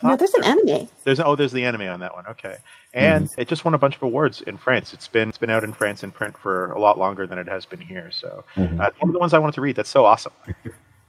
No, 0.03 0.09
thought 0.09 0.19
there's 0.19 0.33
an 0.35 0.43
anime. 0.43 0.87
There's 1.05 1.19
oh, 1.19 1.35
there's 1.35 1.51
the 1.51 1.65
anime 1.65 1.87
on 1.89 1.99
that 2.01 2.13
one. 2.13 2.27
Okay, 2.27 2.57
and 2.93 3.27
it 3.35 3.47
just 3.47 3.65
won 3.65 3.73
a 3.73 3.79
bunch 3.79 3.95
of 3.95 4.03
awards 4.03 4.41
in 4.41 4.57
France. 4.57 4.93
It's 4.93 5.07
been 5.07 5.29
it's 5.29 5.39
been 5.39 5.49
out 5.49 5.63
in 5.63 5.73
France 5.73 6.03
in 6.03 6.11
print 6.11 6.37
for 6.37 6.71
a 6.71 6.79
lot 6.79 6.99
longer 6.99 7.25
than 7.25 7.39
it 7.39 7.47
has 7.47 7.65
been 7.65 7.81
here. 7.81 8.11
So 8.11 8.43
uh, 8.57 8.91
one 8.99 9.09
of 9.09 9.13
the 9.13 9.19
ones 9.19 9.33
I 9.33 9.39
wanted 9.39 9.55
to 9.55 9.61
read. 9.61 9.75
That's 9.75 9.89
so 9.89 10.05
awesome. 10.05 10.33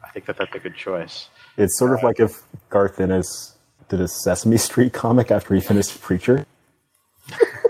I 0.02 0.08
think 0.12 0.24
that 0.24 0.38
that's 0.38 0.54
a 0.54 0.58
good 0.58 0.76
choice. 0.76 1.28
It's 1.58 1.78
sort 1.78 1.92
of 1.92 2.02
like 2.02 2.18
if 2.18 2.42
Garth 2.70 2.98
Ennis 2.98 3.56
did 3.90 4.00
a 4.00 4.08
Sesame 4.08 4.56
Street 4.56 4.94
comic 4.94 5.30
after 5.30 5.54
he 5.54 5.60
finished 5.60 6.00
Preacher. 6.00 6.46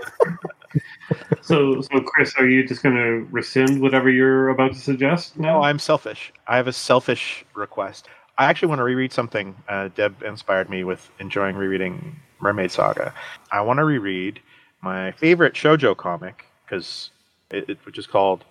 So, 1.41 1.81
so 1.81 2.01
Chris, 2.01 2.35
are 2.37 2.47
you 2.47 2.67
just 2.67 2.83
going 2.83 2.95
to 2.95 3.27
rescind 3.31 3.81
whatever 3.81 4.09
you're 4.09 4.49
about 4.49 4.73
to 4.73 4.79
suggest? 4.79 5.37
No, 5.37 5.61
I'm 5.61 5.79
selfish. 5.79 6.31
I 6.47 6.57
have 6.57 6.67
a 6.67 6.73
selfish 6.73 7.45
request. 7.55 8.07
I 8.37 8.45
actually 8.45 8.69
want 8.69 8.79
to 8.79 8.83
reread 8.83 9.11
something. 9.11 9.55
Uh, 9.67 9.89
Deb 9.89 10.23
inspired 10.23 10.69
me 10.69 10.83
with 10.83 11.09
enjoying 11.19 11.55
rereading 11.55 12.19
Mermaid 12.39 12.71
Saga. 12.71 13.13
I 13.51 13.61
want 13.61 13.77
to 13.77 13.83
reread 13.83 14.39
my 14.81 15.11
favorite 15.13 15.53
shojo 15.53 15.95
comic 15.95 16.45
because 16.65 17.09
it, 17.51 17.69
it, 17.69 17.77
which 17.85 17.97
is 17.97 18.07
called 18.07 18.43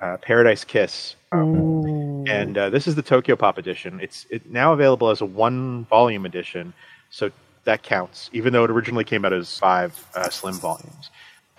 uh, 0.00 0.16
Paradise 0.18 0.64
Kiss. 0.64 1.16
Um, 1.32 2.24
and 2.28 2.58
uh, 2.58 2.70
this 2.70 2.86
is 2.86 2.94
the 2.94 3.02
Tokyo 3.02 3.36
Pop 3.36 3.58
edition. 3.58 4.00
It's 4.00 4.26
it, 4.30 4.50
now 4.50 4.72
available 4.72 5.10
as 5.10 5.20
a 5.20 5.26
one 5.26 5.84
volume 5.86 6.26
edition, 6.26 6.72
so 7.10 7.30
that 7.64 7.82
counts, 7.82 8.30
even 8.32 8.52
though 8.52 8.64
it 8.64 8.70
originally 8.70 9.04
came 9.04 9.24
out 9.24 9.32
as 9.32 9.58
five 9.58 10.06
uh, 10.14 10.28
slim 10.28 10.54
volumes. 10.54 11.10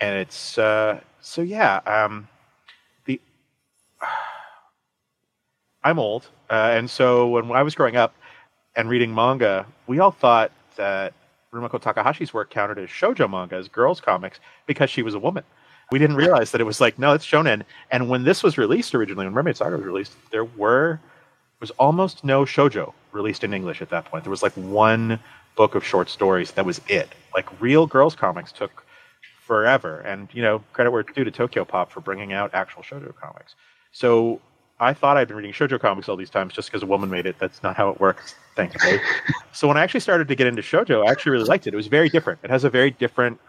And 0.02 0.16
it's 0.16 0.58
uh, 0.58 1.00
so 1.20 1.42
yeah. 1.42 1.76
Um, 1.86 2.28
the 3.04 3.20
I'm 5.84 6.00
old, 6.00 6.28
uh, 6.50 6.72
and 6.74 6.90
so 6.90 7.28
when 7.28 7.52
I 7.52 7.62
was 7.62 7.76
growing 7.76 7.94
up 7.96 8.12
and 8.74 8.88
reading 8.90 9.14
manga, 9.14 9.64
we 9.86 10.00
all 10.00 10.10
thought 10.10 10.50
that 10.76 11.14
Rumiko 11.54 11.80
Takahashi's 11.80 12.34
work 12.34 12.50
counted 12.50 12.78
as 12.78 12.88
shojo 12.88 13.30
manga, 13.30 13.54
as 13.54 13.68
girls' 13.68 14.00
comics, 14.00 14.40
because 14.66 14.90
she 14.90 15.02
was 15.02 15.14
a 15.14 15.20
woman. 15.20 15.44
We 15.92 16.00
didn't 16.00 16.16
realize 16.16 16.50
that 16.50 16.60
it 16.60 16.64
was 16.64 16.80
like 16.80 16.98
no, 16.98 17.12
it's 17.12 17.24
shonen. 17.24 17.62
And 17.92 18.08
when 18.08 18.24
this 18.24 18.42
was 18.42 18.58
released 18.58 18.96
originally, 18.96 19.26
when 19.26 19.34
Mermaid 19.34 19.56
Saga 19.56 19.76
was 19.76 19.86
released, 19.86 20.14
there 20.32 20.44
were 20.44 20.98
was 21.60 21.70
almost 21.72 22.24
no 22.24 22.44
shojo 22.44 22.92
released 23.12 23.44
in 23.44 23.54
English 23.54 23.80
at 23.80 23.90
that 23.90 24.06
point. 24.06 24.24
There 24.24 24.32
was 24.32 24.42
like 24.42 24.54
one 24.54 25.20
book 25.54 25.76
of 25.76 25.84
short 25.84 26.10
stories. 26.10 26.50
That 26.50 26.66
was 26.66 26.80
it. 26.88 27.08
Like 27.36 27.46
real 27.60 27.86
girls 27.86 28.16
comics 28.16 28.50
took 28.50 28.84
forever. 29.42 30.00
And 30.00 30.28
you 30.32 30.42
know, 30.42 30.62
credit 30.72 30.90
where 30.90 31.00
it's 31.00 31.12
due 31.12 31.24
to 31.24 31.30
Tokyo 31.30 31.64
Pop 31.64 31.90
for 31.90 32.00
bringing 32.00 32.32
out 32.32 32.54
actual 32.54 32.82
shoujo 32.82 33.14
comics. 33.16 33.54
So 33.92 34.40
I 34.80 34.94
thought 34.94 35.16
I'd 35.16 35.28
been 35.28 35.36
reading 35.36 35.52
shoujo 35.52 35.80
comics 35.80 36.08
all 36.08 36.16
these 36.16 36.30
times 36.30 36.54
just 36.54 36.68
because 36.68 36.82
a 36.82 36.86
woman 36.86 37.10
made 37.10 37.26
it. 37.26 37.36
That's 37.38 37.62
not 37.62 37.76
how 37.76 37.90
it 37.90 38.00
works, 38.00 38.34
thankfully. 38.56 39.00
so 39.52 39.68
when 39.68 39.76
I 39.76 39.82
actually 39.82 40.00
started 40.00 40.28
to 40.28 40.34
get 40.34 40.46
into 40.46 40.62
shoujo, 40.62 41.06
I 41.06 41.10
actually 41.10 41.32
really 41.32 41.44
liked 41.44 41.66
it. 41.66 41.74
It 41.74 41.76
was 41.76 41.88
very 41.88 42.08
different. 42.08 42.40
It 42.42 42.50
has 42.50 42.64
a 42.64 42.70
very 42.70 42.90
different 42.90 43.40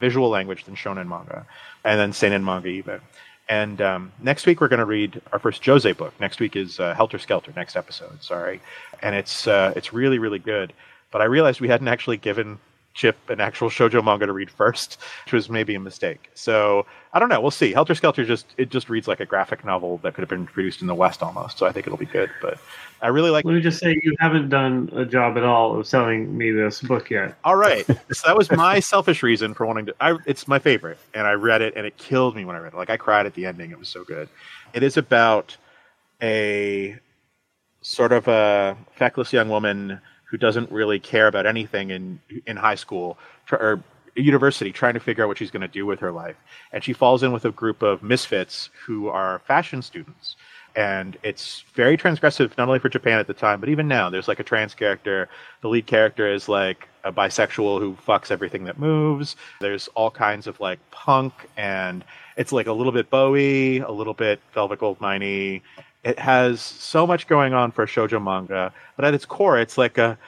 visual 0.00 0.28
language 0.28 0.64
than 0.64 0.74
shonen 0.74 1.06
manga, 1.06 1.46
and 1.84 1.98
then 1.98 2.12
seinen 2.12 2.44
manga 2.44 2.68
even. 2.68 3.00
And 3.48 3.80
um, 3.80 4.12
next 4.20 4.46
week 4.46 4.60
we're 4.60 4.68
going 4.68 4.78
to 4.78 4.86
read 4.86 5.20
our 5.32 5.38
first 5.38 5.62
Josei 5.62 5.96
book. 5.96 6.14
Next 6.20 6.40
week 6.40 6.56
is 6.56 6.80
uh, 6.80 6.94
Helter 6.94 7.18
Skelter. 7.18 7.52
Next 7.54 7.76
episode, 7.76 8.22
sorry, 8.22 8.60
and 9.02 9.14
it's 9.14 9.46
uh, 9.46 9.72
it's 9.76 9.92
really 9.92 10.18
really 10.18 10.38
good. 10.38 10.72
But 11.10 11.20
I 11.20 11.24
realized 11.24 11.60
we 11.60 11.68
hadn't 11.68 11.88
actually 11.88 12.16
given 12.16 12.58
Chip 12.94 13.16
an 13.30 13.40
actual 13.40 13.70
shojo 13.70 14.04
manga 14.04 14.26
to 14.26 14.32
read 14.32 14.50
first, 14.50 14.98
which 15.24 15.32
was 15.32 15.48
maybe 15.48 15.74
a 15.74 15.80
mistake. 15.80 16.30
So 16.34 16.86
I 17.12 17.18
don't 17.18 17.28
know. 17.28 17.40
We'll 17.40 17.50
see. 17.50 17.72
Helter 17.72 17.94
Skelter 17.94 18.24
just 18.24 18.46
it 18.56 18.70
just 18.70 18.88
reads 18.88 19.08
like 19.08 19.20
a 19.20 19.26
graphic 19.26 19.64
novel 19.64 19.98
that 19.98 20.14
could 20.14 20.22
have 20.22 20.28
been 20.28 20.46
produced 20.46 20.80
in 20.80 20.86
the 20.86 20.94
West 20.94 21.22
almost. 21.22 21.58
So 21.58 21.66
I 21.66 21.72
think 21.72 21.86
it'll 21.86 21.98
be 21.98 22.06
good. 22.06 22.30
But 22.40 22.58
I 23.02 23.08
really 23.08 23.30
like. 23.30 23.44
Let 23.44 23.54
me 23.54 23.60
just 23.60 23.80
say, 23.80 24.00
you 24.02 24.14
haven't 24.20 24.48
done 24.48 24.88
a 24.94 25.04
job 25.04 25.36
at 25.36 25.42
all 25.42 25.78
of 25.78 25.86
selling 25.86 26.36
me 26.38 26.52
this 26.52 26.80
book 26.80 27.10
yet. 27.10 27.36
All 27.44 27.56
right, 27.56 27.84
so 28.12 28.26
that 28.26 28.36
was 28.36 28.50
my 28.50 28.78
selfish 28.78 29.22
reason 29.24 29.54
for 29.54 29.66
wanting 29.66 29.86
to. 29.86 29.94
I, 30.00 30.16
it's 30.24 30.46
my 30.46 30.60
favorite, 30.60 30.98
and 31.12 31.26
I 31.26 31.32
read 31.32 31.62
it, 31.62 31.74
and 31.76 31.84
it 31.84 31.96
killed 31.96 32.36
me 32.36 32.44
when 32.44 32.54
I 32.54 32.60
read 32.60 32.74
it. 32.74 32.76
Like 32.76 32.90
I 32.90 32.96
cried 32.96 33.26
at 33.26 33.34
the 33.34 33.44
ending; 33.44 33.72
it 33.72 33.78
was 33.78 33.88
so 33.88 34.04
good. 34.04 34.28
It 34.72 34.84
is 34.84 34.96
about 34.96 35.56
a 36.22 36.96
sort 37.82 38.12
of 38.12 38.28
a 38.28 38.76
feckless 38.94 39.32
young 39.32 39.48
woman 39.48 40.00
who 40.32 40.36
doesn't 40.38 40.72
really 40.72 40.98
care 40.98 41.28
about 41.28 41.46
anything 41.46 41.90
in 41.90 42.18
in 42.46 42.56
high 42.56 42.74
school 42.74 43.16
or 43.52 43.84
university, 44.16 44.72
trying 44.72 44.94
to 44.94 45.00
figure 45.00 45.22
out 45.22 45.28
what 45.28 45.38
she's 45.38 45.50
going 45.50 45.62
to 45.62 45.68
do 45.68 45.86
with 45.86 46.00
her 46.00 46.10
life, 46.10 46.36
and 46.72 46.82
she 46.82 46.92
falls 46.92 47.22
in 47.22 47.32
with 47.32 47.44
a 47.44 47.52
group 47.52 47.82
of 47.82 48.02
misfits 48.02 48.70
who 48.84 49.08
are 49.08 49.38
fashion 49.46 49.80
students 49.80 50.36
and 50.74 51.18
it's 51.22 51.64
very 51.74 51.96
transgressive 51.96 52.56
not 52.56 52.68
only 52.68 52.78
for 52.78 52.88
Japan 52.88 53.18
at 53.18 53.26
the 53.26 53.34
time, 53.34 53.60
but 53.60 53.68
even 53.68 53.88
now. 53.88 54.08
There's 54.08 54.28
like 54.28 54.40
a 54.40 54.44
trans 54.44 54.74
character. 54.74 55.28
The 55.60 55.68
lead 55.68 55.86
character 55.86 56.32
is 56.32 56.48
like 56.48 56.88
a 57.04 57.12
bisexual 57.12 57.80
who 57.80 57.94
fucks 58.06 58.30
everything 58.30 58.64
that 58.64 58.78
moves. 58.78 59.36
There's 59.60 59.88
all 59.88 60.10
kinds 60.10 60.46
of 60.46 60.58
like 60.60 60.78
punk, 60.90 61.34
and 61.56 62.04
it's 62.36 62.52
like 62.52 62.66
a 62.66 62.72
little 62.72 62.92
bit 62.92 63.10
Bowie, 63.10 63.78
a 63.78 63.90
little 63.90 64.14
bit 64.14 64.40
Velvet 64.54 64.78
Goldminey. 64.78 65.62
It 66.04 66.18
has 66.18 66.60
so 66.60 67.06
much 67.06 67.26
going 67.28 67.54
on 67.54 67.70
for 67.70 67.84
a 67.84 67.86
shoujo 67.86 68.22
manga, 68.22 68.72
but 68.96 69.04
at 69.04 69.14
its 69.14 69.24
core, 69.24 69.58
it's 69.58 69.78
like 69.78 69.98
a 69.98 70.18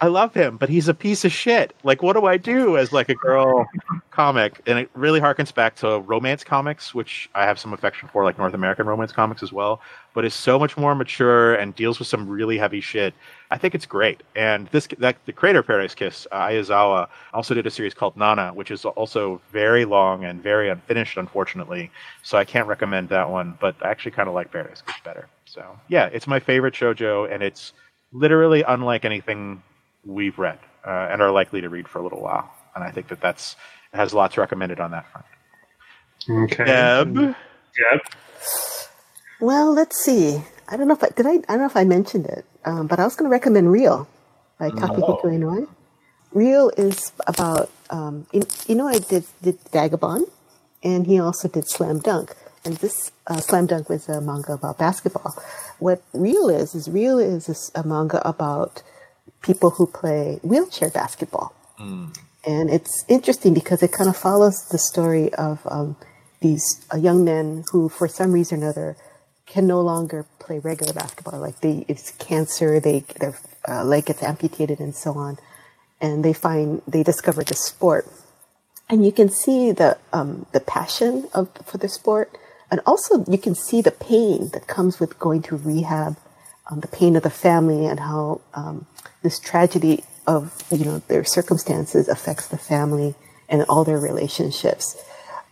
I 0.00 0.06
love 0.06 0.32
him, 0.32 0.58
but 0.58 0.68
he's 0.68 0.86
a 0.86 0.94
piece 0.94 1.24
of 1.24 1.32
shit. 1.32 1.74
Like, 1.82 2.04
what 2.04 2.12
do 2.12 2.24
I 2.24 2.36
do 2.36 2.76
as 2.76 2.92
like 2.92 3.08
a 3.08 3.16
girl 3.16 3.66
comic? 4.12 4.60
And 4.64 4.78
it 4.78 4.90
really 4.94 5.20
harkens 5.20 5.52
back 5.52 5.74
to 5.76 5.98
romance 5.98 6.44
comics, 6.44 6.94
which 6.94 7.28
I 7.34 7.44
have 7.44 7.58
some 7.58 7.72
affection 7.72 8.08
for, 8.12 8.22
like 8.22 8.38
North 8.38 8.54
American 8.54 8.86
romance 8.86 9.10
comics 9.10 9.42
as 9.42 9.52
well. 9.52 9.80
But 10.14 10.24
is 10.24 10.34
so 10.34 10.56
much 10.56 10.76
more 10.76 10.94
mature 10.94 11.56
and 11.56 11.74
deals 11.74 11.98
with 11.98 12.06
some 12.06 12.28
really 12.28 12.58
heavy 12.58 12.80
shit. 12.80 13.12
I 13.50 13.58
think 13.58 13.74
it's 13.74 13.86
great. 13.86 14.22
And 14.36 14.68
this, 14.68 14.86
that 14.98 15.16
the 15.26 15.32
creator 15.32 15.58
of 15.60 15.66
Paradise 15.66 15.96
Kiss, 15.96 16.28
uh, 16.30 16.36
Ai 16.36 16.52
Yazawa, 16.52 17.08
also 17.34 17.54
did 17.54 17.66
a 17.66 17.70
series 17.70 17.94
called 17.94 18.16
Nana, 18.16 18.52
which 18.54 18.70
is 18.70 18.84
also 18.84 19.40
very 19.50 19.84
long 19.84 20.24
and 20.24 20.40
very 20.40 20.68
unfinished, 20.68 21.16
unfortunately. 21.16 21.90
So 22.22 22.38
I 22.38 22.44
can't 22.44 22.68
recommend 22.68 23.08
that 23.08 23.30
one. 23.30 23.58
But 23.60 23.74
I 23.82 23.90
actually 23.90 24.12
kind 24.12 24.28
of 24.28 24.34
like 24.36 24.52
Paradise 24.52 24.80
Kiss 24.86 24.94
better. 25.04 25.28
So 25.44 25.76
yeah, 25.88 26.06
it's 26.12 26.28
my 26.28 26.38
favorite 26.38 26.74
shojo, 26.74 27.28
and 27.32 27.42
it's 27.42 27.72
literally 28.12 28.62
unlike 28.62 29.04
anything 29.04 29.60
we've 30.08 30.38
read 30.38 30.58
uh, 30.84 31.08
and 31.10 31.20
are 31.20 31.30
likely 31.30 31.60
to 31.60 31.68
read 31.68 31.86
for 31.86 31.98
a 31.98 32.02
little 32.02 32.20
while. 32.20 32.50
And 32.74 32.82
I 32.82 32.90
think 32.90 33.08
that 33.08 33.20
that's 33.20 33.56
it 33.92 33.96
has 33.96 34.12
lots 34.12 34.36
recommended 34.36 34.80
on 34.80 34.90
that 34.90 35.06
front. 35.10 35.26
Okay. 36.52 36.64
Deb, 36.64 37.16
Yep. 37.78 38.00
Well, 39.40 39.72
let's 39.72 40.02
see. 40.02 40.42
I 40.68 40.76
don't 40.76 40.88
know 40.88 40.94
if 40.94 41.04
I 41.04 41.10
did. 41.10 41.26
I, 41.26 41.30
I 41.30 41.36
don't 41.36 41.58
know 41.58 41.66
if 41.66 41.76
I 41.76 41.84
mentioned 41.84 42.26
it, 42.26 42.44
um, 42.64 42.86
but 42.86 42.98
I 42.98 43.04
was 43.04 43.14
going 43.14 43.28
to 43.28 43.32
recommend 43.32 43.70
Real 43.70 44.08
by 44.58 44.70
Takehiko 44.70 45.24
Inoue. 45.24 45.68
Real 46.32 46.70
is 46.76 47.12
about 47.26 47.70
um, 47.90 48.26
in, 48.32 48.42
Inoue 48.42 49.08
did 49.08 49.24
did 49.42 49.58
Vagabond, 49.72 50.26
and 50.82 51.06
he 51.06 51.20
also 51.20 51.48
did 51.48 51.68
Slam 51.68 52.00
Dunk. 52.00 52.34
And 52.64 52.76
this 52.78 53.12
uh, 53.28 53.40
Slam 53.40 53.66
Dunk 53.66 53.88
was 53.88 54.08
a 54.08 54.20
manga 54.20 54.54
about 54.54 54.78
basketball. 54.78 55.40
What 55.78 56.02
Real 56.12 56.48
is 56.48 56.74
is 56.74 56.88
Real 56.88 57.18
is 57.18 57.70
a 57.74 57.84
manga 57.84 58.20
about 58.28 58.82
people 59.42 59.70
who 59.70 59.86
play 59.86 60.38
wheelchair 60.42 60.90
basketball. 60.90 61.54
And 62.44 62.70
it's 62.70 63.04
interesting 63.08 63.52
because 63.54 63.82
it 63.82 63.92
kind 63.92 64.08
of 64.08 64.16
follows 64.16 64.68
the 64.70 64.78
story 64.78 65.32
of 65.34 65.60
um, 65.66 65.96
these 66.40 66.64
uh, 66.92 66.96
young 66.96 67.24
men 67.24 67.64
who, 67.72 67.88
for 67.88 68.08
some 68.08 68.32
reason 68.32 68.62
or 68.62 68.64
another, 68.64 68.96
can 69.46 69.66
no 69.66 69.80
longer 69.80 70.26
play 70.38 70.58
regular 70.58 70.92
basketball. 70.92 71.40
Like 71.40 71.60
they, 71.60 71.84
it's 71.88 72.12
cancer, 72.12 72.80
they 72.80 73.00
their 73.20 73.34
uh, 73.68 73.84
leg 73.84 74.06
gets 74.06 74.22
amputated, 74.22 74.78
and 74.80 74.94
so 74.94 75.12
on. 75.14 75.38
And 76.00 76.24
they 76.24 76.32
find 76.32 76.80
they 76.86 77.02
discover 77.02 77.42
the 77.42 77.54
sport, 77.54 78.06
and 78.88 79.04
you 79.04 79.12
can 79.12 79.28
see 79.28 79.72
the 79.72 79.98
um, 80.12 80.46
the 80.52 80.60
passion 80.60 81.28
of 81.34 81.50
for 81.64 81.78
the 81.78 81.88
sport, 81.88 82.38
and 82.70 82.80
also 82.86 83.24
you 83.26 83.38
can 83.38 83.54
see 83.54 83.82
the 83.82 83.90
pain 83.90 84.50
that 84.52 84.66
comes 84.68 85.00
with 85.00 85.18
going 85.18 85.42
to 85.42 85.56
rehab, 85.56 86.16
um, 86.70 86.80
the 86.80 86.88
pain 86.88 87.16
of 87.16 87.24
the 87.24 87.30
family, 87.30 87.86
and 87.86 88.00
how 88.00 88.40
um, 88.54 88.86
this 89.22 89.38
tragedy 89.38 90.04
of 90.26 90.62
you 90.70 90.84
know 90.84 90.98
their 91.08 91.24
circumstances 91.24 92.08
affects 92.08 92.46
the 92.48 92.58
family 92.58 93.14
and 93.48 93.64
all 93.68 93.84
their 93.84 93.98
relationships. 93.98 94.96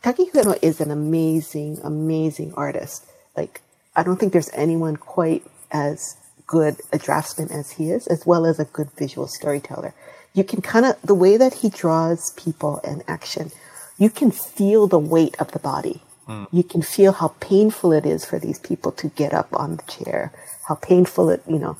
Inoue 0.03 0.59
is 0.63 0.81
an 0.81 0.91
amazing, 0.91 1.79
amazing 1.83 2.53
artist. 2.55 3.07
Like 3.37 3.61
I 3.97 4.03
don't 4.03 4.19
think 4.19 4.33
there's 4.33 4.51
anyone 4.53 4.97
quite 4.97 5.45
as 5.73 6.17
good 6.47 6.77
a 6.93 6.99
draftsman 6.99 7.51
as 7.51 7.73
he 7.73 7.91
is, 7.91 8.07
as 8.07 8.25
well 8.25 8.47
as 8.47 8.61
a 8.61 8.65
good 8.65 8.91
visual 8.93 9.27
storyteller. 9.27 9.95
You 10.35 10.45
can 10.45 10.61
kind 10.61 10.87
of 10.87 11.01
the 11.03 11.15
way 11.15 11.37
that 11.37 11.55
he 11.55 11.71
draws 11.71 12.33
people 12.37 12.81
and 12.85 13.03
action, 13.09 13.51
you 13.99 14.11
can 14.11 14.31
feel 14.31 14.87
the 14.87 14.99
weight 14.99 15.35
of 15.41 15.53
the 15.53 15.59
body. 15.59 16.03
Mm. 16.29 16.49
You 16.53 16.63
can 16.63 16.83
feel 16.83 17.13
how 17.13 17.29
painful 17.41 17.93
it 17.93 18.05
is 18.05 18.25
for 18.25 18.39
these 18.39 18.59
people 18.59 18.93
to 18.93 19.09
get 19.09 19.33
up 19.33 19.49
on 19.53 19.77
the 19.77 19.83
chair. 19.85 20.33
How 20.69 20.75
painful 20.75 21.31
it, 21.31 21.43
you 21.49 21.59
know, 21.59 21.77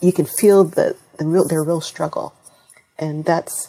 you 0.00 0.12
can 0.12 0.24
feel 0.24 0.64
the, 0.64 0.96
the 1.18 1.26
real 1.26 1.46
their 1.46 1.62
real 1.62 1.80
struggle, 1.80 2.34
and 2.98 3.24
that's 3.24 3.68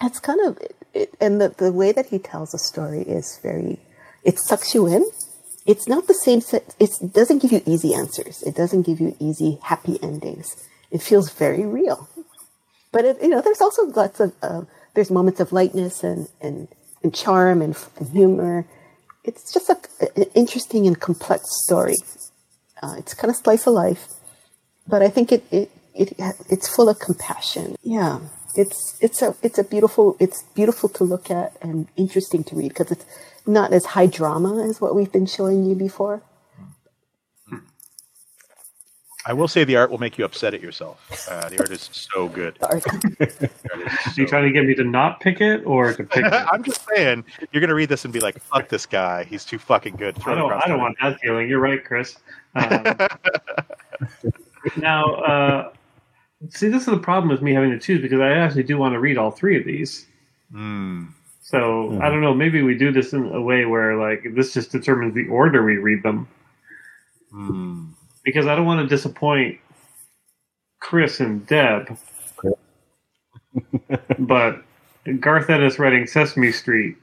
that's 0.00 0.20
kind 0.20 0.40
of 0.46 0.58
it, 0.58 0.76
it, 0.94 1.14
and 1.20 1.40
the, 1.40 1.48
the 1.48 1.72
way 1.72 1.92
that 1.92 2.06
he 2.06 2.18
tells 2.18 2.54
a 2.54 2.58
story 2.58 3.00
is 3.00 3.38
very 3.42 3.78
it 4.22 4.38
sucks 4.38 4.74
you 4.74 4.86
in. 4.86 5.04
It's 5.64 5.88
not 5.88 6.06
the 6.06 6.14
same 6.14 6.40
set 6.40 6.74
it 6.78 6.90
doesn't 7.12 7.42
give 7.42 7.52
you 7.52 7.62
easy 7.66 7.94
answers. 7.94 8.42
It 8.42 8.54
doesn't 8.54 8.82
give 8.82 9.00
you 9.00 9.16
easy 9.18 9.58
happy 9.62 9.98
endings. 10.02 10.56
It 10.90 11.02
feels 11.02 11.32
very 11.32 11.64
real. 11.64 12.08
But 12.92 13.04
it, 13.04 13.22
you 13.22 13.28
know 13.28 13.40
there's 13.40 13.60
also 13.60 13.86
lots 13.86 14.20
of 14.20 14.32
uh, 14.42 14.62
there's 14.94 15.10
moments 15.10 15.40
of 15.40 15.52
lightness 15.52 16.04
and 16.04 16.28
and, 16.40 16.68
and 17.02 17.14
charm 17.14 17.62
and, 17.62 17.76
and 17.96 18.08
humor. 18.10 18.66
It's 19.24 19.52
just 19.52 19.68
a, 19.70 19.76
an 20.16 20.26
interesting 20.34 20.86
and 20.86 21.00
complex 21.00 21.44
story. 21.64 21.96
Uh, 22.80 22.94
it's 22.98 23.14
kind 23.14 23.30
of 23.30 23.36
slice 23.36 23.66
of 23.66 23.72
life 23.72 24.15
but 24.88 25.02
I 25.02 25.08
think 25.08 25.32
it, 25.32 25.44
it, 25.50 25.70
it 25.94 26.14
it's 26.48 26.68
full 26.74 26.88
of 26.88 26.98
compassion. 26.98 27.76
Yeah, 27.82 28.20
it's 28.54 28.96
it's 29.00 29.22
a 29.22 29.34
it's 29.42 29.58
a 29.58 29.64
beautiful 29.64 30.16
it's 30.20 30.42
beautiful 30.54 30.88
to 30.90 31.04
look 31.04 31.30
at 31.30 31.56
and 31.62 31.88
interesting 31.96 32.44
to 32.44 32.56
read 32.56 32.68
because 32.68 32.90
it's 32.90 33.04
not 33.46 33.72
as 33.72 33.84
high 33.86 34.06
drama 34.06 34.64
as 34.68 34.80
what 34.80 34.94
we've 34.94 35.12
been 35.12 35.26
showing 35.26 35.64
you 35.64 35.74
before. 35.74 36.22
I 39.28 39.32
will 39.32 39.48
say 39.48 39.64
the 39.64 39.74
art 39.74 39.90
will 39.90 39.98
make 39.98 40.18
you 40.18 40.24
upset 40.24 40.54
at 40.54 40.60
yourself. 40.60 41.26
Uh, 41.28 41.48
the 41.48 41.58
art 41.58 41.70
is 41.72 41.88
so 41.92 42.28
good. 42.28 42.56
The 42.60 42.68
art. 42.68 42.82
The 42.84 43.50
art 43.72 43.80
is 43.82 44.06
Are 44.06 44.20
you 44.20 44.24
so- 44.24 44.30
trying 44.30 44.44
to 44.44 44.52
get 44.52 44.64
me 44.66 44.74
to 44.76 44.84
not 44.84 45.18
pick 45.18 45.40
it 45.40 45.64
or 45.66 45.92
to 45.94 46.04
pick 46.04 46.24
it? 46.32 46.32
I'm 46.32 46.62
just 46.62 46.86
saying, 46.94 47.24
you're 47.50 47.60
gonna 47.60 47.74
read 47.74 47.88
this 47.88 48.04
and 48.04 48.14
be 48.14 48.20
like, 48.20 48.40
"Fuck 48.40 48.68
this 48.68 48.86
guy, 48.86 49.24
he's 49.24 49.44
too 49.44 49.58
fucking 49.58 49.96
good." 49.96 50.14
Throw 50.22 50.32
I 50.32 50.36
don't. 50.36 50.52
I 50.52 50.68
don't 50.68 50.78
want 50.78 50.96
that 51.02 51.18
feeling. 51.18 51.48
You're 51.48 51.58
right, 51.58 51.84
Chris. 51.84 52.16
Um, 52.54 52.84
now, 54.76 55.14
uh, 55.14 55.72
see, 56.50 56.68
this 56.68 56.82
is 56.82 56.88
the 56.88 56.98
problem 56.98 57.28
with 57.30 57.42
me 57.42 57.52
having 57.54 57.70
to 57.70 57.78
choose 57.78 58.00
because 58.00 58.20
I 58.20 58.32
actually 58.32 58.64
do 58.64 58.78
want 58.78 58.94
to 58.94 59.00
read 59.00 59.18
all 59.18 59.30
three 59.30 59.58
of 59.58 59.64
these. 59.64 60.06
Hmm. 60.52 61.06
So 61.42 61.98
I 62.02 62.08
don't 62.10 62.22
know. 62.22 62.34
Maybe 62.34 62.62
we 62.62 62.76
do 62.76 62.90
this 62.90 63.12
in 63.12 63.32
a 63.32 63.40
way 63.40 63.64
where 63.66 63.96
like 63.96 64.26
this 64.34 64.52
just 64.52 64.72
determines 64.72 65.14
the 65.14 65.28
order 65.28 65.64
we 65.64 65.76
read 65.76 66.02
them 66.02 66.26
Hmm. 67.30 67.84
because 68.24 68.46
I 68.46 68.56
don't 68.56 68.66
want 68.66 68.80
to 68.80 68.86
disappoint 68.94 69.58
Chris 70.80 71.20
and 71.20 71.46
Deb. 71.46 71.96
but 74.18 74.62
Garth 75.20 75.48
Ennis 75.50 75.78
writing 75.78 76.06
Sesame 76.06 76.50
Street 76.52 76.96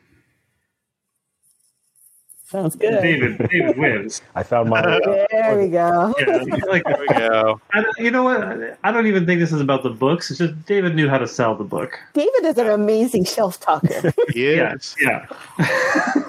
Sounds 2.54 2.76
good. 2.76 3.02
David 3.02 3.50
David 3.50 3.80
wins. 3.80 4.22
I 4.36 4.44
found 4.44 4.70
my. 4.70 4.80
There 4.84 5.58
we 5.58 5.70
go. 5.70 6.14
Yeah, 6.20 6.44
like 6.70 6.84
There 6.84 7.00
we 7.00 7.08
go. 7.08 7.60
I 7.74 7.84
you 7.98 8.12
know 8.12 8.22
what? 8.22 8.78
I 8.84 8.92
don't 8.92 9.08
even 9.08 9.26
think 9.26 9.40
this 9.40 9.52
is 9.52 9.60
about 9.60 9.82
the 9.82 9.90
books. 9.90 10.30
It's 10.30 10.38
just 10.38 10.64
David 10.68 10.94
knew 10.96 11.10
how 11.10 11.18
to 11.18 11.28
sell 11.28 11.56
the 11.56 11.64
book. 11.64 12.00
David 12.14 12.46
is 12.46 12.60
an 12.60 12.70
amazing 12.70 13.26
shelf 13.26 13.60
talker. 13.60 14.14
Yes. 14.36 14.96
Yeah. 15.02 15.26
you 15.58 16.24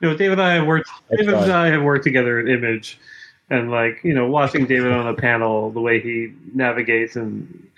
know, 0.00 0.16
David 0.16 0.40
and 0.40 0.42
I 0.42 0.54
have 0.54 0.66
worked. 0.66 0.90
That's 1.08 1.22
David 1.22 1.34
and. 1.34 1.52
I 1.52 1.68
have 1.68 1.84
worked 1.84 2.02
together 2.02 2.40
at 2.40 2.48
Image, 2.48 2.98
and 3.48 3.70
like 3.70 4.00
you 4.02 4.12
know, 4.12 4.26
watching 4.26 4.66
David 4.66 4.90
on 4.90 5.06
a 5.06 5.14
panel, 5.14 5.70
the 5.70 5.80
way 5.80 6.00
he 6.00 6.32
navigates 6.52 7.14
and 7.14 7.69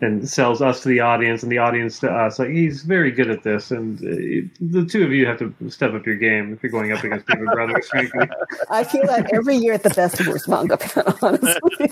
and 0.00 0.28
sells 0.28 0.60
us 0.60 0.82
to 0.82 0.88
the 0.88 1.00
audience 1.00 1.42
and 1.42 1.50
the 1.50 1.58
audience 1.58 1.98
to 2.00 2.10
us, 2.10 2.38
like 2.38 2.50
he's 2.50 2.82
very 2.82 3.10
good 3.10 3.30
at 3.30 3.42
this. 3.42 3.70
And 3.70 3.98
uh, 3.98 4.48
the 4.60 4.84
two 4.84 5.04
of 5.04 5.12
you 5.12 5.26
have 5.26 5.38
to 5.38 5.54
step 5.70 5.94
up 5.94 6.04
your 6.06 6.16
game 6.16 6.52
if 6.52 6.62
you're 6.62 6.70
going 6.72 6.92
up 6.92 7.02
against 7.02 7.26
David 7.26 7.46
Brothers. 7.46 7.88
Frankly, 7.88 8.28
I 8.70 8.84
feel 8.84 9.06
that 9.06 9.32
every 9.32 9.56
year 9.56 9.72
at 9.74 9.82
the 9.82 9.90
Best 9.90 10.20
and 10.20 10.28
Worst 10.28 10.48
manga 10.48 10.76
panel, 10.76 11.16
honestly. 11.22 11.90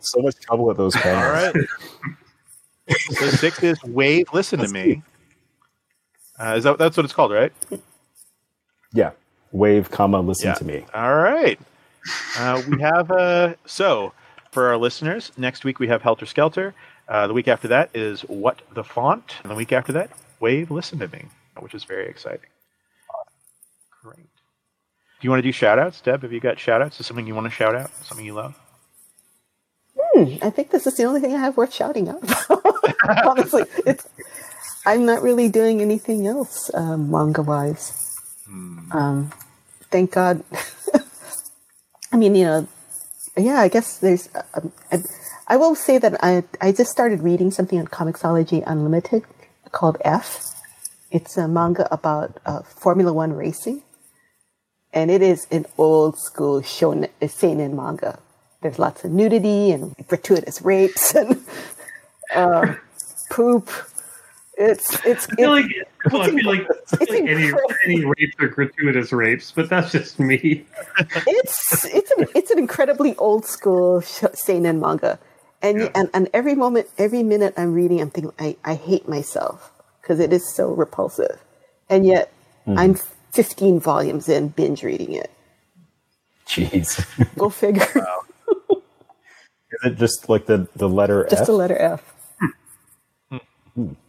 so 0.00 0.20
much 0.22 0.36
trouble 0.40 0.66
with 0.66 0.76
those 0.76 0.94
All 0.96 1.02
panels. 1.02 1.54
right. 1.54 2.96
so 3.12 3.26
six 3.30 3.62
is 3.62 3.82
wave. 3.84 4.26
Listen 4.32 4.58
to 4.60 4.68
me. 4.68 5.02
Uh, 6.38 6.54
is 6.56 6.64
that 6.64 6.78
that's 6.78 6.96
what 6.96 7.04
it's 7.04 7.12
called, 7.12 7.32
right? 7.32 7.52
Yeah. 8.92 9.10
Wave, 9.52 9.90
comma, 9.90 10.20
listen 10.20 10.48
Yeah. 10.48 10.54
to 10.54 10.64
me. 10.64 10.84
All 10.94 11.16
right. 11.16 11.58
Uh, 12.38 12.62
we 12.68 12.80
have 12.80 13.10
uh, 13.10 13.54
so 13.66 14.12
for 14.52 14.68
our 14.68 14.76
listeners 14.76 15.32
next 15.36 15.64
week 15.64 15.78
we 15.78 15.88
have 15.88 16.02
Helter 16.02 16.26
Skelter. 16.26 16.74
Uh, 17.08 17.26
the 17.26 17.34
week 17.34 17.48
after 17.48 17.68
that 17.68 17.90
is 17.94 18.22
What 18.22 18.62
the 18.74 18.84
Font, 18.84 19.36
and 19.42 19.50
the 19.50 19.56
week 19.56 19.72
after 19.72 19.92
that 19.92 20.10
Wave. 20.38 20.70
Listen 20.70 20.98
to 21.00 21.08
me, 21.08 21.26
which 21.58 21.74
is 21.74 21.84
very 21.84 22.08
exciting. 22.08 22.48
Great. 24.02 24.16
Do 24.16 25.26
you 25.26 25.30
want 25.30 25.42
to 25.42 25.48
do 25.48 25.52
shout 25.52 25.78
outs, 25.78 26.00
Deb? 26.00 26.22
Have 26.22 26.32
you 26.32 26.40
got 26.40 26.58
shout 26.58 26.80
outs? 26.80 26.98
Is 27.00 27.06
something 27.06 27.26
you 27.26 27.34
want 27.34 27.46
to 27.46 27.50
shout 27.50 27.74
out? 27.74 27.90
Something 28.04 28.24
you 28.24 28.34
love? 28.34 28.58
Hmm, 29.96 30.36
I 30.42 30.50
think 30.50 30.70
this 30.70 30.86
is 30.86 30.96
the 30.96 31.04
only 31.04 31.20
thing 31.20 31.34
I 31.34 31.38
have 31.38 31.56
worth 31.56 31.74
shouting 31.74 32.08
out. 32.08 32.22
honestly, 33.26 33.64
it's. 33.86 34.08
I'm 34.86 35.04
not 35.04 35.22
really 35.22 35.50
doing 35.50 35.82
anything 35.82 36.26
else 36.26 36.70
um, 36.72 37.10
manga 37.10 37.42
wise. 37.42 37.92
Um, 38.92 39.30
thank 39.90 40.12
God. 40.12 40.42
I 42.12 42.16
mean, 42.16 42.34
you 42.34 42.44
know, 42.44 42.68
yeah. 43.42 43.60
I 43.60 43.68
guess 43.68 43.98
there's. 43.98 44.28
Um, 44.54 44.72
I, 44.92 45.02
I 45.48 45.56
will 45.56 45.74
say 45.74 45.98
that 45.98 46.22
I 46.22 46.44
I 46.60 46.72
just 46.72 46.90
started 46.90 47.22
reading 47.22 47.50
something 47.50 47.78
on 47.78 47.86
Comixology 47.86 48.62
Unlimited 48.66 49.24
called 49.72 49.96
F. 50.04 50.44
It's 51.10 51.36
a 51.36 51.48
manga 51.48 51.92
about 51.92 52.38
uh, 52.46 52.62
Formula 52.62 53.12
One 53.12 53.32
racing, 53.32 53.82
and 54.92 55.10
it 55.10 55.22
is 55.22 55.46
an 55.50 55.66
old 55.76 56.18
school 56.18 56.60
shonen 56.60 57.08
seinen 57.28 57.74
manga. 57.74 58.18
There's 58.62 58.78
lots 58.78 59.04
of 59.04 59.10
nudity 59.10 59.72
and 59.72 59.96
gratuitous 60.06 60.62
rapes 60.62 61.14
and 61.14 61.44
uh, 62.34 62.74
poop. 63.30 63.70
It's 64.60 64.94
it's 65.06 65.26
I 65.30 65.34
feel 65.36 65.54
it- 65.54 65.62
like 65.62 66.12
well, 66.12 66.22
I 66.22 66.30
feel 66.30 66.46
like, 66.46 66.68
I 66.92 67.04
feel 67.06 67.14
like 67.14 67.30
any 67.30 67.52
any 67.86 68.04
rapes 68.04 68.36
are 68.40 68.48
gratuitous 68.48 69.10
rapes, 69.10 69.50
but 69.50 69.70
that's 69.70 69.90
just 69.90 70.20
me. 70.20 70.66
it's 70.98 71.86
it's 71.86 72.10
an 72.10 72.26
it's 72.34 72.50
an 72.50 72.58
incredibly 72.58 73.16
old 73.16 73.46
school 73.46 74.02
sh- 74.02 74.24
seinen 74.34 74.78
manga, 74.78 75.18
and 75.62 75.90
and 75.94 76.10
and 76.12 76.28
every 76.34 76.54
moment, 76.54 76.88
every 76.98 77.22
minute 77.22 77.54
I'm 77.56 77.72
reading, 77.72 78.02
I'm 78.02 78.10
thinking 78.10 78.32
I 78.38 78.56
I 78.62 78.74
hate 78.74 79.08
myself 79.08 79.72
because 80.02 80.20
it 80.20 80.30
is 80.30 80.54
so 80.54 80.72
repulsive, 80.72 81.40
and 81.88 82.04
yet 82.04 82.30
hmm. 82.66 82.76
I'm 82.78 82.96
15 83.32 83.80
volumes 83.80 84.28
in 84.28 84.48
binge 84.48 84.82
reading 84.82 85.14
it. 85.14 85.30
Jeez. 86.46 87.00
Go 87.38 87.48
figure. 87.48 87.86
Is 89.72 89.92
it 89.92 89.96
just 89.96 90.28
like 90.28 90.46
the, 90.46 90.68
the 90.74 90.88
letter 90.88 91.24
F? 91.24 91.30
Just 91.30 91.42
F? 91.42 91.46
the 91.46 91.52
letter 91.52 91.78
F. 91.78 92.14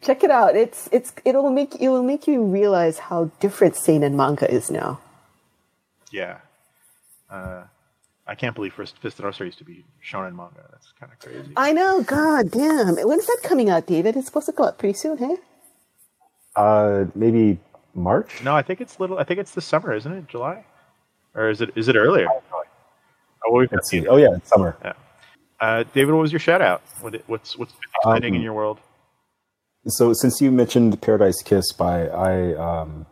Check 0.02 0.24
it 0.24 0.32
out. 0.32 0.56
It's 0.56 0.90
it's 0.92 1.14
it'll 1.24 1.50
make 1.50 1.76
it 1.80 1.90
will 1.90 2.04
make 2.04 2.28
you 2.28 2.44
realize 2.44 3.00
how 3.00 3.32
different 3.40 3.76
seinen 3.76 4.04
and 4.04 4.18
manga 4.18 4.52
is 4.52 4.72
now. 4.72 5.00
Yeah. 6.12 6.38
Uh, 7.30 7.64
I 8.28 8.36
can't 8.36 8.56
believe 8.56 8.74
Fist 8.74 8.98
Fist 9.00 9.20
and 9.20 9.28
Orser 9.28 9.46
used 9.46 9.58
to 9.60 9.64
be 9.64 9.86
shonen 10.04 10.36
manga. 10.36 10.64
That's 10.72 10.94
kind 11.00 11.12
of 11.12 11.20
crazy. 11.20 11.54
I 11.56 11.74
know. 11.74 12.04
God 12.04 12.52
damn. 12.52 12.96
When's 12.98 13.26
that 13.28 13.40
coming 13.44 13.70
out, 13.70 13.86
David? 13.88 14.16
It's 14.16 14.28
supposed 14.28 14.48
to 14.48 14.52
come 14.54 14.68
out 14.68 14.78
pretty 14.78 14.94
soon, 14.94 15.18
hey? 15.18 15.38
Uh, 16.56 17.06
maybe 17.16 17.60
March? 17.94 18.44
No, 18.44 18.56
I 18.56 18.62
think 18.62 18.82
it's 18.82 19.00
little. 19.00 19.18
I 19.20 19.24
think 19.24 19.40
it's 19.40 19.52
the 19.54 19.62
summer, 19.62 19.94
isn't 19.94 20.12
it? 20.12 20.28
July, 20.28 20.66
or 21.36 21.50
is 21.50 21.62
it? 21.62 21.72
Is 21.76 21.88
it 21.88 21.96
earlier? 21.96 22.28
Oh, 23.48 23.54
we've 23.54 23.72
Let's 23.72 23.90
see. 23.90 24.06
Oh, 24.08 24.18
yeah, 24.18 24.36
it's 24.36 24.50
summer. 24.50 24.78
Uh, 25.60 25.84
David, 25.94 26.14
what 26.14 26.22
was 26.22 26.32
your 26.32 26.40
shout 26.40 26.62
out? 26.62 26.82
What, 27.02 27.22
what's 27.28 27.58
what's 27.58 27.74
exciting 27.96 28.34
in 28.36 28.42
Um, 28.42 28.44
your 28.44 28.54
world? 28.54 28.80
So, 29.88 30.14
since 30.14 30.42
you 30.42 30.52
mentioned 30.52 31.02
Paradise 31.02 31.42
Kiss 31.42 31.74
by 31.74 32.08
I 32.08 32.54
um, 32.54 33.06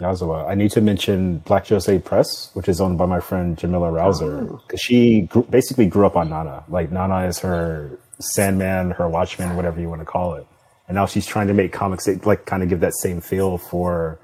Yazawa, 0.00 0.46
Ai 0.46 0.54
need 0.54 0.72
to 0.72 0.80
mention 0.80 1.38
Black 1.38 1.66
Josei 1.66 2.02
Press, 2.02 2.50
which 2.54 2.68
is 2.68 2.80
owned 2.80 2.98
by 2.98 3.06
my 3.06 3.20
friend 3.20 3.56
Jamila 3.56 3.90
Rowser. 3.92 4.44
Because 4.66 4.80
she 4.80 5.22
grew, 5.22 5.42
basically 5.44 5.86
grew 5.86 6.04
up 6.04 6.16
on 6.16 6.30
Nana. 6.30 6.64
Like, 6.68 6.90
Nana 6.90 7.26
is 7.26 7.38
her 7.40 7.98
Sandman, 8.18 8.90
her 8.92 9.08
Watchmen, 9.08 9.54
whatever 9.54 9.80
you 9.80 9.88
want 9.88 10.00
to 10.00 10.06
call 10.06 10.34
it. 10.34 10.46
And 10.88 10.96
now 10.96 11.06
she's 11.06 11.26
trying 11.26 11.46
to 11.46 11.54
make 11.54 11.72
comics 11.72 12.06
that, 12.06 12.26
like, 12.26 12.44
kind 12.44 12.62
of 12.62 12.68
give 12.68 12.80
that 12.80 12.94
same 12.94 13.20
feel 13.20 13.58
for 13.58 14.18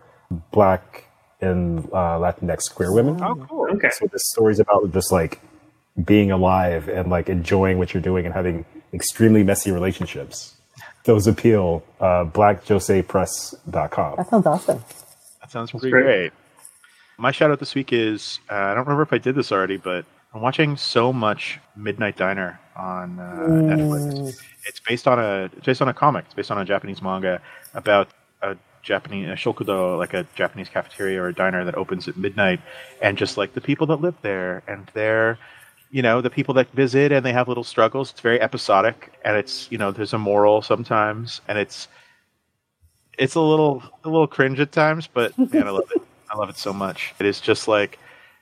Black 0.51 1.07
and 1.41 1.87
uh, 1.93 2.19
Latinx 2.19 2.73
queer 2.73 2.93
women. 2.93 3.23
Oh, 3.23 3.35
cool. 3.49 3.69
Okay. 3.73 3.91
So 3.91 4.07
the 4.07 4.19
story's 4.19 4.61
about 4.61 4.93
just 4.93 5.13
like 5.13 5.41
being 6.03 6.31
alive 6.31 6.89
and 6.89 7.11
like 7.11 7.29
enjoying 7.29 7.79
what 7.79 7.93
you're 7.93 8.03
doing 8.03 8.25
and 8.25 8.35
having 8.35 8.65
extremely 8.95 9.43
messy 9.43 9.71
relationships. 9.71 10.57
Those 11.05 11.27
appeal. 11.27 11.83
Uh, 12.01 12.25
BlackJoseiPress.com. 12.27 14.17
That 14.17 14.31
sounds 14.31 14.47
awesome. 14.47 14.85
That 15.41 15.51
sounds 15.51 15.71
pretty 15.71 15.91
great. 15.91 16.05
great. 16.05 16.33
My 17.19 17.31
shout 17.31 17.51
out 17.51 17.61
this 17.61 17.75
week 17.75 17.93
is 17.93 18.41
uh, 18.51 18.55
I 18.55 18.75
don't 18.75 18.85
remember 18.85 19.03
if 19.03 19.13
I 19.13 19.19
did 19.19 19.35
this 19.35 19.53
already, 19.53 19.77
but 19.77 20.05
I'm 20.35 20.41
watching 20.41 20.77
so 20.77 21.13
much 21.13 21.61
Midnight 21.77 22.17
Diner 22.17 22.59
on 22.75 23.19
uh, 23.19 23.47
Netflix. 23.49 24.41
It's 24.67 24.81
based 24.81 25.07
on 25.07 25.19
a 25.19 25.51
it's 25.57 25.67
based 25.67 25.83
on 25.83 25.89
a 25.89 25.95
comic. 25.95 26.25
It's 26.27 26.35
based 26.35 26.51
on 26.51 26.59
a 26.59 26.65
Japanese 26.65 27.03
manga 27.03 27.41
about 27.75 28.09
a 28.41 28.57
Japanese 28.83 29.29
a 29.29 29.33
shokudo, 29.33 29.99
like 29.99 30.15
a 30.15 30.27
Japanese 30.35 30.69
cafeteria 30.69 31.21
or 31.23 31.29
a 31.29 31.35
diner 31.35 31.65
that 31.65 31.75
opens 31.75 32.09
at 32.09 32.17
midnight, 32.17 32.61
and 33.01 33.19
just 33.19 33.37
like 33.37 33.55
the 33.55 33.61
people 33.61 33.87
that 33.89 34.01
live 34.01 34.15
there 34.23 34.63
and 34.67 34.91
they're 34.95 35.39
you 35.93 36.01
know 36.03 36.21
the 36.21 36.31
people 36.31 36.55
that 36.55 36.73
visit 36.73 37.13
and 37.13 37.25
they 37.25 37.33
have 37.33 37.47
little 37.47 37.63
struggles. 37.63 38.11
It's 38.11 38.21
very 38.21 38.41
episodic, 38.41 39.13
and 39.25 39.37
it's 39.37 39.71
you 39.71 39.79
know 39.79 39.93
there's 39.93 40.15
a 40.15 40.19
moral 40.19 40.63
sometimes, 40.63 41.43
and 41.47 41.59
it's 41.59 41.87
it's 43.19 43.35
a 43.35 43.41
little 43.41 43.83
a 44.03 44.09
little 44.09 44.27
cringe 44.27 44.59
at 44.59 44.73
times, 44.73 45.07
but 45.07 45.37
man, 45.53 45.69
I 45.69 45.71
love 45.71 45.91
it. 45.95 46.03
I 46.31 46.37
love 46.37 46.49
it 46.49 46.57
so 46.57 46.73
much. 46.73 47.15
It 47.21 47.27
is 47.27 47.41
just 47.41 47.69
like 47.69 47.99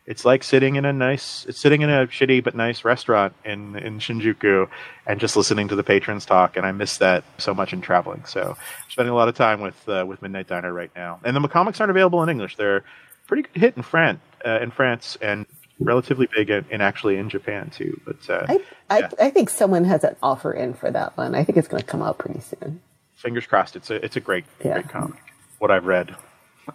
it's 0.06 0.24
like 0.24 0.44
sitting 0.44 0.76
in 0.76 0.84
a 0.84 0.92
nice 0.92 1.44
it's 1.48 1.58
sitting 1.58 1.82
in 1.82 1.90
a 1.90 2.06
shitty 2.06 2.42
but 2.42 2.54
nice 2.54 2.84
restaurant 2.84 3.34
in 3.44 3.74
in 3.76 3.98
Shinjuku 3.98 4.68
and 5.06 5.18
just 5.18 5.36
listening 5.36 5.66
to 5.68 5.76
the 5.76 5.82
patrons 5.82 6.24
talk 6.24 6.56
and 6.56 6.64
I 6.64 6.70
miss 6.70 6.98
that 6.98 7.24
so 7.38 7.52
much 7.52 7.72
in 7.72 7.80
traveling. 7.80 8.24
So 8.26 8.56
I'm 8.56 8.90
spending 8.90 9.12
a 9.12 9.16
lot 9.16 9.28
of 9.28 9.34
time 9.34 9.60
with 9.60 9.88
uh, 9.88 10.04
with 10.06 10.22
Midnight 10.22 10.46
Diner 10.46 10.72
right 10.72 10.90
now. 10.94 11.18
And 11.24 11.36
the 11.36 11.48
comics 11.48 11.80
aren't 11.80 11.90
available 11.90 12.22
in 12.22 12.28
English. 12.28 12.56
They're 12.56 12.84
pretty 13.26 13.42
good 13.42 13.60
hit 13.60 13.76
in 13.76 13.82
France 13.82 14.20
uh, 14.46 14.60
in 14.60 14.70
France 14.70 15.18
and 15.20 15.46
relatively 15.80 16.28
big 16.34 16.50
in, 16.50 16.64
in 16.70 16.80
actually 16.80 17.16
in 17.16 17.28
Japan 17.28 17.70
too. 17.70 18.00
But 18.06 18.28
uh, 18.30 18.46
I, 18.48 18.60
I, 18.90 18.98
Yeah. 19.00 19.08
I 19.20 19.30
think 19.30 19.50
someone 19.50 19.84
has 19.84 20.04
an 20.04 20.14
offer 20.22 20.52
in 20.52 20.74
for 20.74 20.90
that 20.90 21.16
one. 21.16 21.34
I 21.34 21.42
think 21.44 21.58
it's 21.58 21.68
going 21.68 21.80
to 21.82 21.86
come 21.86 22.02
out 22.02 22.18
pretty 22.18 22.40
soon. 22.40 22.80
fingers 23.16 23.46
crossed. 23.46 23.76
It's 23.76 23.90
a 23.90 24.04
it's 24.04 24.16
a 24.16 24.20
great 24.20 24.44
Yeah. 24.64 24.74
great 24.74 24.88
comic. 24.88 25.18
What 25.58 25.70
I've 25.70 25.86
read 25.86 26.14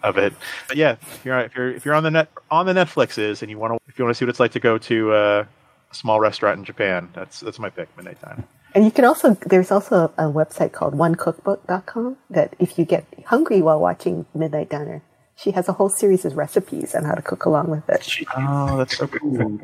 of 0.02 0.18
it, 0.18 0.34
but 0.68 0.76
yeah, 0.76 0.92
if 1.00 1.24
you're 1.24 1.38
if 1.40 1.54
you're 1.56 1.70
if 1.72 1.84
you're 1.84 1.94
on 1.94 2.02
the 2.02 2.10
net 2.10 2.28
on 2.50 2.66
the 2.66 2.72
Netflixes 2.74 3.40
and 3.42 3.50
you 3.50 3.58
want 3.58 3.72
to 3.72 3.78
if 3.88 3.98
you 3.98 4.04
want 4.04 4.14
to 4.14 4.18
see 4.18 4.24
what 4.26 4.30
it's 4.30 4.40
like 4.40 4.52
to 4.52 4.60
go 4.60 4.76
to 4.78 5.12
uh, 5.12 5.44
a 5.90 5.94
small 5.94 6.20
restaurant 6.20 6.58
in 6.58 6.64
Japan, 6.64 7.08
that's 7.14 7.40
that's 7.40 7.58
my 7.58 7.70
pick. 7.70 7.88
Midnight 7.96 8.20
Time. 8.20 8.44
And 8.74 8.84
you 8.84 8.90
can 8.90 9.06
also, 9.06 9.32
there's 9.46 9.70
also 9.70 10.12
a 10.18 10.24
website 10.24 10.72
called 10.72 10.92
onecookbook.com 10.92 12.16
that 12.28 12.54
if 12.58 12.78
you 12.78 12.84
get 12.84 13.06
hungry 13.24 13.62
while 13.62 13.80
watching 13.80 14.26
Midnight 14.34 14.68
Diner, 14.68 15.00
she 15.36 15.50
has 15.52 15.68
a 15.68 15.72
whole 15.72 15.90
series 15.90 16.24
of 16.24 16.36
recipes 16.36 16.94
on 16.94 17.04
how 17.04 17.14
to 17.14 17.22
cook 17.22 17.44
along 17.44 17.68
with 17.68 17.88
it. 17.88 18.26
Oh, 18.36 18.78
that's 18.78 18.96
so 18.96 19.06
cool. 19.06 19.60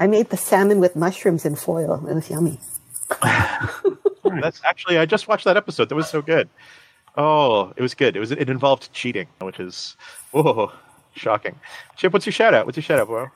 I 0.00 0.06
made 0.06 0.30
the 0.30 0.36
salmon 0.36 0.80
with 0.80 0.96
mushrooms 0.96 1.44
in 1.44 1.54
foil. 1.54 2.06
It 2.08 2.14
was 2.14 2.30
yummy. 2.30 2.58
that's 4.40 4.62
actually 4.64 4.98
I 4.98 5.06
just 5.06 5.28
watched 5.28 5.44
that 5.44 5.56
episode. 5.56 5.88
That 5.90 5.94
was 5.94 6.08
so 6.08 6.22
good. 6.22 6.48
Oh, 7.16 7.72
it 7.76 7.82
was 7.82 7.94
good. 7.94 8.16
It 8.16 8.20
was 8.20 8.30
it 8.32 8.48
involved 8.48 8.92
cheating, 8.92 9.28
which 9.40 9.60
is 9.60 9.96
whoa 10.30 10.72
shocking. 11.14 11.58
Chip, 11.96 12.12
what's 12.12 12.24
your 12.24 12.32
shout 12.32 12.54
out? 12.54 12.64
What's 12.64 12.76
your 12.76 12.82
shout 12.82 12.98
out, 12.98 13.08
bro? 13.08 13.28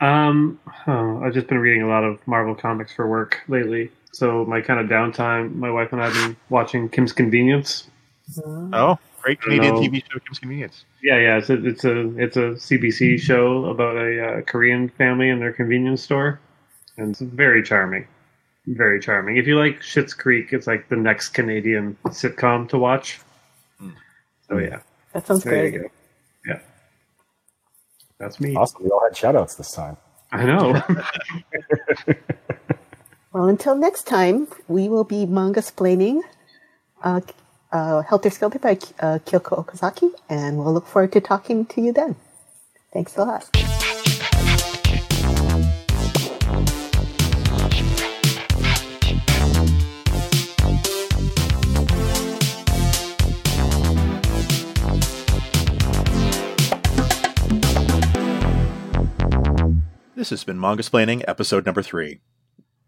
Um, 0.00 0.58
oh, 0.86 1.22
I've 1.22 1.34
just 1.34 1.48
been 1.48 1.58
reading 1.58 1.82
a 1.82 1.88
lot 1.88 2.04
of 2.04 2.26
Marvel 2.26 2.54
comics 2.54 2.92
for 2.92 3.06
work 3.06 3.42
lately. 3.48 3.90
So 4.12 4.44
my 4.46 4.60
kind 4.60 4.80
of 4.80 4.86
downtime, 4.86 5.54
my 5.56 5.70
wife 5.70 5.92
and 5.92 6.00
I 6.00 6.08
have 6.08 6.14
been 6.14 6.36
watching 6.48 6.88
Kim's 6.88 7.12
Convenience. 7.12 7.88
Oh, 8.72 8.98
Great 9.22 9.40
Canadian 9.40 9.74
know. 9.74 9.80
TV 9.80 10.02
show, 10.10 10.18
Kim's 10.20 10.38
Convenience. 10.38 10.84
Yeah, 11.02 11.18
yeah. 11.18 11.38
It's 11.38 11.50
a 11.50 11.66
it's 11.66 11.84
a 11.84 12.18
it's 12.18 12.36
a 12.36 12.40
CBC 12.52 13.18
show 13.20 13.66
about 13.66 13.96
a 13.96 14.38
uh, 14.38 14.40
Korean 14.42 14.88
family 14.88 15.28
and 15.30 15.40
their 15.40 15.52
convenience 15.52 16.02
store, 16.02 16.40
and 16.96 17.10
it's 17.10 17.20
very 17.20 17.62
charming, 17.62 18.06
very 18.66 19.00
charming. 19.00 19.36
If 19.36 19.46
you 19.46 19.56
like 19.58 19.80
Schitt's 19.80 20.14
Creek, 20.14 20.52
it's 20.52 20.66
like 20.66 20.88
the 20.88 20.96
next 20.96 21.30
Canadian 21.30 21.96
sitcom 22.06 22.68
to 22.70 22.78
watch. 22.78 23.20
So 24.48 24.58
yeah, 24.58 24.80
That 25.12 25.26
sounds 25.26 25.44
there 25.44 25.64
you 25.66 25.70
great. 25.70 25.82
go. 25.82 25.88
Yeah, 26.46 26.60
that's 28.18 28.40
me. 28.40 28.54
Awesome. 28.56 28.84
We 28.84 28.90
all 28.90 29.02
had 29.04 29.16
shout 29.16 29.36
outs 29.36 29.56
this 29.56 29.72
time. 29.72 29.96
I 30.32 30.44
know. 30.44 30.82
Well, 33.32 33.44
until 33.48 33.74
next 33.76 34.04
time, 34.04 34.48
we 34.68 34.88
will 34.88 35.04
be 35.04 35.26
Mangasplaining 35.26 36.22
uh, 37.04 37.20
uh, 37.72 38.02
Helter 38.02 38.30
Skelter 38.30 38.58
by 38.58 38.72
uh, 39.00 39.18
Kyoko 39.24 39.64
Okazaki, 39.64 40.10
and 40.28 40.58
we'll 40.58 40.72
look 40.72 40.86
forward 40.86 41.12
to 41.12 41.20
talking 41.20 41.66
to 41.66 41.80
you 41.80 41.92
then. 41.92 42.16
Thanks 42.92 43.16
a 43.16 43.24
lot. 43.24 43.48
This 60.14 60.30
has 60.30 60.42
been 60.42 60.58
Mangasplaining, 60.58 61.22
episode 61.28 61.64
number 61.64 61.80
three 61.80 62.20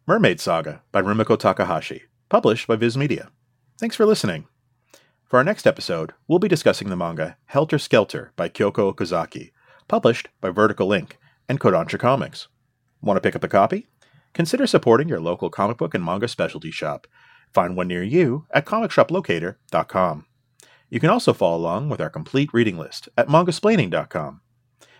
Mermaid 0.06 0.40
Saga 0.40 0.82
by 0.90 1.00
Rumiko 1.00 1.38
Takahashi, 1.38 2.02
published 2.28 2.66
by 2.66 2.74
Viz 2.74 2.96
Media. 2.96 3.30
Thanks 3.78 3.94
for 3.94 4.04
listening. 4.04 4.46
For 5.30 5.36
our 5.36 5.44
next 5.44 5.64
episode, 5.64 6.12
we'll 6.26 6.40
be 6.40 6.48
discussing 6.48 6.88
the 6.88 6.96
manga 6.96 7.36
Helter 7.44 7.78
Skelter 7.78 8.32
by 8.34 8.48
Kyoko 8.48 8.92
Okazaki, 8.92 9.52
published 9.86 10.28
by 10.40 10.50
Vertical 10.50 10.88
Inc. 10.88 11.12
and 11.48 11.60
Kodansha 11.60 12.00
Comics. 12.00 12.48
Want 13.00 13.16
to 13.16 13.20
pick 13.20 13.36
up 13.36 13.44
a 13.44 13.48
copy? 13.48 13.86
Consider 14.34 14.66
supporting 14.66 15.08
your 15.08 15.20
local 15.20 15.48
comic 15.48 15.76
book 15.76 15.94
and 15.94 16.04
manga 16.04 16.26
specialty 16.26 16.72
shop. 16.72 17.06
Find 17.54 17.76
one 17.76 17.86
near 17.86 18.02
you 18.02 18.46
at 18.50 18.66
comicshoplocator.com. 18.66 20.26
You 20.88 20.98
can 20.98 21.10
also 21.10 21.32
follow 21.32 21.58
along 21.58 21.90
with 21.90 22.00
our 22.00 22.10
complete 22.10 22.52
reading 22.52 22.76
list 22.76 23.08
at 23.16 23.28
mangasplaining.com. 23.28 24.40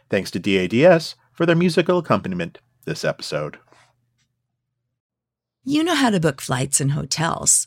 Thanks 0.09 0.31
to 0.31 0.39
DADS 0.39 1.17
for 1.33 1.45
their 1.45 1.57
musical 1.57 1.99
accompaniment 1.99 2.59
this 2.85 3.05
episode. 3.05 3.59
You 5.65 5.83
know 5.83 5.97
how 5.97 6.11
to 6.11 6.21
book 6.21 6.41
flights 6.41 6.81
and 6.81 6.93
hotels. 6.93 7.67